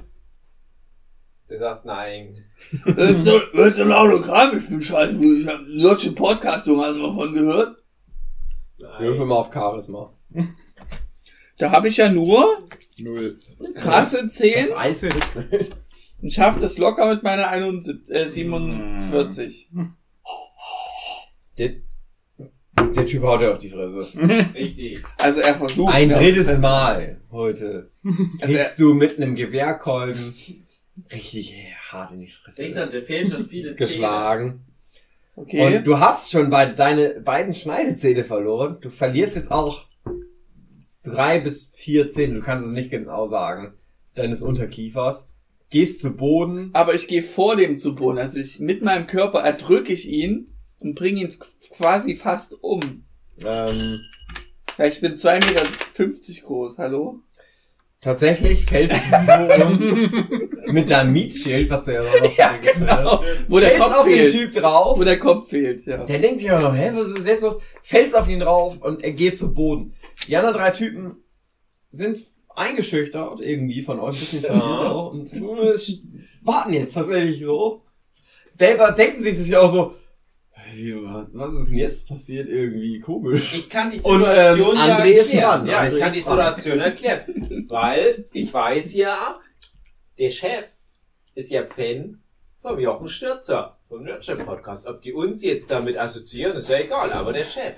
Der 1.52 1.60
sagt 1.60 1.86
nein. 1.86 2.44
äh, 2.88 3.14
so, 3.22 3.34
was 3.54 3.74
ist 3.74 3.82
ein 3.82 3.92
Autogramm? 3.92 4.58
Ich 4.58 4.70
bin 4.70 4.82
scheiße, 4.82 5.18
ich 5.18 5.48
hab 5.48 5.60
einen 5.60 5.84
deutschen 5.84 6.16
Podcast, 6.16 6.66
Junge, 6.66 6.88
hast 6.88 6.96
du 6.96 7.02
mal 7.02 7.14
von 7.14 7.34
gehört? 7.36 7.78
Würfel 8.98 9.28
mal 9.28 9.36
auf 9.36 9.54
Charisma. 9.54 10.12
Da 11.60 11.72
habe 11.72 11.88
ich 11.90 11.98
ja 11.98 12.10
nur 12.10 12.64
Null. 13.00 13.38
krasse 13.76 14.28
10 14.28 14.68
Das 14.70 14.78
Eis 14.78 15.02
wird 15.04 15.16
und 16.22 16.32
schaff 16.34 16.60
das 16.60 16.78
locker 16.78 17.08
mit 17.14 17.24
meiner 17.24 17.50
71, 17.50 18.10
äh, 18.16 18.28
47. 18.28 19.70
Der, 21.58 21.74
der 22.96 23.06
Typ 23.06 23.24
haut 23.24 23.42
dir 23.42 23.52
auf 23.52 23.58
die 23.60 23.70
Fresse. 23.70 24.08
Richtig. 24.54 25.04
Also 25.18 25.42
er 25.42 25.56
versucht. 25.56 25.94
Ein 25.94 26.08
mir 26.10 26.18
auf- 26.18 26.24
drittes 26.24 26.58
Mal 26.60 27.20
heute 27.32 27.92
Also 28.42 28.54
er, 28.54 28.64
kriegst 28.64 28.80
du 28.80 28.94
mit 28.94 29.18
einem 29.18 29.36
Gewehrkolben 29.36 30.34
richtig 31.12 31.56
hart 31.92 32.12
in 32.14 32.22
die 32.22 32.30
Fresse 32.30 32.62
Denk 32.62 32.76
dann, 32.76 32.92
der 32.92 33.04
fehlen 33.04 33.30
schon 33.30 33.48
viele 33.48 33.76
geschlagen. 33.76 34.66
okay. 35.36 35.78
Und 35.78 35.84
du 35.86 36.00
hast 36.00 36.32
schon 36.32 36.50
bei 36.50 36.66
deine 36.68 37.20
beiden 37.22 37.54
Schneidezähne 37.54 38.24
verloren. 38.24 38.78
Du 38.82 38.90
verlierst 38.90 39.36
jetzt 39.36 39.52
auch 39.52 39.86
drei 41.04 41.40
bis 41.40 41.72
vier 41.76 42.10
Zähne, 42.10 42.36
du 42.36 42.42
kannst 42.42 42.66
es 42.66 42.72
nicht 42.72 42.92
genau 42.92 43.26
sagen, 43.26 43.74
deines 44.16 44.42
Unterkiefers. 44.42 45.28
Gehst 45.70 46.02
zu 46.02 46.16
Boden. 46.16 46.72
Aber 46.74 46.96
ich 46.96 47.08
gehe 47.08 47.22
vor 47.22 47.56
dem 47.56 47.78
zu 47.78 47.96
Boden. 47.96 48.18
Also 48.18 48.40
ich 48.40 48.60
mit 48.60 48.82
meinem 48.82 49.06
Körper 49.06 49.42
erdrücke 49.42 49.94
ich 49.94 50.10
ihn 50.10 50.48
und 50.80 50.96
bringe 50.96 51.22
ihn 51.22 51.36
quasi 51.78 52.16
fast 52.16 52.64
um. 52.64 53.04
Ähm, 53.46 54.00
Ja, 54.78 54.86
ich 54.86 55.00
bin 55.00 55.14
2,50 55.14 55.46
Meter 55.46 56.48
groß, 56.48 56.78
hallo? 56.80 57.22
tatsächlich 58.02 58.66
fällst 58.66 58.96
du 58.96 59.54
so 59.58 59.66
um 59.66 60.49
mit 60.72 60.90
deinem 60.90 61.14
Mietschild, 61.14 61.70
was 61.70 61.84
du 61.84 61.94
ja 61.94 62.02
noch 62.02 62.38
ja, 62.38 62.58
genau. 62.58 63.24
Wo 63.48 63.60
der 63.60 63.70
fällst 63.70 63.84
Kopf 63.84 63.98
auf 63.98 64.06
den 64.06 64.14
fehlt. 64.14 64.32
Typ 64.34 64.54
drauf. 64.54 65.00
Wo 65.00 65.04
der 65.04 65.20
Kopf 65.20 65.50
fehlt, 65.50 65.86
ja. 65.86 65.98
Der 66.06 66.20
denkt 66.20 66.40
sich 66.42 66.52
auch 66.52 66.62
noch, 66.62 66.76
hä, 66.76 66.92
was 66.94 67.10
ist 67.10 67.28
jetzt 67.28 67.42
los? 67.44 67.58
Fällst 67.84 68.16
auf 68.16 68.28
ihn 68.30 68.40
drauf 68.40 68.78
und 68.82 69.04
er 69.04 69.12
geht 69.12 69.38
zu 69.38 69.54
Boden. 69.54 69.94
Die 70.28 70.36
anderen 70.36 70.56
drei 70.56 70.72
Typen 70.72 71.18
sind 71.92 72.20
eingeschüchtert 72.56 73.42
irgendwie 73.42 73.82
von 73.82 74.00
euch, 74.00 74.16
ein 74.16 74.20
bisschen 74.20 74.42
verwirrt 74.46 74.64
auch 74.64 75.14
und 75.14 75.32
warten 76.42 76.74
jetzt 76.74 76.94
tatsächlich 76.94 77.40
so. 77.40 77.84
Selber 78.58 78.92
denken 78.92 79.24
sie 79.24 79.32
sich 79.32 79.56
auch 79.56 79.72
so, 79.72 79.94
was 81.34 81.54
ist 81.56 81.70
denn 81.72 81.78
jetzt 81.78 82.08
passiert? 82.08 82.48
Irgendwie 82.50 83.00
komisch. 83.00 83.54
Ich 83.56 83.70
kann 83.70 83.92
die 83.92 84.00
Und, 84.00 84.20
Situation 84.20 84.72
ähm, 84.72 84.76
ja 84.76 84.98
erklären. 84.98 85.42
dran. 85.42 85.68
Ja, 85.68 85.80
André 85.82 85.94
ich 85.94 86.00
kann 86.00 86.14
die. 86.14 86.20
Situation 86.20 86.80
erklären. 86.80 87.66
Weil 87.70 88.26
ich 88.34 88.54
weiß 88.54 88.94
ja, 88.94 89.40
der 90.20 90.30
Chef 90.30 90.66
ist 91.36 91.50
ja 91.52 91.64
Fan 91.66 92.22
vom 92.62 92.78
Jochen 92.80 93.08
Stürzer, 93.08 93.72
vom 93.88 94.04
Nerdship 94.04 94.46
Podcast. 94.46 94.86
Ob 94.88 95.02
die 95.02 95.14
uns 95.14 95.42
jetzt 95.44 95.72
damit 95.72 95.98
assoziieren, 95.98 96.58
ist 96.58 96.70
ja 96.70 96.80
egal, 96.80 97.12
aber 97.14 97.32
der 97.34 97.46
Chef. 97.46 97.76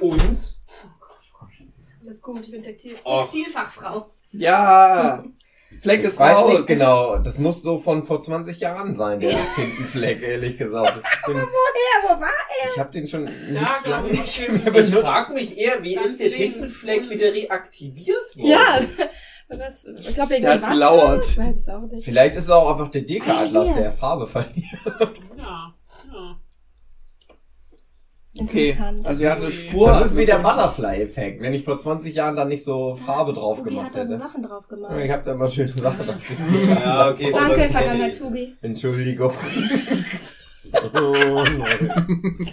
Und 0.00 0.20
Alles 2.04 2.20
gut, 2.22 2.40
ich 2.40 2.50
bin 2.50 2.62
Textil 2.62 2.96
Oh. 3.04 3.22
Textilfachfrau. 3.22 4.10
Ja! 4.32 5.22
Fleck 5.82 6.00
Ich 6.00 6.06
ist 6.08 6.18
weiß 6.18 6.36
raus. 6.38 6.52
nicht 6.54 6.66
genau, 6.66 7.18
das 7.18 7.38
muss 7.38 7.62
so 7.62 7.78
von 7.78 8.04
vor 8.04 8.20
20 8.20 8.58
Jahren 8.58 8.96
sein, 8.96 9.20
der 9.20 9.30
Tintenfleck, 9.54 10.20
ehrlich 10.20 10.58
gesagt. 10.58 11.00
Ich, 11.00 11.26
bin, 11.26 11.36
Ja, 11.36 11.42
wo 12.16 12.20
war 12.20 12.28
ich 12.72 12.78
habe 12.78 12.90
den 12.90 13.06
schon 13.06 13.22
nicht 13.22 13.34
glaub 13.52 13.84
lange 13.86 14.10
ich. 14.10 14.18
nicht 14.20 14.48
mehr 14.48 14.66
ich 14.66 14.72
benutzt. 14.72 14.94
frage 14.98 15.32
mich 15.34 15.56
eher, 15.56 15.80
wie 15.84 15.94
Ganz 15.94 16.08
ist 16.08 16.20
der. 16.20 16.32
Tintenfleck 16.32 17.08
wieder 17.08 17.32
reaktiviert 17.32 18.36
worden? 18.36 18.48
Ja, 18.50 18.80
das, 19.58 19.84
ich 19.86 20.14
glaube, 20.14 20.30
wegen 20.30 20.42
Der 20.42 20.52
hat 20.54 20.62
Wasser. 20.62 20.72
gelauert. 20.72 21.24
Ich 21.28 21.38
weiß 21.38 21.56
es 21.56 21.68
auch 21.68 21.80
nicht. 21.82 22.04
Vielleicht 22.04 22.36
ist 22.36 22.44
es 22.44 22.50
auch 22.50 22.70
einfach 22.70 22.90
der 22.90 23.02
Deka-Atlas, 23.02 23.68
Ah, 23.68 23.72
hier. 23.74 23.82
der 23.82 23.92
Farbe 23.92 24.26
verliert. 24.26 24.64
Ja, 25.38 25.74
ja. 26.12 26.36
Okay, 28.42 28.70
Interessant. 28.70 29.06
also 29.06 29.24
er 29.24 29.32
hat 29.32 29.42
eine 29.42 29.50
Spur. 29.52 29.88
Das 29.88 30.12
ist 30.12 30.16
wie 30.16 30.24
der. 30.24 30.38
Butterfly-Effekt, 30.38 31.42
wenn 31.42 31.52
ich 31.52 31.64
vor 31.64 31.76
20 31.78 32.14
Jahren 32.14 32.36
da 32.36 32.44
nicht 32.44 32.62
so 32.62 32.94
Farbe 32.94 33.32
drauf 33.32 33.58
Ugi 33.58 33.70
gemacht 33.70 33.86
hat 33.88 33.96
da 33.96 34.06
so 34.06 34.12
hätte. 34.14 34.22
Sachen 34.22 34.42
drauf 34.44 34.62
Ich 34.64 34.68
gemacht. 34.70 35.10
hab 35.10 35.24
da 35.24 35.34
mal 35.34 35.50
schöne 35.50 35.72
Sachen 35.72 36.08
auf 36.08 36.16
den 36.26 36.68
Ja, 36.70 37.08
okay. 37.10 37.32
Danke, 37.32 37.60
Vergangenheit 37.62 38.16
ich. 38.16 38.22
Ugi. 38.22 38.54
Entschuldigung. 38.62 39.32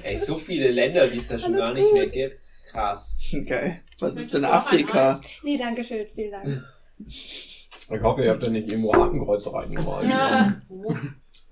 Ey, 0.03 0.26
so 0.26 0.36
viele 0.38 0.72
Länder, 0.72 1.07
die 1.07 1.18
es 1.18 1.28
da 1.28 1.38
schon 1.38 1.53
Alles 1.53 1.65
gar 1.68 1.74
nicht 1.76 1.84
gut. 1.86 1.94
mehr 1.94 2.07
gibt. 2.07 2.40
Krass. 2.72 3.18
Geil. 3.48 3.82
Was 3.99 4.15
ist 4.15 4.34
denn 4.34 4.45
Afrika? 4.45 5.19
Nee, 5.44 5.57
danke 5.57 5.84
schön, 5.84 6.06
vielen 6.14 6.32
Dank. 6.32 6.48
Ich 7.06 7.69
hoffe, 8.02 8.24
ihr 8.24 8.32
habt 8.32 8.44
da 8.45 8.49
nicht 8.49 8.72
irgendwo 8.72 8.94
Hakenkreuze 8.94 9.53
reingemalt. 9.53 10.10
Ja. 10.10 10.61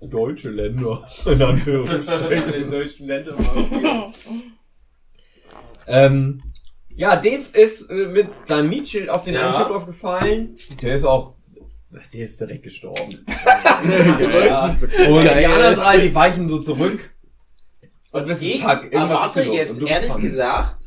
Deutsche 0.00 0.50
Länder. 0.50 1.08
In 1.26 1.42
Anführungsstrichen. 1.42 2.54
In 2.54 2.68
solchen 2.68 3.06
Ländern. 3.06 3.36
ähm, 5.86 6.42
ja, 6.94 7.16
Dave 7.16 7.44
ist 7.54 7.90
äh, 7.90 8.06
mit 8.08 8.28
seinem 8.44 8.68
Mietschild 8.70 9.08
auf 9.08 9.22
den 9.22 9.34
Ja. 9.34 9.48
einen 9.54 9.64
Typ 9.66 9.74
aufgefallen. 9.74 10.54
Der 10.82 10.96
ist 10.96 11.04
auch. 11.04 11.34
Der 12.12 12.24
ist 12.24 12.40
direkt 12.40 12.64
gestorben. 12.64 13.24
Ja. 13.86 14.64
Und 15.08 15.22
die 15.22 15.46
anderen 15.46 15.76
drei, 15.76 15.98
die 15.98 16.14
weichen 16.14 16.48
so 16.48 16.58
zurück. 16.60 17.14
Und 18.12 18.26
wissen, 18.28 18.46
ich 18.46 18.62
fuck, 18.62 18.84
irgendwas 18.84 19.36
ist 19.36 19.42
hier 19.44 19.66
los. 19.66 19.78
jetzt 19.78 19.82
ehrlich 19.82 20.16
gesagt 20.16 20.85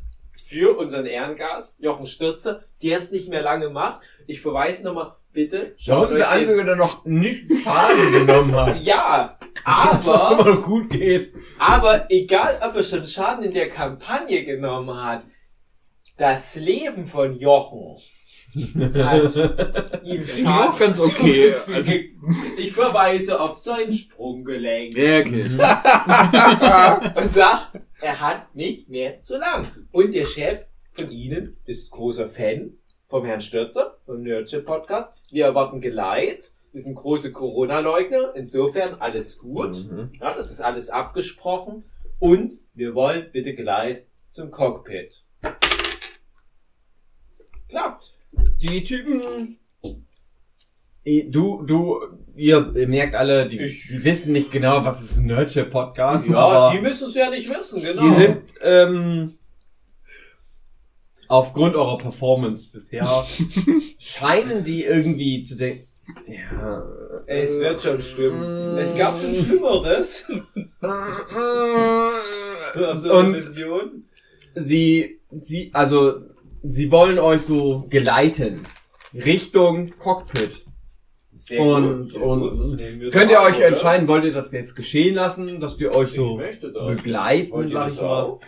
für 0.50 0.76
unseren 0.80 1.06
Ehrengast 1.06 1.76
Jochen 1.80 2.08
Stürzer, 2.08 2.64
der 2.82 2.98
es 2.98 3.12
nicht 3.12 3.30
mehr 3.30 3.44
lange 3.44 3.70
macht. 3.70 4.02
Ich 4.26 4.42
verweise 4.42 4.84
nochmal, 4.84 5.14
bitte. 5.32 5.76
Schau, 5.78 6.08
euch 6.08 6.16
der 6.16 6.32
Einzige, 6.32 6.66
der 6.66 6.76
noch 6.76 7.06
nicht 7.06 7.46
Schaden 7.64 8.12
genommen 8.14 8.56
hat. 8.56 8.82
Ja, 8.82 9.38
aber, 9.64 10.40
immer 10.40 10.58
gut 10.62 10.90
geht. 10.90 11.34
aber 11.60 12.08
egal, 12.10 12.60
ob 12.68 12.76
er 12.76 12.84
schon 12.84 13.06
Schaden 13.06 13.46
in 13.46 13.54
der 13.54 13.70
Kampagne 13.70 14.44
genommen 14.44 15.00
hat, 15.04 15.24
das 16.18 16.56
Leben 16.56 17.06
von 17.06 17.38
Jochen 17.38 17.98
hat 18.56 20.04
ihm 20.04 20.20
Schaden 20.20 20.80
ganz 20.80 21.00
okay. 21.00 21.54
Also- 21.72 21.92
ich 22.58 22.74
verweise 22.74 23.40
auf 23.40 23.56
sein 23.56 23.94
Sprunggelenk. 23.94 24.96
Wirklich. 24.96 25.52
und 25.52 25.60
sagt, 27.34 27.70
er 28.02 28.20
hat 28.20 28.56
nicht 28.56 28.90
mehr 28.90 29.22
zu 29.22 29.38
lang. 29.38 29.68
Und 29.92 30.14
der 30.14 30.26
Chef 30.26 30.66
von 30.92 31.12
Ihnen 31.12 31.56
ist 31.66 31.92
großer 31.92 32.30
Fan 32.30 32.78
vom 33.08 33.26
Herrn 33.26 33.42
Stürzer, 33.42 33.98
vom 34.06 34.22
Nerdship 34.22 34.66
Podcast. 34.66 35.22
Wir 35.30 35.46
erwarten 35.46 35.82
Geleit. 35.82 36.52
Wir 36.72 36.82
sind 36.82 36.96
große 36.96 37.32
Corona-Leugner. 37.32 38.34
Insofern 38.36 39.02
alles 39.02 39.40
gut. 39.40 39.90
Ja, 40.20 40.34
das 40.34 40.52
ist 40.52 40.62
alles 40.62 40.90
abgesprochen. 40.90 41.84
Und 42.20 42.54
wir 42.74 42.96
wollen 42.96 43.32
bitte 43.32 43.56
Geleit 43.56 44.06
zum 44.30 44.52
Cockpit. 44.52 45.24
Klappt. 47.70 48.16
Die 48.62 48.84
Typen. 48.84 49.58
Du, 51.06 51.64
du, 51.64 52.00
ihr, 52.36 52.74
ihr 52.76 52.88
merkt 52.88 53.16
alle, 53.16 53.48
die, 53.48 53.58
die 53.58 54.04
wissen 54.04 54.34
nicht 54.34 54.52
genau, 54.52 54.84
was 54.86 55.02
ist 55.02 55.18
ein 55.18 55.28
Nerdship-Podcast. 55.28 56.28
Ja, 56.28 56.36
aber 56.36 56.76
die 56.76 56.82
müssen 56.82 57.08
es 57.08 57.16
ja 57.16 57.30
nicht 57.30 57.50
wissen, 57.50 57.82
genau. 57.82 58.04
die 58.04 58.22
sind 58.22 58.42
ähm, 58.62 59.38
aufgrund 61.28 61.76
eurer 61.76 61.98
Performance 61.98 62.68
bisher 62.72 63.06
scheinen 63.98 64.64
die 64.64 64.84
irgendwie 64.84 65.44
zu 65.44 65.56
denken. 65.56 65.88
Ja. 66.28 66.84
es 67.28 67.60
wird 67.60 67.82
schon 67.82 68.02
stimmen. 68.02 68.78
Es 68.78 68.96
gab 68.98 69.18
schon 69.20 69.34
Schlimmeres. 69.34 70.30
Auf 70.82 72.98
so 72.98 73.12
einer 73.12 73.20
Und 73.20 73.32
Mission. 73.32 74.04
sie, 74.56 75.20
sie, 75.32 75.70
also, 75.74 76.22
sie 76.64 76.92
wollen 76.92 77.20
euch 77.20 77.44
so 77.44 77.86
geleiten. 77.90 78.62
Richtung 79.14 79.92
Cockpit. 79.98 80.66
Sehr 81.48 81.62
Und- 81.62 82.12
gut, 82.14 82.22
und 82.22 82.40
gut. 82.42 82.80
Könnt 83.14 83.32
so 83.32 83.36
ihr 83.38 83.42
euch 83.42 83.56
oder? 83.58 83.68
entscheiden, 83.68 84.08
wollt 84.08 84.24
ihr 84.26 84.34
das 84.34 84.52
jetzt 84.52 84.76
geschehen 84.76 85.16
lassen, 85.16 85.60
dass 85.60 85.80
wir 85.80 85.96
euch 85.96 86.12
so 86.12 86.36
begleiten, 86.88 87.72
sag 87.72 87.90
ich 87.92 88.02
mal? 88.02 88.24
auch? 88.24 88.40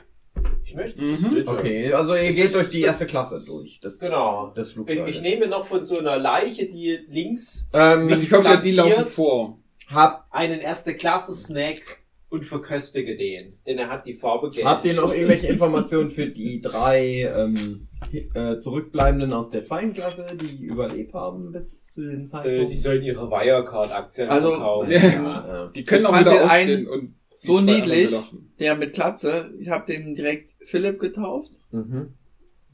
Ich 0.64 0.76
möchte 0.76 1.02
Mhm. 1.02 1.24
das, 1.24 1.36
bitte. 1.36 1.50
Okay, 1.52 1.94
also 1.94 2.16
ihr 2.16 2.34
geht 2.34 2.54
durch 2.56 2.70
die 2.70 2.82
erste 2.82 3.06
Klasse 3.06 3.42
durch. 3.46 3.80
Das, 3.82 4.00
Genau. 4.00 4.52
Das 4.56 4.70
Ich, 4.70 4.74
Flugzeug. 4.74 5.08
ich 5.08 5.22
nehme 5.22 5.48
noch 5.48 5.66
von 5.66 5.84
so 5.86 6.00
einer 6.00 6.18
Leiche, 6.18 6.66
die 6.66 7.00
links 7.10 7.70
ähm, 7.74 8.10
Also 8.10 8.24
ich 8.24 8.32
hoffe, 8.32 8.60
die 8.64 8.72
laufen 8.72 9.06
vor. 9.08 9.58
habt, 9.88 10.34
einen 10.34 10.60
Erste-Klasse-Snack 10.62 12.01
und 12.32 12.46
verköstige 12.46 13.16
den. 13.18 13.60
Denn 13.68 13.78
er 13.78 13.90
hat 13.90 14.06
die 14.08 14.16
Farbe 14.16 14.50
gelb. 14.50 14.66
habt 14.66 14.86
ihr 14.86 14.94
noch 14.96 15.14
irgendwelche 15.14 15.48
Informationen 15.48 16.10
für 16.10 16.28
die 16.28 16.62
drei 16.62 17.30
ähm, 17.36 17.88
äh, 18.34 18.58
Zurückbleibenden 18.60 19.34
aus 19.34 19.50
der 19.50 19.64
zweiten 19.66 19.94
Klasse, 19.94 20.26
die 20.40 20.64
überlebt 20.66 21.14
haben 21.14 21.52
bis 21.52 21.94
zu 21.94 22.02
den 22.08 22.22
äh, 22.22 22.26
Zeitpunkt? 22.26 22.70
die 22.72 22.76
sollen 22.76 23.04
ihre 23.04 23.30
Wirecard-Aktien 23.30 24.30
Also- 24.30 24.50
verkaufen. 24.52 24.92
ja, 24.92 25.00
ja. 25.02 25.72
Die 25.76 25.84
können 25.84 26.02
Ich 26.02 26.08
auch 26.08 26.20
wieder 26.20 26.32
den 26.32 26.42
aufstehen 26.42 26.70
einen 26.80 26.88
und 26.88 27.16
so 27.38 27.60
niedlich. 27.60 28.16
Der 28.60 28.76
mit 28.76 28.94
Glatze, 28.94 29.54
ich 29.60 29.68
habe 29.70 29.92
den 29.92 30.16
direkt 30.16 30.56
Philipp 30.66 31.00
getauft 31.00 31.52
Mhm. 31.72 32.14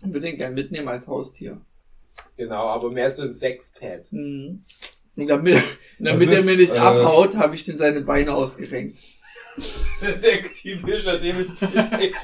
und 0.04 0.14
würde 0.14 0.28
den 0.28 0.38
gern 0.38 0.54
mitnehmen 0.54 0.88
als 0.88 1.08
Haustier. 1.08 1.62
Genau, 2.36 2.68
aber 2.68 2.92
mehr 2.92 3.10
so 3.10 3.24
ein 3.24 3.34
Sexpad. 3.34 4.12
Mhm. 4.12 4.64
Und 5.16 5.28
damit, 5.28 5.58
damit 5.98 6.30
er 6.32 6.44
mir 6.44 6.58
nicht 6.58 6.76
äh, 6.76 6.78
abhaut, 6.78 7.36
habe 7.38 7.56
ich 7.56 7.64
den 7.66 7.80
seine 7.80 8.02
Beine 8.02 8.36
ausgerenkt. 8.36 8.98
Das 10.02 10.18
ist 10.18 10.26
ja 10.26 10.32
typischer 10.62 11.18
David 11.18 11.50
Phillips. 11.58 12.24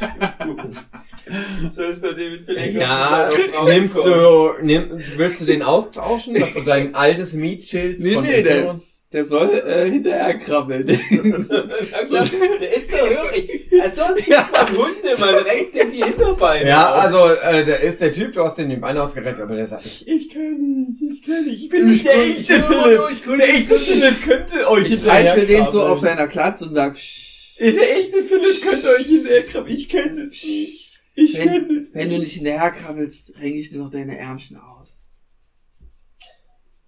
so 1.69 1.84
ist 1.84 2.03
der 2.03 2.11
David 2.14 2.45
Phillips. 2.45 2.73
Ja, 2.73 3.30
nimmst 3.65 3.97
du, 3.97 4.51
nimm, 4.61 5.01
willst 5.15 5.41
du 5.41 5.45
den 5.45 5.64
austauschen, 5.64 6.35
dass 6.35 6.53
du 6.53 6.61
dein 6.61 6.93
altes 6.93 7.34
Mietschild 7.34 7.99
Nee, 7.99 8.14
von 8.14 8.23
nee, 8.23 8.43
der 8.43 8.80
der- 9.14 9.23
soll 9.23 9.49
äh, 9.68 9.90
hinterher 9.90 10.38
krabbeln. 10.40 10.85
der 10.88 10.95
ist 10.95 12.91
so 12.91 12.98
hörig. 12.98 13.69
Also 13.81 14.02
ja. 14.27 14.49
man 14.52 14.68
Hunde, 14.69 15.19
man 15.19 15.35
renkt 15.35 15.76
in 15.76 15.91
die 15.91 16.03
Hinterbeine. 16.03 16.68
Ja, 16.69 16.94
aus. 16.95 17.06
also 17.14 17.41
äh, 17.41 17.65
der 17.65 17.81
ist 17.81 18.02
der 18.02 18.11
Typ, 18.11 18.34
du 18.34 18.44
hast 18.44 18.57
den 18.57 18.69
die 18.69 18.76
Beine 18.77 19.02
ausgerenkt, 19.03 19.40
aber 19.40 19.56
der 19.56 19.68
sagt, 19.68 19.85
ich, 19.85 20.07
ich 20.07 20.30
kann 20.30 20.57
nicht, 20.60 21.02
ich 21.02 21.23
kann 21.26 21.45
nicht, 21.45 21.64
ich 21.64 21.69
bin 21.69 21.90
nicht 21.90 22.06
der 22.07 22.15
echte 22.23 22.61
Philipp. 22.61 23.38
Der 23.38 23.49
echte 23.49 23.80
Philipp 23.80 24.22
könnte 24.23 24.69
euch 24.69 24.90
Ich 24.91 24.99
streichel 24.99 25.45
den 25.45 25.69
so 25.72 25.84
auf 25.85 25.99
seiner 25.99 26.27
Klatze 26.27 26.65
und 26.65 26.76
sag, 26.76 26.95
"Psch, 26.95 27.56
Der 27.60 27.98
echte 27.99 28.23
Philipp 28.23 28.61
könnte 28.61 28.90
euch 28.95 29.06
hinterherkrabbeln, 29.07 29.76
ich 29.76 29.90
kann 29.90 30.15
das 30.18 30.30
nicht. 30.44 30.80
Ich 31.15 31.38
wenn, 31.38 31.68
das 31.85 31.94
wenn 31.94 32.10
du 32.10 32.18
nicht 32.18 32.34
hinterher 32.34 32.72
krabbelst, 32.72 33.34
renke 33.40 33.60
ich 33.60 33.69
dir 33.69 33.77
noch 33.77 33.91
deine 33.91 34.18
Ärmchen 34.18 34.57
aus. 34.57 34.72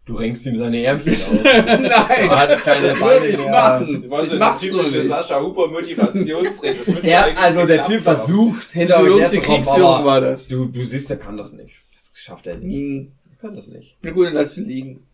Du 0.05 0.13
renkst 0.13 0.45
ihm 0.45 0.55
seine 0.55 0.83
Ärmchen 0.83 1.13
aus. 1.13 1.43
Nein, 1.43 2.29
hat 2.29 2.63
keine 2.63 2.89
das 2.89 2.99
Beine 2.99 3.21
würde 3.21 3.27
ich 3.27 3.37
mehr. 3.39 3.49
machen. 3.51 4.01
Du 4.03 4.09
warst 4.11 4.33
Ich 4.33 4.39
mach's 4.39 4.63
nur 4.63 4.83
nicht. 4.83 5.05
Sascha 5.07 5.41
Huber 5.41 5.67
Motivationsrede. 5.67 7.07
Er, 7.07 7.25
eigentlich 7.25 7.37
also 7.39 7.65
der 7.65 7.83
Typ 7.83 8.01
versucht, 8.03 8.71
hinter 8.71 8.97
euch 8.97 8.99
Psychologische 9.01 9.21
herzukommen, 9.37 9.61
Kriegsführung 9.63 9.93
aber 9.95 10.05
war 10.05 10.21
das. 10.21 10.47
du, 10.47 10.65
du 10.67 10.85
siehst, 10.85 11.09
er 11.09 11.17
kann 11.17 11.37
das 11.37 11.53
nicht. 11.53 11.73
Das 11.91 12.11
schafft 12.15 12.45
er 12.45 12.57
nicht. 12.57 12.75
Hm. 12.75 13.11
Er 13.31 13.37
kann 13.47 13.55
das 13.55 13.67
nicht. 13.67 13.97
Na 14.03 14.11
gut, 14.11 14.27
dann 14.27 14.33
lass 14.35 14.55
ihn 14.59 14.67
liegen. 14.67 15.07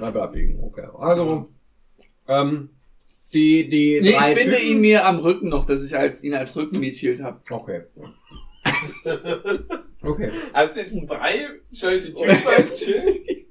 Einfach 0.00 0.22
abbiegen, 0.22 0.58
okay. 0.60 0.88
Also, 0.98 1.48
ähm, 2.26 2.70
die, 3.32 3.68
die 3.68 4.00
Nee, 4.02 4.12
drei 4.12 4.30
ich 4.30 4.34
binde 4.38 4.56
Typen- 4.56 4.70
ihn 4.72 4.80
mir 4.80 5.06
am 5.06 5.18
Rücken 5.20 5.48
noch, 5.50 5.66
dass 5.66 5.84
ich 5.84 5.96
als, 5.96 6.24
ihn 6.24 6.34
als 6.34 6.56
Rückenmietschild 6.56 7.22
habe. 7.22 7.40
Okay. 7.48 7.82
okay. 10.02 10.30
Hast 10.52 10.76
du 10.76 10.80
jetzt 10.80 11.08
drei 11.08 11.46
schon 11.72 11.90
die 12.04 12.12
Typ 12.12 12.46
als 12.46 12.80
Schild? 12.80 13.46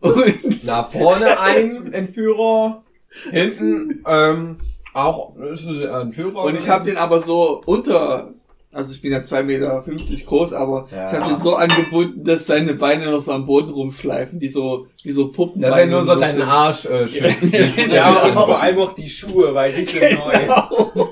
Und 0.00 0.64
Na, 0.64 0.84
vorne 0.84 1.40
ein 1.40 1.92
Entführer, 1.92 2.82
hinten, 3.30 4.04
ähm, 4.08 4.56
auch, 4.92 5.36
ist 5.36 5.62
es 5.66 5.88
ein 5.88 6.08
Entführer. 6.08 6.44
Und 6.44 6.58
ich 6.58 6.68
habe 6.68 6.84
den 6.84 6.96
aber 6.96 7.20
so 7.20 7.62
unter, 7.66 8.30
also 8.72 8.92
ich 8.92 9.00
bin 9.02 9.12
ja 9.12 9.18
2,50 9.18 9.42
Meter 9.44 9.84
groß, 10.26 10.52
aber 10.52 10.88
Ja. 10.92 11.08
ich 11.08 11.14
habe 11.20 11.34
den 11.34 11.42
so 11.42 11.54
angebunden, 11.56 12.24
dass 12.24 12.46
seine 12.46 12.74
Beine 12.74 13.10
noch 13.10 13.20
so 13.20 13.32
am 13.32 13.44
Boden 13.44 13.70
rumschleifen, 13.70 14.38
die 14.40 14.48
so, 14.48 14.86
wie 15.02 15.12
so 15.12 15.28
Puppen. 15.30 15.62
Das 15.62 15.72
ist 15.72 15.78
ja 15.78 15.86
nur 15.86 16.02
so 16.02 16.14
deinen 16.16 16.42
Arsch, 16.42 16.86
äh, 16.86 17.08
schützt. 17.08 17.52
Ja, 17.90 18.12
und 18.24 18.34
vor 18.34 18.60
allem 18.60 18.78
auch 18.78 18.92
die 18.94 19.08
Schuhe, 19.08 19.54
weil 19.54 19.72
die 19.72 19.84
sind 19.84 20.02
neu. 20.18 20.32
Genau. 20.32 20.90
Du 20.94 21.03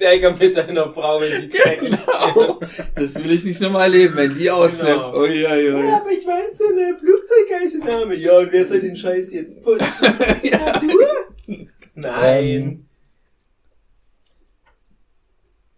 Ärger 0.00 0.36
mit 0.36 0.56
deiner 0.56 0.90
Frau, 0.92 1.20
wenn 1.20 1.42
die 1.42 1.48
genau. 1.48 2.60
Das 2.94 3.14
will 3.16 3.30
ich 3.32 3.44
nicht 3.44 3.60
nochmal 3.60 3.82
erleben, 3.92 4.16
wenn 4.16 4.34
die 4.36 4.50
ausflippt. 4.50 4.86
Genau. 4.86 5.16
Ui, 5.18 5.46
ui, 5.46 5.72
ui. 5.72 5.88
aber 5.92 6.10
ich 6.10 6.26
meine 6.26 6.54
so 6.54 6.64
eine 6.68 6.96
Flugzeugeisenahme. 6.96 8.14
Ja, 8.16 8.38
und 8.38 8.52
wer 8.52 8.64
soll 8.64 8.80
den 8.80 8.96
Scheiß 8.96 9.32
jetzt 9.32 9.62
putzen? 9.62 9.86
ja, 10.42 10.78
du? 10.78 11.66
Nein. 11.94 12.86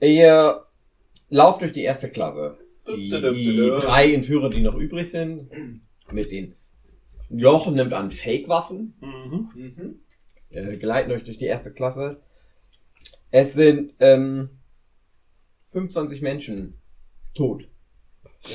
Ihr 0.00 0.64
lauft 1.30 1.62
durch 1.62 1.72
die 1.72 1.82
erste 1.82 2.10
Klasse. 2.10 2.58
Die, 2.86 3.08
die 3.10 3.70
drei 3.80 4.12
Entführer, 4.12 4.50
die 4.50 4.60
noch 4.60 4.74
übrig 4.74 5.10
sind, 5.10 5.48
mit 6.12 6.30
den 6.30 6.54
Jochen 7.30 7.74
nimmt 7.74 7.94
an 7.94 8.10
Fake-Waffen, 8.10 8.94
Mhm. 9.00 9.98
äh, 10.50 10.76
geleiten 10.76 11.10
euch 11.12 11.24
durch 11.24 11.38
die 11.38 11.46
erste 11.46 11.72
Klasse. 11.72 12.20
Es 13.36 13.54
sind 13.54 13.94
ähm, 13.98 14.48
25 15.72 16.22
Menschen 16.22 16.80
tot. 17.34 17.66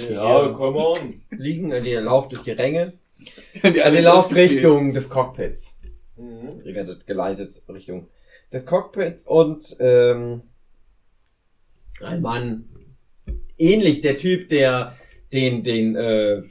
Ja, 0.09 0.47
come 0.53 0.77
on. 0.77 1.21
Liegen, 1.31 1.71
ihr 1.83 1.99
lauft 1.99 2.31
durch 2.31 2.43
die 2.43 2.51
Ränge. 2.51 2.93
Die 3.61 3.77
Ihr 3.77 4.01
lauft 4.01 4.33
Richtung 4.33 4.93
des 4.93 5.09
Cockpits. 5.09 5.81
Mhm. 6.15 6.61
Ihr 6.63 6.75
werdet 6.75 7.05
geleitet 7.05 7.61
Richtung 7.67 8.07
des 8.53 8.65
Cockpits 8.65 9.27
und 9.27 9.75
ähm, 9.81 10.43
ein 12.01 12.21
Mann, 12.21 12.69
ähnlich 13.57 13.99
der 13.99 14.15
Typ, 14.15 14.47
der 14.47 14.95
den, 15.33 15.61
den, 15.61 15.97
äh, 15.97 16.41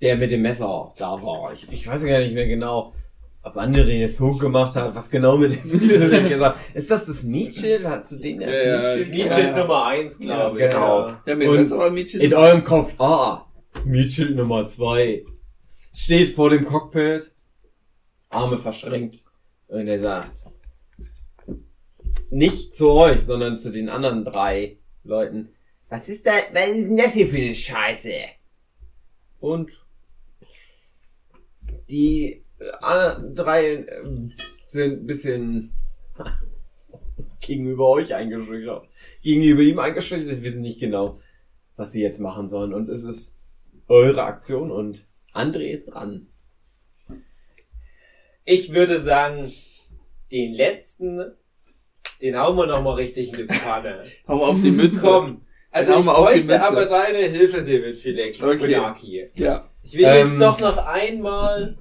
der 0.00 0.16
mit 0.16 0.30
dem 0.30 0.42
Messer 0.42 0.94
da 0.96 1.20
war. 1.20 1.52
Ich, 1.52 1.66
ich 1.72 1.88
weiß 1.88 2.04
gar 2.04 2.20
nicht 2.20 2.34
mehr 2.34 2.46
genau, 2.46 2.94
ob 3.42 3.56
Ande 3.56 3.84
den 3.86 4.00
jetzt 4.00 4.20
hochgemacht 4.20 4.74
hat, 4.76 4.94
was 4.94 5.10
genau 5.10 5.36
mit 5.38 5.54
dem 5.64 5.70
Messer 5.86 6.28
gesagt. 6.28 6.58
Ist 6.74 6.90
das 6.90 7.06
das 7.06 7.22
Mietschild? 7.22 7.84
Hat 7.86 8.06
zu 8.06 8.18
denen 8.20 8.40
der 8.40 8.64
Ja, 8.64 8.90
ja, 8.90 8.96
Mietschild? 8.96 9.14
Mietschild. 9.24 9.56
Nummer 9.56 9.84
1, 9.86 10.18
glaube 10.18 10.60
Ja, 10.60 10.66
ich. 10.66 10.72
genau. 10.72 11.08
Ja. 11.26 11.34
Mit 11.36 11.48
Und 11.48 11.72
oder 11.72 11.90
Mädchen? 11.90 12.20
In 12.20 12.34
eurem 12.34 12.62
Kopf, 12.64 13.00
ah, 13.00 13.46
Mietschild 13.84 14.36
Nummer 14.36 14.66
zwei 14.66 15.24
steht 15.94 16.34
vor 16.34 16.50
dem 16.50 16.64
Cockpit, 16.64 17.32
Arme 18.28 18.58
verschränkt 18.58 19.24
und 19.68 19.86
er 19.88 19.98
sagt, 19.98 20.32
nicht 22.30 22.76
zu 22.76 22.90
euch, 22.90 23.20
sondern 23.22 23.58
zu 23.58 23.70
den 23.72 23.88
anderen 23.88 24.24
drei 24.24 24.78
Leuten, 25.02 25.50
was 25.88 26.08
ist 26.08 26.24
da, 26.26 26.30
was 26.52 26.68
ist 26.68 26.88
denn 26.88 26.96
das 26.96 27.14
hier 27.14 27.26
für 27.26 27.36
eine 27.38 27.54
Scheiße? 27.54 28.12
Und 29.40 29.72
die 31.90 32.44
drei 33.34 33.86
ähm, 33.86 34.32
sind 34.66 35.02
ein 35.02 35.06
bisschen 35.06 35.72
gegenüber 37.40 37.88
euch 37.88 38.14
eingeschüchtert. 38.14 38.86
Gegenüber 39.22 39.62
ihm 39.62 39.78
eingeschüchtert, 39.78 40.28
wir 40.28 40.42
wissen 40.42 40.62
nicht 40.62 40.80
genau, 40.80 41.20
was 41.76 41.92
sie 41.92 42.02
jetzt 42.02 42.20
machen 42.20 42.48
sollen. 42.48 42.74
Und 42.74 42.88
es 42.88 43.02
ist 43.02 43.38
eure 43.88 44.22
Aktion 44.22 44.70
und 44.70 45.06
André 45.32 45.70
ist 45.70 45.86
dran. 45.86 46.28
Ich 48.44 48.72
würde 48.72 48.98
sagen, 49.00 49.52
den 50.30 50.54
letzten, 50.54 51.32
den 52.20 52.38
hauen 52.38 52.56
wir 52.56 52.66
nochmal 52.66 52.94
richtig 52.94 53.32
in 53.32 53.48
die 53.48 53.54
Pfanne. 53.54 54.04
Hau 54.28 54.36
mal 54.36 54.48
auf 54.50 54.60
die 54.60 54.70
Mütze. 54.70 55.00
Komm. 55.00 55.42
Also 55.72 55.98
ich 56.00 56.04
bräuchte 56.04 56.62
aber 56.62 56.86
deine 56.86 57.18
Hilfe, 57.18 57.62
David, 57.62 57.94
vielleicht. 57.94 58.42
Okay. 58.42 59.30
Ja. 59.34 59.70
Ich 59.82 59.94
will 59.94 60.04
Ähm, 60.04 60.26
jetzt 60.26 60.40
doch 60.40 60.58
noch 60.58 60.84
einmal. 60.86 61.78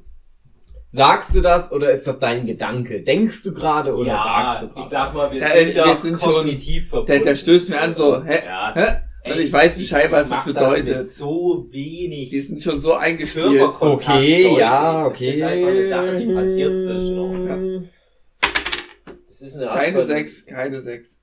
Sagst 0.91 1.35
du 1.35 1.41
das 1.41 1.71
oder 1.71 1.91
ist 1.91 2.07
das 2.07 2.17
dein 2.17 2.47
Gedanke? 2.47 3.01
Denkst 3.03 3.43
du 3.43 3.53
gerade 3.53 3.93
oder 3.95 4.07
ja, 4.09 4.23
sagst 4.23 4.63
du 4.63 4.67
gerade? 4.69 4.79
ich 4.81 4.89
sag 4.89 5.13
mal, 5.13 5.31
wir 5.31 5.39
Ja, 5.41 5.49
sind, 5.51 5.75
wir 5.75 5.95
sind 5.95 6.19
schon- 6.19 6.33
kognitiv 6.33 6.89
verbunden. 6.89 7.11
Der, 7.11 7.19
der 7.19 7.35
stößt 7.35 7.69
mir 7.69 7.79
an 7.79 7.93
so, 7.95 8.23
hä? 8.23 8.39
Ja. 8.45 8.73
Hä? 8.75 9.31
Und 9.31 9.39
ich 9.39 9.53
weiß 9.53 9.75
Bescheid, 9.75 10.11
was 10.11 10.29
das 10.29 10.45
bedeutet. 10.45 10.97
mit 10.97 11.11
so 11.11 11.67
wenig 11.69 12.29
Die 12.31 12.39
sind 12.39 12.59
schon 12.63 12.81
so 12.81 12.95
eingespielt. 12.95 13.61
Okay, 13.61 14.43
deutlich. 14.43 14.57
ja, 14.57 15.05
okay. 15.05 15.27
Das 15.27 15.35
ist 15.35 15.43
einfach 15.43 15.67
eine 15.69 15.83
Sache, 15.83 16.17
die 16.17 16.33
passiert 16.33 16.77
zwischen 16.77 17.19
uns. 17.19 17.87
Das 19.27 19.41
ist 19.41 19.55
eine 19.57 19.69
Art 19.69 19.79
Keine 19.79 19.97
von- 19.99 20.07
sechs, 20.07 20.45
keine 20.47 20.81
sechs. 20.81 21.18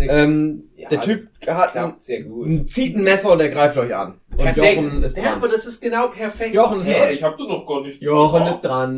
Ähm, 0.00 0.64
Ja, 0.76 0.88
der 0.88 1.00
Typ 1.00 1.18
hat 1.46 1.66
ein, 1.68 1.70
klappt 1.72 2.02
sehr 2.02 2.22
gut. 2.22 2.68
zieht 2.68 2.96
ein 2.96 3.02
Messer 3.04 3.32
und 3.32 3.40
er 3.40 3.48
greift 3.50 3.76
euch 3.76 3.94
an. 3.94 4.20
Und 4.32 4.38
Perfekt. 4.38 4.76
Jochen 4.82 5.02
ist 5.02 5.16
ja, 5.16 5.22
dran. 5.24 5.32
aber 5.34 5.48
das 5.48 5.66
ist 5.66 5.80
genau 5.80 6.08
perfekt. 6.08 6.54
Jochen 6.54 6.80
ist 6.80 6.88
Hä? 6.88 6.98
dran. 7.00 7.14
Ich 7.14 7.22
hab 7.22 7.36
doch 7.36 7.48
noch 7.48 7.66
gar 7.66 7.82
nicht 7.82 8.02
Jochen 8.02 8.46
ist 8.46 8.60
dran. 8.62 8.96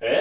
Hä? 0.00 0.16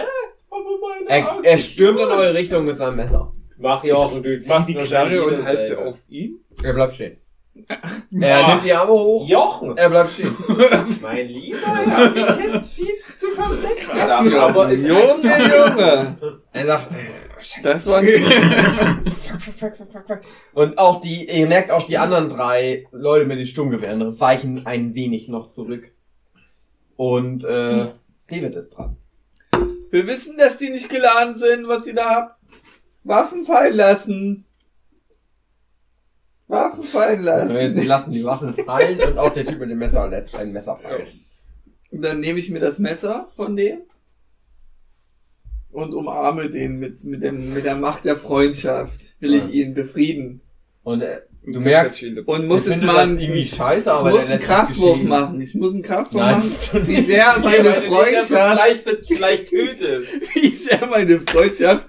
Aber 0.50 0.62
meine 0.82 1.10
Er, 1.10 1.40
er 1.44 1.58
stürmt 1.58 2.00
in 2.00 2.06
eure 2.08 2.34
Richtung 2.34 2.66
mit 2.66 2.78
seinem 2.78 2.98
Messer. 2.98 3.32
Mach 3.58 3.84
Jochen, 3.84 4.22
du 4.22 4.40
Zieh 4.40 4.50
machst 4.50 4.70
die 4.70 4.76
Knarre 4.76 5.24
und 5.26 5.46
halt 5.46 5.66
sie 5.66 5.76
auf 5.76 5.98
ihn. 6.10 6.40
Er 6.62 6.74
bleibt 6.74 6.94
stehen. 6.94 7.18
Er 8.20 8.48
nimmt 8.48 8.64
die 8.64 8.74
Arme 8.74 8.92
hoch. 8.94 9.28
Jochen! 9.28 9.78
Er 9.78 9.90
bleibt 9.90 10.12
stehen. 10.12 10.36
Mein 11.02 11.28
Lieber, 11.28 11.58
hab 11.68 12.16
ich 12.16 12.54
jetzt 12.54 12.74
viel 12.74 12.94
zu 13.16 13.28
komplex 13.36 13.88
gedacht, 13.88 14.24
Junge, 14.24 14.40
aber 14.42 14.70
ist 14.70 14.88
Junge, 14.88 15.22
Junge. 15.24 16.16
Er 16.54 16.66
sagt, 16.66 16.90
Das 17.64 17.86
war 17.88 18.02
nicht. 18.02 18.24
Und 20.54 20.78
auch 20.78 21.02
die, 21.02 21.30
ihr 21.30 21.48
merkt 21.48 21.72
auch 21.72 21.86
die 21.86 21.98
anderen 21.98 22.30
drei 22.30 22.88
Leute 22.92 23.26
mit 23.26 23.40
den 23.40 23.46
Sturmgewehren 23.46 24.20
weichen 24.20 24.66
ein 24.66 24.96
wenig 24.96 25.28
noch 25.28 25.50
zurück. 25.52 25.92
Und 26.96 27.44
äh, 27.44 27.90
David 28.28 28.56
ist 28.56 28.70
dran. 28.72 28.98
Wir 29.92 30.08
wissen, 30.08 30.38
dass 30.38 30.58
die 30.58 30.70
nicht 30.70 30.90
geladen 30.90 31.38
sind, 31.38 31.68
was 31.68 31.86
sie 31.86 31.94
da 31.94 32.06
haben. 32.10 32.32
Waffen 33.04 33.46
fallen 33.46 33.76
lassen. 33.76 34.47
Waffen 36.48 36.84
fallen 36.84 37.20
Sie 37.20 37.26
lassen. 37.26 37.88
lassen 37.88 38.12
die 38.12 38.24
Waffen 38.24 38.54
fallen 38.54 39.00
und 39.02 39.18
auch 39.18 39.34
der 39.34 39.46
Typ 39.46 39.60
mit 39.60 39.70
dem 39.70 39.80
Messer 39.80 40.08
lässt 40.08 40.36
ein 40.36 40.54
Messer 40.54 40.78
fallen. 40.82 41.08
Und 41.92 42.02
dann 42.02 42.20
nehme 42.20 42.40
ich 42.40 42.50
mir 42.50 42.60
das 42.60 42.80
Messer 42.80 43.30
von 43.36 43.56
dem 43.56 43.80
und 45.72 45.94
umarme 45.94 46.50
den 46.50 46.80
mit, 46.80 47.04
mit, 47.04 47.22
dem, 47.24 47.54
mit 47.54 47.66
der 47.66 47.76
Macht 47.76 48.06
der 48.06 48.18
Freundschaft. 48.18 49.00
Will 49.20 49.36
ich 49.36 49.50
ihn 49.54 49.74
befrieden. 49.74 50.42
Und 50.84 51.02
äh, 51.02 51.22
du 51.44 51.60
merkst, 51.60 52.02
Und 52.26 52.48
muss 52.48 52.66
ich 52.66 52.72
jetzt 52.72 52.84
mal 52.84 52.94
das 52.94 53.04
einen, 53.04 53.20
irgendwie 53.20 53.42
ich 53.42 53.50
scheiße, 53.52 53.92
aber 53.92 54.12
muss 54.12 54.26
der 54.26 54.36
einen 54.36 54.44
Kraftwurf 54.44 55.04
machen. 55.04 55.42
Ich 55.42 55.54
muss 55.54 55.74
einen 55.74 55.84
Kraftwurf 55.84 56.24
Nein, 56.24 56.36
machen. 56.40 56.88
Wie 56.88 57.02
sehr 57.06 57.38
meine 57.44 57.74
Freundschaft, 57.82 58.28
Vielleicht, 58.28 59.06
vielleicht 59.06 59.50
tötest. 59.50 60.14
wie 60.36 60.56
sehr 60.56 60.86
meine 60.88 61.20
Freundschaft. 61.20 61.88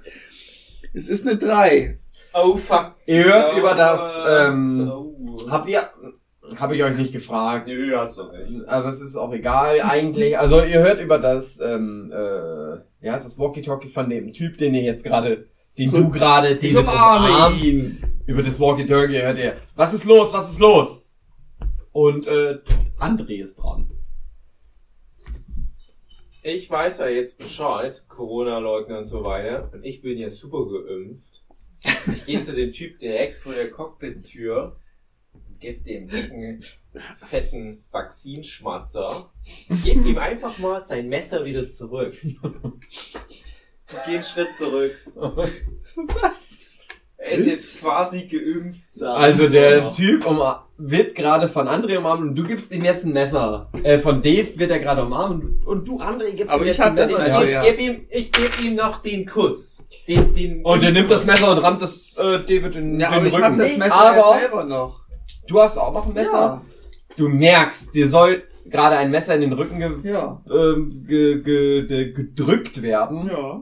Es 0.92 1.08
ist 1.08 1.26
eine 1.26 1.36
3. 1.36 1.98
Oh 2.34 2.56
fuck. 2.56 2.94
Ihr 3.06 3.24
hört 3.24 3.52
Ja, 3.52 3.58
über 3.58 3.74
das, 3.74 4.18
ähm, 4.28 4.90
oh. 4.92 5.36
habt 5.50 5.68
ihr, 5.68 5.82
hab 6.58 6.72
ich 6.72 6.82
euch 6.82 6.96
nicht 6.96 7.12
gefragt. 7.12 7.68
Nö, 7.68 7.96
hast 7.96 8.18
du 8.18 8.24
nicht. 8.32 8.68
Aber 8.68 8.88
es 8.88 9.00
ist 9.00 9.16
auch 9.16 9.32
egal 9.32 9.80
eigentlich. 9.82 10.38
Also 10.38 10.62
ihr 10.62 10.80
hört 10.80 11.00
über 11.00 11.18
das, 11.18 11.60
ähm, 11.60 12.12
äh, 12.14 13.06
ja, 13.06 13.16
ist 13.16 13.24
das 13.26 13.38
Walkie-Talkie 13.38 13.88
von 13.88 14.08
dem 14.10 14.32
Typ, 14.32 14.58
den 14.58 14.74
ihr 14.74 14.82
jetzt 14.82 15.04
gerade, 15.04 15.46
den 15.76 15.90
du 15.90 16.10
gerade, 16.10 16.54
den 16.56 16.66
Ich 16.66 16.72
du 16.74 16.80
umarmst. 16.80 17.64
ihn. 17.64 18.02
Über 18.26 18.42
das 18.42 18.60
Walkie-Talkie 18.60 19.22
hört 19.22 19.38
ihr, 19.38 19.54
was 19.74 19.94
ist 19.94 20.04
los, 20.04 20.32
was 20.32 20.50
ist 20.50 20.58
los? 20.60 21.06
Und 21.92 22.26
äh, 22.26 22.58
André 23.00 23.42
ist 23.42 23.56
dran. 23.56 23.90
Ich 26.42 26.70
weiß 26.70 27.00
ja 27.00 27.08
jetzt 27.08 27.38
Bescheid, 27.38 28.04
Corona-Leugner 28.08 28.98
und 28.98 29.04
so 29.04 29.24
weiter. 29.24 29.70
Und 29.72 29.84
ich 29.84 30.00
bin 30.02 30.18
jetzt 30.18 30.36
super 30.36 30.64
geimpft. 30.66 31.27
Ich 32.12 32.24
gehe 32.24 32.42
zu 32.42 32.54
dem 32.54 32.70
Typ 32.70 32.98
direkt 32.98 33.38
vor 33.40 33.54
der 33.54 33.70
Cockpit-Tür 33.70 34.78
und 35.32 35.60
gebe 35.60 35.82
dem 35.84 36.08
dicken, 36.08 36.64
fetten 37.18 37.84
Vaccinschmatzer. 37.90 39.30
Gib 39.84 40.04
ihm 40.04 40.18
einfach 40.18 40.58
mal 40.58 40.82
sein 40.82 41.08
Messer 41.08 41.44
wieder 41.44 41.70
zurück. 41.70 42.16
Und 42.42 42.80
geh 44.06 44.14
einen 44.14 44.22
Schritt 44.22 44.56
zurück. 44.56 44.96
Er 47.30 47.38
ist 47.38 47.46
jetzt 47.46 47.80
quasi 47.80 48.26
geimpft. 48.26 48.92
sag 48.92 49.16
ich 49.16 49.22
Also 49.24 49.48
der. 49.48 49.90
Typ 49.92 50.26
um, 50.26 50.40
wird 50.80 51.14
gerade 51.16 51.48
von 51.48 51.66
André 51.66 51.98
umarmt 51.98 52.22
und 52.22 52.34
du 52.36 52.44
gibst 52.44 52.72
ihm 52.72 52.84
jetzt 52.84 53.04
ein 53.04 53.12
Messer. 53.12 53.68
Äh, 53.82 53.98
von 53.98 54.22
Dave 54.22 54.46
wird 54.56 54.70
er 54.70 54.78
gerade 54.78 55.02
umarmt 55.02 55.42
und, 55.44 55.66
und 55.66 55.88
du, 55.88 56.00
André, 56.00 56.30
gibst 56.32 56.52
Aber 56.52 56.62
ihm 56.64 56.70
ich 56.70 56.76
jetzt 56.76 56.80
hab 56.80 56.90
ein 56.90 56.96
das 56.96 57.10
Messer. 57.12 57.22
Messer, 57.24 57.44
Ich 57.44 57.50
ja. 57.50 57.62
gebe 57.64 57.82
ihm, 57.82 58.00
ich 58.10 58.30
geb 58.32 58.64
ihm 58.64 58.74
noch 58.76 59.02
den 59.02 59.26
Kuss. 59.26 59.84
Den, 60.06 60.32
den 60.34 60.64
Und 60.64 60.82
er 60.82 60.92
nimmt 60.92 61.10
das 61.10 61.24
Messer 61.24 61.50
und 61.52 61.58
rammt 61.58 61.82
das 61.82 62.16
äh, 62.16 62.38
David 62.40 62.76
in 62.76 63.00
Ja, 63.00 63.08
den 63.10 63.14
aber 63.18 63.26
ich 63.26 63.34
Rücken. 63.34 63.44
hab 63.44 63.56
das 63.56 63.76
Messer 63.76 63.94
aber 63.94 64.16
ja 64.16 64.38
selber 64.38 64.64
noch. 64.64 65.00
du 65.48 65.60
hast 65.60 65.78
auch 65.78 65.92
noch 65.92 66.06
ein 66.06 66.12
Messer. 66.14 66.32
Ja. 66.38 66.62
Du 67.16 67.28
merkst, 67.28 67.92
dir 67.94 68.08
soll 68.08 68.44
gerade 68.66 68.96
ein 68.98 69.10
Messer 69.10 69.34
in 69.34 69.40
den 69.40 69.52
Rücken 69.54 69.80
ge 69.80 70.12
Ja. 70.12 70.40
ähm, 70.48 71.04
ge 71.08 71.42
ge 71.42 71.86
ge 71.86 72.12
gedrückt 72.12 72.82
werden. 72.82 73.26
Ja. 73.28 73.60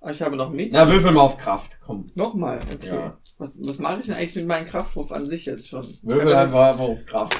Ah, 0.00 0.10
Ich 0.12 0.22
habe 0.22 0.36
noch 0.36 0.50
Mädchen. 0.50 0.74
Na, 0.74 0.88
würfel 0.88 1.10
mal 1.10 1.22
auf 1.22 1.38
Kraft, 1.38 1.78
komm. 1.84 2.10
Nochmal, 2.14 2.60
okay. 2.72 2.86
Ja. 2.86 3.18
Was, 3.38 3.58
was 3.64 3.78
mache 3.80 3.98
ich 4.00 4.06
denn 4.06 4.14
eigentlich 4.14 4.36
mit 4.36 4.46
meinem 4.46 4.66
Kraftwurf 4.66 5.10
an 5.12 5.24
sich 5.26 5.44
jetzt 5.46 5.68
schon? 5.68 5.84
Würfel 6.02 6.34
einfach 6.34 6.78
auf 6.78 7.04
Kraft. 7.04 7.36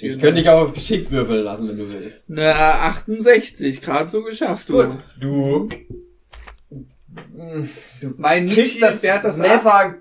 Ich 0.00 0.18
könnte 0.18 0.34
dich 0.40 0.48
auch 0.48 0.62
auf 0.62 0.72
Geschick 0.72 1.10
würfeln 1.10 1.44
lassen, 1.44 1.68
wenn 1.68 1.76
du 1.78 1.92
willst. 1.92 2.30
Na, 2.30 2.80
68, 2.88 3.82
gerade 3.82 4.08
so 4.10 4.22
geschafft, 4.22 4.68
du. 4.70 4.96
Du 5.20 5.68
Mein 8.16 8.48
kriegst 8.48 8.80
das, 8.82 9.00
fährt 9.00 9.24
das 9.24 9.40
ab. 9.40 9.46
Messer 9.46 9.94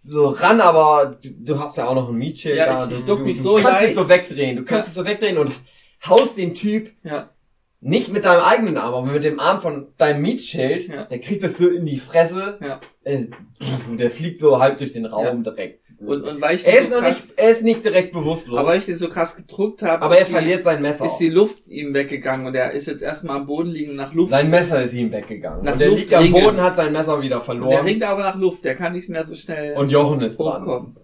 so 0.00 0.28
ran, 0.28 0.60
aber 0.60 1.16
du, 1.22 1.30
du 1.30 1.58
hast 1.58 1.76
ja 1.76 1.86
auch 1.86 1.94
noch 1.94 2.08
ein 2.08 2.16
Mietschild 2.16 2.56
Ja, 2.56 2.66
da. 2.66 2.82
ich- 2.84 2.88
Du, 2.90 2.94
ich 2.96 3.04
duck 3.04 3.18
du, 3.20 3.24
mich 3.24 3.36
du 3.38 3.42
so 3.44 3.54
kannst 3.56 3.82
dich 3.82 3.94
so 3.94 4.08
wegdrehen. 4.08 4.56
Du 4.56 4.64
kannst 4.64 4.88
dich 4.90 4.94
so 4.94 5.04
wegdrehen 5.04 5.38
und 5.38 5.54
haust 6.06 6.36
den 6.36 6.54
Typ 6.54 6.90
Ja. 7.02 7.30
Nicht 7.80 8.12
mit 8.12 8.24
deinem 8.24 8.42
eigenen 8.42 8.76
Arm, 8.76 8.94
aber 8.94 9.12
mit 9.12 9.22
dem 9.24 9.38
Arm 9.38 9.60
von 9.60 9.88
deinem 9.98 10.22
Mietschild. 10.22 10.88
Ja. 10.88 11.04
Der 11.04 11.20
kriegt 11.20 11.42
das 11.44 11.58
so 11.58 11.68
in 11.68 11.86
die 11.86 11.98
Fresse. 11.98 12.58
Ja. 12.60 12.80
Äh, 13.04 13.26
der 13.98 14.10
fliegt 14.10 14.38
so 14.40 14.58
halb 14.60 14.78
durch 14.78 14.92
den 14.92 15.06
Raum 15.06 15.42
direkt. 15.44 15.84
Und, 16.00 16.22
und 16.22 16.40
weil 16.40 16.54
ich 16.56 16.64
er 16.66 16.78
ist 16.80 16.90
so 16.90 16.96
noch 16.96 17.02
krass, 17.02 17.16
nicht, 17.26 17.38
er 17.38 17.50
ist 17.50 17.62
nicht 17.64 17.84
direkt 17.84 18.12
bewusstlos. 18.12 18.56
aber 18.58 18.68
weil 18.68 18.78
ich 18.78 18.86
den 18.86 18.96
so 18.98 19.08
krass 19.08 19.34
gedruckt 19.36 19.82
habe, 19.82 20.00
aber 20.04 20.14
er 20.14 20.20
ist 20.22 20.28
die- 20.28 20.32
verliert 20.32 20.62
sein 20.62 20.80
Messer. 20.80 21.06
ist 21.06 21.16
die 21.18 21.28
Luft 21.28 21.66
ihm 21.68 21.92
weggegangen 21.92 22.46
und 22.46 22.54
er 22.54 22.70
ist 22.72 22.86
jetzt 22.86 23.02
erstmal 23.02 23.38
am 23.38 23.46
Boden 23.46 23.70
liegen 23.70 23.96
nach 23.96 24.12
Luft. 24.14 24.30
sein 24.30 24.48
Messer 24.48 24.82
ist 24.82 24.92
ihm 24.94 25.10
weggegangen. 25.12 25.64
Nach 25.64 25.74
und 25.74 25.80
er 25.80 25.88
Luft 25.88 26.00
liegt 26.02 26.14
am. 26.14 26.30
Boden, 26.30 26.60
hat 26.60 26.76
sein 26.76 26.92
Messer 26.92 27.20
wieder 27.20 27.36
Und 27.36 27.46
der 27.48 27.54
verloren. 27.54 27.84
ringt 27.84 28.02
aber 28.04 28.22
nach 28.22 28.36
Luft, 28.36 28.64
der 28.64 28.76
kann 28.76 28.92
nicht 28.92 29.08
mehr 29.08 29.26
so 29.26 29.34
schnell 29.34 29.76
Und 29.76 29.90
Jochen 29.90 30.20
ist 30.20 30.38
dran. 30.38 30.62
hochkommen. 30.62 30.96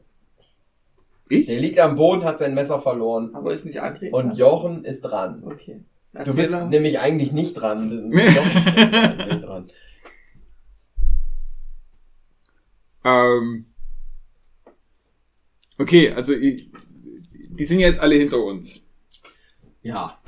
Der 1.31 1.57
liegt 1.59 1.81
am 1.81 1.97
Boden, 1.97 2.25
hat 2.25 2.39
sein 2.39 2.55
Messer 2.55 2.81
verloren. 2.81 3.31
Aber 3.35 3.53
ist 3.53 3.65
nicht 3.67 3.83
André? 3.83 4.11
Und? 4.11 4.37
Jochen 4.39 4.85
ist 4.85 5.01
dran. 5.03 5.43
Okay. 5.45 5.81
Du 6.15 6.35
bist 6.35 6.53
Erzähler. 6.53 6.67
nämlich 6.67 7.01
eigentlich 7.01 7.33
nicht 7.33 7.55
dran. 7.55 7.89
Nicht. 8.11 8.39
Ähm, 13.07 13.67
okay, 15.79 16.11
also 16.13 16.33
ich, 16.33 16.71
die 17.51 17.67
sind 17.67 17.81
jetzt 17.81 18.01
alle 18.01 18.15
hinter 18.15 18.43
uns. 18.43 18.83
Ja. 19.83 20.19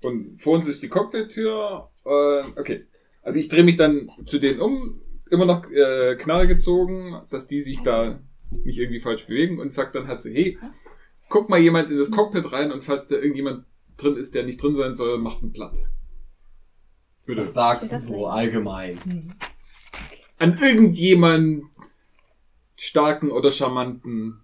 Und 0.00 0.40
vor 0.40 0.54
uns 0.54 0.66
ist 0.66 0.82
die 0.82 0.88
Cockpit-Tür. 0.88 1.90
Äh, 2.06 2.58
okay. 2.58 2.86
Also 3.22 3.38
ich 3.38 3.48
drehe 3.48 3.64
mich 3.64 3.76
dann 3.76 4.10
zu 4.24 4.38
denen 4.38 4.60
um, 4.60 5.02
immer 5.30 5.44
noch 5.44 5.70
äh, 5.70 6.16
Knarre 6.16 6.48
gezogen, 6.48 7.20
dass 7.28 7.46
die 7.46 7.60
sich 7.60 7.82
da 7.82 8.18
nicht 8.64 8.78
irgendwie 8.78 9.00
falsch 9.00 9.26
bewegen 9.26 9.60
und 9.60 9.74
sag 9.74 9.92
dann 9.92 10.08
halt 10.08 10.22
so, 10.22 10.30
hey, 10.30 10.56
guck 11.28 11.50
mal 11.50 11.60
jemand 11.60 11.90
in 11.90 11.98
das 11.98 12.10
Cockpit 12.10 12.50
rein 12.50 12.72
und 12.72 12.84
falls 12.84 13.06
da 13.08 13.16
irgendjemand 13.16 13.66
drin 14.02 14.16
ist, 14.16 14.34
der 14.34 14.44
nicht 14.44 14.62
drin 14.62 14.74
sein 14.74 14.94
soll, 14.94 15.18
macht 15.18 15.42
einen 15.42 15.52
platt. 15.52 15.76
Bitte. 17.26 17.42
Das 17.42 17.52
sagst 17.54 17.92
du 17.92 17.98
so 18.00 18.26
allgemein. 18.26 18.98
An 20.38 20.56
irgendjemand 20.58 21.64
starken 22.76 23.30
oder 23.30 23.52
charmanten, 23.52 24.40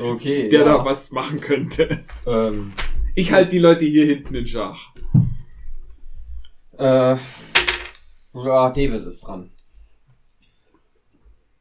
Okay. 0.00 0.48
der 0.50 0.60
ja. 0.60 0.66
da 0.78 0.84
was 0.84 1.10
machen 1.10 1.40
könnte. 1.40 2.04
Ähm, 2.26 2.72
Ich 3.14 3.32
halte 3.32 3.50
die 3.50 3.58
Leute 3.58 3.84
hier 3.84 4.06
hinten 4.06 4.34
in 4.34 4.46
Schach. 4.46 4.94
äh, 6.78 7.16
ja, 8.34 8.70
David 8.70 9.04
ist 9.06 9.26
dran. 9.26 9.50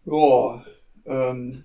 Boah, 0.05 0.65
ähm, 1.05 1.63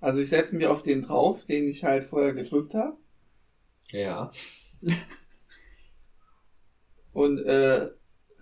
also 0.00 0.20
ich 0.22 0.28
setze 0.28 0.56
mich 0.56 0.66
auf 0.66 0.82
den 0.82 1.02
drauf, 1.02 1.44
den 1.44 1.66
ich 1.68 1.84
halt 1.84 2.04
vorher 2.04 2.32
gedrückt 2.32 2.74
habe. 2.74 2.96
Ja. 3.90 4.30
und 7.12 7.38
äh, 7.38 7.90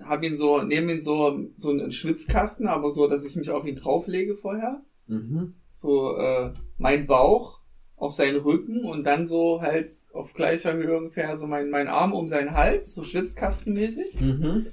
habe 0.04 0.26
ihn 0.26 0.36
so, 0.36 0.62
nehme 0.62 0.92
ihn 0.92 1.00
so, 1.00 1.48
so 1.54 1.70
einen 1.70 1.92
Schwitzkasten, 1.92 2.66
aber 2.66 2.90
so, 2.90 3.08
dass 3.08 3.24
ich 3.24 3.36
mich 3.36 3.50
auf 3.50 3.66
ihn 3.66 3.76
drauflege 3.76 4.36
vorher. 4.36 4.82
Mhm. 5.06 5.54
So 5.74 6.16
äh, 6.16 6.52
mein 6.78 7.06
Bauch 7.06 7.60
auf 7.96 8.12
seinen 8.12 8.38
Rücken 8.38 8.84
und 8.84 9.04
dann 9.04 9.26
so 9.26 9.62
halt 9.62 9.90
auf 10.12 10.34
gleicher 10.34 10.74
Höhe 10.74 10.96
ungefähr 10.96 11.36
so 11.36 11.46
mein, 11.46 11.70
mein 11.70 11.88
Arm 11.88 12.12
um 12.12 12.28
seinen 12.28 12.52
Hals, 12.52 12.94
so 12.94 13.04
schwitzkastenmäßig. 13.04 14.20
Mhm. 14.20 14.66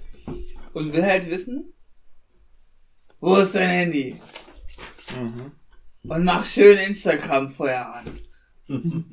Und 0.73 0.93
will 0.93 1.05
halt 1.05 1.29
wissen, 1.29 1.73
wo 3.19 3.37
ist 3.37 3.55
dein 3.55 3.69
Handy? 3.69 4.19
Und 6.03 6.23
mach 6.25 6.45
schön 6.45 6.77
Instagram 6.77 7.49
vorher 7.49 7.95
an. 7.95 8.05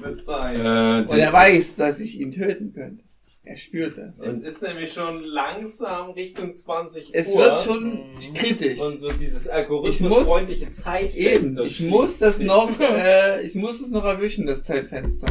Wird 0.00 0.24
sein. 0.24 0.60
Äh, 0.60 1.10
Und 1.10 1.18
er 1.18 1.32
weiß, 1.32 1.76
dass 1.76 2.00
ich 2.00 2.20
ihn 2.20 2.30
töten 2.30 2.72
könnte. 2.72 3.04
Er 3.44 3.56
spürt 3.56 3.96
das. 3.96 4.18
Es 4.20 4.40
ist 4.40 4.60
nämlich 4.60 4.92
schon 4.92 5.24
langsam 5.24 6.10
Richtung 6.10 6.54
20 6.54 7.10
Es 7.14 7.34
Uhr. 7.34 7.44
wird 7.44 7.56
schon 7.64 8.18
kritisch. 8.34 8.78
Und 8.78 8.98
so 8.98 9.08
dieses 9.10 9.46
Ich 9.46 9.52
algorithmusfreundliche 9.52 10.70
Zeitfenster. 10.70 11.18
Eben, 11.18 11.58
ich 11.64 11.80
muss 11.80 12.18
das 12.18 12.40
noch, 12.40 12.70
äh, 12.80 13.40
ich 13.42 13.54
muss 13.54 13.80
es 13.80 13.90
noch 13.90 14.04
erwischen, 14.04 14.44
das 14.46 14.64
Zeitfenster. 14.64 15.28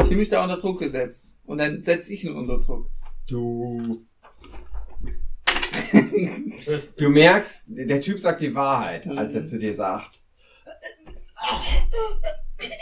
Ich 0.00 0.06
fühle 0.06 0.18
mich 0.18 0.28
da 0.28 0.42
unter 0.42 0.58
Druck 0.58 0.78
gesetzt. 0.78 1.24
Und 1.46 1.56
dann 1.58 1.80
setze 1.80 2.12
ich 2.12 2.24
ihn 2.24 2.34
unter 2.34 2.58
Druck. 2.58 2.90
Du. 3.26 4.04
Du 6.96 7.10
merkst, 7.10 7.64
der 7.68 8.00
Typ 8.00 8.18
sagt 8.18 8.40
die 8.40 8.54
Wahrheit, 8.54 9.06
als 9.06 9.34
er 9.36 9.44
zu 9.44 9.58
dir 9.58 9.72
sagt. 9.72 10.22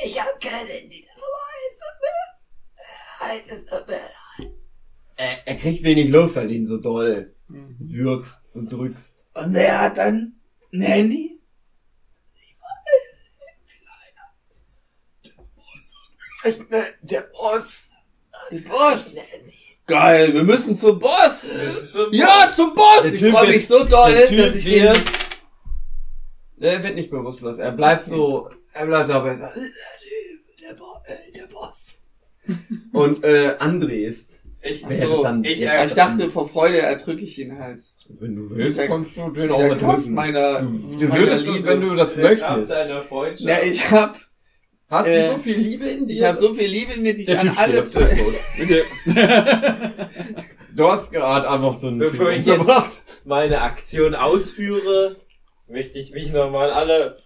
Ich 0.05 0.20
hab 0.20 0.40
kein 0.40 0.66
Handy 0.66 1.05
dabei, 1.06 1.55
leid, 3.34 3.44
es 3.48 3.64
tut 3.66 3.88
mir 3.88 3.94
leid. 3.94 4.52
Er, 5.16 5.46
er 5.48 5.56
kriegt 5.56 5.82
wenig 5.82 6.10
Luft, 6.10 6.36
weil 6.36 6.48
du 6.48 6.55
ihn 6.55 6.66
so 6.66 6.78
doll 6.78 7.34
würgst 7.48 8.51
und 8.55 8.72
drückst. 8.72 9.26
Und 9.34 9.55
er 9.55 9.80
hat 9.80 9.98
dann 9.98 10.40
ein 10.72 10.80
Handy? 10.80 11.40
Ich 16.46 16.59
bin 16.59 16.84
der 17.01 17.22
Boss. 17.22 17.90
Der 18.51 18.59
Boss. 18.59 19.06
Geil, 19.86 20.34
wir 20.34 20.44
müssen 20.44 20.76
zum 20.76 20.98
Boss. 20.98 21.46
Zum 21.90 22.12
Ja, 22.12 22.52
zum 22.55 22.74
Boss. 22.74 23.02
Der 23.02 23.14
Ich 23.14 23.22
freue 23.22 23.48
mich 23.48 23.66
so 23.66 23.84
doll, 23.84 24.12
der 24.12 24.20
dass 24.22 24.55
ich 24.55 24.66
wird, 24.66 24.96
den... 24.96 25.05
er 26.65 26.82
wird 26.82 26.95
nicht 26.95 27.11
bewusstlos. 27.11 27.59
Er 27.59 27.73
bleibt 27.73 28.09
so, 28.09 28.49
er 28.73 28.86
bleibt 28.86 29.11
dabei. 29.11 29.31
er 29.31 29.36
sagt, 29.39 29.57
Der 29.57 29.62
der, 30.70 30.77
Bo 30.77 30.85
äh, 31.07 31.32
der 31.39 31.47
Boss. 31.53 32.01
Und 32.93 33.24
äh, 33.24 33.57
André 33.59 34.07
ist, 34.07 34.43
Ich, 34.62 34.85
so, 35.01 35.23
dann 35.23 35.45
ich, 35.45 35.69
Aber 35.69 35.86
ich 35.86 35.95
dachte, 35.95 36.31
vor 36.31 36.49
Freude 36.49 36.78
erdrücke 36.78 37.23
ich 37.23 37.39
ihn 37.39 37.59
halt. 37.59 37.82
wenn 38.09 38.36
du 38.36 38.49
willst, 38.51 38.78
Der- 38.78 38.86
kannst 38.86 39.16
du 39.16 39.31
den 39.31 39.51
auch 39.51 39.59
der 39.59 39.69
erdrücken. 39.70 40.12
meiner, 40.15 40.61
Du, 40.62 40.66
du 40.69 41.07
meiner 41.07 41.15
würdest, 41.20 41.47
Liebe. 41.47 41.69
wenn 41.69 41.81
du 41.81 41.95
das 41.95 42.15
der 42.15 42.24
möchtest. 42.24 42.73
Ja, 43.41 43.61
ich 43.62 43.91
hab, 43.91 44.16
Hast 44.91 45.07
äh, 45.09 45.27
du 45.28 45.32
so 45.32 45.39
viel 45.39 45.57
Liebe 45.59 45.86
in 45.89 46.07
dir? 46.07 46.15
ich 46.15 46.23
hab 46.24 46.36
so 46.36 46.55
viel 46.55 46.69
Liebe 46.69 46.93
in 46.93 47.03
mir, 47.03 47.15
die 47.15 47.23
ich 47.23 47.27
der 47.27 47.41
an 47.41 47.49
Typ 47.49 47.59
alles... 47.61 47.91
der. 47.91 48.03
Okay. 48.62 48.82
Du 50.77 50.89
hast 50.91 51.12
gerade 51.12 51.49
einfach 51.49 51.73
so 51.73 51.86
einen 51.86 51.99
Bevor 51.99 52.31
ich 52.31 52.45
jetzt 52.47 52.65
meine 53.24 53.61
Aktion 53.61 54.15
ausführe, 54.16 55.15
möchte 55.66 55.99
ich 55.99 56.12
mich 56.12 56.32
nochmal 56.32 56.70
alle 56.70 57.16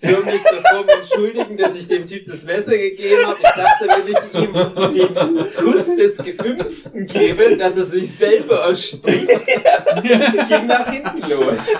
förmlichst 0.00 0.46
davor 0.46 0.84
entschuldigen, 0.88 1.56
dass 1.56 1.76
ich 1.76 1.86
dem 1.86 2.06
Typ 2.06 2.26
das 2.26 2.44
Messer 2.44 2.76
gegeben 2.76 3.26
habe. 3.26 3.38
Ich 3.42 3.48
dachte, 3.48 3.88
wenn 3.88 4.06
ich 4.12 4.18
ihm 4.34 5.14
den 5.14 5.54
Kuss 5.54 5.96
des 5.96 6.18
Geimpften 6.18 7.06
gebe, 7.06 7.56
dass 7.56 7.76
er 7.76 7.84
sich 7.84 8.10
selber 8.10 8.60
ersticht, 8.62 9.02
ging 9.02 10.66
nach 10.66 10.90
hinten 10.90 11.30
los. 11.30 11.72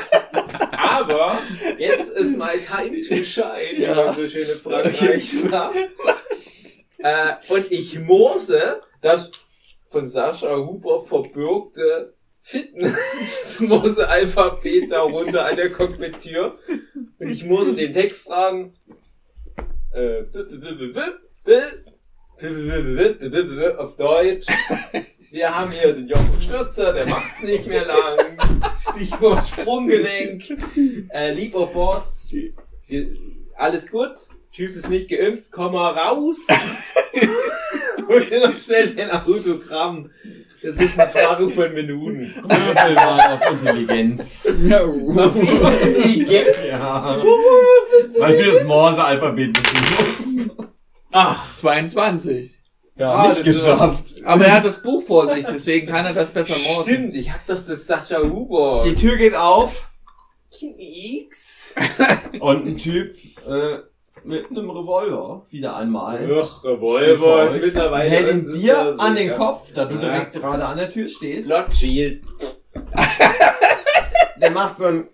Aber 0.72 1.40
jetzt 1.78 2.10
ist 2.10 2.36
my 2.36 2.58
time 2.58 2.98
to 3.00 3.24
shine, 3.24 3.76
wie 3.76 3.86
man 3.86 4.14
so 4.14 4.26
schön 4.26 4.48
in 4.48 4.58
Frankreich 4.58 5.30
sagt. 5.30 5.76
Äh, 6.98 7.34
und 7.48 7.70
ich 7.70 7.98
morse 7.98 8.80
das 9.02 9.32
von 9.90 10.06
Sascha 10.06 10.56
Huber 10.56 11.04
verbürgte 11.04 12.14
Fitness-Morse-Alphabet 12.46 14.92
darunter 14.92 15.46
an 15.46 15.56
der 15.56 15.72
Cockpit-Tür. 15.72 16.58
Und 17.18 17.30
ich 17.30 17.42
morse 17.44 17.74
den 17.74 17.94
Text 17.94 18.28
dran. 18.28 18.74
Äh, 19.94 20.24
auf 23.78 23.96
Deutsch. 23.96 24.44
Wir 25.30 25.56
haben 25.56 25.70
hier 25.70 25.94
den 25.94 26.06
Jochen 26.06 26.38
Stürzer, 26.38 26.92
der 26.92 27.06
macht's 27.06 27.42
nicht 27.42 27.66
mehr 27.66 27.86
lang. 27.86 28.36
Stichwort 28.92 29.48
Sprunggelenk. 29.48 30.44
Äh, 31.14 31.32
lieber 31.32 31.66
Boss, 31.66 32.36
alles 33.56 33.90
gut? 33.90 34.16
Typ 34.52 34.76
ist 34.76 34.90
nicht 34.90 35.08
geimpft, 35.08 35.50
komm 35.50 35.72
mal 35.72 35.92
raus. 35.92 36.46
Dir 38.30 38.46
noch 38.46 38.60
schnell 38.60 39.00
ein 39.00 39.10
Autogramm. 39.10 40.10
Das 40.64 40.76
ist 40.78 40.98
eine 40.98 41.10
Frage 41.10 41.48
von 41.50 41.74
Minuten. 41.74 42.20
Würfel 42.20 42.94
mal 42.94 43.34
auf 43.34 43.50
Intelligenz. 43.50 44.38
Ja, 44.66 44.84
uh. 44.84 45.12
Ja. 46.28 47.18
Weil 48.18 48.36
du 48.42 48.50
das 48.52 48.64
Morse-Alphabet 48.64 49.58
wissen 49.58 50.36
musst. 50.36 50.50
Ach, 51.12 51.56
22. 51.56 52.60
Ja, 52.96 53.12
Ah, 53.12 53.26
nicht 53.28 53.40
das 53.40 53.46
ist- 53.48 53.60
geschafft. 53.64 54.04
Aber 54.24 54.46
er 54.46 54.52
hat 54.54 54.64
das 54.64 54.82
Buch 54.82 55.02
vor 55.02 55.26
sich, 55.34 55.44
deswegen 55.44 55.86
kann 55.88 56.06
er 56.06 56.14
das 56.14 56.30
besser 56.30 56.54
morsen. 56.66 56.92
Stimmt, 56.94 57.14
ich 57.14 57.30
hab 57.32 57.44
doch 57.46 57.60
das 57.66 57.86
Sascha 57.86 58.22
Huber. 58.22 58.82
Die 58.86 58.94
Tür 58.94 59.16
geht 59.16 59.34
auf 59.34 59.90
X. 60.78 61.74
und 62.40 62.66
ein 62.66 62.78
Typ 62.78 63.16
äh, 63.46 63.78
mit 64.24 64.50
einem 64.50 64.70
Revolver 64.70 65.46
wieder 65.50 65.76
einmal 65.76 66.18
Ach, 66.42 66.64
Revolver 66.64 67.44
ist 67.44 67.60
mittlerweile. 67.60 68.08
hält 68.10 68.28
ihn 68.46 68.52
dir 68.52 68.94
an 68.98 69.14
den 69.16 69.32
Kopf, 69.32 69.72
da 69.74 69.84
du 69.84 69.94
Ja. 69.96 70.00
direkt 70.00 70.32
gerade 70.34 70.64
an 70.64 70.76
der 70.78 70.88
Tür 70.90 71.08
stehst. 71.08 71.48
Not 71.48 71.74
Shield. 71.74 72.22
Der 74.40 74.50
macht 74.50 74.76
so 74.76 74.86
ein... 74.86 75.08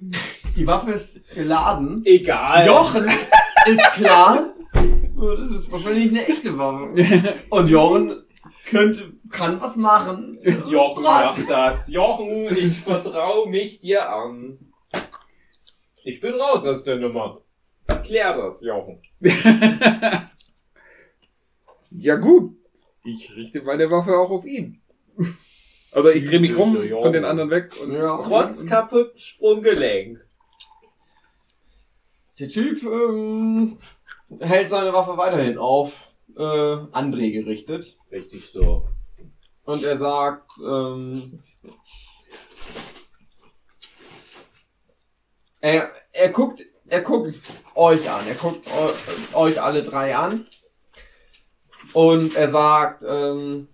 Die 0.57 0.67
Waffe 0.67 0.93
ist 0.93 1.35
geladen. 1.35 2.03
Egal. 2.05 2.67
Jochen 2.67 3.05
ist 3.67 3.93
klar. 3.95 4.53
Oh, 5.17 5.35
Das 5.37 5.51
ist 5.51 5.71
wahrscheinlich 5.71 6.11
eine 6.11 6.27
echte 6.27 6.57
Waffe. 6.59 7.35
Und 7.51 7.69
Jochen 7.69 8.25
könnte, 8.69 9.13
kann 9.31 9.61
was 9.61 9.77
machen. 9.77 10.39
Jochen 10.69 11.03
macht 11.05 11.49
das. 11.49 11.89
Jochen, 11.93 12.47
ich 12.51 12.81
vertraue 12.81 13.49
mich 13.49 13.81
dir 13.81 14.11
an. 14.11 14.59
Ich 16.03 16.21
bin 16.21 16.35
raus 16.35 16.65
aus 16.67 16.83
der 16.83 16.97
Nummer. 16.97 17.43
Erklär 17.91 18.37
das, 18.37 18.63
Jochen. 18.63 19.01
ja 21.91 22.17
gut. 22.17 22.57
Ich 23.05 23.35
richte 23.35 23.63
meine 23.63 23.91
Waffe 23.91 24.17
auch 24.17 24.31
auf 24.31 24.47
ihn. 24.47 24.81
Oder 25.95 26.15
ich 26.15 26.25
drehe 26.25 26.39
mich 26.41 26.57
rum 26.57 26.77
von 27.03 27.13
den 27.13 27.25
anderen 27.25 27.51
weg. 27.51 27.73
Und 27.83 27.93
Ja. 27.93 28.21
Trotz 28.23 28.65
kaputt 28.65 29.19
Sprunggelenk. 29.19 30.25
Der 32.39 32.49
Typ 32.49 32.83
ähm, 32.85 33.77
hält 34.39 34.71
seine 34.71 34.93
Waffe 34.93 35.17
weiterhin 35.17 35.59
auf. 35.59 36.09
äh, 36.37 36.41
André 36.43 37.33
gerichtet. 37.33 37.99
Richtig 38.13 38.51
so. 38.51 38.89
Und 39.65 39.83
er 39.83 39.97
sagt, 39.97 40.51
ähm, 40.65 41.43
er, 45.61 45.91
er 46.13 46.29
guckt, 46.31 46.65
er 46.91 47.03
guckt 47.03 47.37
euch 47.77 48.11
an, 48.11 48.27
er 48.27 48.35
guckt 48.35 48.67
eu, 48.67 49.39
euch 49.39 49.63
alle 49.63 49.83
drei 49.83 50.17
an. 50.17 50.45
Und 51.93 52.35
er 52.37 52.49
sagt, 52.49 53.05
ähm, 53.07 53.69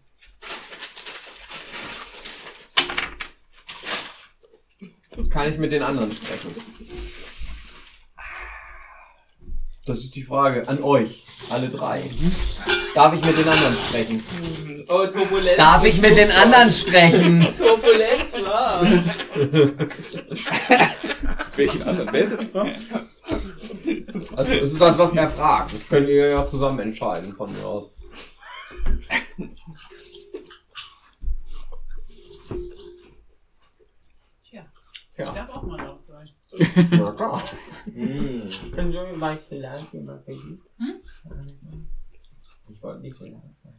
kann 5.30 5.50
ich 5.50 5.58
mit 5.58 5.72
den 5.72 5.82
anderen 5.82 6.12
sprechen? 6.12 6.54
Das 9.86 9.98
ist 9.98 10.14
die 10.14 10.22
Frage 10.22 10.68
an 10.68 10.82
euch, 10.82 11.25
alle 11.50 11.68
drei. 11.68 12.10
Darf 12.94 13.14
ich 13.14 13.24
mit 13.24 13.38
den 13.38 13.48
anderen 13.48 13.76
sprechen? 13.76 14.22
Oh, 14.88 15.06
Turbulenz. 15.06 15.56
Darf 15.56 15.84
ich 15.84 16.00
mit 16.00 16.16
den 16.16 16.30
anderen 16.30 16.72
sprechen? 16.72 17.40
Turbulenz, 17.58 18.44
wa? 18.44 18.82
Welchen 21.56 21.82
anderen? 21.82 22.08
Wer 22.12 22.22
ist 22.22 22.30
jetzt 22.32 22.54
dran? 22.54 22.70
Also, 24.36 24.36
das 24.36 24.48
ist 24.48 24.80
das, 24.80 24.98
was 24.98 25.12
er 25.12 25.30
fragt. 25.30 25.74
Das 25.74 25.88
könnt 25.88 26.08
ihr 26.08 26.30
ja 26.30 26.46
zusammen 26.46 26.78
entscheiden 26.80 27.34
von 27.34 27.52
mir 27.52 27.66
aus. 27.66 27.90
Tja, 35.16 35.24
ich 35.24 35.32
darf 35.32 35.48
auch 35.48 35.62
mal 35.62 35.80
laut 35.80 36.04
na 36.90 37.12
klar. 37.12 37.42
Mm. 37.86 38.42
Können 38.74 38.92
Sie 38.92 39.18
mal 39.18 39.38
vielleicht 39.48 39.94
mal 39.94 40.22
versuchen? 40.22 40.62
Ich 42.68 42.82
wollte 42.82 43.00
nicht 43.00 43.16
so 43.16 43.24
lange 43.24 43.54
sein. 43.62 43.74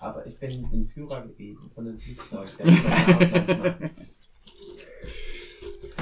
Aber 0.00 0.26
ich 0.26 0.38
bin 0.38 0.68
ein 0.72 0.86
Führer 0.86 1.22
gewesen 1.22 1.70
von 1.74 1.84
dem 1.84 1.98
Flugzeug. 1.98 2.48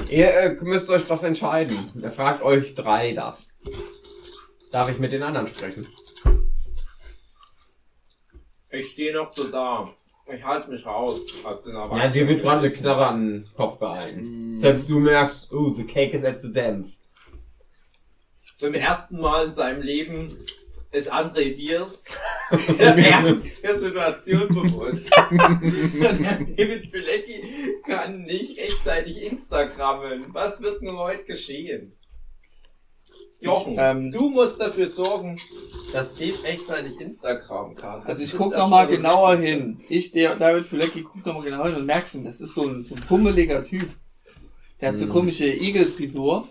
ihr 0.09 0.33
äh, 0.33 0.55
müsst 0.61 0.89
euch 0.89 1.07
was 1.09 1.23
entscheiden. 1.23 1.77
Er 2.01 2.11
fragt 2.11 2.41
euch 2.41 2.73
drei 2.73 3.13
das. 3.13 3.47
Darf 4.71 4.89
ich 4.89 4.97
mit 4.97 5.11
den 5.11 5.21
anderen 5.21 5.47
sprechen? 5.47 5.85
Ich 8.71 8.91
stehe 8.91 9.13
noch 9.13 9.29
so 9.29 9.43
da. 9.51 9.93
Ich 10.33 10.43
halte 10.43 10.69
mich 10.71 10.85
raus 10.85 11.19
aus 11.43 11.61
den 11.63 11.75
Erwachsenen. 11.75 12.01
Ja, 12.01 12.07
dir 12.07 12.27
wird 12.27 12.41
gerade 12.41 12.59
eine 12.59 12.71
Knarre 12.71 13.07
an 13.07 13.19
den 13.19 13.49
Kopf 13.55 13.79
gehalten. 13.79 14.57
Selbst 14.57 14.89
du 14.89 14.99
merkst, 14.99 15.51
oh, 15.51 15.69
the 15.69 15.85
cake 15.85 16.17
is 16.17 16.23
at 16.23 16.41
the 16.41 16.51
dam. 16.51 16.91
Zum 18.55 18.73
ersten 18.73 19.19
Mal 19.19 19.47
in 19.47 19.53
seinem 19.53 19.81
Leben 19.81 20.37
ist 20.91 21.11
André 21.11 21.55
Diers 21.55 22.05
der 22.79 22.97
Ernst 22.97 23.63
der 23.63 23.79
Situation 23.79 24.47
bewusst. 24.49 25.09
der 25.11 26.13
David 26.13 26.91
Filecki 26.91 27.43
kann 27.87 28.23
nicht 28.23 28.59
rechtzeitig 28.59 29.23
Instagrammen. 29.23 30.25
Was 30.29 30.61
wird 30.61 30.81
denn 30.81 30.95
heute 30.95 31.23
geschehen? 31.23 31.93
Jochen, 33.41 33.75
Ähm, 33.77 34.11
du 34.11 34.29
musst 34.29 34.61
dafür 34.61 34.87
sorgen, 34.89 35.35
dass 35.93 36.13
Dave 36.15 36.43
rechtzeitig 36.43 36.99
Instagram 36.99 37.75
kann. 37.75 38.01
Also 38.03 38.23
ich 38.23 38.35
guck 38.37 38.51
ist 38.53 38.57
noch 38.59 38.69
mal 38.69 38.81
erstmal 38.81 38.87
das 38.87 38.95
genauer 38.97 39.35
hin. 39.37 39.81
Ich, 39.89 40.11
der 40.11 40.35
David 40.35 40.65
Fulecki, 40.65 41.03
guck 41.03 41.25
noch 41.25 41.35
mal 41.35 41.43
genauer 41.43 41.67
hin 41.69 41.75
und 41.77 41.85
merkst 41.85 42.13
schon, 42.13 42.23
das 42.23 42.39
ist 42.39 42.53
so 42.53 42.67
ein, 42.67 42.83
so 42.83 42.95
ein 42.95 43.01
pummeliger 43.01 43.63
Typ. 43.63 43.89
Der 44.79 44.89
hat 44.89 44.95
so 44.95 45.07
komische 45.07 45.47
Igelfrisur. 45.47 46.47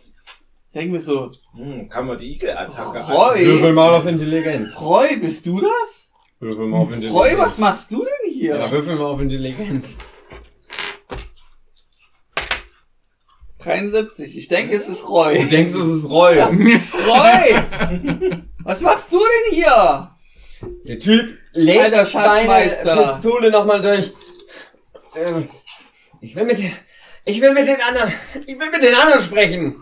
Denk 0.74 0.92
mir 0.92 1.00
so, 1.00 1.30
Hm, 1.56 1.88
kann 1.88 2.06
man 2.06 2.18
die 2.18 2.32
Igel-Attacke 2.32 3.12
Roy, 3.12 3.72
mal 3.72 3.94
auf 3.94 4.06
Intelligenz. 4.06 4.80
Roy, 4.80 5.16
bist 5.16 5.46
du 5.46 5.60
das? 5.60 6.12
Würfel 6.38 6.66
mal 6.66 6.78
auf 6.78 6.92
Intelligenz. 6.92 7.18
Roy, 7.20 7.38
was 7.38 7.58
machst 7.58 7.90
du 7.90 7.98
denn 7.98 8.32
hier? 8.32 8.56
Ja, 8.56 8.70
würfel 8.70 8.96
mal 8.96 9.04
auf 9.06 9.20
Intelligenz. 9.20 9.98
73. 13.62 14.36
Ich 14.36 14.48
denke, 14.48 14.76
es 14.76 14.88
ist 14.88 15.08
Roy. 15.08 15.38
Du 15.42 15.46
denkst, 15.46 15.72
es 15.74 15.86
ist 15.86 16.08
Roy. 16.08 16.38
Roy! 16.40 18.42
Was 18.64 18.80
machst 18.80 19.12
du 19.12 19.18
denn 19.18 19.54
hier? 19.56 20.10
Der 20.84 20.98
Typ 20.98 21.38
legt 21.52 21.80
Alter 21.94 22.06
seine. 22.06 23.12
Pistole 23.14 23.50
nochmal 23.50 23.80
durch. 23.80 24.12
Ähm, 25.16 25.48
Ich 26.20 26.36
will 26.36 26.44
mit 26.44 26.58
den, 26.58 26.72
ich 27.24 27.40
will 27.40 27.52
mit 27.54 27.66
den 27.66 27.80
anderen, 27.80 28.12
ich 28.46 28.58
will 28.58 28.70
mit 28.70 28.82
den 28.82 28.94
anderen 28.94 29.22
sprechen. 29.22 29.76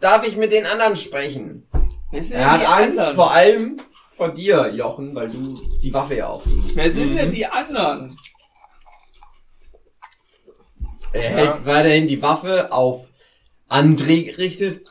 Darf 0.00 0.26
ich 0.26 0.36
mit 0.36 0.52
den 0.52 0.66
anderen 0.66 0.96
sprechen? 0.96 1.66
Er 2.30 2.52
hat 2.52 2.68
Angst 2.68 2.98
anderen? 2.98 3.16
vor 3.16 3.32
allem 3.32 3.76
vor 4.12 4.32
dir, 4.32 4.70
Jochen, 4.72 5.14
weil 5.14 5.28
du 5.28 5.60
die 5.82 5.92
Waffe 5.92 6.14
ja 6.14 6.28
auf 6.28 6.46
ihm. 6.46 6.64
Wer 6.74 6.90
sind 6.90 7.16
denn 7.16 7.30
die 7.30 7.46
anderen? 7.46 8.16
Er 11.16 11.30
hält 11.30 11.66
weiterhin 11.66 12.08
die 12.08 12.20
Waffe 12.22 12.72
auf 12.72 13.10
André 13.68 14.24
gerichtet. 14.26 14.88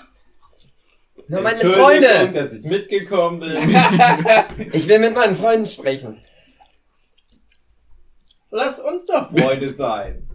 Nur 1.27 1.41
meine 1.41 1.57
Freunde! 1.57 2.31
dass 2.33 2.53
ich 2.53 2.65
mitgekommen 2.65 3.39
bin. 3.39 3.57
Ich 4.73 4.87
will 4.87 4.99
mit 4.99 5.15
meinen 5.15 5.35
Freunden 5.35 5.65
sprechen. 5.65 6.21
Lasst 8.51 8.79
uns 8.83 9.05
doch 9.05 9.31
Freunde 9.31 9.67
sein. 9.67 10.27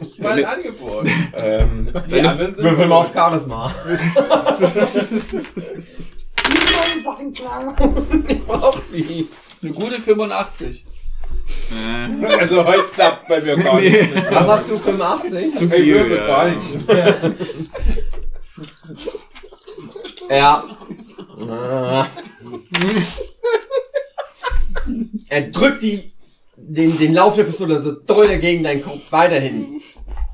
Ich 0.00 0.18
mein 0.18 0.44
Angebot. 0.44 1.06
Ähm, 1.34 1.92
Die 2.10 2.20
anderen 2.20 2.54
sind 2.54 2.64
würfel 2.64 2.86
mal 2.86 2.96
auf. 2.96 3.12
Charisma. 3.12 3.74
ich 8.28 8.46
brauch 8.46 8.80
die. 8.92 9.28
Eine 9.62 9.72
gute 9.72 10.00
85. 10.00 10.84
Also 12.38 12.64
heute 12.64 12.84
klappt 12.94 13.28
bei 13.28 13.40
mir 13.40 13.56
gar 13.56 13.80
nichts. 13.80 14.08
mehr. 14.14 14.26
Was 14.30 14.46
hast 14.46 14.68
du, 14.70 14.78
85? 14.78 15.56
Zu 15.58 15.64
Ich 15.66 15.72
viel. 15.72 15.94
würfel 15.94 16.16
ja. 16.16 16.26
gar 16.26 16.48
nichts 16.48 16.86
mehr. 16.86 17.34
Ja. 20.30 20.64
er 25.28 25.40
drückt 25.50 25.82
die, 25.82 26.12
den, 26.56 26.98
den 26.98 27.14
Lauf 27.14 27.36
der 27.36 27.44
Pistole 27.44 27.80
so 27.80 27.92
doll 27.92 28.38
gegen 28.38 28.62
deinen 28.62 28.82
Kopf 28.82 29.00
weiterhin. 29.10 29.80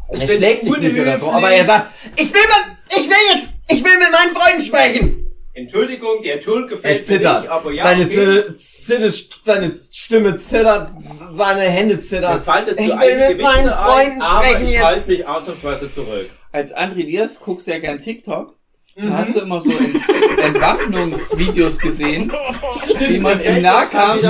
Er 0.08 0.18
bin 0.26 0.28
schlägt 0.36 0.62
dich 0.64 0.78
nicht 0.78 0.98
oder 1.00 1.18
so, 1.18 1.30
aber 1.32 1.50
er 1.50 1.64
sagt, 1.64 1.92
ich 2.16 2.32
will 2.32 2.40
mit, 2.42 2.76
ich 2.98 3.08
will 3.08 3.34
jetzt, 3.34 3.50
ich 3.68 3.84
will 3.84 3.98
mit 3.98 4.10
meinen 4.12 4.34
Freunden 4.36 4.62
sprechen. 4.62 5.22
Entschuldigung, 5.54 6.22
der 6.22 6.40
Tool 6.40 6.62
Er 6.64 6.68
gefällt 6.68 6.98
mir 7.00 7.04
zittert. 7.04 7.40
nicht, 7.42 7.50
aber 7.50 7.72
ja, 7.72 7.82
seine, 7.84 8.04
okay. 8.04 8.54
Zi- 8.56 8.84
Zitte, 8.84 9.12
seine 9.42 9.74
Stimme 10.06 10.36
zittert, 10.36 10.90
seine 11.32 11.62
Hände 11.62 12.00
zittern. 12.00 12.40
Ich 12.40 12.86
will 12.86 13.28
mit 13.28 13.42
meinen 13.42 13.68
Freunden 13.72 14.12
ein, 14.12 14.22
aber 14.22 14.44
sprechen 14.44 14.66
ich 14.66 14.72
jetzt. 14.74 14.84
halte 14.84 15.10
mich 15.10 15.26
ausnahmsweise 15.26 15.92
zurück. 15.92 16.30
Als 16.52 16.72
André 16.76 17.04
Diaz 17.06 17.40
guckst 17.40 17.66
du 17.66 17.72
ja 17.72 17.78
gern 17.80 18.00
TikTok. 18.00 18.54
Mhm. 18.94 19.10
Da 19.10 19.18
hast 19.18 19.34
du 19.34 19.40
immer 19.40 19.60
so 19.60 19.70
Ent 19.72 19.96
Entwaffnungsvideos 20.44 21.78
gesehen, 21.80 22.32
wie 23.00 23.18
man 23.18 23.40
im 23.40 23.60
Nahkampf, 23.62 24.22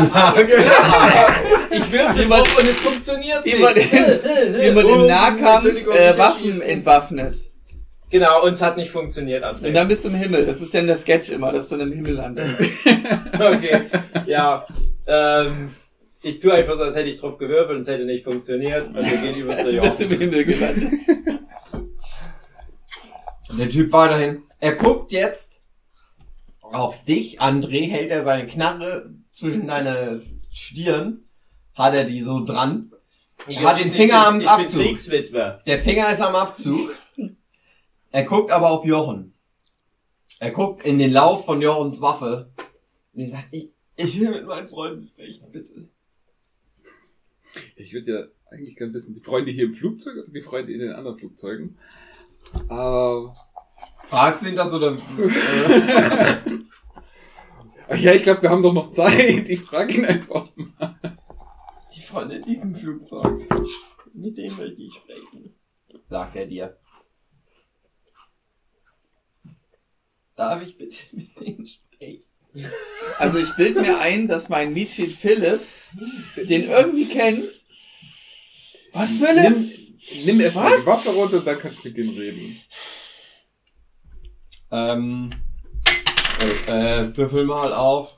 Ich 1.70 1.93
Wie 1.93 2.24
man- 2.24 2.43
drauf 2.43 2.59
und 2.59 2.69
es 2.70 2.77
funktioniert 2.78 3.44
wie 3.44 3.51
nicht. 3.51 3.61
man, 3.61 3.74
wie 3.77 4.70
man 4.70 4.85
Oh, 4.86 4.94
im 4.94 5.07
Nahkampf 5.09 5.65
Entschuldigung, 5.66 5.94
äh, 5.94 6.16
Waffen 6.16 6.62
entwaffnet. 6.62 7.35
Genau, 8.09 8.44
uns 8.44 8.62
hat 8.62 8.78
nicht 8.78 8.90
funktioniert, 8.90 9.44
André. 9.44 9.66
Und 9.66 9.74
dann 9.74 9.89
bist 9.89 10.05
du 10.07 10.09
im 10.09 10.15
Himmel. 10.15 10.47
Das 10.47 10.62
ist 10.62 10.73
dann 10.74 10.86
der 10.86 10.97
Sketch 10.97 11.28
immer, 11.28 11.53
dass 11.53 11.69
du 11.69 11.77
dann 11.77 11.93
im 11.93 11.97
Himmel 11.97 12.15
landest. 12.15 12.55
Okay, 13.39 13.82
ja. 14.27 14.65
Ähm, 15.07 15.74
ich 16.23 16.41
tue 16.41 16.53
einfach 16.53 16.77
so, 16.77 16.83
als 16.83 16.97
hätte 16.97 17.09
ich 17.09 17.20
drauf 17.20 17.39
gewürfelt 17.39 17.77
und 17.77 17.81
es 17.81 17.89
hätte 17.89 18.05
nicht 18.05 18.24
funktioniert. 18.24 18.89
Und 18.89 18.97
wir 18.97 19.16
gehen 19.19 19.37
über 19.37 19.57
zu 19.57 19.65
bist 19.65 19.74
du 19.74 19.85
Jochen. 19.85 20.11
im 20.11 20.19
Himmel 20.19 20.45
gelandet. 20.45 20.93
Und 23.51 23.59
der 23.59 23.69
Typ 23.69 23.93
weiterhin. 23.93 24.43
Er 24.59 24.74
guckt 24.74 25.12
jetzt 25.12 25.61
auf 26.62 27.05
dich, 27.05 27.41
André, 27.41 27.89
hält 27.89 28.11
er 28.11 28.23
seine 28.23 28.47
Knarre 28.47 29.11
zwischen 29.31 29.66
deine 29.69 30.20
Stirn, 30.51 31.24
hat 31.74 31.95
er 31.95 32.05
die 32.05 32.23
so 32.23 32.45
dran. 32.45 32.93
Er 33.47 33.62
hat 33.62 33.78
den 33.78 33.91
Finger 33.91 34.27
am 34.27 34.41
ich 34.41 34.47
bin 34.47 34.49
Abzug. 34.49 34.83
Kriegswitwe. 34.83 35.62
Der 35.66 35.78
Finger 35.78 36.11
ist 36.11 36.20
am 36.20 36.35
Abzug. 36.35 36.95
Er 38.11 38.24
guckt 38.24 38.51
aber 38.51 38.70
auf 38.70 38.85
Jochen. 38.85 39.35
Er 40.41 40.51
guckt 40.51 40.85
in 40.85 40.99
den 40.99 41.12
Lauf 41.12 41.45
von 41.45 41.61
Jochens 41.62 42.01
Waffe. 42.01 42.51
Und 43.12 43.20
er 43.20 43.28
sagt, 43.28 43.49
ich, 43.51 43.70
ich 43.97 44.20
will 44.20 44.31
mit 44.31 44.47
meinen 44.47 44.68
Freunden 44.68 45.06
sprechen, 45.06 45.51
bitte. 45.52 45.89
Ich 47.77 47.93
würde 47.93 48.12
ja 48.12 48.27
eigentlich 48.51 48.77
gerne 48.77 48.93
wissen, 48.94 49.14
die 49.14 49.20
Freunde 49.20 49.51
hier 49.51 49.64
im 49.64 49.74
Flugzeug 49.74 50.16
oder 50.16 50.28
die 50.31 50.40
Freunde 50.40 50.73
in 50.73 50.81
den 50.81 50.93
anderen 50.93 51.18
Flugzeugen? 51.18 51.77
Äh, 52.68 53.27
Fragst 54.09 54.43
du 54.44 54.48
ihn 54.48 54.56
das 54.56 54.73
oder? 54.73 54.97
ja, 57.97 58.12
ich 58.12 58.23
glaube, 58.23 58.43
wir 58.43 58.51
haben 58.51 58.62
doch 58.62 58.73
noch 58.73 58.90
Zeit. 58.90 59.48
Ich 59.48 59.60
frage 59.60 59.94
ihn 59.94 60.05
einfach. 60.05 60.48
Die 61.94 62.02
Freunde 62.02 62.36
in 62.36 62.43
diesem 62.43 62.74
Flugzeug. 62.74 63.48
Mit 64.14 64.39
denen 64.39 64.56
möchte 64.56 64.81
ich 64.81 64.94
sprechen. 64.94 65.55
Sagt 66.09 66.36
er 66.36 66.47
dir. 66.47 66.78
Darf 70.36 70.62
ich 70.62 70.78
bitte 70.78 71.16
mit 71.16 71.40
denen 71.40 71.66
sprechen? 71.66 71.86
Also 73.19 73.39
ich 73.39 73.55
bild 73.57 73.81
mir 73.81 73.99
ein, 73.99 74.28
dass 74.28 74.49
mein 74.49 74.73
Mietchen 74.73 75.11
Philipp 75.11 75.61
den 76.37 76.69
irgendwie 76.69 77.07
kennt. 77.07 77.45
Was, 78.93 79.11
Philipp? 79.12 79.57
Nimm, 79.57 79.73
nimm 80.24 80.41
erstmal 80.41 80.73
Was? 80.73 80.81
die 80.81 80.87
Waffe 80.87 81.09
runter 81.11 81.37
und 81.39 81.47
dann 81.47 81.59
kannst 81.59 81.78
du 81.85 81.89
mit 81.89 81.97
dem 81.97 82.09
reden. 82.11 82.61
Ähm, 84.70 85.31
äh, 86.66 87.16
würfel 87.16 87.45
mal 87.45 87.73
auf 87.73 88.16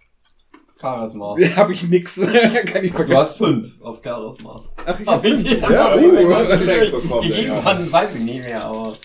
Charisma. 0.80 1.36
Hab 1.56 1.70
ich 1.70 1.82
nix. 1.84 2.20
Kann 2.66 2.84
ich 2.84 2.92
Du 2.92 2.96
vergessen. 2.96 3.18
hast 3.18 3.38
fünf 3.38 3.80
auf 3.82 4.00
Charisma. 4.02 4.62
Ach, 4.86 5.00
ich 5.00 5.06
hab 5.06 5.20
fünf. 5.22 5.42
bitte. 5.42 5.58
Ja, 5.58 5.94
uh, 5.96 6.56
direkt 6.56 6.92
bekommen. 6.92 7.22
Die 7.22 7.28
ja. 7.30 7.36
Gegenwand 7.36 7.92
weiß 7.92 8.14
ich 8.14 8.24
nicht 8.24 8.44
mehr, 8.44 8.64
aber. 8.64 8.96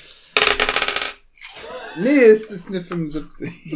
Nee, 1.99 2.23
es 2.25 2.51
ist 2.51 2.67
eine 2.67 2.81
75. 2.81 3.51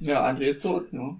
Ja, 0.00 0.26
André 0.26 0.44
ist 0.44 0.62
tot, 0.62 0.92
ne? 0.92 1.18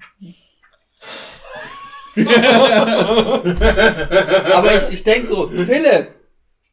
Aber 4.52 4.76
ich, 4.76 4.90
ich 4.92 5.02
denk 5.04 5.24
so, 5.26 5.48
Philipp, 5.48 6.08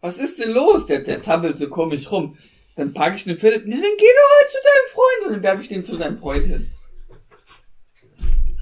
was 0.02 0.18
ist 0.18 0.40
denn 0.40 0.52
los? 0.52 0.86
Der, 0.86 1.00
der 1.02 1.22
zappelt 1.22 1.58
so 1.58 1.70
komisch 1.70 2.12
rum. 2.12 2.38
Dann 2.76 2.94
packe 2.94 3.16
ich 3.16 3.24
den 3.24 3.38
Philipp, 3.38 3.66
ne, 3.66 3.76
dann 3.76 3.98
geh 3.98 4.06
doch 4.06 4.30
halt 4.40 4.50
zu 4.50 4.58
deinem 4.64 4.88
Freund 4.94 5.26
und 5.26 5.32
dann 5.34 5.44
werfe 5.44 5.62
ich 5.64 5.70
den 5.70 5.84
zu 5.84 5.96
seinem 5.98 6.20
Freund 6.20 6.46
hin. 6.46 6.70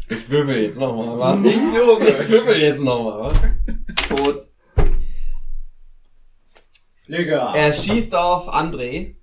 Ich 0.09 0.29
würfel 0.29 0.61
jetzt 0.61 0.79
nochmal, 0.79 1.17
was? 1.17 1.43
Ich 1.43 1.55
würfel 2.29 2.57
jetzt 2.61 2.81
nochmal, 2.81 3.19
was? 3.31 3.33
Tot. 4.07 4.47
Digga. 7.07 7.53
Er 7.55 7.73
schießt 7.73 8.13
auf 8.15 8.47
André, 8.53 9.15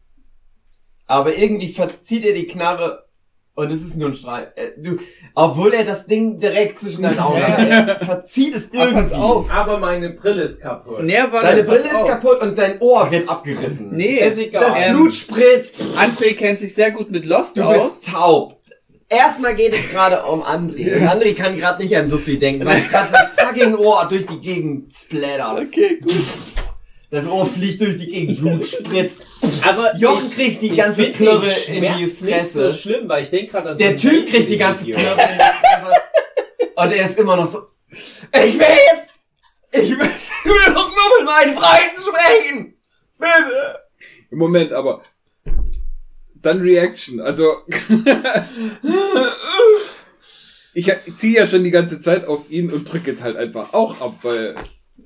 aber 1.07 1.37
irgendwie 1.37 1.69
verzieht 1.69 2.25
er 2.25 2.33
die 2.33 2.47
Knarre 2.47 3.07
und 3.55 3.71
es 3.71 3.83
ist 3.85 3.97
nur 3.97 4.09
ein 4.11 4.15
Streit. 4.15 4.57
Äh, 4.57 4.71
Du, 4.79 4.99
obwohl 5.35 5.75
er 5.75 5.85
das 5.85 6.07
Ding 6.07 6.39
direkt 6.39 6.79
zwischen 6.81 7.03
deinen 7.03 7.19
Augen 7.19 7.43
hat, 7.47 7.69
er 7.89 7.97
verzieht 8.05 8.55
es 8.55 8.71
irgendwie. 8.73 9.15
auf. 9.15 9.51
Aber 9.51 9.79
meine 9.79 10.11
Brille 10.11 10.43
ist 10.43 10.61
kaputt. 10.61 11.03
Nee, 11.03 11.19
aber 11.19 11.43
Deine 11.43 11.65
Brille 11.65 11.81
ist 11.89 11.95
auf. 11.97 12.09
kaputt 12.09 12.41
und 12.41 12.57
dein 12.57 12.81
Ohr 12.81 13.11
wird 13.11 13.29
abgerissen. 13.29 13.95
Nee, 13.95 14.17
Ist 14.17 14.39
egal. 14.39 14.65
Das 14.65 14.77
Ähm, 14.79 14.97
Blut 14.97 15.15
spritzt. 15.15 15.83
André 15.99 16.35
kennt 16.35 16.61
sich 16.61 16.75
sehr 16.75 16.93
gut 16.93 17.11
mit 17.11 17.27
Lost 17.27 17.57
Du 17.59 17.63
aus. 17.65 17.75
bist 18.01 18.07
taub. 18.09 18.59
Erstmal 19.13 19.55
geht 19.55 19.75
es 19.75 19.91
gerade 19.91 20.23
um 20.25 20.43
André. 20.43 20.97
Und 20.97 21.07
André 21.07 21.35
kann 21.35 21.57
gerade 21.57 21.83
nicht 21.83 21.95
an 21.97 22.09
so 22.09 22.17
viel 22.17 22.39
denken, 22.39 22.65
weil 22.65 22.81
gerade 22.81 23.13
sein 23.13 23.47
fucking 23.49 23.75
Ohr 23.77 24.07
durch 24.09 24.25
die 24.27 24.41
Gegend 24.41 24.91
splattert. 24.93 25.67
Okay, 25.69 25.99
gut. 26.01 26.15
Das 27.11 27.27
Ohr 27.27 27.45
fliegt 27.45 27.83
durch 27.83 27.99
die 27.99 28.07
Gegend, 28.07 28.41
Blut 28.41 28.67
spritzt. 28.67 29.23
Aber 29.69 29.95
Jochen 29.97 30.31
kriegt 30.31 30.63
die 30.63 30.71
ich 30.71 30.77
ganze 30.79 31.05
find 31.05 31.19
den 31.21 31.29
in 31.29 31.43
die 31.43 31.89
Schmerz 32.09 32.21
nicht 32.23 32.35
Fresse. 32.35 32.71
so 32.71 32.77
schlimm, 32.77 33.07
weil 33.07 33.23
ich 33.25 33.29
denke 33.29 33.53
gerade 33.53 33.71
an 33.71 33.77
Der 33.79 33.99
so 33.99 34.09
ein 34.09 34.15
Typ 34.15 34.31
kriegt 34.31 34.49
die 34.49 34.57
ganze. 34.57 34.85
Knurre 34.87 35.01
in 35.03 35.05
die 35.05 35.15
Fresse. 35.15 36.73
Und 36.75 36.93
er 36.93 37.05
ist 37.05 37.19
immer 37.19 37.37
noch 37.37 37.47
so, 37.53 37.59
ich 37.91 38.59
will 38.59 38.61
jetzt, 38.61 39.11
ich 39.73 39.91
will, 39.91 40.09
ich 40.09 40.45
will 40.51 40.75
doch 40.75 40.89
nur 40.89 41.19
mit 41.19 41.27
meinen 41.27 41.55
Freunden 41.55 42.01
sprechen. 42.01 42.75
Bitte. 43.19 43.79
Moment, 44.31 44.73
aber. 44.73 45.03
Dann 46.43 46.61
Reaction. 46.61 47.21
Also. 47.21 47.47
ich 50.75 50.91
ziehe 51.17 51.39
ja 51.39 51.47
schon 51.47 51.65
die 51.65 51.71
ganze 51.71 52.01
Zeit 52.01 52.27
auf 52.27 52.51
ihn 52.51 52.73
und 52.73 52.91
drücke 52.91 53.13
jetzt 53.13 53.23
halt 53.23 53.37
einfach 53.37 53.73
auch 53.73 54.01
ab, 54.01 54.17
weil. 54.23 54.57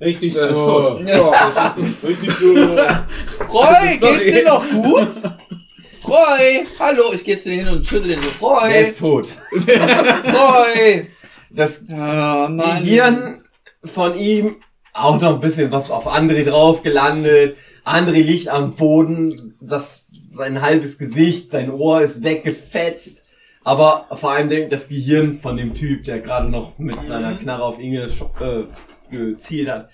Richtig 0.01 0.35
ist 0.35 0.49
so. 0.49 0.97
tot. 0.97 1.07
Ja. 1.07 1.75
Richtig 2.03 2.31
so. 2.31 2.53
Roy, 2.53 3.97
sorry. 3.99 4.17
geht's 4.19 4.31
dir 4.31 4.45
noch 4.45 4.69
gut? 4.69 5.09
Roy, 6.07 6.65
hallo, 6.79 7.11
ich 7.13 7.23
geh 7.23 7.37
zu 7.37 7.49
dir 7.49 7.63
hin 7.63 7.67
und 7.67 7.85
schüttel 7.85 8.09
den 8.09 8.21
so. 8.21 8.47
Er 8.47 8.61
Roy, 8.61 8.81
ist 8.81 8.99
tot. 8.99 9.27
Roy. 9.51 11.07
Das 11.49 11.83
Mann. 11.87 12.57
Gehirn 12.57 13.43
von 13.83 14.15
ihm 14.17 14.57
auch 14.93 15.21
noch 15.21 15.35
ein 15.35 15.39
bisschen 15.39 15.71
was 15.71 15.91
auf 15.91 16.07
André 16.07 16.43
drauf 16.43 16.81
gelandet. 16.83 17.57
André 17.85 18.23
liegt 18.23 18.49
am 18.49 18.75
Boden, 18.75 19.55
das, 19.61 20.06
sein 20.37 20.61
halbes 20.61 20.97
Gesicht, 20.97 21.51
sein 21.51 21.71
Ohr 21.71 22.01
ist 22.01 22.23
weggefetzt. 22.23 23.25
Aber 23.63 24.07
vor 24.15 24.31
allem 24.31 24.69
das 24.69 24.87
Gehirn 24.87 25.39
von 25.39 25.57
dem 25.57 25.75
Typ, 25.75 26.05
der 26.05 26.21
gerade 26.21 26.49
noch 26.49 26.79
mit 26.79 27.03
seiner 27.03 27.35
Knarre 27.35 27.63
auf 27.63 27.79
Inge 27.79 28.07
äh, 28.39 28.63
gezielt 29.11 29.69
hat, 29.69 29.89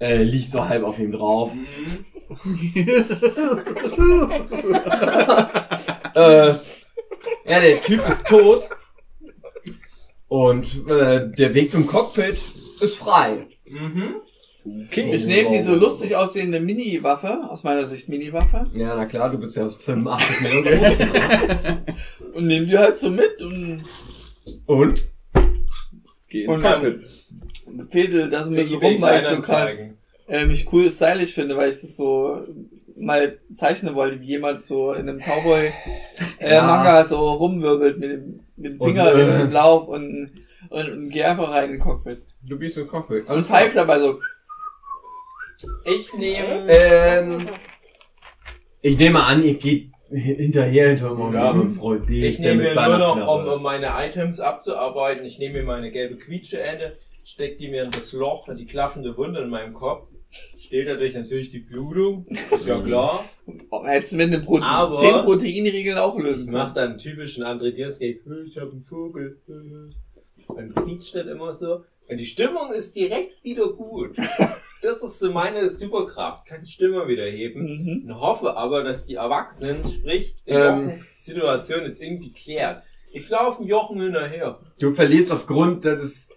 äh, 0.00 0.22
liegt 0.22 0.50
so 0.50 0.66
halb 0.66 0.82
auf 0.84 0.98
ihm 0.98 1.12
drauf. 1.12 1.52
äh, 6.14 6.54
ja, 7.44 7.60
der 7.60 7.82
Typ 7.82 8.08
ist 8.08 8.26
tot. 8.26 8.62
Und 10.28 10.88
äh, 10.88 11.28
der 11.28 11.54
Weg 11.54 11.72
zum 11.72 11.86
Cockpit 11.86 12.38
ist 12.80 12.96
frei. 12.96 13.46
Ich 14.64 15.26
nehme 15.26 15.50
die 15.50 15.62
so 15.62 15.74
lustig 15.74 16.16
aussehende 16.16 16.60
Mini-Waffe, 16.60 17.48
aus 17.48 17.64
meiner 17.64 17.84
Sicht 17.84 18.08
Mini-Waffe, 18.08 18.66
Ja, 18.74 18.94
na 18.94 19.06
klar, 19.06 19.30
du 19.30 19.38
bist 19.38 19.56
ja 19.56 19.68
85 19.68 20.42
Millionen. 20.42 21.78
und 22.34 22.46
nehme 22.46 22.66
die 22.66 22.76
halt 22.76 22.98
so 22.98 23.10
mit 23.10 23.42
und 23.42 23.84
Und? 24.66 25.04
Geh 26.28 26.44
ins 26.44 26.56
Und 26.56 26.62
Cockpit. 26.62 27.04
fädel 27.90 28.30
da 28.30 28.44
so 28.44 28.50
mit 28.50 28.68
so 28.68 28.76
rum, 28.78 29.00
weil 29.00 29.20
ich 29.20 29.28
so 29.28 29.38
krass 29.38 29.90
äh, 30.28 30.46
mich 30.46 30.72
cool 30.72 30.90
stylisch 30.90 31.34
finde, 31.34 31.56
weil 31.56 31.70
ich 31.70 31.80
das 31.80 31.96
so 31.96 32.46
mal 32.96 33.38
zeichnen 33.54 33.94
wollte, 33.94 34.20
wie 34.20 34.26
jemand 34.26 34.62
so 34.62 34.92
in 34.92 35.08
einem 35.08 35.18
Cowboy 35.18 35.72
äh, 36.38 37.04
so 37.04 37.16
rumwirbelt 37.32 37.98
mit 37.98 38.10
dem, 38.10 38.40
mit 38.56 38.72
dem 38.72 38.80
Und, 38.80 38.88
Finger 38.90 39.14
äh, 39.14 39.40
im 39.42 39.52
Lauf 39.52 39.88
und, 39.88 40.30
und, 40.68 40.90
und 40.92 41.10
geh 41.10 41.24
einfach 41.24 41.50
rein 41.50 41.64
in 41.64 41.72
den 41.72 41.80
Cockpit. 41.80 42.20
Du 42.46 42.58
bist 42.58 42.78
im 42.78 42.86
Cockpit. 42.86 43.28
Und 43.28 43.44
pfeift 43.46 43.76
dabei 43.76 43.98
so. 43.98 44.20
Ich 45.84 46.12
nehme. 46.14 46.66
Ähm, 46.68 47.46
ich 48.82 48.98
nehme 48.98 49.22
an, 49.24 49.42
ihr 49.42 49.54
geht 49.54 49.90
hinterher 50.10 50.88
hinter 50.88 51.14
meinem 51.14 51.34
Ja. 51.34 51.50
lieben 51.52 51.72
Freund 51.72 52.04
Dave, 52.04 52.26
Ich 52.26 52.38
nehme 52.38 52.62
mir 52.62 52.74
nur 52.74 52.98
noch, 52.98 53.16
um, 53.46 53.46
um 53.48 53.62
meine 53.62 53.88
Items 53.94 54.40
abzuarbeiten, 54.40 55.24
ich 55.24 55.38
nehme 55.38 55.58
mir 55.58 55.64
meine 55.64 55.92
gelbe 55.92 56.16
Quietscheende, 56.16 56.96
steck 57.24 57.58
die 57.58 57.68
mir 57.68 57.82
in 57.84 57.90
das 57.92 58.12
Loch, 58.12 58.48
die 58.56 58.64
klaffende 58.64 59.16
Wunde 59.16 59.40
in 59.42 59.50
meinem 59.50 59.72
Kopf, 59.72 60.08
steht 60.58 60.88
dadurch 60.88 61.14
natürlich 61.14 61.50
die 61.50 61.60
Blutung, 61.60 62.26
ist 62.28 62.66
ja 62.66 62.80
klar. 62.80 63.24
Oh, 63.70 63.84
hättest 63.84 64.12
du 64.12 64.16
mit 64.16 64.32
einem 64.32 64.44
Protein, 64.44 64.68
Aber- 64.68 64.98
10 64.98 65.24
Proteinriegeln 65.24 65.98
auch 65.98 66.16
Ich 66.16 66.24
lösen 66.24 66.50
mach 66.50 66.74
dann 66.74 66.90
einen 66.90 66.98
typischen 66.98 67.44
André 67.44 67.70
Diersgate, 67.70 68.20
ich 68.46 68.56
hab 68.58 68.70
einen 68.72 68.80
Vogel. 68.80 69.38
Und 70.48 70.74
quietscht 70.74 71.14
dann 71.14 71.28
immer 71.28 71.52
so. 71.52 71.84
Und 72.08 72.16
die 72.18 72.24
Stimmung 72.26 72.72
ist 72.72 72.96
direkt 72.96 73.44
wieder 73.44 73.68
gut. 73.68 74.16
Das 74.82 75.02
ist 75.02 75.18
so 75.18 75.30
meine 75.30 75.68
Superkraft. 75.68 76.46
Kann 76.46 76.62
die 76.62 76.70
Stimmung 76.70 77.06
wieder 77.08 77.24
heben. 77.24 77.62
Mhm. 77.62 78.02
Und 78.10 78.20
hoffe 78.20 78.56
aber, 78.56 78.82
dass 78.82 79.04
die 79.06 79.14
Erwachsenen, 79.16 79.86
sprich, 79.86 80.36
die 80.46 80.50
Ähm. 80.52 80.92
Die 81.16 81.22
Situation 81.22 81.84
jetzt 81.84 82.00
irgendwie 82.02 82.32
klärt. 82.32 82.82
Ich 83.12 83.28
laufe 83.28 83.62
Jochen 83.64 84.00
hinterher. 84.00 84.58
Du 84.78 84.92
verlierst 84.92 85.32
aufgrund 85.32 85.84
des 85.84 86.30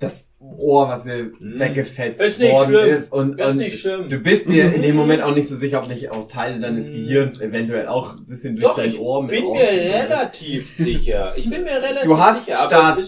das 0.00 0.34
Ohr, 0.40 0.88
was 0.88 1.04
dir 1.04 1.30
weggefetzt 1.38 2.20
Ist 2.20 2.38
nicht 2.38 2.52
worden 2.52 2.74
schlimm. 2.74 2.94
ist. 2.96 3.12
Und, 3.12 3.40
Ist 3.40 3.46
und 3.46 3.56
nicht 3.56 3.80
schlimm. 3.80 4.08
du 4.10 4.18
bist 4.18 4.48
dir 4.48 4.74
in 4.74 4.82
dem 4.82 4.96
Moment 4.96 5.22
auch 5.22 5.34
nicht 5.34 5.48
so 5.48 5.54
sicher, 5.54 5.80
ob 5.80 5.88
nicht 5.88 6.10
auch 6.10 6.26
Teile 6.28 6.58
deines 6.60 6.88
Mhm. 6.90 6.94
Gehirns 6.94 7.40
eventuell 7.40 7.86
auch 7.86 8.16
ein 8.16 8.26
bisschen 8.26 8.56
durch 8.56 8.66
Doch, 8.66 8.76
dein 8.76 8.90
ich 8.90 8.98
Ohr 8.98 9.22
mit 9.22 9.30
bin 9.40 9.52
mir 9.52 9.60
relativ 9.60 10.68
sicher. 10.68 11.32
Ich 11.36 11.48
bin 11.48 11.62
mir 11.62 11.80
relativ 11.80 12.02
Du 12.04 12.18
hast 12.18 12.44
sicher, 12.46 12.58
Start-. 12.66 12.98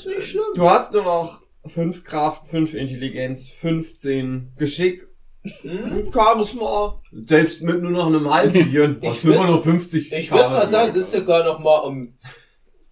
Du 0.55 0.71
hast 0.71 0.95
nur 0.95 1.03
noch 1.03 1.41
5 1.69 2.05
Kraft, 2.05 2.47
5 2.47 2.75
Intelligenz, 2.75 3.49
15 3.49 4.53
Geschick, 4.57 5.07
Hm? 5.63 6.11
Charisma. 6.13 7.01
Selbst 7.13 7.63
mit 7.63 7.81
nur 7.81 7.93
noch 7.93 8.07
einem 8.09 8.29
halben 8.33 8.53
Gehirn 8.65 8.99
Ich 9.01 9.09
hast 9.11 9.23
du 9.25 9.33
immer 9.33 9.45
würd- 9.45 9.51
noch 9.53 9.63
50 9.63 10.13
Ich 10.13 10.31
würde 10.33 10.49
mal 10.51 10.67
sagen, 10.67 10.91
es 10.91 10.97
ist 10.97 11.13
sogar 11.13 11.45
noch 11.45 11.61
mal 11.61 11.79
um 11.79 12.15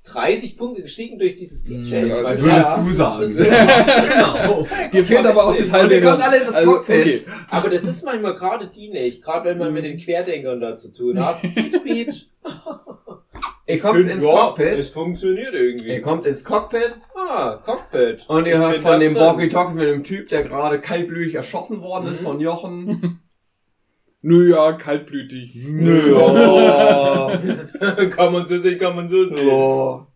30 0.04 0.56
Punkte 0.56 0.82
gestiegen 0.82 1.18
durch 1.18 1.34
dieses 1.34 1.64
Glitch. 1.64 1.88
Ja, 1.90 2.02
Weil- 2.22 2.38
Würdest 2.40 2.46
Ja, 2.68 2.76
du 2.76 2.90
sagen. 2.92 3.20
das 3.22 3.30
ist- 3.30 3.48
genau. 3.48 4.66
Dir 4.92 5.04
fehlt 5.04 5.26
aber 5.26 5.44
auch 5.46 5.72
halbe 5.72 5.94
ihr 5.94 6.02
kommt 6.02 6.22
alle 6.22 6.36
in 6.38 6.46
das 6.46 6.54
Also, 6.54 6.72
Cockpit. 6.74 7.00
okay. 7.00 7.20
Aber 7.50 7.68
das 7.70 7.82
ist 7.82 8.04
manchmal 8.04 8.34
gerade 8.34 8.68
dienlich, 8.68 9.20
gerade 9.20 9.50
wenn 9.50 9.58
man 9.58 9.72
mit 9.72 9.84
den 9.84 9.96
Querdenkern 9.96 10.60
da 10.60 10.76
zu 10.76 10.92
tun 10.92 11.24
hat. 11.24 11.40
Peach, 11.42 11.82
Peach. 11.82 12.28
Ihr 13.66 13.78
kommt 13.78 13.96
Find, 13.98 14.10
ins 14.10 14.24
ja, 14.24 14.30
Cockpit. 14.30 14.78
Es 14.78 14.90
funktioniert 14.90 15.54
irgendwie. 15.54 15.88
Ihr 15.88 16.00
kommt 16.02 16.26
ins 16.26 16.44
Cockpit 16.44 16.96
ah, 17.14 17.56
Cockpit. 17.64 18.24
und 18.28 18.46
ihr 18.46 18.52
Ich 18.54 18.58
hört 18.58 18.78
von 18.80 19.00
dem. 19.00 19.14
Walkie-Talkie 19.14 19.74
mit 19.74 19.88
dem 19.88 20.04
Typ, 20.04 20.28
der 20.28 20.42
gerade 20.42 20.80
kaltblütig 20.80 21.34
erschossen 21.34 21.80
worden 21.80 22.08
ist 22.08 22.20
Mhm. 22.20 22.24
von 22.26 22.40
Jochen. 22.40 23.20
Nö, 24.20 24.50
ja, 24.50 24.72
kaltblütig. 24.72 25.54
Nö. 25.54 26.14
Oh, 26.16 27.30
kann 28.10 28.32
man 28.32 28.44
so 28.46 28.58
sehen, 28.58 28.78
kann 28.78 28.96
man 28.96 29.08
so 29.08 29.24
sehen. 29.24 29.48
oh. 29.48 30.06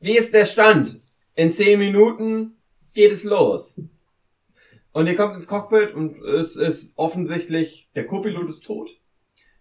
Wie 0.00 0.16
ist 0.16 0.32
der 0.34 0.44
Stand? 0.44 1.00
In 1.34 1.50
10 1.50 1.78
Minuten 1.78 2.56
geht 2.94 3.12
es 3.12 3.24
los. 3.24 3.80
Und 4.92 5.06
ihr 5.06 5.14
kommt 5.16 5.34
ins 5.34 5.46
Cockpit 5.46 5.94
und 5.94 6.16
es 6.22 6.56
ist 6.56 6.92
offensichtlich, 6.96 7.90
der 7.94 8.06
Co-Pilot 8.06 8.48
ist 8.48 8.64
tot. 8.64 8.90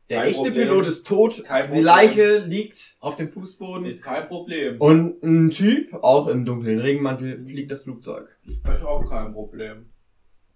Der 0.09 0.19
Kein 0.19 0.29
echte 0.29 0.43
Problem. 0.43 0.67
Pilot 0.69 0.87
ist 0.87 1.05
tot. 1.05 1.43
Kein 1.43 1.63
Die 1.63 1.67
Problem. 1.67 1.83
Leiche 1.85 2.37
liegt 2.39 2.95
auf 3.01 3.17
dem 3.17 3.29
Fußboden. 3.29 3.85
Ist 3.85 4.01
kein 4.01 4.27
Problem. 4.27 4.79
Und 4.79 5.21
ein 5.21 5.51
Typ, 5.51 5.93
auch 6.01 6.27
im 6.27 6.45
dunklen 6.45 6.79
Regenmantel, 6.79 7.45
fliegt 7.45 7.71
das 7.71 7.81
Flugzeug. 7.81 8.27
Das 8.63 8.79
ist 8.79 8.85
auch 8.85 9.03
kein 9.09 9.33
Problem. 9.33 9.87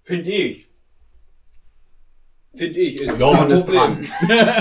Finde 0.03 0.29
ich. 0.31 0.69
Finde 2.55 2.79
ich. 2.79 3.01
Ist 3.01 3.19
Jochen 3.19 3.37
kein 3.39 3.51
ist 3.57 3.65
Problem. 3.65 3.97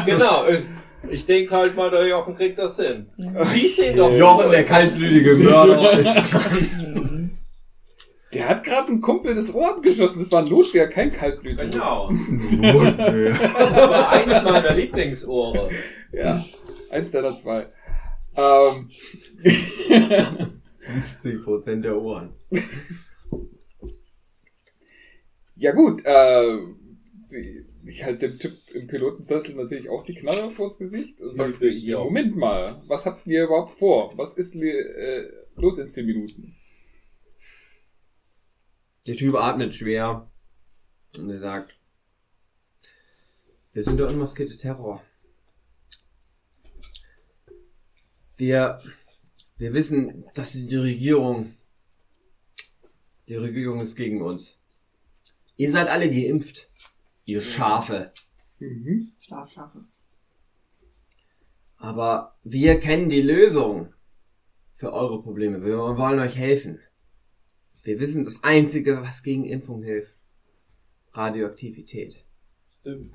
genau. 0.06 0.46
Ich, 0.48 0.60
ich 1.08 1.24
denke 1.24 1.54
halt 1.54 1.76
mal, 1.76 1.90
der 1.90 2.08
Jochen 2.08 2.34
kriegt 2.34 2.58
das 2.58 2.76
hin. 2.76 3.06
Schieß 3.16 3.78
ihn 3.78 3.96
doch. 3.96 4.12
Jochen, 4.12 4.50
der 4.50 4.64
kaltblütige 4.64 5.36
Mörder, 5.36 5.92
ist 6.00 6.32
dran. 6.32 7.09
Der 8.32 8.48
hat 8.48 8.62
gerade 8.62 8.88
einen 8.88 9.00
Kumpel 9.00 9.34
des 9.34 9.52
Ohr 9.54 9.76
abgeschossen. 9.76 10.20
Das 10.20 10.30
war 10.30 10.42
ein 10.42 10.48
Lotwehr, 10.48 10.88
kein 10.88 11.12
Kaltblüter. 11.12 11.66
Genau. 11.66 12.10
Notwehr. 12.12 13.32
Das 13.40 13.90
war 13.90 14.10
eines 14.10 14.42
meiner 14.44 14.74
Lieblingsohre. 14.74 15.70
Ja, 16.12 16.44
eins 16.90 17.10
deiner 17.10 17.36
zwei. 17.36 17.66
Ähm, 18.36 18.88
50% 21.22 21.80
der 21.80 22.00
Ohren. 22.00 22.32
ja 25.56 25.72
gut, 25.72 26.02
äh, 26.04 26.56
ich 27.86 28.04
halte 28.04 28.28
dem 28.28 28.38
Typ 28.38 28.52
im 28.74 28.86
Pilotensessel 28.86 29.54
natürlich 29.54 29.88
auch 29.88 30.04
die 30.04 30.14
Knarre 30.14 30.50
vors 30.50 30.78
Gesicht 30.78 31.20
und 31.20 31.34
sage 31.34 31.68
ja. 31.70 32.02
Moment 32.02 32.36
mal, 32.36 32.82
was 32.86 33.06
habt 33.06 33.26
ihr 33.26 33.44
überhaupt 33.44 33.78
vor? 33.78 34.12
Was 34.16 34.34
ist 34.34 34.54
äh, 34.54 35.24
los 35.56 35.78
in 35.78 35.90
10 35.90 36.06
Minuten? 36.06 36.54
Der 39.10 39.16
Typ 39.16 39.34
atmet 39.34 39.74
schwer 39.74 40.30
und 41.16 41.30
er 41.30 41.38
sagt, 41.40 41.76
wir 43.72 43.82
sind 43.82 43.96
der 43.96 44.06
unmaskierte 44.06 44.56
Terror. 44.56 45.02
Wir, 48.36 48.80
wir 49.58 49.74
wissen, 49.74 50.26
dass 50.36 50.52
die 50.52 50.76
Regierung, 50.76 51.56
die 53.26 53.34
Regierung 53.34 53.80
ist 53.80 53.96
gegen 53.96 54.22
uns. 54.22 54.56
Ihr 55.56 55.72
seid 55.72 55.88
alle 55.88 56.08
geimpft, 56.08 56.70
ihr 57.24 57.40
Schafe. 57.40 58.12
Mhm. 58.60 59.10
Schlafschafe. 59.18 59.82
Aber 61.78 62.36
wir 62.44 62.78
kennen 62.78 63.10
die 63.10 63.22
Lösung 63.22 63.92
für 64.72 64.92
eure 64.92 65.20
Probleme. 65.20 65.64
Wir 65.64 65.78
wollen 65.78 66.20
euch 66.20 66.36
helfen. 66.36 66.78
Wir 67.82 68.00
wissen 68.00 68.24
das 68.24 68.44
Einzige, 68.44 69.02
was 69.02 69.22
gegen 69.22 69.44
Impfung 69.44 69.82
hilft. 69.82 70.14
Radioaktivität. 71.12 72.24
Stimmt. 72.80 73.14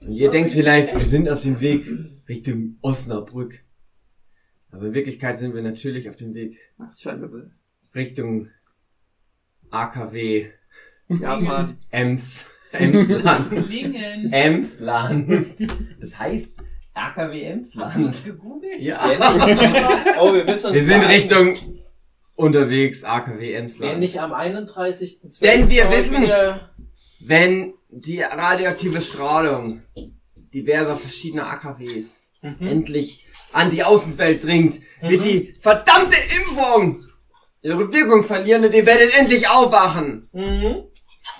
Und 0.00 0.12
ihr 0.12 0.30
denkt 0.30 0.52
vielleicht, 0.52 0.94
wir 0.96 1.04
sind 1.04 1.28
auf 1.28 1.42
dem 1.42 1.60
Weg 1.60 1.86
Richtung 2.28 2.78
Osnabrück. 2.80 3.64
Aber 4.70 4.86
in 4.86 4.94
Wirklichkeit 4.94 5.36
sind 5.36 5.54
wir 5.54 5.62
natürlich 5.62 6.08
auf 6.08 6.16
dem 6.16 6.34
Weg 6.34 6.56
Ach. 6.78 6.92
Richtung 7.94 8.48
AKW 9.70 10.46
Japan. 11.08 11.76
Ems. 11.90 12.44
Emsland. 12.72 13.50
Lingen. 13.68 14.32
Emsland. 14.32 15.56
Das 16.00 16.18
heißt 16.18 16.56
AKW 16.94 17.56
Hast 17.58 17.74
du 17.74 17.80
das 17.80 17.96
Emsland. 17.96 18.24
gegoogelt? 18.24 18.80
Ja. 18.80 19.00
Oh, 20.20 20.32
wir 20.32 20.44
müssen 20.44 20.66
uns 20.66 20.74
Wir 20.74 20.84
sind 20.84 21.02
Richtung 21.02 21.56
unterwegs, 22.40 23.04
AKW 23.04 23.52
Wenn 23.52 23.62
Emsland. 23.64 23.98
nicht 24.00 24.20
am 24.20 24.32
31.12. 24.32 25.40
Denn 25.40 25.68
wir 25.70 25.90
wissen- 25.90 26.28
Wenn 27.20 27.74
die 27.90 28.22
radioaktive 28.22 29.00
Strahlung 29.00 29.82
diverser 30.54 30.96
verschiedener 30.96 31.46
AKWs 31.50 32.22
endlich 32.42 33.26
an 33.52 33.70
die 33.70 33.84
Außenwelt 33.84 34.42
dringt, 34.44 34.80
wird 35.02 35.24
die 35.24 35.54
verdammte 35.60 36.16
Impfung 36.36 37.02
ihre 37.62 37.92
Wirkung 37.92 38.24
verlieren 38.24 38.64
und 38.64 38.74
ihr 38.74 38.86
werdet 38.86 39.16
endlich 39.18 39.48
aufwachen. 39.48 40.28
Mhm. 40.32 40.84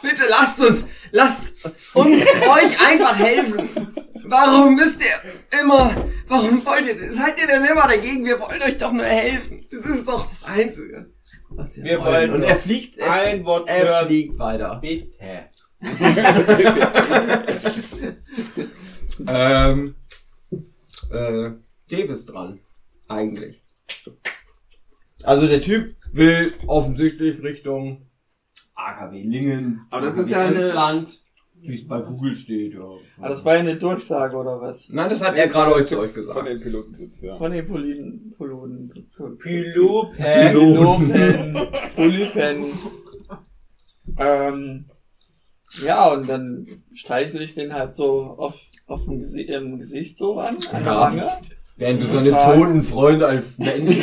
Bitte 0.03 0.23
lasst 0.29 0.61
uns, 0.61 0.85
lasst 1.13 1.55
uns 1.95 2.23
euch 2.57 2.87
einfach 2.87 3.19
helfen. 3.19 3.69
Warum 4.31 4.77
müsst 4.77 5.01
ihr 5.01 5.61
immer, 5.61 5.95
warum 6.29 6.65
wollt 6.65 6.87
ihr, 6.87 7.13
seid 7.15 7.39
ihr 7.41 7.47
denn 7.49 7.65
immer 7.65 7.87
dagegen? 7.89 8.25
Wir 8.25 8.39
wollen 8.41 8.63
euch 8.63 8.77
doch 8.77 8.93
nur 8.93 9.05
helfen. 9.05 9.61
Das 9.71 9.85
ist 9.85 10.07
doch 10.07 10.29
das 10.29 10.45
Einzige, 10.45 11.11
was 11.51 11.77
wir, 11.77 11.85
Wir 11.85 11.99
wollen. 11.99 12.11
wollen 12.31 12.35
Und 12.35 12.43
er 12.43 12.57
fliegt, 12.57 12.99
er, 12.99 13.11
Ein 13.13 13.45
Wort 13.45 13.69
er 13.69 13.85
hören. 13.85 14.07
fliegt 14.07 14.39
weiter. 14.39 14.79
Bitte. 14.81 15.49
Ähm, 19.29 19.95
äh, 21.11 21.51
Dave 21.91 22.13
ist 22.13 22.27
dran. 22.27 22.59
Eigentlich. 23.09 23.63
Also 25.23 25.47
der 25.47 25.61
Typ 25.61 25.97
will 26.13 26.53
offensichtlich 26.67 27.43
Richtung 27.43 28.07
AKW 28.75 29.23
Lingen. 29.23 29.87
Aber 29.91 30.07
das 30.07 30.15
AKW 30.15 30.23
ist 30.25 30.31
ja 30.31 30.41
eine- 30.41 30.55
Emsland, 30.65 31.23
wie 31.63 31.75
es 31.75 31.87
bei 31.87 32.01
Google 32.01 32.35
steht, 32.37 32.75
ja. 32.75 32.81
Ah, 33.21 33.29
das 33.29 33.45
war 33.45 33.55
ja 33.55 33.61
eine 33.61 33.77
Durchsage 33.77 34.37
oder 34.37 34.61
was? 34.61 34.89
Nein, 34.91 35.11
das 35.11 35.23
hat 35.23 35.37
er 35.37 35.47
gerade 35.49 35.75
euch 35.75 35.87
zu 35.87 35.99
euch 35.99 36.13
Von 36.13 36.23
gesagt. 36.23 36.49
den 36.49 36.61
Pilotensitz, 36.61 37.23
ja. 37.23 37.37
Von 37.37 37.53
den 37.53 37.67
Poliden, 37.67 38.35
Poluden, 38.37 38.93
Pilupe. 39.39 40.15
Pilopen, 40.17 41.55
Polypen. 41.97 42.65
Ähm, 44.19 44.85
ja, 45.85 46.09
und 46.13 46.29
dann 46.29 46.67
streichle 46.93 47.43
ich 47.45 47.55
den 47.55 47.73
halt 47.75 47.95
so 47.95 48.21
auf, 48.39 48.59
auf 48.87 49.05
dem 49.05 49.19
Gesi 49.19 49.43
im 49.43 49.79
Gesicht 49.79 50.19
so 50.19 50.39
an, 50.39 50.57
an 50.73 50.85
der 50.85 50.93
Ja. 50.93 51.01
Wange. 51.01 51.29
Während 51.77 52.03
du 52.03 52.07
seine 52.07 52.31
Fragen. 52.33 52.61
toten 52.61 52.83
Freunde 52.83 53.27
als 53.27 53.59
Menschen. 53.59 54.03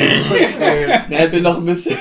Ich 1.10 1.30
bin 1.30 1.42
noch 1.44 1.58
ein 1.58 1.64
bisschen, 1.66 1.96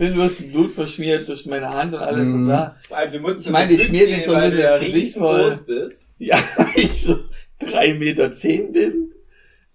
bin 0.00 0.14
bloß 0.14 0.48
Blut 0.50 0.72
verschmiert 0.72 1.28
durch 1.28 1.44
meine 1.44 1.68
Hand 1.68 1.92
und 1.92 2.00
alles 2.00 2.28
und 2.28 2.44
Mhm. 2.44 2.48
da. 2.48 2.74
Musst 3.20 3.44
Ich 3.44 3.52
meine, 3.52 3.70
ich 3.74 3.84
schmier 3.84 4.06
den 4.06 4.24
so 4.24 4.32
ein 4.32 4.44
weil 4.44 4.50
bisschen 4.50 4.76
ins 4.80 4.84
Gesicht 4.86 5.16
voll. 5.18 5.58
bist. 5.66 6.14
Ja, 6.18 6.38
ich 6.74 7.02
so 7.02 7.18
drei 7.58 7.92
Meter 7.92 8.32
zehn 8.32 8.72
bin. 8.72 9.12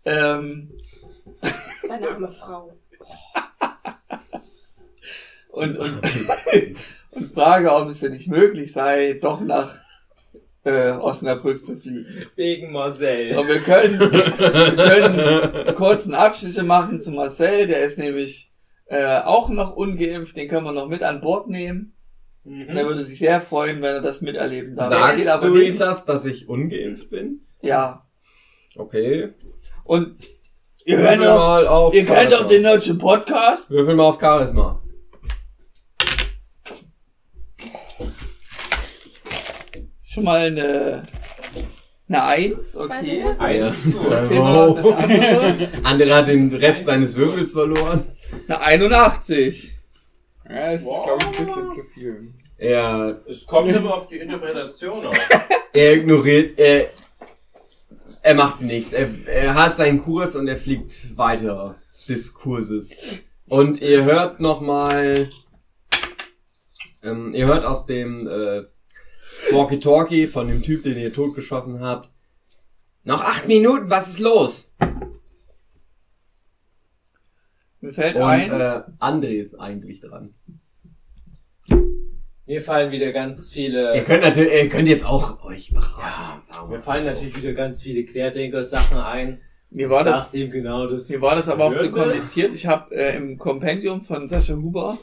Ähm, 0.03 0.71
Deine 1.87 2.09
arme 2.09 2.31
Frau. 2.31 2.75
und, 5.51 5.77
und, 5.77 6.01
und 7.11 7.33
frage, 7.35 7.71
ob 7.71 7.89
es 7.89 7.99
denn 7.99 8.13
nicht 8.13 8.27
möglich 8.27 8.73
sei, 8.73 9.19
doch 9.21 9.41
nach 9.41 9.75
äh, 10.63 10.89
Osnabrück 10.89 11.63
zu 11.63 11.79
fliegen. 11.79 12.07
Wegen 12.35 12.71
Marcel. 12.71 13.37
Und 13.37 13.47
wir 13.47 13.59
können, 13.59 13.99
wir 13.99 14.75
können 14.75 15.75
kurzen 15.75 16.15
Abschnitte 16.15 16.63
machen 16.63 16.99
zu 16.99 17.11
Marcel, 17.11 17.67
der 17.67 17.85
ist 17.85 17.99
nämlich 17.99 18.49
äh, 18.87 19.21
auch 19.21 19.49
noch 19.49 19.75
ungeimpft, 19.75 20.37
den 20.37 20.47
können 20.47 20.65
wir 20.65 20.71
noch 20.71 20.87
mit 20.87 21.03
an 21.03 21.21
Bord 21.21 21.49
nehmen. 21.49 21.95
Und 22.45 22.69
er 22.69 22.85
würde 22.85 23.03
sich 23.03 23.17
sehr 23.17 23.41
freuen, 23.41 23.81
wenn 23.81 23.95
er 23.95 24.01
das 24.01 24.21
miterleben 24.21 24.75
darf. 24.75 24.89
Sagst 24.89 25.27
aber 25.27 25.47
du 25.47 25.55
ihm 25.55 25.69
nicht. 25.69 25.81
das, 25.81 26.05
dass 26.05 26.25
ich 26.25 26.47
ungeimpft 26.47 27.09
bin? 27.09 27.39
Ja. 27.61 28.05
Okay. 28.75 29.33
Und 29.83 30.15
ihr 30.85 30.97
Würfel 30.99 31.09
könnt 31.09 31.23
doch, 31.23 31.39
mal 31.39 31.67
auf 31.67 31.93
ihr 31.95 32.05
kennt 32.05 32.17
Charisma. 32.17 32.37
doch 32.37 32.47
den 32.47 32.63
deutschen 32.63 32.97
Podcast. 32.99 33.71
Würfel 33.71 33.95
mal 33.95 34.03
auf 34.03 34.19
Charisma. 34.19 34.79
Ist 39.99 40.13
schon 40.13 40.23
mal 40.25 40.41
eine, 40.41 41.01
eine 42.07 42.23
Eins, 42.23 42.77
okay. 42.77 43.23
Weiß 43.23 43.35
ich 43.35 43.41
Eine. 43.41 43.73
Andere. 45.01 45.69
Andere 45.83 46.15
hat 46.15 46.27
den 46.27 46.53
Rest 46.53 46.85
seines 46.85 47.15
Würfels 47.15 47.53
verloren. 47.53 48.05
Eine 48.47 48.59
81. 48.59 49.75
Ja, 50.47 50.71
es 50.71 50.81
ist, 50.81 50.87
glaube 50.87 51.17
ich, 51.19 51.25
ein 51.27 51.45
bisschen 51.45 51.71
zu 51.71 51.83
viel. 51.83 52.33
Er, 52.57 53.21
Es 53.27 53.45
kommt 53.45 53.71
immer 53.71 53.95
auf 53.95 54.07
die 54.07 54.17
Interpretation 54.17 55.05
auf. 55.07 55.29
er 55.73 55.93
ignoriert, 55.93 56.57
er, 56.59 56.89
er 58.21 58.35
macht 58.35 58.61
nichts. 58.61 58.93
Er, 58.93 59.09
er 59.27 59.55
hat 59.55 59.77
seinen 59.77 60.01
Kurs 60.03 60.35
und 60.35 60.47
er 60.47 60.57
fliegt 60.57 61.17
weiter 61.17 61.75
des 62.07 62.33
Kurses. 62.33 63.03
Und 63.47 63.81
ihr 63.81 64.03
hört 64.03 64.39
nochmal, 64.39 65.29
ähm, 67.03 67.33
ihr 67.33 67.47
hört 67.47 67.65
aus 67.65 67.85
dem 67.85 68.27
äh, 68.27 68.63
Walkie-Talkie 69.51 70.27
von 70.27 70.47
dem 70.47 70.63
Typ, 70.63 70.83
den 70.83 70.97
ihr 70.97 71.13
totgeschossen 71.13 71.81
habt. 71.81 72.09
Noch 73.03 73.21
acht 73.21 73.47
Minuten, 73.47 73.89
was 73.89 74.09
ist 74.09 74.19
los? 74.19 74.64
Mir 77.85 77.93
fällt 77.93 78.15
Und 78.15 78.23
ein, 78.23 78.51
äh, 78.51 78.81
André 78.99 79.39
ist 79.39 79.59
eigentlich 79.59 80.01
dran. 80.01 80.33
Mir 82.47 82.61
fallen 82.61 82.91
wieder 82.91 83.11
ganz 83.11 83.49
viele. 83.51 83.95
Ihr 83.95 84.03
könnt 84.03 84.23
natürlich, 84.23 84.53
ihr 84.53 84.69
könnt 84.69 84.87
jetzt 84.87 85.05
auch 85.05 85.43
euch 85.43 85.71
beraten. 85.71 86.41
wir 86.67 86.77
Mir 86.77 86.83
fallen 86.83 87.03
so. 87.03 87.11
natürlich 87.11 87.37
wieder 87.37 87.53
ganz 87.53 87.83
viele 87.83 88.03
Querdenker-Sachen 88.03 88.97
ein. 88.97 89.39
mir 89.69 89.91
war 89.91 90.03
das, 90.03 90.33
ihm 90.33 90.49
genau 90.49 90.87
das. 90.87 91.09
mir 91.09 91.21
war 91.21 91.35
das 91.35 91.47
aber 91.47 91.65
auch 91.65 91.77
zu 91.77 91.91
kompliziert. 91.91 92.55
Ich 92.55 92.65
habe 92.65 92.95
äh, 92.95 93.15
im 93.17 93.37
Kompendium 93.37 94.03
von 94.03 94.27
Sascha 94.27 94.55
Huber 94.55 94.97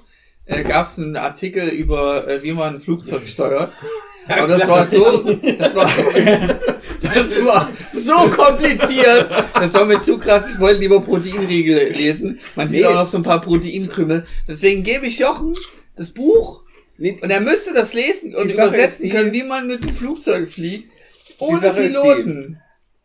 äh, 0.44 0.64
gab 0.64 0.86
es 0.86 0.98
einen 0.98 1.16
Artikel 1.16 1.68
über, 1.68 2.26
äh, 2.26 2.42
wie 2.42 2.52
man 2.52 2.74
ein 2.74 2.80
Flugzeug 2.80 3.22
steuert. 3.22 3.70
Aber 4.28 4.48
das 4.48 4.66
war 4.68 4.86
so, 4.86 5.22
das 5.58 5.74
war, 5.76 5.88
das 7.02 7.44
war 7.44 7.70
so 7.94 8.12
kompliziert. 8.30 9.30
Das 9.54 9.74
war 9.74 9.84
mir 9.84 10.00
zu 10.00 10.18
krass. 10.18 10.48
Ich 10.52 10.58
wollte 10.58 10.80
lieber 10.80 11.00
Proteinriegel 11.00 11.90
lesen. 11.92 12.40
Man 12.56 12.68
sieht 12.68 12.80
Nee. 12.80 12.86
auch 12.86 12.94
noch 12.94 13.06
so 13.06 13.16
ein 13.18 13.22
paar 13.22 13.40
Proteinkrümel. 13.40 14.26
Deswegen 14.48 14.82
gebe 14.82 15.06
ich 15.06 15.18
Jochen 15.18 15.54
das 15.96 16.10
Buch 16.10 16.62
und 16.98 17.30
er 17.30 17.40
müsste 17.40 17.74
das 17.74 17.94
lesen 17.94 18.34
und 18.36 18.48
Die 18.48 18.54
übersetzen 18.54 19.04
die- 19.04 19.08
können, 19.10 19.32
wie 19.32 19.42
man 19.42 19.66
mit 19.66 19.82
dem 19.82 19.90
Flugzeug 19.94 20.50
fliegt. 20.50 20.90
Ohne 21.38 21.60
die- 21.74 21.80
Piloten. 21.88 22.60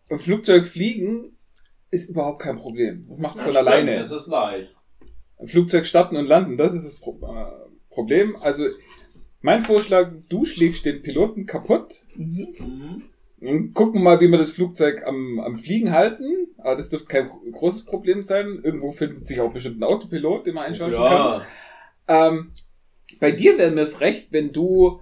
Im 0.09 0.19
Flugzeug 0.19 0.67
fliegen 0.67 1.35
ist 1.91 2.09
überhaupt 2.09 2.41
kein 2.41 2.57
Problem. 2.57 3.07
Das 3.09 3.19
macht 3.19 3.35
Das 3.35 3.41
von 3.43 3.51
stimmt, 3.51 3.67
alleine. 3.67 3.95
Das 3.97 4.11
ist 4.11 4.27
leicht. 4.27 4.69
Flugzeug 5.45 5.85
starten 5.85 6.15
und 6.17 6.25
landen, 6.25 6.57
das 6.57 6.73
ist 6.73 6.85
das 6.85 6.95
Pro 6.95 7.11
äh, 7.23 7.67
Problem. 7.89 8.35
Also, 8.35 8.65
mein 9.41 9.63
Vorschlag, 9.63 10.11
du 10.29 10.45
schlägst 10.45 10.85
den 10.85 11.01
Piloten 11.03 11.45
kaputt 11.45 12.03
Mhm. 12.15 13.03
Gucken 13.73 14.01
mal, 14.01 14.19
wie 14.19 14.29
wir 14.29 14.37
das 14.37 14.51
Flugzeug 14.51 15.05
am, 15.05 15.39
am 15.39 15.57
Fliegen 15.57 15.91
halten. 15.91 16.47
Aber 16.57 16.75
das 16.75 16.89
dürfte 16.89 17.07
kein 17.07 17.29
großes 17.51 17.85
Problem 17.85 18.23
sein. 18.23 18.59
Irgendwo 18.63 18.91
findet 18.91 19.27
sich 19.27 19.39
auch 19.39 19.51
bestimmt 19.51 19.79
ein 19.79 19.83
Autopilot, 19.83 20.45
den 20.47 20.55
man 20.55 20.65
einschalten 20.65 20.97
kann. 20.97 21.11
Ja. 21.11 21.47
Ähm, 22.07 22.51
bei 23.19 23.31
dir 23.31 23.57
wäre 23.57 23.71
mir 23.71 23.81
es 23.81 24.01
recht, 24.01 24.27
wenn 24.31 24.51
du 24.51 25.01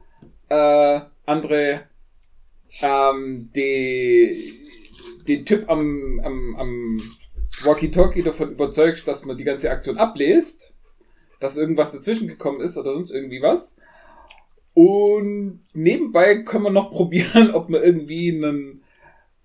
äh, 0.50 1.00
andere 1.26 1.84
ähm, 2.82 3.50
die, 3.56 4.54
den 5.28 5.46
Typ 5.46 5.70
am, 5.70 6.20
am, 6.24 6.56
am 6.56 7.02
Walkie-Talkie 7.64 8.22
davon 8.22 8.52
überzeugst, 8.52 9.08
dass 9.08 9.26
man 9.26 9.38
die 9.38 9.44
ganze 9.44 9.72
Aktion 9.72 9.98
ablest, 9.98 10.76
dass 11.40 11.58
irgendwas 11.58 11.94
dazwischen 11.94 12.28
gekommen 12.28 12.62
ist 12.62 12.78
oder 12.78 12.94
sonst 12.94 13.12
irgendwie 13.12 13.42
was. 13.42 13.78
Und 14.76 15.62
nebenbei 15.74 16.44
können 16.44 16.66
wir 16.66 16.70
noch 16.70 16.92
probieren, 16.96 17.50
ob 17.52 17.70
wir 17.70 17.84
irgendwie 17.84 18.32
einen 18.32 18.84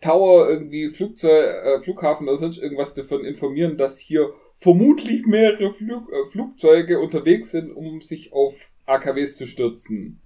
Tower, 0.02 0.47
irgendwie 0.48 0.89
Flugzeug, 0.89 1.47
äh, 1.65 1.81
Flughafen 1.81 2.28
oder 2.28 2.36
sonst 2.36 2.59
irgendwas 2.59 2.94
davon 2.94 3.24
informieren, 3.24 3.77
dass 3.77 3.98
hier 3.98 4.32
vermutlich 4.59 5.27
mehrere 5.27 5.73
Flug, 5.73 6.12
äh, 6.12 6.27
Flugzeuge 6.31 7.01
unterwegs 7.01 7.52
sind, 7.52 7.70
um 7.70 8.02
sich 8.02 8.32
auf 8.32 8.70
AKWs 8.86 9.36
zu 9.36 9.47
stürzen. 9.47 10.20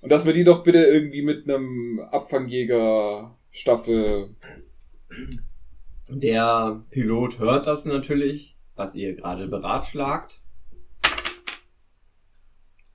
Und 0.00 0.12
dass 0.12 0.24
wir 0.24 0.32
die 0.32 0.44
doch 0.44 0.62
bitte 0.62 0.78
irgendwie 0.78 1.22
mit 1.22 1.42
einem 1.44 1.98
Abfangjäger-Staffel. 2.00 4.30
Der 6.08 6.84
Pilot 6.90 7.40
hört 7.40 7.66
das 7.66 7.84
natürlich, 7.84 8.54
was 8.76 8.94
ihr 8.94 9.16
gerade 9.16 9.48
beratschlagt. 9.48 10.40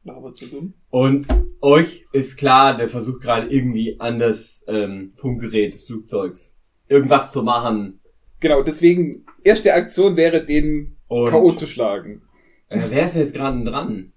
Aber 0.07 0.33
zu 0.33 0.47
dumm. 0.47 0.73
Und 0.89 1.27
euch 1.61 2.05
ist 2.11 2.37
klar, 2.37 2.77
der 2.77 2.87
versucht 2.87 3.21
gerade 3.21 3.47
irgendwie 3.47 3.99
an 3.99 4.19
das 4.19 4.63
ähm, 4.67 5.13
Funkgerät 5.15 5.73
des 5.73 5.83
Flugzeugs 5.85 6.57
irgendwas 6.87 7.31
zu 7.31 7.41
machen. 7.43 7.99
Genau, 8.39 8.61
deswegen, 8.61 9.25
erste 9.43 9.73
Aktion 9.73 10.15
wäre, 10.15 10.45
den 10.45 10.97
K.O. 11.09 11.53
zu 11.53 11.65
schlagen. 11.65 12.21
äh, 12.69 12.79
wer 12.89 13.05
ist 13.05 13.15
jetzt 13.15 13.33
gerade 13.33 13.63
dran? 13.63 14.11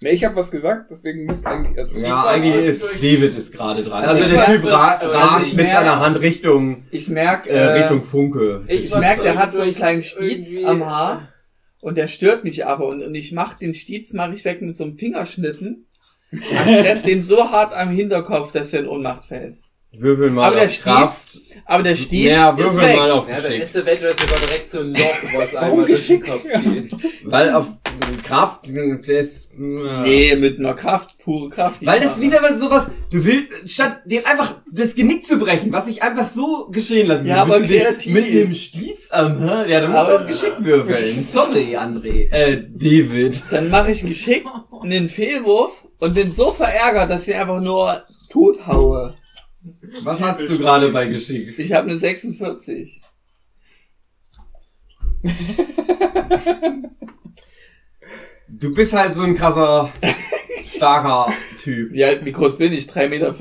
Ne, 0.00 0.10
ich 0.10 0.24
habe 0.24 0.36
was 0.36 0.50
gesagt, 0.50 0.90
deswegen 0.90 1.24
müsste 1.24 1.48
eigentlich. 1.48 1.76
Also 1.76 1.94
Ja, 1.98 2.24
eigentlich 2.26 2.64
ist 2.64 2.88
David 3.02 3.34
ist 3.34 3.52
gerade 3.52 3.82
dran. 3.82 4.04
Also 4.04 4.22
Also, 4.22 4.34
ich 4.34 4.40
der 4.40 4.54
Typ 4.54 4.66
ra 4.70 4.94
also 4.94 5.14
ragt 5.14 5.46
ich 5.46 5.54
mit 5.54 5.66
seiner 5.66 5.98
Hand 5.98 6.20
Richtung, 6.20 6.84
Ich 6.92 7.08
merke, 7.08 7.50
äh, 7.50 7.80
Richtung 7.80 8.02
Funke. 8.02 8.64
ich 8.68 8.90
war 8.92 9.00
merke, 9.00 9.22
der 9.24 9.36
hat 9.36 9.52
so 9.52 9.62
einen 9.62 9.74
kleinen 9.74 10.02
Stiez 10.04 10.64
am 10.64 10.84
Haar 10.86 11.28
und 11.80 11.96
der 11.96 12.08
stört 12.08 12.44
mich 12.44 12.66
aber 12.66 12.86
und, 12.86 13.02
und 13.02 13.14
ich 13.14 13.32
mach 13.32 13.54
den 13.54 13.74
Stiez 13.74 14.12
mache 14.12 14.34
ich 14.34 14.44
weg 14.44 14.62
mit 14.62 14.76
so 14.76 14.84
einem 14.84 14.98
Fingerschnitten. 14.98 15.86
Ich 16.30 16.40
treffe 16.40 17.06
den 17.06 17.22
so 17.22 17.50
hart 17.50 17.74
am 17.74 17.90
Hinterkopf, 17.90 18.52
dass 18.52 18.72
er 18.74 18.80
in 18.80 18.88
Ohnmacht 18.88 19.24
fällt. 19.26 19.56
Würfel 19.96 20.28
mal 20.30 20.48
Aber 20.48 20.56
der 20.56 20.66
auf 20.66 20.80
Kraft. 20.82 21.40
Aber 21.64 21.82
der 21.82 21.96
Stiez 21.96 22.26
Ja, 22.28 22.50
ist 22.50 22.58
würfel 22.58 22.82
weg. 22.82 22.96
mal 22.96 23.10
auf 23.10 23.26
Ja, 23.28 23.36
das 23.36 23.46
Geschick. 23.46 23.62
ist 23.62 23.76
eventuell 23.76 24.14
sogar 24.14 24.38
direkt 24.38 24.68
so 24.68 24.80
ein 24.80 24.92
Loch, 24.92 25.22
was 25.34 25.54
einmal 25.56 25.86
durch 25.86 26.06
den 26.06 26.20
Geschick? 26.20 26.26
Kopf 26.26 26.64
geht. 26.64 26.92
Weil 27.24 27.50
auf 27.52 27.72
Kraft, 28.22 28.68
das, 29.06 29.48
äh, 29.58 30.02
Nee, 30.02 30.36
mit 30.36 30.58
einer 30.58 30.74
Kraft, 30.74 31.18
pure 31.18 31.50
Kraft. 31.50 31.84
Weil 31.86 32.00
das 32.00 32.20
wieder 32.20 32.42
was 32.42 32.58
sowas, 32.60 32.86
du 33.10 33.24
willst, 33.24 33.70
statt 33.70 34.00
dem 34.06 34.24
einfach 34.26 34.60
das 34.72 34.94
Genick 34.94 35.26
zu 35.26 35.38
brechen, 35.38 35.72
was 35.72 35.88
ich 35.88 36.02
einfach 36.02 36.28
so 36.28 36.68
geschehen 36.70 37.08
lassen 37.08 37.24
will, 37.24 37.30
Ja, 37.30 37.42
aber 37.42 37.60
du 37.60 37.66
kreativ. 37.66 38.12
mit 38.14 38.28
dem 38.32 38.54
Stiez 38.54 39.10
am, 39.10 39.38
hä? 39.38 39.70
Ja, 39.70 39.80
du 39.80 39.88
musst 39.88 39.98
Aber- 39.98 40.20
auf 40.20 40.26
Geschick 40.26 40.54
würfeln. 40.58 41.24
Sorry, 41.28 41.76
André. 41.76 42.30
Äh, 42.30 42.62
David. 42.74 43.42
Dann 43.50 43.70
mache 43.70 43.90
ich 43.92 44.02
geschickt 44.04 44.46
einen 44.82 45.08
Fehlwurf 45.08 45.84
und 45.98 46.14
bin 46.14 46.32
so 46.32 46.52
verärgert, 46.52 47.10
dass 47.10 47.26
ich 47.26 47.34
ihn 47.34 47.40
einfach 47.40 47.60
nur 47.60 48.02
tot 48.30 48.66
haue. 48.66 49.14
Was 50.02 50.20
hast 50.22 50.40
du 50.48 50.58
gerade 50.58 50.90
bei 50.90 51.06
Geschick? 51.06 51.58
Ich 51.58 51.72
habe 51.72 51.88
eine 51.90 51.98
46. 51.98 53.00
Du 58.48 58.74
bist 58.74 58.92
halt 58.94 59.14
so 59.14 59.22
ein 59.22 59.36
krasser, 59.36 59.92
starker 60.74 61.32
Typ. 61.62 61.92
Wie, 61.92 62.04
alt, 62.04 62.24
wie 62.24 62.32
groß 62.32 62.56
bin 62.56 62.72
ich? 62.72 62.86
3,40 62.86 63.08
Meter? 63.08 63.34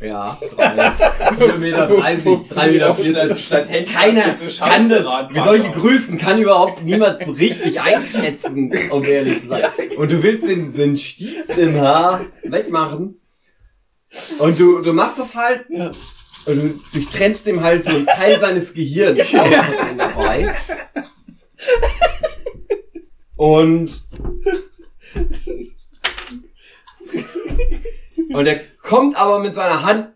Ja, 0.00 0.38
3 0.56 1.58
Meter 1.58 1.86
30, 1.88 2.48
3 2.48 2.66
Meter 2.68 2.94
40. 2.94 3.44
Statt 3.44 3.68
Keiner 3.92 4.22
kann 4.58 4.88
das, 4.88 5.04
wie 5.30 5.40
solche 5.40 5.70
Größen 5.72 6.16
kann 6.16 6.40
überhaupt 6.40 6.82
niemand 6.84 7.24
so 7.26 7.32
richtig 7.32 7.80
einschätzen, 7.82 8.72
um 8.90 9.04
ehrlich 9.04 9.42
zu 9.42 9.48
sein. 9.48 9.64
Und 9.96 10.10
du 10.10 10.22
willst 10.22 10.48
den, 10.48 10.72
den 10.74 10.96
Stiez 10.96 11.48
im 11.56 11.78
Haar 11.80 12.20
wegmachen. 12.44 13.20
Und 14.38 14.58
du, 14.58 14.80
du 14.80 14.92
machst 14.92 15.18
das 15.18 15.34
halt. 15.34 15.66
Ja. 15.68 15.90
Und 16.46 16.56
du 16.56 16.80
durchtrennst 16.94 17.46
dem 17.46 17.62
halt 17.62 17.84
so 17.84 17.90
einen 17.90 18.06
Teil 18.06 18.40
seines 18.40 18.72
Gehirns 18.72 19.20
dabei. 19.30 20.54
Und 23.40 24.02
und 28.34 28.46
er 28.46 28.60
kommt 28.82 29.16
aber 29.16 29.38
mit 29.38 29.54
seiner 29.54 29.82
Hand 29.82 30.08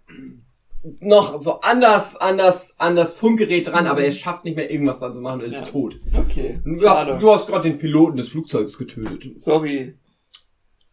noch 1.00 1.38
so 1.38 1.60
anders, 1.62 2.16
anders, 2.16 2.74
an 2.78 2.96
das 2.96 3.14
Funkgerät 3.14 3.66
dran, 3.68 3.86
aber 3.86 4.02
er 4.04 4.12
schafft 4.12 4.44
nicht 4.44 4.56
mehr 4.58 4.70
irgendwas 4.70 4.98
dran 4.98 5.14
zu 5.14 5.22
machen 5.22 5.40
und 5.40 5.46
ist 5.46 5.60
Ja. 5.60 5.64
tot. 5.64 5.98
Okay. 6.12 6.60
Ja, 6.82 7.16
du 7.16 7.30
hast 7.32 7.48
gerade 7.48 7.70
den 7.70 7.78
Piloten 7.78 8.18
des 8.18 8.28
Flugzeugs 8.28 8.76
getötet. 8.76 9.40
Sorry. 9.40 9.94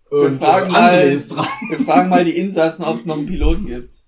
Und 0.09 0.37
fragen 0.39 0.69
äh, 0.69 0.71
mal- 0.71 1.11
ist. 1.11 1.35
Wir 1.35 1.79
fragen 1.85 2.07
mal 2.07 2.23
die 2.23 2.37
Insassen, 2.37 2.85
ob 2.85 2.95
es 2.95 3.05
noch 3.05 3.17
einen 3.17 3.27
Piloten 3.27 3.65
gibt. 3.65 4.00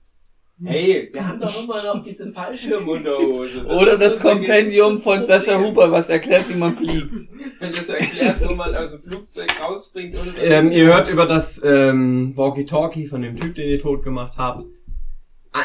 Hey, 0.61 1.09
wir 1.11 1.27
haben 1.27 1.39
doch 1.39 1.63
immer 1.63 1.83
noch 1.83 2.03
diese 2.03 2.31
Fallschirmunterhose. 2.31 3.65
Oder 3.65 3.97
das 3.97 4.19
Kompendium 4.19 5.01
von 5.01 5.25
Sascha. 5.25 5.59
Huber, 5.59 5.91
was 5.91 6.09
erklärt, 6.09 6.47
wie 6.47 6.53
man 6.55 6.77
fliegt. 6.77 7.11
Wenn 7.59 7.71
das 7.71 7.89
erklärt, 7.89 8.37
wo 8.47 8.53
man 8.53 8.73
aus 8.75 8.91
dem 8.91 9.01
Flugzeug 9.01 9.49
rausbringt. 9.59 10.15
Oder 10.15 10.43
Ähm, 10.43 10.71
ihr 10.71 10.85
hört 10.85 11.09
über 11.09 11.25
das 11.25 11.59
ähm, 11.63 12.33
Walkie-Talkie 12.35 13.07
von 13.07 13.23
dem 13.23 13.39
Typ, 13.39 13.55
den 13.55 13.67
ihr 13.67 13.79
tot 13.79 14.03
gemacht 14.03 14.33
habt. 14.37 14.63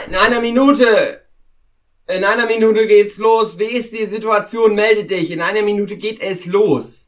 In 0.09 0.15
einer 0.15 0.41
Minute! 0.41 0.87
In 2.09 2.25
einer 2.25 2.47
Minute 2.47 2.87
geht's 2.87 3.19
los. 3.19 3.59
Wie 3.59 3.65
ist 3.65 3.93
die 3.93 4.07
Situation? 4.07 4.75
Melde 4.75 5.05
dich. 5.05 5.31
In 5.31 5.43
einer 5.43 5.63
Minute 5.63 5.97
geht 5.99 6.21
es 6.23 6.47
los. 6.47 7.08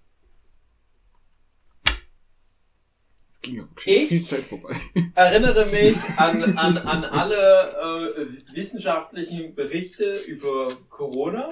Ging 3.42 3.66
Ich? 3.84 4.08
viel 4.08 4.24
Zeit 4.24 4.42
vorbei. 4.42 4.78
erinnere 5.14 5.66
mich 5.66 5.96
an, 6.16 6.58
an, 6.58 6.78
an 6.78 7.04
alle 7.04 8.16
äh, 8.16 8.54
wissenschaftlichen 8.54 9.54
Berichte 9.54 10.14
über 10.26 10.72
Corona 10.90 11.48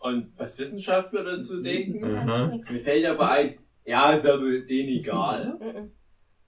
und 0.00 0.32
was 0.36 0.58
Wissenschaftler 0.58 1.22
dazu 1.22 1.62
denken. 1.62 2.04
Aha. 2.04 2.58
Mir 2.68 2.80
fällt 2.80 3.06
aber 3.06 3.30
ein, 3.30 3.58
ja, 3.84 4.12
ist 4.12 4.26
aber 4.26 4.58
denen 4.60 4.88
egal. 4.88 5.90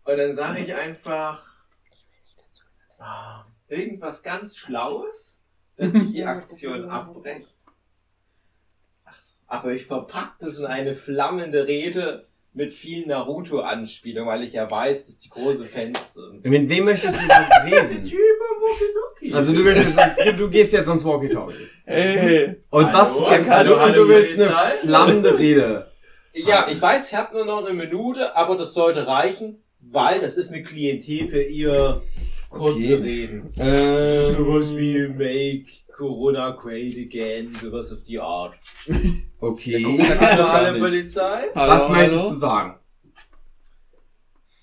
Und 0.05 0.17
dann 0.17 0.33
sage 0.33 0.61
ich 0.61 0.75
einfach 0.75 1.45
ah, 2.99 3.45
irgendwas 3.69 4.23
ganz 4.23 4.57
Schlaues, 4.57 5.41
dass 5.77 5.93
die 5.93 6.13
die 6.13 6.25
Aktion 6.25 6.91
abbrecht. 6.91 7.57
Aber 9.47 9.73
ich 9.73 9.87
verpack 9.87 10.37
das 10.41 10.59
in 10.59 10.67
eine 10.67 10.95
flammende 10.95 11.67
Rede 11.67 12.29
mit 12.55 12.73
viel 12.73 13.07
Naruto-Anspielung, 13.07 14.27
weil 14.27 14.43
ich 14.43 14.55
ja 14.55 14.69
weiß, 14.71 15.07
dass 15.07 15.19
die 15.19 15.29
große 15.29 15.65
Fans 15.65 16.15
sind. 16.15 16.45
Mit 16.45 16.69
wem 16.69 16.87
möchtest 16.87 17.15
du 17.15 17.19
denn 17.21 17.73
reden? 17.73 18.05
Typ 18.05 18.19
am 18.19 18.63
Walkie-Talkie. 18.63 19.35
Also 19.35 19.53
du 19.53 19.65
willst 19.65 19.97
jetzt, 19.97 20.39
du 20.41 20.51
gehst 20.51 20.73
jetzt 20.73 20.89
ins 20.89 21.05
Walkie-Talkie. 21.05 21.55
Hey. 21.85 22.57
Und 22.71 22.93
was, 22.93 23.21
Hallo, 23.21 23.27
und, 23.41 23.51
hallo, 23.51 23.75
und 23.75 23.81
hallo, 23.81 24.03
du 24.05 24.09
willst 24.09 24.35
eine 24.41 24.53
flammende 24.83 25.39
Rede. 25.39 25.91
Ja, 26.35 26.69
ich 26.71 26.81
weiß, 26.81 27.09
ich 27.11 27.15
habe 27.17 27.35
nur 27.37 27.45
noch 27.45 27.65
eine 27.65 27.75
Minute, 27.75 28.35
aber 28.37 28.57
das 28.57 28.75
sollte 28.75 29.07
reichen, 29.07 29.63
weil 29.81 30.21
das 30.21 30.37
ist 30.37 30.53
eine 30.53 30.63
Klientel 30.63 31.29
für 31.29 31.43
ihr 31.43 32.03
kurze 32.49 32.79
Okay. 32.79 32.95
Reden. 32.95 33.53
Äh, 33.59 34.23
Sowas 34.33 34.77
wie 34.77 35.09
Make 35.09 35.67
Corona 35.97 36.51
Great 36.51 36.97
Again, 36.97 37.57
sowas 37.61 37.93
auf 37.93 38.03
die 38.03 38.19
Art. 38.19 38.55
Okay. 39.41 39.83
Kommunale 39.83 40.79
Polizei. 40.81 41.49
Hallo, 41.55 41.73
Was 41.73 41.89
möchtest 41.89 42.19
hallo? 42.21 42.31
du 42.31 42.37
sagen? 42.39 42.79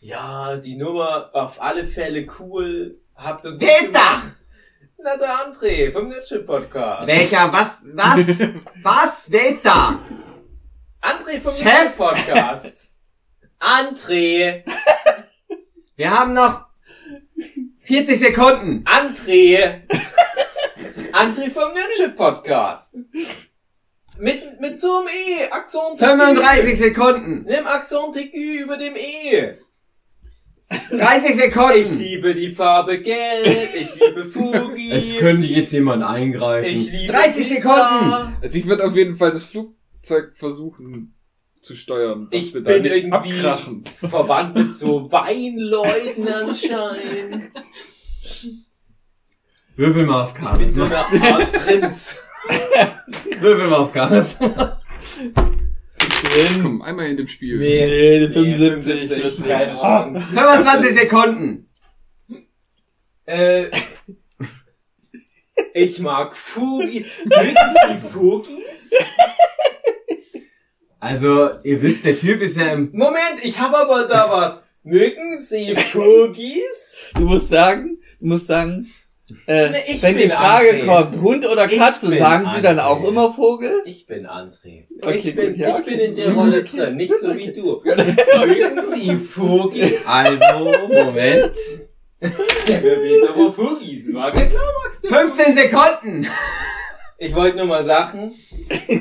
Ja, 0.01 0.57
die 0.57 0.75
Nummer 0.75 1.29
auf 1.33 1.61
alle 1.61 1.85
Fälle 1.85 2.27
cool. 2.39 2.99
Habt 3.15 3.45
ihr 3.45 3.55
Wer 3.59 3.81
ist 3.81 3.95
da? 3.95 4.23
Na, 4.97 5.15
der 5.17 5.29
André 5.29 5.91
vom 5.91 6.07
Nitschel 6.07 6.43
Podcast. 6.43 7.07
Welcher? 7.07 7.51
Was? 7.53 7.85
Was? 7.93 8.39
Was? 8.83 9.31
Wer 9.31 9.49
ist 9.49 9.65
da? 9.65 9.99
André 11.01 11.39
vom 11.39 11.53
Chef? 11.53 11.63
Nitschel 11.65 11.89
Podcast. 11.97 12.93
André. 13.59 14.63
Wir 15.95 16.11
haben 16.11 16.33
noch 16.33 16.65
40 17.81 18.19
Sekunden. 18.19 18.83
André. 18.83 19.81
André 21.13 21.49
vom 21.51 21.71
Nitschel 21.73 22.11
Podcast. 22.11 22.97
Mit, 24.17 24.41
mit 24.61 24.79
so 24.79 24.99
einem 24.99 25.07
E. 25.07 25.51
Akzent. 25.51 25.99
35 25.99 26.77
Sekunden. 26.77 27.43
Nimm 27.47 27.67
Akzent 27.67 28.15
aigu 28.15 28.63
über 28.63 28.77
dem 28.77 28.95
E. 28.95 29.57
30 30.91 31.29
Ich 31.29 31.35
Sekunden. 31.35 31.97
liebe 31.99 32.33
die 32.33 32.49
Farbe 32.51 32.99
Gelb. 32.99 33.69
Ich 33.75 33.89
liebe 33.95 34.25
Fugi. 34.25 34.91
Es 34.91 35.15
könnte 35.17 35.47
jetzt 35.47 35.73
jemand 35.73 36.03
eingreifen. 36.03 36.69
ich 36.69 36.91
liebe 36.91 37.13
30 37.13 37.47
Pizza. 37.47 37.55
Sekunden. 37.61 38.37
Also 38.41 38.57
ich 38.57 38.65
würde 38.65 38.85
auf 38.87 38.95
jeden 38.95 39.15
Fall 39.15 39.31
das 39.31 39.43
Flugzeug 39.43 40.33
versuchen 40.35 41.13
zu 41.61 41.75
steuern. 41.75 42.27
Ich 42.31 42.53
wir 42.53 42.63
bin 42.63 42.85
irgendwie 42.85 43.11
abkrachen. 43.41 43.83
verwandt 43.85 44.55
mit 44.55 44.73
so 44.75 45.11
Weinleuten 45.11 46.27
anscheinend. 46.27 47.51
Würfel 49.75 50.05
mal 50.05 50.23
auf 50.23 50.33
Ich 50.53 50.57
bin 50.57 50.69
so 50.71 50.83
eine 50.83 50.97
Art 50.97 51.51
Prinz. 51.53 52.17
Würfel 53.39 53.67
mal 53.67 53.77
auf 53.77 53.93
Chaos. 53.93 54.37
Drin. 56.25 56.61
Komm, 56.61 56.81
einmal 56.81 57.07
in 57.07 57.17
dem 57.17 57.27
Spiel. 57.27 57.57
Nee, 57.57 58.27
die 58.27 58.33
75 58.33 59.09
wird 59.09 59.39
nicht. 59.39 59.47
keine 59.47 59.75
Chance. 59.75 60.21
25 60.21 60.99
Sekunden. 60.99 61.69
Äh, 63.25 63.65
ich 65.73 65.99
mag 65.99 66.35
Fugis. 66.35 67.05
Mögen 67.25 67.55
Sie 67.87 68.07
Fugis? 68.07 68.91
Also, 70.99 71.51
ihr 71.63 71.81
wisst, 71.81 72.05
der 72.05 72.17
Typ 72.17 72.41
ist 72.41 72.57
ja 72.57 72.73
im... 72.73 72.89
Moment, 72.91 73.43
ich 73.43 73.59
habe 73.59 73.77
aber 73.77 74.07
da 74.07 74.29
was. 74.29 74.63
Mögen 74.83 75.39
Sie 75.39 75.75
Fugis? 75.75 77.11
Du 77.13 77.21
musst 77.21 77.49
sagen, 77.49 77.99
du 78.19 78.27
musst 78.27 78.47
sagen, 78.47 78.91
äh, 79.47 79.69
wenn 80.01 80.17
die 80.17 80.29
Frage 80.29 80.69
André. 80.69 80.85
kommt, 80.85 81.21
Hund 81.21 81.49
oder 81.49 81.67
Katze, 81.67 82.15
sagen 82.17 82.49
sie 82.55 82.61
dann 82.61 82.77
André. 82.79 82.83
auch 82.83 83.03
immer 83.03 83.33
Vogel? 83.33 83.81
Ich 83.85 84.05
bin 84.05 84.27
André. 84.27 84.83
Okay, 85.01 85.17
ich 85.29 85.35
bin, 85.35 85.55
ja, 85.55 85.79
ich 85.79 85.85
bin 85.85 85.99
in 85.99 86.15
der 86.15 86.31
Rolle 86.33 86.63
drin, 86.69 86.95
nicht 86.95 87.13
so 87.19 87.35
wie 87.35 87.51
du. 87.51 87.81
Mögen 87.85 88.81
Sie 88.93 89.15
Fugis? 89.15 90.05
Also, 90.07 90.71
Moment. 91.05 91.55
Der 92.21 92.83
will 92.83 93.27
aber 93.27 93.51
Fugis 93.51 94.07
mag. 94.09 94.35
Ja 94.35 94.45
klar 94.45 94.63
magst 94.83 95.03
du. 95.03 95.07
15 95.09 95.55
Sekunden. 95.57 96.27
Ich 97.17 97.33
wollte 97.33 97.57
nur 97.57 97.67
mal 97.67 97.83
sagen, 97.83 98.33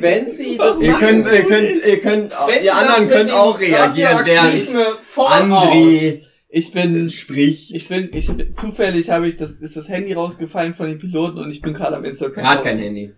wenn 0.01 0.31
Sie 0.33 0.57
das 0.59 0.81
Ihr 0.81 0.93
machen, 0.93 1.25
könnt, 1.25 1.27
ihr 1.33 1.43
könnt, 1.45 1.85
ihr 1.85 2.01
könnt, 2.01 2.33
wenn 2.47 2.59
Sie 2.61 2.65
ihr 2.65 2.75
anderen 2.77 3.09
könnt 3.09 3.25
mit 3.25 3.33
auch 3.35 3.59
reagieren, 3.59 4.21
während 4.25 4.69
André 5.17 6.23
Ich 6.56 6.70
bin, 6.70 7.10
spricht. 7.10 7.74
ich 7.74 7.89
bin, 7.89 8.10
ich 8.12 8.28
bin, 8.28 8.55
zufällig 8.55 9.10
habe 9.10 9.26
ich 9.26 9.36
das, 9.36 9.60
ist 9.60 9.76
das 9.76 9.89
Handy 9.89 10.12
rausgefallen 10.12 10.72
von 10.72 10.86
dem 10.86 11.01
Piloten 11.01 11.39
und 11.39 11.51
ich 11.51 11.60
bin 11.60 11.74
gerade 11.74 11.97
am 11.97 12.05
Instagram. 12.05 12.44
Er 12.44 12.51
hat 12.51 12.62
kein 12.62 12.78
Handy. 12.78 13.12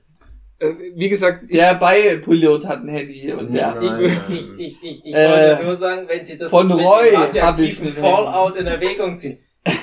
Äh, 0.59 0.73
wie 0.95 1.11
gesagt, 1.11 1.45
ich, 1.45 1.51
Der 1.59 1.75
Beipilot 1.75 2.65
hat 2.67 2.81
ein 2.81 2.89
Handy 2.89 3.31
und 3.35 3.53
der, 3.53 3.79
Ich, 3.83 4.39
ich, 4.39 4.59
ich, 4.59 4.83
ich, 4.83 5.05
ich 5.05 5.15
Äh, 5.15 5.29
wollte 5.51 5.65
nur 5.67 5.77
sagen, 5.77 6.09
wenn 6.09 6.25
Sie 6.25 6.39
das 6.39 6.49
von 6.49 6.73
Roy 6.73 7.11
dem 7.35 7.43
hab 7.43 7.59
ich 7.59 7.79
mit 7.83 7.93
Fallout 7.93 8.57
in 8.57 8.67
Erwägung 8.67 9.19
ziehen, 9.19 9.39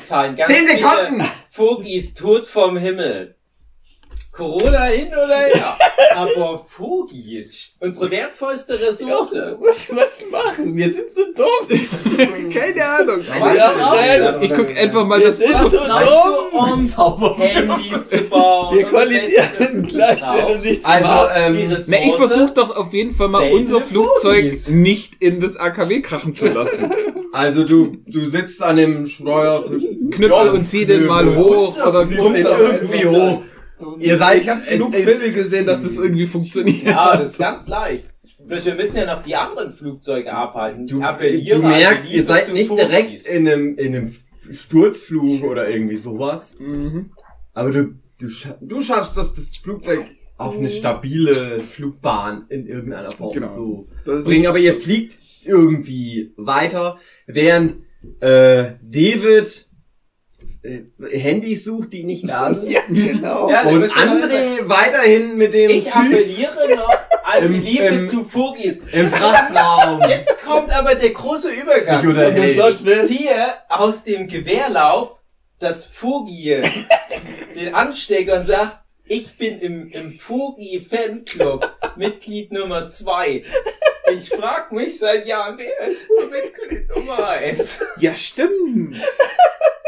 fallen 0.07 0.35
ganz 0.35 0.49
10 0.49 0.65
Sekunden. 0.65 1.23
Fogis 1.51 2.15
tot 2.15 2.47
vom 2.47 2.75
Himmel. 2.77 3.35
Corona 4.33 4.85
hin 4.85 5.09
oder 5.09 5.37
her. 5.37 5.77
Aber 6.15 6.65
Fogis, 6.67 7.75
unsere 7.79 8.09
wertvollste 8.09 8.73
Ressource. 8.79 9.35
was, 9.59 9.87
was 9.91 10.23
machen? 10.31 10.75
Wir 10.75 10.91
sind 10.91 11.09
so 11.11 11.21
dumm. 11.35 12.51
keine 12.51 12.85
Ahnung. 12.85 13.19
Was 13.39 13.55
Ja, 13.57 14.31
du? 14.31 14.43
Ich 14.45 14.53
guck 14.53 14.75
einfach 14.75 15.05
mal 15.05 15.19
Wir 15.19 15.27
das 15.27 15.37
sind 15.37 15.51
Foto. 15.51 15.69
so 15.69 15.77
Weißt 15.77 16.97
du, 16.97 17.01
um 17.03 17.37
Handys 17.37 18.09
zu 18.09 18.17
bauen. 18.23 18.75
Wir 18.77 18.85
kollidieren 18.85 19.83
gleich, 19.87 20.21
wenn 20.21 20.47
du 20.57 20.67
nichts 20.67 20.85
Also, 20.85 21.07
machst. 21.09 21.31
ähm, 21.35 21.77
Na, 21.87 21.97
ich 21.97 22.15
versuche 22.15 22.51
doch 22.53 22.75
auf 22.75 22.93
jeden 22.93 23.15
Fall 23.15 23.27
mal 23.27 23.51
unser 23.51 23.81
Flugzeug 23.81 24.45
Fugis. 24.45 24.69
nicht 24.69 25.21
in 25.21 25.41
das 25.41 25.57
AKW 25.57 26.01
krachen 26.01 26.33
zu 26.33 26.47
lassen. 26.47 26.91
Also 27.35 27.63
du, 27.63 27.97
du 28.05 28.29
sitzt 28.29 28.61
an 28.61 28.77
dem 28.77 29.07
Steuer, 29.07 29.63
Knüppel 30.11 30.49
und 30.51 30.69
zieh 30.69 30.85
den 30.85 31.07
mal 31.07 31.35
hoch 31.35 31.75
oder 31.83 32.05
ziehst 32.05 32.21
den 32.23 32.35
irgendwie 32.45 33.07
hoch. 33.07 33.41
Ihr 33.99 34.17
seid, 34.17 34.41
Ich 34.43 34.49
habe 34.49 34.61
genug 34.69 34.93
es- 34.93 35.03
Filme 35.03 35.31
gesehen, 35.31 35.65
dass 35.65 35.83
es 35.83 35.97
irgendwie 35.97 36.27
funktioniert. 36.27 36.83
Ja, 36.83 37.17
das 37.17 37.31
ist 37.31 37.37
ganz 37.39 37.67
leicht. 37.67 38.09
Bloß 38.45 38.65
wir 38.65 38.75
müssen 38.75 38.97
ja 38.97 39.05
noch 39.15 39.23
die 39.23 39.35
anderen 39.35 39.71
Flugzeuge 39.73 40.31
abhalten. 40.33 40.85
Du, 40.87 40.95
du 40.99 41.61
merkst, 41.61 42.11
ihr 42.13 42.25
seid 42.25 42.51
nicht 42.53 42.69
direkt 42.71 43.25
in 43.27 43.47
einem, 43.47 43.77
in 43.77 43.95
einem 43.95 44.13
Sturzflug 44.51 45.43
oder 45.43 45.69
irgendwie 45.69 45.95
sowas. 45.95 46.57
Mhm. 46.59 47.11
Aber 47.53 47.71
du, 47.71 47.83
du, 48.19 48.27
du 48.61 48.81
schaffst 48.81 49.15
das, 49.17 49.33
das 49.33 49.55
Flugzeug 49.57 50.05
auf 50.37 50.57
eine 50.57 50.69
stabile 50.69 51.61
Flugbahn 51.61 52.45
in 52.49 52.67
irgendeiner 52.67 53.11
Form 53.11 53.33
Genau. 53.33 53.49
zu 53.49 53.87
Das 54.05 54.23
bringen. 54.23 54.47
Aber 54.47 54.59
ihr 54.59 54.73
fliegt 54.73 55.13
irgendwie 55.45 56.33
weiter, 56.37 56.97
während 57.27 57.75
äh, 58.19 58.73
David 58.81 59.67
Handys 61.11 61.65
sucht, 61.65 61.91
die 61.93 62.03
nicht 62.03 62.27
da 62.27 62.53
sind. 62.53 62.69
Ja, 62.71 62.81
genau. 62.87 63.49
Ja, 63.49 63.63
Und 63.63 63.83
André 63.91 64.59
weiterhin 64.67 65.35
mit 65.37 65.53
dem 65.53 65.69
Ich 65.69 65.85
Typ 65.85 65.95
appelliere 65.95 66.75
noch 66.75 66.89
an 67.23 67.41
die 67.53 67.59
Liebe 67.59 67.83
im- 67.85 68.07
zu 68.07 68.23
Fugis. 68.23 68.79
im 68.93 69.09
Frachtraum. 69.09 70.01
Jetzt 70.09 70.41
kommt 70.45 70.71
aber 70.77 70.95
der 70.95 71.09
große 71.09 71.49
Übergang. 71.51 72.01
Plot 72.01 72.75
Ich 72.85 73.07
ziehe 73.17 73.35
aus 73.69 74.03
dem 74.03 74.27
Gewehrlauf 74.27 75.17
das 75.59 75.85
Fugi, 75.85 76.61
den 77.55 77.73
Anstecker 77.73 78.39
und 78.39 78.45
sag, 78.47 78.83
ich 79.05 79.37
bin 79.37 79.59
im, 79.59 79.87
im 79.89 80.11
Fugi 80.11 80.79
Fanclub 80.79 81.69
Mitglied 81.97 82.51
Nummer 82.51 82.89
zwei. 82.89 83.43
Ich 84.11 84.29
frag 84.29 84.71
mich 84.71 84.99
seit 84.99 85.25
Jahren, 85.25 85.57
wer 85.57 85.87
ist 85.87 86.09
wohl 86.09 86.29
Mitglied 86.29 86.89
Nummer 86.95 87.27
eins? 87.29 87.79
Ja, 87.99 88.13
stimmt. 88.15 88.97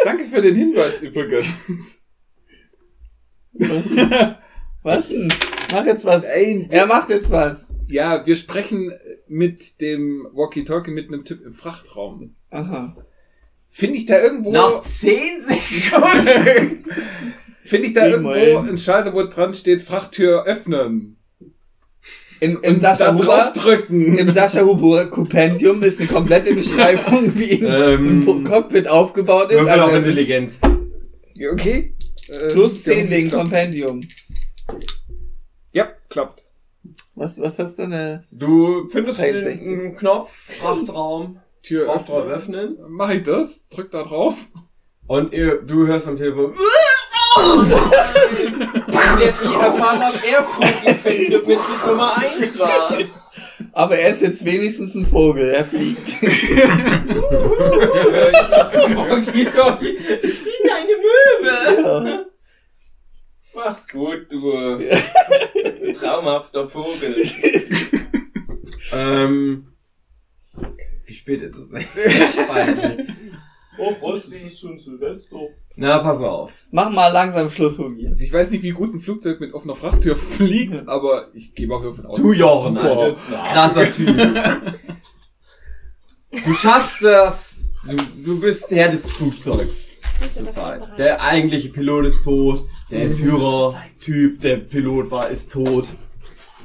Danke 0.03 0.25
für 0.25 0.41
den 0.41 0.55
Hinweis 0.55 1.01
übrigens. 1.01 1.47
Was 4.83 5.07
denn? 5.09 5.33
Mach 5.71 5.85
jetzt 5.85 6.05
was. 6.05 6.23
Ey, 6.25 6.67
Er 6.69 6.85
macht 6.85 7.09
jetzt 7.09 7.31
was. 7.31 7.65
ja, 7.87 8.25
wir 8.25 8.35
sprechen 8.35 8.93
mit 9.27 9.81
dem 9.81 10.27
Walkie-Talkie 10.33 10.91
mit 10.91 11.07
einem 11.07 11.25
Typ 11.25 11.43
im 11.45 11.53
Frachtraum. 11.53 12.35
Aha. 12.51 12.95
Finde 13.69 13.97
ich 13.97 14.05
da 14.05 14.21
irgendwo, 14.21 14.51
Noch 14.51 14.81
10 14.83 15.41
Sekunden. 15.41 16.85
finde 17.63 17.87
ich 17.87 17.93
da 17.93 18.07
irgendwo 18.07 18.31
Immerhin. 18.33 18.69
ein 18.69 18.77
Schalter, 18.77 19.13
wo 19.13 19.23
dran 19.23 19.53
steht, 19.53 19.81
Frachttür 19.81 20.45
öffnen. 20.45 21.17
Im, 22.41 22.59
im 22.61 22.79
Sascha 22.79 23.13
Huber, 23.13 23.53
im 23.89 24.29
Sascha 24.31 24.61
Huber 24.61 25.09
Kompendium 25.09 25.81
ist 25.83 25.99
eine 25.99 26.09
komplette 26.09 26.53
Beschreibung, 26.55 27.31
wie 27.35 27.65
ein 27.65 28.23
Ähm, 28.25 28.43
Cockpit 28.43 28.87
aufgebaut 28.87 29.51
ist. 29.51 29.59
Auf 29.61 29.67
er- 29.67 29.97
Intelligenz. 29.97 30.59
Okay. 31.51 31.93
Äh, 32.29 32.53
Plus 32.53 32.83
10 32.83 33.09
wegen 33.09 33.29
Kompendium. 33.31 34.01
Ja, 35.71 35.87
klappt. 36.09 36.43
Was, 37.15 37.39
was 37.39 37.57
hast 37.59 37.79
du 37.79 37.87
denn? 37.87 38.23
Du 38.31 38.87
findest 38.89 39.19
einen, 39.19 39.41
63. 39.41 39.67
einen 39.67 39.95
Knopf, 39.95 40.29
Frachtraum, 40.59 41.39
Tür 41.63 41.85
Frachtraum 41.85 42.27
öffnen. 42.27 42.59
öffnen. 42.59 42.85
Mach 42.89 43.09
ich 43.11 43.23
das? 43.23 43.67
Drück 43.69 43.91
da 43.91 44.03
drauf. 44.03 44.35
Und 45.07 45.33
ihr, 45.33 45.61
du 45.61 45.87
hörst 45.87 46.07
am 46.07 46.17
Telefon. 46.17 46.53
Jetzt 49.19 49.45
nie 49.45 49.53
erfahren, 49.55 50.01
er 50.01 50.43
Fugi 50.43 50.93
Fanclub 50.93 51.47
Mitglied 51.47 51.85
Nummer 51.87 52.17
eins 52.17 52.59
war. 52.59 52.97
Aber 53.73 53.97
er 53.97 54.09
ist 54.09 54.21
jetzt 54.21 54.45
wenigstens 54.45 54.95
ein 54.95 55.05
Vogel, 55.05 55.49
er 55.49 55.65
fliegt. 55.65 56.07
Ich 56.21 56.49
bin 60.43 60.71
eine 60.71 60.95
Möwe. 61.05 62.25
Mach's 63.53 63.87
gut, 63.87 64.27
du 64.29 64.79
traumhafter 65.93 66.67
Vogel. 66.67 67.15
Ähm, 68.93 69.67
wie 71.05 71.13
spät 71.13 71.41
ist 71.41 71.57
es 71.57 71.69
denn? 71.71 71.85
Oh, 73.77 73.93
was, 74.01 74.29
das 74.29 74.41
ist 74.41 74.59
schon 74.59 74.77
Silvester. 74.77 75.37
Na, 75.77 75.99
pass 75.99 76.21
auf. 76.21 76.53
Mach 76.71 76.89
mal 76.89 77.09
langsam 77.09 77.49
Schluss, 77.49 77.77
Hugi. 77.77 78.07
Also 78.07 78.23
ich 78.23 78.31
weiß 78.31 78.51
nicht, 78.51 78.63
wie 78.63 78.71
gut 78.71 78.93
ein 78.93 78.99
Flugzeug 78.99 79.41
mit 79.41 79.53
offener 79.53 79.75
Frachttür 79.75 80.15
fliegt, 80.15 80.87
aber 80.87 81.29
ich 81.33 81.53
gebe 81.53 81.75
auch 81.75 81.83
davon 81.83 82.05
aus. 82.05 82.17
Du 82.19 82.31
Jochen. 82.31 82.77
Alter. 82.77 83.15
krasser 83.51 83.89
Typ. 83.89 84.15
Du 86.45 86.53
schaffst 86.53 87.01
das. 87.01 87.75
Du, 87.87 87.95
du 88.23 88.39
bist 88.41 88.69
Herr 88.71 88.89
des 88.89 89.09
Flugzeugs 89.09 89.87
zurzeit. 90.33 90.91
Der 90.97 91.21
eigentliche 91.21 91.69
Pilot 91.69 92.07
ist 92.07 92.23
tot. 92.25 92.67
Der 92.91 93.03
Entführer-Typ, 93.03 94.41
der 94.41 94.57
Pilot 94.57 95.11
war, 95.11 95.29
ist 95.29 95.51
tot. 95.53 95.87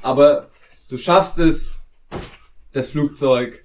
Aber 0.03 0.49
du 0.89 0.99
schaffst 0.99 1.39
es, 1.39 1.85
das 2.73 2.91
Flugzeug 2.91 3.65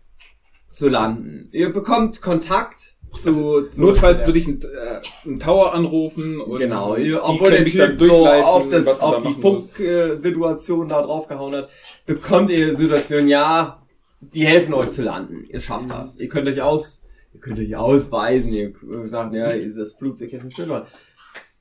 zu 0.72 0.90
landen. 0.90 1.50
Ihr 1.52 1.72
bekommt 1.72 2.22
Kontakt 2.22 2.95
zu, 3.18 3.68
zu 3.68 3.82
Notfalls 3.82 4.26
würde 4.26 4.40
ich 4.40 4.48
einen, 4.48 4.62
äh, 4.62 5.02
einen 5.26 5.40
Tower 5.40 5.74
anrufen 5.74 6.40
und 6.40 6.60
Genau, 6.60 6.96
die 6.96 7.14
obwohl 7.14 7.52
der 7.52 7.66
Typ 7.66 8.00
so 8.00 8.28
auf, 8.28 8.70
das, 8.70 9.00
auf 9.00 9.22
die. 9.22 9.34
Funk-Situation 9.34 10.88
da 10.88 11.02
draufgehauen 11.02 11.56
hat, 11.56 11.70
bekommt 12.06 12.50
ihr 12.50 12.76
Situation, 12.76 13.28
ja, 13.28 13.82
die 14.22 14.46
helfen 14.46 14.74
euch 14.74 14.92
zu 14.92 15.02
landen. 15.04 15.46
Ihr 15.50 15.60
schafft 15.60 15.90
das. 15.90 16.18
Ihr 16.18 16.30
könnt 16.30 16.48
euch 16.48 16.62
aus, 16.62 17.04
ihr 17.34 17.40
könnt 17.40 17.60
euch 17.60 17.76
ausweisen, 17.76 18.52
ihr 18.52 18.74
sagt, 19.06 19.34
ja, 19.34 19.48
ist 19.48 19.78
das 19.78 19.96
Flugzeug 19.96 20.32
jetzt 20.32 20.44
nicht 20.44 20.56
schön. 20.56 20.72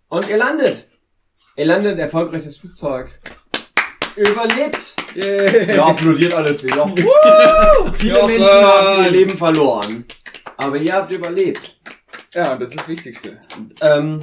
Und 0.08 0.28
ihr 0.28 0.36
landet. 0.36 0.88
Ihr 1.56 1.66
landet 1.66 1.98
erfolgreich 1.98 2.44
das 2.44 2.56
Flugzeug. 2.56 3.08
Überlebt. 4.16 4.94
Yeah. 5.16 5.74
Ja, 5.74 5.86
applaudiert 5.86 6.34
alle. 6.34 6.54
Viele! 6.54 6.76
Menschen 8.26 8.46
haben 8.46 9.04
ihr 9.04 9.10
Leben 9.10 9.36
verloren. 9.36 10.04
Aber 10.64 10.76
ihr 10.78 10.92
habt 10.94 11.12
überlebt. 11.12 11.78
Ja, 12.32 12.56
das 12.56 12.70
ist 12.70 12.80
das 12.80 12.88
Wichtigste. 12.88 13.38
Ähm, 13.80 14.20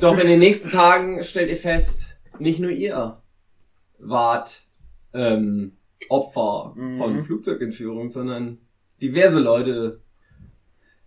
doch 0.00 0.18
in 0.18 0.28
den 0.28 0.38
nächsten 0.40 0.68
Tagen 0.68 1.22
stellt 1.22 1.50
ihr 1.50 1.56
fest, 1.56 2.16
nicht 2.38 2.60
nur 2.60 2.70
ihr 2.70 3.22
wart 3.98 4.66
ähm, 5.14 5.72
Opfer 6.08 6.74
Mhm. 6.76 6.98
von 6.98 7.20
Flugzeugentführung, 7.22 8.10
sondern 8.10 8.58
diverse 9.00 9.40
Leute, 9.40 10.00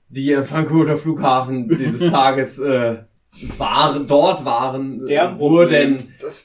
die 0.10 0.35
am 0.35 0.45
Frankfurter 0.45 0.97
Flughafen 0.97 1.68
dieses 1.69 2.11
Tages 2.11 2.57
äh, 2.60 3.03
waren, 3.57 4.07
dort 4.07 4.45
waren, 4.45 5.06
Der 5.06 5.31
äh, 5.31 5.39
wurden 5.39 5.97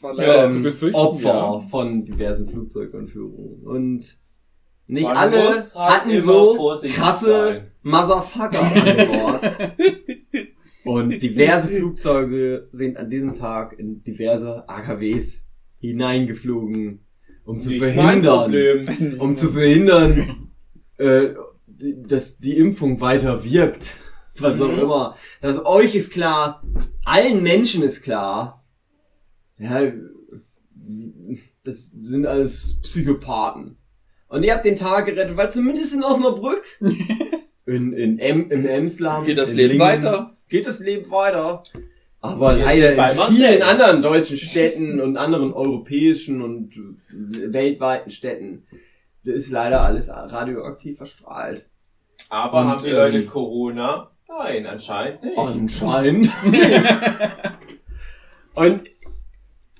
war 0.02 0.18
ähm. 0.18 0.74
Opfer 0.94 1.60
von 1.70 2.04
diversen 2.04 2.48
Flugzeugentführungen. 2.48 3.62
Und 3.64 4.18
nicht 4.90 5.06
Man 5.08 5.16
alle 5.16 5.54
halt 5.54 5.74
hatten 5.74 6.22
so 6.22 6.74
krasse. 6.88 7.66
Motherfucker 7.82 8.60
an 8.60 9.06
Bord. 9.08 9.72
Und 10.84 11.22
diverse 11.22 11.68
Flugzeuge 11.68 12.68
sind 12.72 12.96
an 12.96 13.08
diesem 13.10 13.34
Tag 13.34 13.78
in 13.78 14.02
diverse 14.02 14.68
AKWs 14.68 15.44
hineingeflogen, 15.78 17.04
um 17.44 17.60
zu 17.60 17.70
Nicht 17.70 17.82
verhindern, 17.82 19.16
um 19.18 19.36
zu 19.36 19.50
verhindern, 19.52 20.50
äh, 20.98 21.30
dass 22.06 22.38
die 22.38 22.56
Impfung 22.56 23.00
weiter 23.00 23.44
wirkt. 23.44 23.94
Was 24.38 24.60
auch 24.60 24.68
Mhm. 24.72 24.78
immer. 24.80 25.16
Das 25.40 25.64
euch 25.64 25.94
ist 25.94 26.12
klar, 26.12 26.62
allen 27.04 27.42
Menschen 27.42 27.82
ist 27.82 28.02
klar, 28.02 28.64
ja, 29.58 29.92
das 31.62 31.90
sind 31.90 32.26
alles 32.26 32.80
Psychopathen. 32.82 33.76
Und 34.30 34.44
ihr 34.44 34.54
habt 34.54 34.64
den 34.64 34.76
Tag 34.76 35.06
gerettet, 35.06 35.36
weil 35.36 35.50
zumindest 35.50 35.92
in 35.92 36.04
Osnabrück, 36.04 36.62
in, 37.66 37.92
in 37.92 38.18
em, 38.20 38.48
im 38.48 38.64
Emsland, 38.64 39.26
Geht 39.26 39.38
das 39.38 39.52
Leben 39.52 39.72
Lingen, 39.72 39.80
weiter? 39.80 40.36
Geht 40.48 40.66
das 40.66 40.78
Leben 40.78 41.10
weiter. 41.10 41.64
Aber 42.20 42.54
leider 42.54 42.92
in 42.92 43.34
vielen 43.34 43.62
anderen 43.62 44.02
deutschen 44.02 44.36
Städten 44.36 45.00
und 45.00 45.16
anderen 45.16 45.52
europäischen 45.52 46.42
und 46.42 46.74
weltweiten 47.10 48.10
Städten 48.10 48.66
ist 49.24 49.50
leider 49.50 49.82
alles 49.82 50.10
radioaktiv 50.10 50.98
verstrahlt. 50.98 51.66
Aber 52.28 52.60
Und, 52.60 52.68
haben 52.68 52.84
die 52.84 52.90
ähm, 52.90 52.96
Leute 52.96 53.26
Corona? 53.26 54.10
Nein, 54.28 54.66
anscheinend 54.66 55.24
nicht. 55.24 55.38
Anscheinend. 55.38 56.30
und 58.54 58.82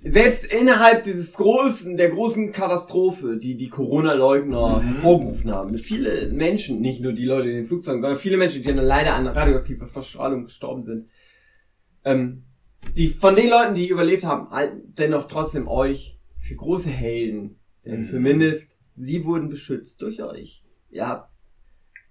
selbst 0.02 0.46
innerhalb 0.46 1.04
dieses 1.04 1.34
großen, 1.34 1.96
der 1.96 2.10
großen 2.10 2.52
Katastrophe, 2.52 3.36
die 3.36 3.56
die 3.56 3.68
Corona-Leugner 3.68 4.82
hervorgerufen 4.82 5.50
haben, 5.50 5.76
viele 5.78 6.28
Menschen, 6.28 6.80
nicht 6.80 7.00
nur 7.00 7.12
die 7.12 7.26
Leute 7.26 7.48
in 7.50 7.56
den 7.56 7.64
Flugzeugen, 7.66 8.00
sondern 8.00 8.18
viele 8.18 8.36
Menschen, 8.36 8.62
die 8.62 8.68
dann 8.68 8.84
leider 8.84 9.14
an 9.14 9.26
radioaktiver 9.26 9.86
Verstrahlung 9.86 10.44
gestorben 10.44 10.84
sind, 10.84 11.08
ähm, 12.04 12.44
die 12.96 13.08
von 13.08 13.36
den 13.36 13.50
Leuten, 13.50 13.74
die 13.74 13.88
überlebt 13.88 14.24
haben, 14.24 14.50
halten 14.50 14.94
dennoch 14.96 15.26
trotzdem 15.26 15.68
euch 15.68 16.18
für 16.38 16.56
große 16.56 16.88
Helden. 16.88 17.60
Denn 17.84 17.98
Mhm. 17.98 18.04
zumindest 18.04 18.76
sie 18.96 19.24
wurden 19.24 19.48
beschützt 19.50 20.00
durch 20.02 20.22
euch. 20.22 20.64
Ihr 20.90 21.06
habt, 21.06 21.29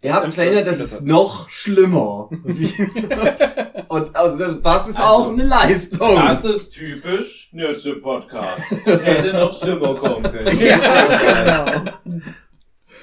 ihr 0.01 0.13
habt 0.13 0.21
stimmt, 0.23 0.33
verhindert, 0.35 0.67
dass 0.67 0.77
das 0.79 0.91
es 0.93 0.97
hat- 0.99 1.05
noch 1.07 1.49
schlimmer. 1.49 2.29
Und 3.89 4.15
also 4.15 4.35
selbst 4.35 4.65
das 4.65 4.87
ist 4.87 4.99
auch 4.99 5.29
eine 5.31 5.43
Leistung. 5.43 6.15
Das 6.15 6.43
ist 6.45 6.69
typisch 6.71 7.49
Nerdship 7.53 8.01
Podcast. 8.03 8.61
Es 8.85 9.03
hätte 9.05 9.33
noch 9.33 9.57
schlimmer 9.57 9.95
kommen 9.95 10.23
können. 10.23 10.59
Ja, 10.65 11.73
genau. 11.73 11.91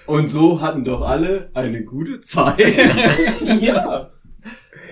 Und 0.06 0.28
so 0.30 0.60
hatten 0.60 0.84
doch 0.84 1.02
alle 1.02 1.50
eine 1.54 1.82
gute 1.84 2.20
Zeit. 2.20 2.58
ja. 3.60 4.10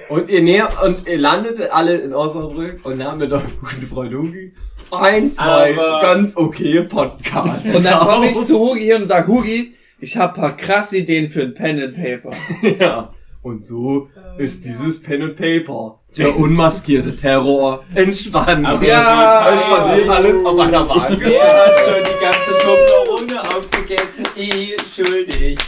Und 0.09 0.29
ihr 0.29 0.43
näher 0.43 0.69
und 0.85 1.07
ihr 1.07 1.19
landete 1.19 1.73
alle 1.73 1.97
in 1.97 2.13
Osnabrück 2.13 2.85
und 2.85 2.99
mir 2.99 3.29
doch 3.29 3.43
einen 3.45 3.59
guten 3.61 3.87
Freund 3.87 4.13
Hugi 4.13 4.53
ein, 4.91 5.33
zwei 5.33 5.73
Aber- 5.73 6.01
ganz 6.03 6.37
okay 6.37 6.83
Podcasts. 6.83 7.65
Und 7.75 7.85
dann 7.85 8.01
komme 8.01 8.31
ich 8.31 8.45
zu 8.45 8.59
Hugi 8.59 8.93
und 8.95 9.09
sag, 9.09 9.27
Hugi, 9.27 9.75
ich 10.05 10.17
habe 10.17 10.39
paar 10.41 10.57
krasse 10.57 10.99
Ideen 10.99 11.31
für 11.31 11.43
ein 11.43 11.55
Pen 11.55 11.83
and 11.83 11.95
Paper. 11.97 12.31
Ja. 12.79 13.13
Und 13.43 13.63
so 13.65 14.09
ist 14.39 14.65
dieses 14.65 15.03
Pen 15.03 15.23
and 15.23 15.37
Paper, 15.37 16.01
der 16.17 16.35
unmaskierte 16.35 17.15
Terror, 17.15 17.85
entstanden. 17.95 18.65
Aber 18.65 18.83
Ja. 18.83 19.51
es 19.55 19.63
passiert 19.63 20.09
alles 20.09 20.45
auf 20.47 20.59
einer 20.59 20.89
Waage. 20.89 21.19
Wer 21.21 21.43
hat 21.43 21.79
schon 21.79 22.03
die 22.03 22.25
ganze 22.25 22.53
Toblerone 22.65 23.43
aufgegessen? 23.55 24.25
Ich 24.35 24.75
schuldig. 24.95 25.59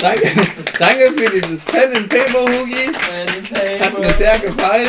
Danke, 0.00 0.30
danke 0.78 1.10
für 1.10 1.30
dieses 1.30 1.62
Pen 1.66 1.92
and 1.94 2.08
Paper, 2.08 2.40
Hugi. 2.40 2.86
Hat 3.82 3.98
mir 3.98 4.08
sehr 4.14 4.38
gefallen. 4.38 4.88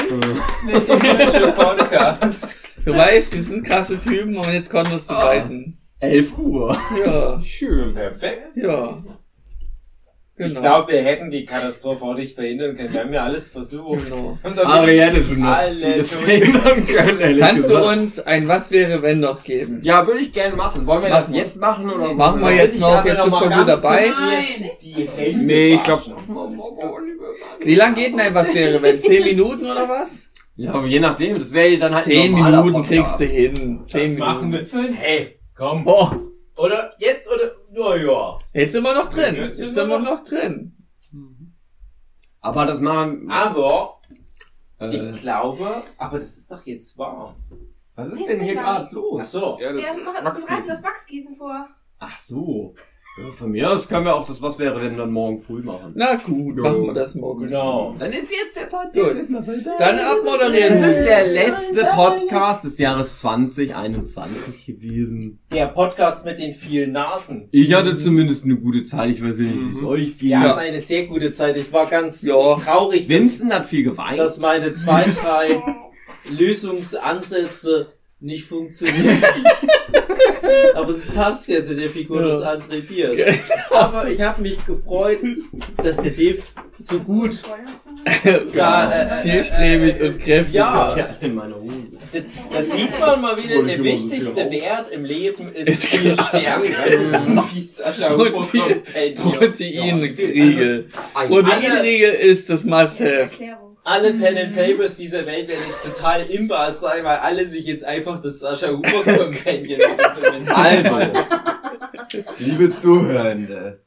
Mit 0.66 0.88
dem 0.88 1.54
Podcast. 1.54 2.56
Du 2.86 2.96
weißt, 2.96 3.36
wir 3.36 3.44
sind 3.44 3.68
krasse 3.68 4.00
Typen 4.00 4.38
und 4.38 4.54
jetzt 4.54 4.70
konnten 4.70 4.92
wir 4.92 4.98
es 4.98 5.06
beweisen. 5.06 5.81
11 6.02 6.38
Uhr. 6.38 6.78
Ja, 7.06 7.42
Schön. 7.44 7.94
Perfekt. 7.94 8.56
ja. 8.58 9.02
Ich 10.38 10.48
Genau. 10.48 10.62
glaube, 10.62 10.94
wir 10.94 11.04
hätten 11.04 11.30
die 11.30 11.46
Katastrophe 11.46 12.04
auch 12.04 12.16
nicht 12.16 12.34
verhindern 12.34 12.76
können. 12.76 12.92
Wir 12.92 13.02
haben 13.02 13.14
ja 13.14 13.24
alles 13.26 13.50
versucht. 13.50 14.06
Genau. 14.12 14.40
Aber 14.64 14.92
ihr 14.92 15.06
hättet 15.06 15.28
schon 15.28 15.40
noch 15.42 15.50
Alle 15.50 15.76
vieles 15.76 16.12
durch. 16.14 16.24
verhindern 16.24 16.88
können, 16.88 17.40
Kannst 17.40 17.70
du 17.70 17.78
uns 17.88 18.20
ein 18.22 18.48
Was 18.48 18.72
wäre 18.72 19.04
wenn 19.04 19.20
noch 19.20 19.44
geben? 19.44 19.82
Ja, 19.84 20.08
würde 20.08 20.22
ich 20.22 20.32
gerne 20.32 20.56
machen. 20.56 20.88
Wollen 20.88 21.04
wir 21.04 21.10
Machen 21.10 21.22
das 21.26 21.32
wir. 21.32 21.38
jetzt 21.44 21.60
machen 21.60 21.88
oder 21.92 22.14
Machen 22.16 22.42
wir 22.42 22.56
jetzt 22.56 22.80
noch, 22.80 23.06
jetzt 23.06 23.24
bist 23.24 23.36
du 23.40 23.50
gut 23.50 23.68
dabei. 23.68 24.08
Nein. 24.20 24.72
die 24.82 25.08
Hände 25.16 25.46
Nee, 25.46 25.74
ich 25.76 25.84
glaub- 25.84 26.00
waschen. 26.00 26.16
Wie 27.64 27.76
lang 27.76 27.94
geht 27.94 28.14
denn 28.14 28.20
ein 28.22 28.34
Was 28.34 28.52
wäre 28.56 28.82
wenn? 28.82 29.00
Zehn 29.00 29.24
Minuten 29.36 29.66
oder 29.66 29.88
was? 29.88 30.32
Ja, 30.56 30.74
aber 30.74 30.88
je 30.88 31.00
nachdem, 31.00 31.38
das 31.38 31.54
wäre 31.54 31.78
dann 31.78 31.94
halt 31.94 32.06
Zehn 32.06 32.34
Minuten 32.34 32.74
Podcast. 32.74 33.18
kriegst 33.18 33.20
du 33.20 33.26
hin. 33.26 33.80
Das 33.84 33.92
Zehn 33.92 34.18
machen 34.18 34.50
Minuten. 34.50 34.72
wir 34.74 34.82
fünf. 34.82 34.98
Hey, 34.98 35.40
komm. 35.62 35.84
Boah, 35.84 36.20
Oder 36.58 36.96
jetzt 36.98 37.30
oder, 37.32 37.52
naja. 37.72 38.38
jetzt 38.54 38.72
sind 38.74 38.84
wir 38.84 38.94
noch 38.96 39.10
drin. 39.10 39.36
Jetzt 39.36 39.48
Jetzt 39.48 39.58
sind 39.60 39.74
sind 39.76 39.90
wir 39.90 40.00
wir 40.00 40.12
noch 40.12 40.24
drin. 40.24 40.76
Aber 42.42 42.66
das 42.66 42.80
machen 42.80 43.30
Aber, 43.30 44.02
äh, 44.80 44.90
ich 44.90 45.22
glaube, 45.22 45.84
aber 46.00 46.18
das 46.20 46.36
ist 46.36 46.50
doch 46.52 46.66
jetzt 46.66 46.98
warm. 46.98 47.36
Was 47.94 48.08
ist 48.08 48.26
denn 48.28 48.40
hier 48.42 48.56
gerade 48.56 48.88
Ach 48.88 48.92
los? 48.92 49.32
so. 49.32 49.60
Ja, 49.60 49.72
das 49.72 49.82
Wir 49.84 50.04
machen, 50.04 50.26
Wachsgießen. 50.26 50.68
das 50.68 50.84
Wachsgießen 50.84 51.36
vor. 51.36 51.68
Ach 52.00 52.18
so. 52.18 52.74
Ja, 53.18 53.30
von 53.30 53.52
mir 53.52 53.70
aus 53.70 53.90
können 53.90 54.06
wir 54.06 54.16
auch 54.16 54.26
das 54.26 54.42
Was 54.42 54.58
wäre, 54.58 54.82
wenn 54.82 54.96
dann 54.96 55.12
morgen 55.12 55.38
früh 55.40 55.62
machen. 55.62 55.92
Na 55.96 56.16
gut, 56.16 56.56
Ja. 56.56 56.64
machen 56.64 56.86
wir 56.86 56.94
das 56.94 57.14
morgen. 57.14 57.44
Genau. 57.48 57.94
Dann 58.00 58.12
ist 58.14 58.30
jetzt 58.32 58.56
der 58.56 58.68
Podcast 58.68 58.94
Gut. 58.94 59.18
erstmal 59.18 59.44
vorbei. 59.44 59.72
Dann 59.78 60.00
abmoderieren. 60.00 60.70
Das 60.70 60.82
ist 60.82 61.04
der 61.04 61.28
letzte 61.28 61.90
Podcast 61.94 62.64
des 62.64 62.78
Jahres 62.78 63.18
2021 63.18 64.66
gewesen. 64.66 65.40
Der 65.52 65.68
Podcast 65.68 66.26
mit 66.26 66.40
den 66.40 66.54
vielen 66.54 66.94
Nasen. 66.94 67.50
Ich 67.52 67.74
hatte 67.74 67.98
zumindest 67.98 68.46
eine 68.46 68.56
gute 68.56 68.84
Zeit. 68.86 69.10
Ich 69.10 69.22
weiß 69.22 69.40
nicht, 69.40 69.56
wie 69.60 69.70
es 69.78 69.84
euch 69.84 70.18
geht. 70.18 70.30
Wir 70.30 70.40
hatten 70.40 70.60
eine 70.60 70.82
sehr 70.82 71.06
gute 71.06 71.34
Zeit. 71.36 71.58
Ich 71.58 71.72
war 71.74 71.88
ganz 71.88 72.22
Ja. 72.22 72.56
traurig, 72.56 73.02
dass, 73.02 73.10
Vincent 73.10 73.54
hat 73.54 73.66
viel 73.66 73.84
geweint. 73.84 74.18
dass 74.20 74.40
meine 74.40 74.74
zwei, 74.74 75.04
drei 75.22 75.62
Lösungsansätze 76.32 77.92
nicht 78.22 78.46
funktionieren. 78.46 79.22
Aber 80.76 80.90
es 80.94 81.06
passt 81.06 81.48
jetzt 81.48 81.70
in 81.72 81.78
der 81.78 81.90
Figur 81.90 82.22
Ja. 82.22 82.28
des 82.28 82.42
André 82.42 82.82
Diaz. 82.82 83.18
Aber 83.72 84.08
ich 84.10 84.22
habe 84.22 84.42
mich 84.42 84.64
gefreut, 84.66 85.20
dass 85.78 85.98
der 85.98 86.12
Dave 86.12 86.40
so 86.80 87.00
gut 87.00 87.42
Ja, 88.56 88.90
äh, 88.92 89.20
äh, 89.20 89.22
zielstrebig 89.22 90.02
und 90.02 90.20
kräftig. 90.20 90.56
ja. 90.56 90.98
Ja, 90.98 91.10
in 91.22 91.36
meiner 91.36 91.56
Hose. 91.56 91.98
Das, 92.12 92.24
das 92.52 92.72
sieht 92.72 93.00
man 93.00 93.22
mal 93.22 93.38
wieder, 93.42 93.62
der 93.64 93.84
wichtigste 93.84 94.50
Wert 94.50 94.92
im 94.92 95.04
Leben 95.06 95.52
ist 95.54 95.86
viel. 95.86 96.16
Stärke. 96.16 96.72
Und 97.28 98.46
viel. 98.46 98.82
Proteinriegel. 99.16 100.88
Ein- 101.14 101.30
Proteinriegel 101.30 102.12
ist 102.14 102.50
das 102.50 102.64
Must-Have. 102.64 103.30
Alle 103.84 104.14
Pen 104.14 104.38
and 104.38 104.56
Papers 104.56 104.98
dieser 104.98 105.26
Welt 105.26 105.48
werden 105.48 105.64
jetzt 105.68 105.84
total 105.84 106.22
imbar 106.30 106.70
sein, 106.72 107.04
weil 107.04 107.18
alle 107.18 107.46
sich 107.48 107.66
jetzt 107.66 107.84
einfach 107.84 108.22
das 108.22 108.40
Sascha 108.40 108.70
Huber 108.70 109.04
Compendium 109.18 109.82
Also, 110.54 110.98
liebe 112.38 112.72
Zuhörende. 112.72 113.80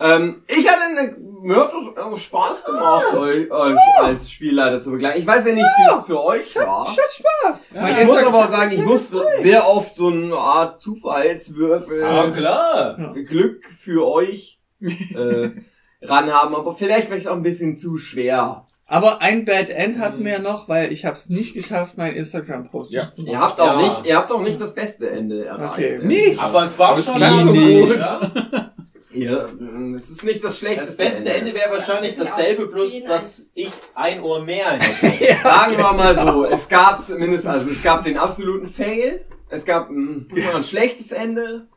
Ähm, 0.00 0.42
ich 0.48 0.68
hatte 0.68 0.82
eine, 0.82 1.16
mir 1.40 1.56
hat 1.56 1.70
das 1.72 2.04
äh, 2.12 2.18
Spaß 2.18 2.64
gemacht, 2.64 3.14
euch, 3.14 3.50
euch 3.50 3.78
als 4.02 4.28
Spielleiter 4.30 4.82
zu 4.82 4.90
begleiten. 4.90 5.20
Ich 5.20 5.26
weiß 5.26 5.46
ja 5.46 5.54
nicht, 5.54 5.64
wie 5.64 5.98
es 6.00 6.04
für 6.06 6.22
euch 6.22 6.56
war. 6.56 6.92
Spaß. 6.92 7.68
Mein 7.74 7.92
Ich 7.92 8.04
muss 8.04 8.18
Instagram- 8.18 8.26
aber 8.34 8.44
auch 8.44 8.48
sagen, 8.48 8.72
ich 8.72 8.84
musste 8.84 9.24
sehr 9.36 9.66
oft 9.68 9.94
so 9.96 10.08
eine 10.08 10.34
Art 10.36 10.82
Zufallswürfel, 10.82 12.02
Ah, 12.04 12.30
klar. 12.30 13.14
Glück 13.14 13.64
für 13.66 14.06
euch 14.06 14.58
äh, 14.82 15.48
ranhaben, 16.02 16.54
aber 16.56 16.74
vielleicht 16.76 17.08
war 17.08 17.16
ich 17.16 17.28
auch 17.28 17.36
ein 17.36 17.42
bisschen 17.42 17.76
zu 17.76 17.96
schwer. 17.96 18.66
Aber 18.86 19.22
ein 19.22 19.44
Bad 19.46 19.70
End 19.70 19.98
hatten 19.98 20.24
wir 20.24 20.32
ja 20.32 20.38
noch, 20.40 20.68
weil 20.68 20.92
ich 20.92 21.04
habe 21.06 21.16
es 21.16 21.28
nicht 21.30 21.54
geschafft, 21.54 21.96
mein 21.96 22.14
Instagram-Post 22.14 22.92
Ja. 22.92 23.10
zu 23.10 23.24
Ihr 23.24 23.40
habt 23.40 23.58
auch 23.60 23.80
Ja. 23.80 23.86
nicht, 23.88 24.06
ihr 24.06 24.16
habt 24.16 24.30
auch 24.30 24.42
nicht 24.42 24.60
das 24.60 24.74
beste 24.74 25.08
Ende 25.10 25.46
erreicht. 25.46 25.72
Okay. 25.72 26.00
Nee. 26.02 26.36
Aber 26.38 26.62
es 26.64 26.78
war 26.78 26.90
Aber 26.90 26.98
es 26.98 27.06
schon 27.06 27.14
klang 27.14 27.46
gut. 27.46 27.98
Ja? 27.98 28.70
Ihr, 29.12 29.48
mh, 29.58 29.96
es 29.96 30.10
ist 30.10 30.24
nicht 30.24 30.42
das 30.42 30.58
schlechteste 30.58 31.02
Das 31.02 31.12
beste 31.14 31.32
Ende 31.32 31.54
wäre 31.54 31.70
wahrscheinlich 31.70 32.16
dasselbe, 32.16 32.66
bloß 32.66 33.04
dass 33.04 33.50
ich 33.54 33.70
ein 33.94 34.20
Ohr 34.20 34.42
mehr 34.44 34.72
hätte. 34.72 35.36
Sagen 35.42 35.78
wir 35.78 35.92
mal 35.92 36.18
so, 36.18 36.44
es 36.44 36.68
gab 36.68 37.06
zumindest, 37.06 37.46
also 37.46 37.70
es 37.70 37.80
gab 37.82 38.02
den 38.02 38.18
absoluten 38.18 38.68
Fail, 38.68 39.24
es 39.50 39.64
gab 39.64 39.88
ein, 39.88 40.28
ein 40.54 40.64
schlechtes 40.64 41.12
Ende 41.12 41.68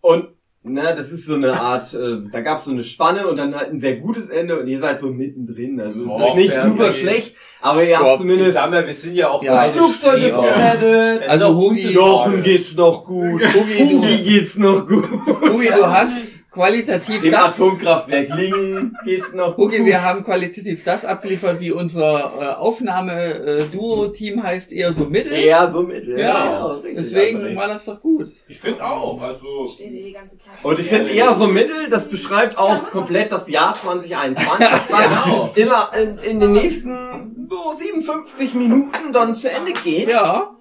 und 0.00 0.28
na, 0.68 0.92
das 0.92 1.12
ist 1.12 1.26
so 1.26 1.34
eine 1.34 1.60
Art, 1.60 1.94
äh, 1.94 2.18
da 2.30 2.40
gab 2.40 2.58
es 2.58 2.64
so 2.64 2.72
eine 2.72 2.84
Spanne 2.84 3.26
und 3.26 3.36
dann 3.36 3.54
halt 3.54 3.70
ein 3.70 3.78
sehr 3.78 3.96
gutes 3.96 4.28
Ende 4.28 4.58
und 4.58 4.66
ihr 4.66 4.78
seid 4.78 5.00
so 5.00 5.12
mittendrin. 5.12 5.80
Also 5.80 6.04
es 6.06 6.28
ist 6.28 6.34
nicht 6.34 6.62
super 6.62 6.92
schlecht, 6.92 7.36
aber 7.60 7.84
ihr 7.84 7.98
habt 7.98 8.18
zumindest 8.18 8.54
sag 8.54 8.70
mal, 8.70 8.86
wir 8.86 8.92
sind 8.92 9.14
ja 9.14 9.28
auch 9.28 9.42
Ja, 9.42 9.54
das 9.54 9.72
Flugzeug 9.72 10.22
ist 10.22 10.36
gerettet. 10.36 11.28
Also. 11.28 11.72
Jochen 11.72 12.42
geht's 12.42 12.74
noch 12.74 13.04
gut. 13.04 13.42
Hugi, 13.42 14.22
geht's 14.22 14.56
noch 14.56 14.86
gut. 14.86 15.08
Hugi, 15.10 15.68
du 15.68 15.86
hast 15.86 16.35
qualitativ 16.56 17.20
Dem 17.22 17.32
das... 17.32 17.42
Atomkraftwerk 17.52 18.28
Lingen 18.34 18.96
geht's 19.04 19.32
noch 19.34 19.56
Hugi, 19.58 19.76
gut. 19.78 19.86
wir 19.86 20.02
haben 20.02 20.24
qualitativ 20.24 20.82
das 20.84 21.04
abgeliefert, 21.04 21.60
wie 21.60 21.70
unser 21.70 22.32
äh, 22.40 22.54
Aufnahme-Duo-Team 22.54 24.42
heißt, 24.42 24.72
eher 24.72 24.92
so 24.94 25.04
mittel. 25.04 25.32
Eher 25.32 25.70
so 25.70 25.82
mittel. 25.82 26.18
Ja, 26.18 26.66
richtig, 26.74 26.96
Deswegen 26.96 27.44
aber 27.44 27.54
war 27.56 27.68
das 27.68 27.84
doch 27.84 28.00
gut. 28.00 28.28
Ich 28.48 28.58
finde 28.58 28.82
auch, 28.84 29.20
also. 29.20 29.66
Steht 29.68 29.90
hier 29.90 30.04
die 30.04 30.12
ganze 30.12 30.38
Zeit. 30.38 30.52
Und 30.62 30.78
ich 30.78 30.86
finde 30.86 31.10
eher 31.10 31.34
so 31.34 31.46
mittel, 31.46 31.88
das 31.90 32.08
beschreibt 32.08 32.56
auch 32.56 32.90
komplett 32.90 33.30
das 33.30 33.48
Jahr 33.48 33.74
2021, 33.74 34.66
was 34.90 35.06
Genau. 35.06 35.52
immer 35.54 35.90
in, 36.00 36.18
in 36.30 36.40
den 36.40 36.52
nächsten 36.52 37.46
so 37.48 37.72
57 37.76 38.54
Minuten 38.54 39.12
dann 39.12 39.36
zu 39.36 39.50
Ende 39.50 39.72
geht. 39.72 40.08
Ja. 40.08 40.55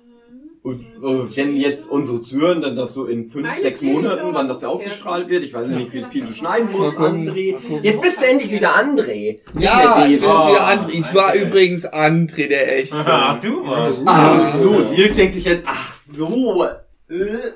Und 0.66 0.82
äh, 0.82 1.38
wenn 1.38 1.56
jetzt 1.58 1.92
unsere 1.92 2.24
Zuhörer 2.24 2.60
dann 2.60 2.76
das 2.76 2.94
so 2.94 3.06
in 3.06 3.30
5, 3.30 3.60
6 3.60 3.84
Monaten, 3.84 4.34
wann 4.34 4.48
das 4.48 4.64
ja 4.64 4.70
ausgestrahlt 4.70 5.30
wird, 5.30 5.44
ich 5.44 5.54
weiß 5.54 5.68
nicht, 5.68 5.94
wie 5.94 6.04
viel 6.10 6.26
du 6.26 6.34
schneiden 6.34 6.72
musst. 6.72 6.98
André. 6.98 7.56
Jetzt 7.84 8.02
bist 8.02 8.20
du 8.20 8.26
endlich 8.26 8.50
wieder 8.50 8.76
André. 8.76 9.42
Ja, 9.60 10.00
ich 10.00 10.04
bin 10.04 10.12
jetzt 10.14 10.24
wieder 10.24 10.68
André. 10.68 10.90
Ich 10.90 11.14
war 11.14 11.36
übrigens 11.36 11.86
André, 11.86 12.48
der 12.48 12.80
Echte. 12.80 12.96
du 13.44 13.64
warst. 13.68 14.02
Ach 14.08 14.56
so, 14.58 14.82
Dirk 14.82 15.16
denkt 15.16 15.36
sich 15.36 15.46
jetzt, 15.46 15.66
ach 15.68 15.94
so, 16.02 16.64
äh, 16.64 16.74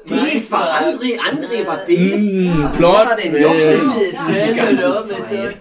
Dave 0.08 0.52
war 0.52 0.80
André, 0.80 1.18
André 1.18 1.66
war 1.66 1.78
Dave. 1.78 2.16
Mm, 2.16 2.72
Plot 2.78 3.08
Twist. 3.18 3.42
Jochen? 3.42 3.92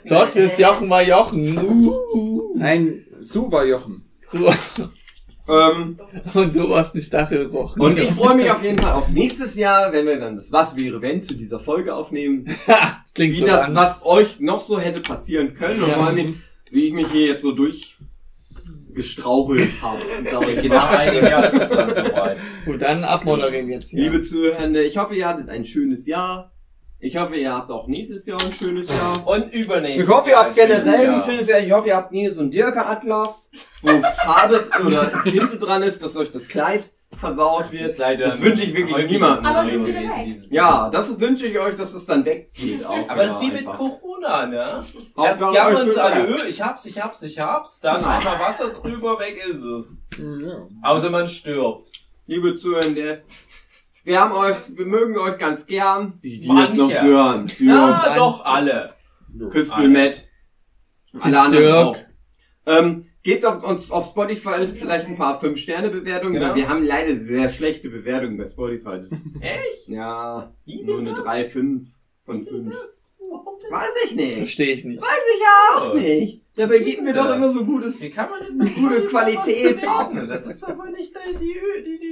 Plot 0.04 0.32
Twist, 0.32 0.58
Jochen 0.58 0.90
war 0.90 1.02
Jochen. 1.02 1.58
Uh. 1.58 2.54
Nein, 2.56 3.06
Su 3.22 3.50
war 3.50 3.64
Jochen. 3.64 4.04
So. 4.20 4.52
Ähm, 5.48 5.98
Und 6.34 6.54
du 6.54 6.68
warst 6.68 6.94
ein 6.94 7.00
Stachelrochen. 7.02 7.80
Und 7.80 7.98
ich 7.98 8.10
freue 8.10 8.34
mich 8.36 8.50
auf 8.50 8.62
jeden 8.62 8.78
Fall 8.78 8.92
auf 8.92 9.08
nächstes 9.08 9.54
Jahr, 9.56 9.90
wenn 9.92 10.04
wir 10.06 10.20
dann 10.20 10.36
das 10.36 10.52
Was 10.52 10.76
wäre 10.76 11.00
wenn 11.00 11.22
zu 11.22 11.34
dieser 11.34 11.58
Folge 11.60 11.94
aufnehmen. 11.94 12.44
das 12.66 13.14
klingt 13.14 13.34
Wie 13.36 13.40
so 13.40 13.46
das, 13.46 13.70
an. 13.70 13.74
was 13.76 14.04
euch 14.04 14.40
noch 14.40 14.60
so 14.60 14.78
hätte 14.78 15.00
passieren 15.00 15.54
können 15.54 15.82
und 15.82 15.88
Ja. 15.90 15.96
vor 15.96 16.08
allem, 16.08 16.42
wie 16.70 16.84
ich 16.84 16.92
mich 16.92 17.08
hier 17.08 17.26
jetzt 17.28 17.42
so 17.42 17.52
durchgestrauchelt 17.52 19.70
habe. 19.82 20.00
sag 20.30 20.48
ich 20.48 20.62
Nach 20.68 20.84
mal. 20.92 20.96
einem 20.98 21.24
Jahr 21.24 21.50
ist 21.52 21.62
es 21.62 21.70
dann 21.70 21.94
soweit. 21.94 22.36
Gut, 22.64 22.82
dann 22.82 23.04
abmoderieren 23.04 23.68
jetzt 23.70 23.88
hier. 23.90 24.02
Liebe 24.02 24.20
Zuhörende, 24.22 24.82
ich 24.84 24.98
hoffe, 24.98 25.14
ihr 25.14 25.26
hattet 25.26 25.48
ein 25.48 25.64
schönes 25.64 26.06
Jahr. 26.06 26.52
Ich 27.00 27.16
hoffe, 27.16 27.36
ihr 27.36 27.52
habt 27.54 27.70
auch 27.70 27.86
nächstes 27.86 28.26
Jahr 28.26 28.40
ein 28.40 28.52
schönes 28.52 28.88
Jahr. 28.88 29.26
Und 29.28 29.52
übernächstes 29.54 30.04
Ich 30.08 30.12
hoffe, 30.12 30.28
ihr 30.30 30.32
Jahr 30.34 30.44
habt 30.46 30.56
generell 30.56 31.10
ein 31.10 31.24
schönes 31.24 31.46
Jahr. 31.48 31.60
Ich 31.60 31.70
hoffe, 31.70 31.88
ihr 31.88 31.96
habt 31.96 32.10
nie 32.10 32.28
so 32.28 32.40
ein 32.40 32.50
Dirke-Atlas, 32.50 33.50
wo 33.82 33.88
Farbe 34.24 34.64
oder 34.84 35.22
Tinte 35.22 35.58
dran 35.58 35.84
ist, 35.84 36.02
dass 36.02 36.16
euch 36.16 36.32
das 36.32 36.48
Kleid 36.48 36.90
versaut 37.16 37.70
wird. 37.70 37.82
ist 37.88 37.98
leider 37.98 38.26
Das 38.26 38.42
wünsche 38.42 38.64
ich 38.64 38.74
wirklich 38.74 38.94
häufiges 38.96 39.12
niemandem. 39.12 39.46
Aber 39.46 39.62
es 39.68 39.72
ist 39.74 39.86
wieder 39.86 40.00
gewesen 40.00 40.16
weg. 40.18 40.24
dieses 40.26 40.50
Jahr. 40.50 40.84
Ja, 40.86 40.90
das 40.90 41.20
wünsche 41.20 41.46
ich 41.46 41.58
euch, 41.58 41.74
dass 41.76 41.94
es 41.94 42.04
dann 42.04 42.24
weggeht. 42.24 42.84
Auch 42.84 43.08
Aber 43.08 43.22
es 43.22 43.30
ist 43.32 43.40
wie 43.42 43.46
mit 43.52 43.58
einfach. 43.58 43.78
Corona, 43.78 44.46
ne? 44.46 44.84
Erst 45.16 45.40
wenn 45.40 45.52
jammern 45.52 45.76
euch 45.76 45.82
uns 45.84 45.96
alle, 45.98 46.22
bemerkt. 46.24 46.44
"Ö, 46.44 46.48
ich 46.48 46.60
hab's, 46.62 46.84
ich 46.84 47.00
hab's, 47.00 47.22
ich 47.22 47.38
hab's, 47.38 47.80
dann 47.80 48.02
Nein. 48.02 48.18
einmal 48.18 48.40
Wasser 48.40 48.70
drüber, 48.70 49.20
weg 49.20 49.38
ist 49.48 49.62
es. 49.62 50.02
Ja. 50.18 50.66
Außer 50.82 51.10
man 51.10 51.28
stirbt. 51.28 51.92
Liebe 52.26 52.56
Zuhörende, 52.58 53.22
wir 54.08 54.20
haben 54.20 54.32
euch, 54.32 54.56
wir 54.76 54.86
mögen 54.86 55.18
euch 55.18 55.38
ganz 55.38 55.66
gern. 55.66 56.18
Die, 56.24 56.40
die 56.40 56.48
Manche. 56.48 56.68
jetzt 56.68 56.76
noch 56.78 57.02
hören. 57.02 57.52
Ja, 57.58 58.00
Für 58.00 58.18
doch, 58.18 58.44
alle. 58.44 58.88
Küstel 59.50 59.88
Matt. 59.90 60.26
Alle 61.20 61.40
anderen 61.40 61.64
Dirk. 61.64 61.76
auch. 61.76 61.96
Ähm, 62.66 63.04
gebt 63.22 63.44
auf 63.44 63.62
uns 63.62 63.90
auf 63.90 64.06
Spotify 64.06 64.66
vielleicht 64.66 65.06
ein 65.06 65.16
paar 65.16 65.42
5-Sterne-Bewertungen, 65.42 66.34
Genau. 66.34 66.48
weil 66.48 66.54
wir 66.56 66.68
haben 66.68 66.84
leider 66.84 67.20
sehr 67.20 67.50
schlechte 67.50 67.90
Bewertungen 67.90 68.36
bei 68.38 68.46
Spotify. 68.46 68.98
Das, 68.98 69.12
Echt? 69.40 69.88
ja, 69.88 70.54
Wie 70.64 70.82
nur 70.82 70.98
eine 71.00 71.12
das? 71.14 71.24
3, 71.24 71.44
5 71.44 71.88
von 72.24 72.42
5. 72.42 72.74
Warum 73.30 73.58
denn? 73.62 73.70
Weiß 73.70 73.90
ich 74.06 74.14
nicht. 74.16 74.36
Verstehe 74.38 74.72
ich 74.74 74.84
nicht. 74.84 75.00
Weiß 75.02 75.08
ich 75.36 75.42
ja 75.42 75.78
auch 75.80 75.94
nicht. 75.94 76.42
Dabei 76.56 76.78
geben 76.78 77.06
wir 77.06 77.12
doch 77.12 77.34
immer 77.34 77.48
so 77.50 77.64
gutes... 77.64 78.02
Wie 78.02 78.10
kann 78.10 78.28
man 78.30 78.40
denn 78.58 78.74
gute 78.74 79.06
Qualität 79.06 79.86
haben. 79.86 80.26
Das 80.26 80.46
ist 80.46 80.64
aber 80.64 80.90
nicht 80.90 81.14
die, 81.14 81.38
die, 81.38 81.84
die, 81.84 81.98
die, 82.00 82.07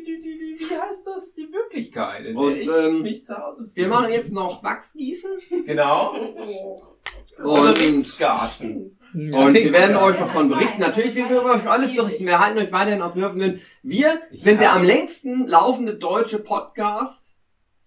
wie 0.71 0.79
heißt 0.79 1.07
das, 1.07 1.35
die 1.35 1.51
Wirklichkeit, 1.53 2.27
in 2.27 2.35
der 2.35 2.43
Und, 2.43 2.57
ich 2.57 2.69
ähm, 2.69 3.03
mich 3.03 3.25
zu 3.25 3.37
Hause 3.37 3.71
Wir 3.75 3.89
machen 3.89 4.13
jetzt 4.13 4.33
noch 4.33 4.63
Wachsgießen. 4.63 5.31
Genau. 5.67 6.15
Und, 7.43 7.79
Witzgasen. 7.79 8.99
und 9.13 9.55
wir 9.55 9.73
werden 9.73 9.97
euch 9.97 10.17
davon 10.17 10.49
berichten. 10.49 10.81
Natürlich, 10.81 11.15
wir 11.15 11.29
werden 11.29 11.51
euch 11.51 11.69
alles 11.69 11.95
berichten. 11.95 12.25
Wir 12.25 12.39
halten 12.39 12.59
euch 12.59 12.73
weiterhin 12.73 13.03
auf 13.03 13.13
dem 13.13 13.23
Laufenden. 13.23 13.61
Wir 13.83 14.19
sind 14.31 14.59
der 14.61 14.73
am 14.73 14.83
längsten 14.83 15.47
laufende 15.47 15.95
deutsche 15.95 16.39
Podcast 16.39 17.37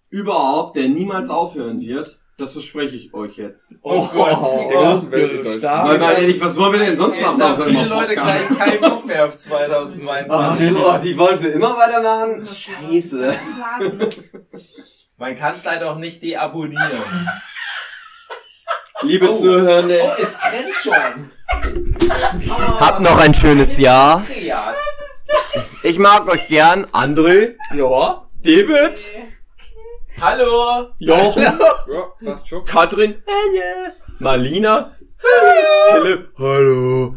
überhaupt, 0.08 0.76
der 0.76 0.88
niemals 0.88 1.30
aufhören 1.30 1.80
wird. 1.80 2.16
Das 2.40 2.52
verspreche 2.54 2.96
ich 2.96 3.12
euch 3.12 3.36
jetzt. 3.36 3.74
Oh 3.82 4.06
Gott. 4.08 4.38
Oh, 4.40 4.66
Der 4.70 4.78
großen 4.78 5.12
Welt 5.12 5.32
in 5.32 5.44
Deutschland. 5.44 5.88
Weil, 5.88 5.98
mal 5.98 6.12
ehrlich, 6.14 6.40
was 6.40 6.56
wollen 6.56 6.72
wir 6.72 6.78
denn 6.80 6.96
sonst 6.96 7.16
Jetzt 7.18 7.26
machen? 7.26 7.42
haben 7.42 7.52
außer 7.52 7.66
viele 7.66 7.84
Leute 7.84 8.14
gleich 8.14 8.48
keinen 8.58 8.80
Bock 8.80 9.04
mehr 9.06 9.26
auf 9.26 9.34
Ach 9.34 9.38
2022. 9.38 10.68
so, 10.70 10.98
die 11.02 11.18
wollen 11.18 11.38
für 11.38 11.48
immer 11.48 11.76
weitermachen? 11.76 12.46
Scheiße. 12.46 13.34
Man 15.18 15.34
kann 15.34 15.54
es 15.54 15.64
leider 15.64 15.90
auch 15.90 15.96
nicht 15.98 16.22
deabonnieren. 16.22 17.28
Liebe 19.02 19.30
Oh. 19.30 19.34
Zuhörende, 19.36 20.00
Oh, 20.02 20.10
es 20.22 20.36
brennt 20.38 20.74
schon. 20.82 22.10
habt 22.80 23.00
noch 23.00 23.18
ein 23.18 23.34
schönes 23.34 23.76
Jahr. 23.78 24.16
Andreas. 24.26 24.76
Ich 25.82 25.98
mag 25.98 26.26
euch 26.28 26.46
gern. 26.48 26.86
André, 26.86 27.56
Ja. 27.74 28.26
David, 28.42 28.98
Hallo. 30.20 30.88
Jochen, 30.98 31.42
Ja, 31.42 31.58
passt 32.24 32.48
schon. 32.48 32.64
Katrin, 32.64 33.16
Marlina, 34.18 34.90
Philipp, 35.92 36.28
hallo. 36.38 37.14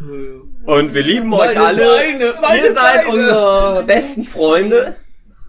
Und 0.65 0.93
wir 0.93 1.01
lieben 1.01 1.33
euch 1.33 1.53
Meine 1.55 1.65
alle. 1.65 1.85
Beine, 1.85 2.33
meine 2.41 2.67
Ihr 2.67 2.73
seid 2.73 3.05
Beine. 3.05 3.09
unsere 3.09 3.83
besten 3.85 4.23
Freunde. 4.23 4.95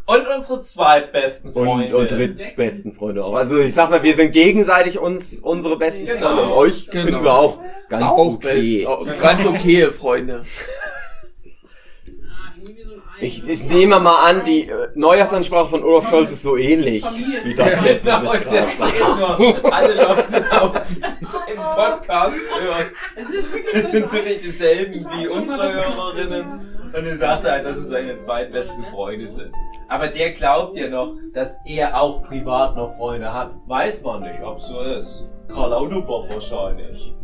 Und 0.07 0.27
unsere 0.37 0.61
zweitbesten 0.61 1.51
Und, 1.53 1.65
Freunde. 1.65 1.97
und 1.97 2.11
drittbesten 2.11 2.93
Freunde 2.93 3.25
auch. 3.25 3.35
Also 3.35 3.59
ich 3.61 3.73
sag 3.73 3.89
mal, 3.89 4.03
wir 4.03 4.15
sind 4.15 4.33
gegenseitig 4.33 4.99
uns 4.99 5.41
unsere 5.41 5.79
besten 5.79 6.05
Genau. 6.07 6.27
Freunde 6.27 6.43
und 6.43 6.51
euch 6.53 6.91
Genau. 6.91 7.05
finden 7.07 7.25
wir 7.25 7.33
auch 7.33 7.59
ganz 7.89 8.05
Auch 8.05 8.19
okay. 8.19 8.81
best. 8.81 8.87
Auch 8.89 9.07
Ganz 9.21 9.47
okay, 9.47 9.87
Freunde. 9.87 10.45
Ich, 13.21 13.49
ich 13.49 13.65
nehme 13.65 14.01
mal 14.01 14.29
an, 14.29 14.45
die 14.45 14.69
äh, 14.69 14.89
Neujahrsansprache 14.95 15.71
von 15.71 15.85
Olaf 15.85 16.09
Scholz 16.09 16.33
ist 16.33 16.43
so 16.43 16.57
ähnlich 16.57 17.05
wie 17.45 17.55
das 17.55 17.81
letzte 17.81 18.11
sehen 18.77 19.17
nur 19.39 19.75
alle 19.75 19.95
Leute 19.95 20.63
auf 20.63 20.73
seine 21.21 21.55
den 21.55 21.57
Podcast 21.57 22.37
hören. 22.61 22.87
Es 23.17 23.31
wirklich 23.53 23.73
Das 23.73 23.91
sind 23.91 24.11
so 24.11 24.17
nicht 24.17 24.43
dieselben 24.43 25.07
wie 25.13 25.29
unsere 25.29 25.73
Hörerinnen. 25.73 26.61
Und 26.95 27.07
er 27.07 27.17
sagte 27.17 27.51
halt, 27.51 27.65
dass 27.65 27.77
es 27.77 27.89
seine 27.89 28.17
zweitbesten 28.17 28.85
Freunde 28.87 29.27
sind. 29.27 29.53
Aber 29.89 30.09
der 30.09 30.33
glaubt 30.33 30.77
ja 30.77 30.89
noch, 30.89 31.17
dass 31.33 31.59
er 31.67 32.01
auch 32.01 32.23
privat 32.23 32.77
noch 32.77 32.97
Freunde 32.97 33.33
hat. 33.33 33.53
Weiß 33.67 34.03
man 34.03 34.23
nicht, 34.23 34.41
ob 34.43 34.61
so 34.61 34.81
ist. 34.81 35.29
Karl 35.49 35.73
Autobach 35.73 36.25
wahrscheinlich. 36.31 37.15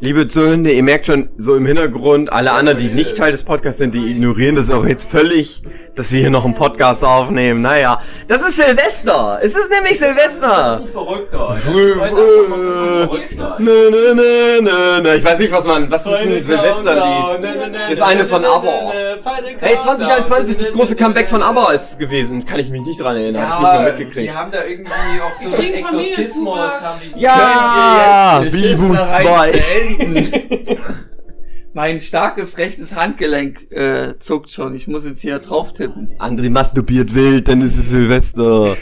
Liebe 0.00 0.26
Zuhörende, 0.26 0.72
ihr 0.72 0.82
merkt 0.82 1.06
schon 1.06 1.28
so 1.36 1.54
im 1.54 1.64
Hintergrund, 1.64 2.32
alle 2.32 2.52
anderen, 2.52 2.78
die 2.78 2.90
nicht 2.90 3.16
Teil 3.16 3.32
des 3.32 3.44
Podcasts 3.44 3.78
sind, 3.78 3.94
die 3.94 4.10
ignorieren 4.10 4.56
das 4.56 4.70
auch 4.70 4.84
jetzt 4.84 5.08
völlig, 5.08 5.62
dass 5.94 6.10
wir 6.10 6.20
hier 6.20 6.30
noch 6.30 6.44
einen 6.44 6.54
Podcast 6.54 7.04
aufnehmen. 7.04 7.60
Naja, 7.62 7.98
das 8.28 8.42
ist 8.42 8.56
Silvester. 8.56 9.38
Es 9.42 9.54
ist 9.54 9.68
nämlich 9.70 9.98
Das 9.98 10.08
Silvester. 10.08 10.76
ist 10.78 10.86
ein 10.86 10.92
Verrückter. 10.92 11.56
Nö, 13.58 13.90
nö, 13.90 14.14
nö, 14.14 14.60
nö, 14.62 15.00
nö. 15.02 15.14
Ich 15.14 15.24
weiß 15.24 15.38
nicht, 15.40 15.52
was 15.52 15.64
man, 15.66 15.90
was 15.90 16.06
ist 16.06 16.26
ein 16.26 16.42
Silvesterlied? 16.42 17.44
Das 17.90 18.00
eine 18.00 18.24
von 18.24 18.44
ABBA. 18.44 18.92
Hey, 19.60 19.78
2021, 19.80 20.56
das 20.58 20.72
große 20.72 20.96
Comeback 20.96 21.28
von 21.28 21.42
ABBA 21.42 21.72
ist 21.72 21.98
gewesen. 21.98 22.46
Kann 22.46 22.60
ich 22.60 22.68
mich 22.70 22.82
nicht 22.82 23.00
dran 23.00 23.16
erinnern. 23.16 23.48
Hab 23.48 23.60
ich 23.60 23.62
nicht 23.62 23.74
Ja, 23.74 23.82
mitgekriegt. 23.82 24.16
die 24.30 24.32
haben 24.32 24.50
da 24.50 24.64
irgendwie 24.64 24.90
auch 25.22 25.36
so 25.36 25.54
einen 25.54 25.74
Exorzismus. 25.74 26.80
Haben 26.82 27.00
die 27.14 27.20
Ja, 27.20 28.42
Bibu 28.50 28.88
Geschäftsreihe 28.88 29.52
2. 29.52 30.78
mein 31.74 32.02
starkes 32.02 32.58
rechtes 32.58 32.94
Handgelenk 32.94 33.72
äh, 33.72 34.18
zuckt 34.18 34.50
schon. 34.50 34.74
Ich 34.74 34.88
muss 34.88 35.04
jetzt 35.04 35.22
hier 35.22 35.38
drauf 35.38 35.72
tippen. 35.72 36.10
André 36.18 36.50
masturbiert 36.50 37.14
wild, 37.14 37.48
dann 37.48 37.62
ist 37.62 37.78
es 37.78 37.90
Silvester. 37.90 38.76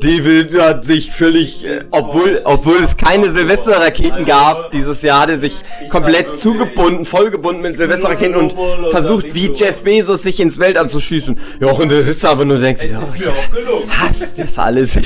David 0.00 0.60
hat 0.60 0.84
sich 0.84 1.12
völlig, 1.12 1.64
äh, 1.64 1.84
obwohl, 1.90 2.42
obwohl 2.44 2.76
es 2.76 2.96
keine 2.98 3.30
Silvesterraketen 3.30 4.26
gab 4.26 4.70
dieses 4.70 5.00
Jahr, 5.00 5.22
hat 5.22 5.30
er 5.30 5.38
sich 5.38 5.56
komplett 5.88 6.36
zugebunden, 6.36 7.06
vollgebunden 7.06 7.62
mit 7.62 7.78
Silvesterraketen 7.78 8.36
und 8.36 8.54
versucht, 8.90 9.34
wie 9.34 9.50
Jeff 9.54 9.82
Bezos, 9.82 10.22
sich 10.22 10.40
ins 10.40 10.58
Weltall 10.58 10.90
zu 10.90 11.00
schießen. 11.00 11.38
Ja, 11.60 11.72
und 11.72 11.88
der 11.88 12.04
sitzt 12.04 12.24
da 12.24 12.30
aber 12.30 12.44
nur 12.44 12.56
und 12.56 12.64
ist 12.64 12.82
ich 12.82 12.90
mir 12.92 12.98
auch 12.98 13.50
gelungen. 13.50 13.88
hasse 13.88 14.32
das 14.36 14.58
alles. 14.58 14.98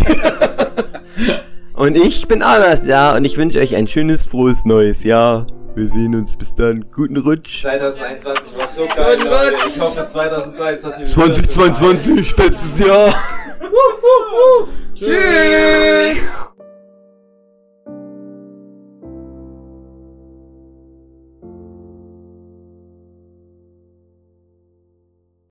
und 1.74 1.96
ich 1.96 2.26
bin 2.26 2.42
anders 2.42 2.82
da 2.84 3.16
und 3.16 3.24
ich 3.24 3.36
wünsche 3.36 3.60
euch 3.60 3.76
ein 3.76 3.86
schönes, 3.86 4.24
frohes 4.24 4.64
neues 4.64 5.04
Jahr. 5.04 5.46
Wir 5.74 5.88
sehen 5.88 6.14
uns 6.14 6.36
bis 6.36 6.54
dann. 6.54 6.86
Guten 6.94 7.16
Rutsch. 7.16 7.62
2021 7.62 8.56
war 8.56 8.68
so 8.68 8.86
geil, 8.86 9.18
Leute. 9.26 9.56
Ich 9.68 9.80
hoffe 9.80 10.06
2022 10.06 11.00
wird 11.00 11.08
2022, 11.08 12.36
bestes 12.36 12.78
Jahr. 12.78 13.14
Tschüss! 14.94 16.53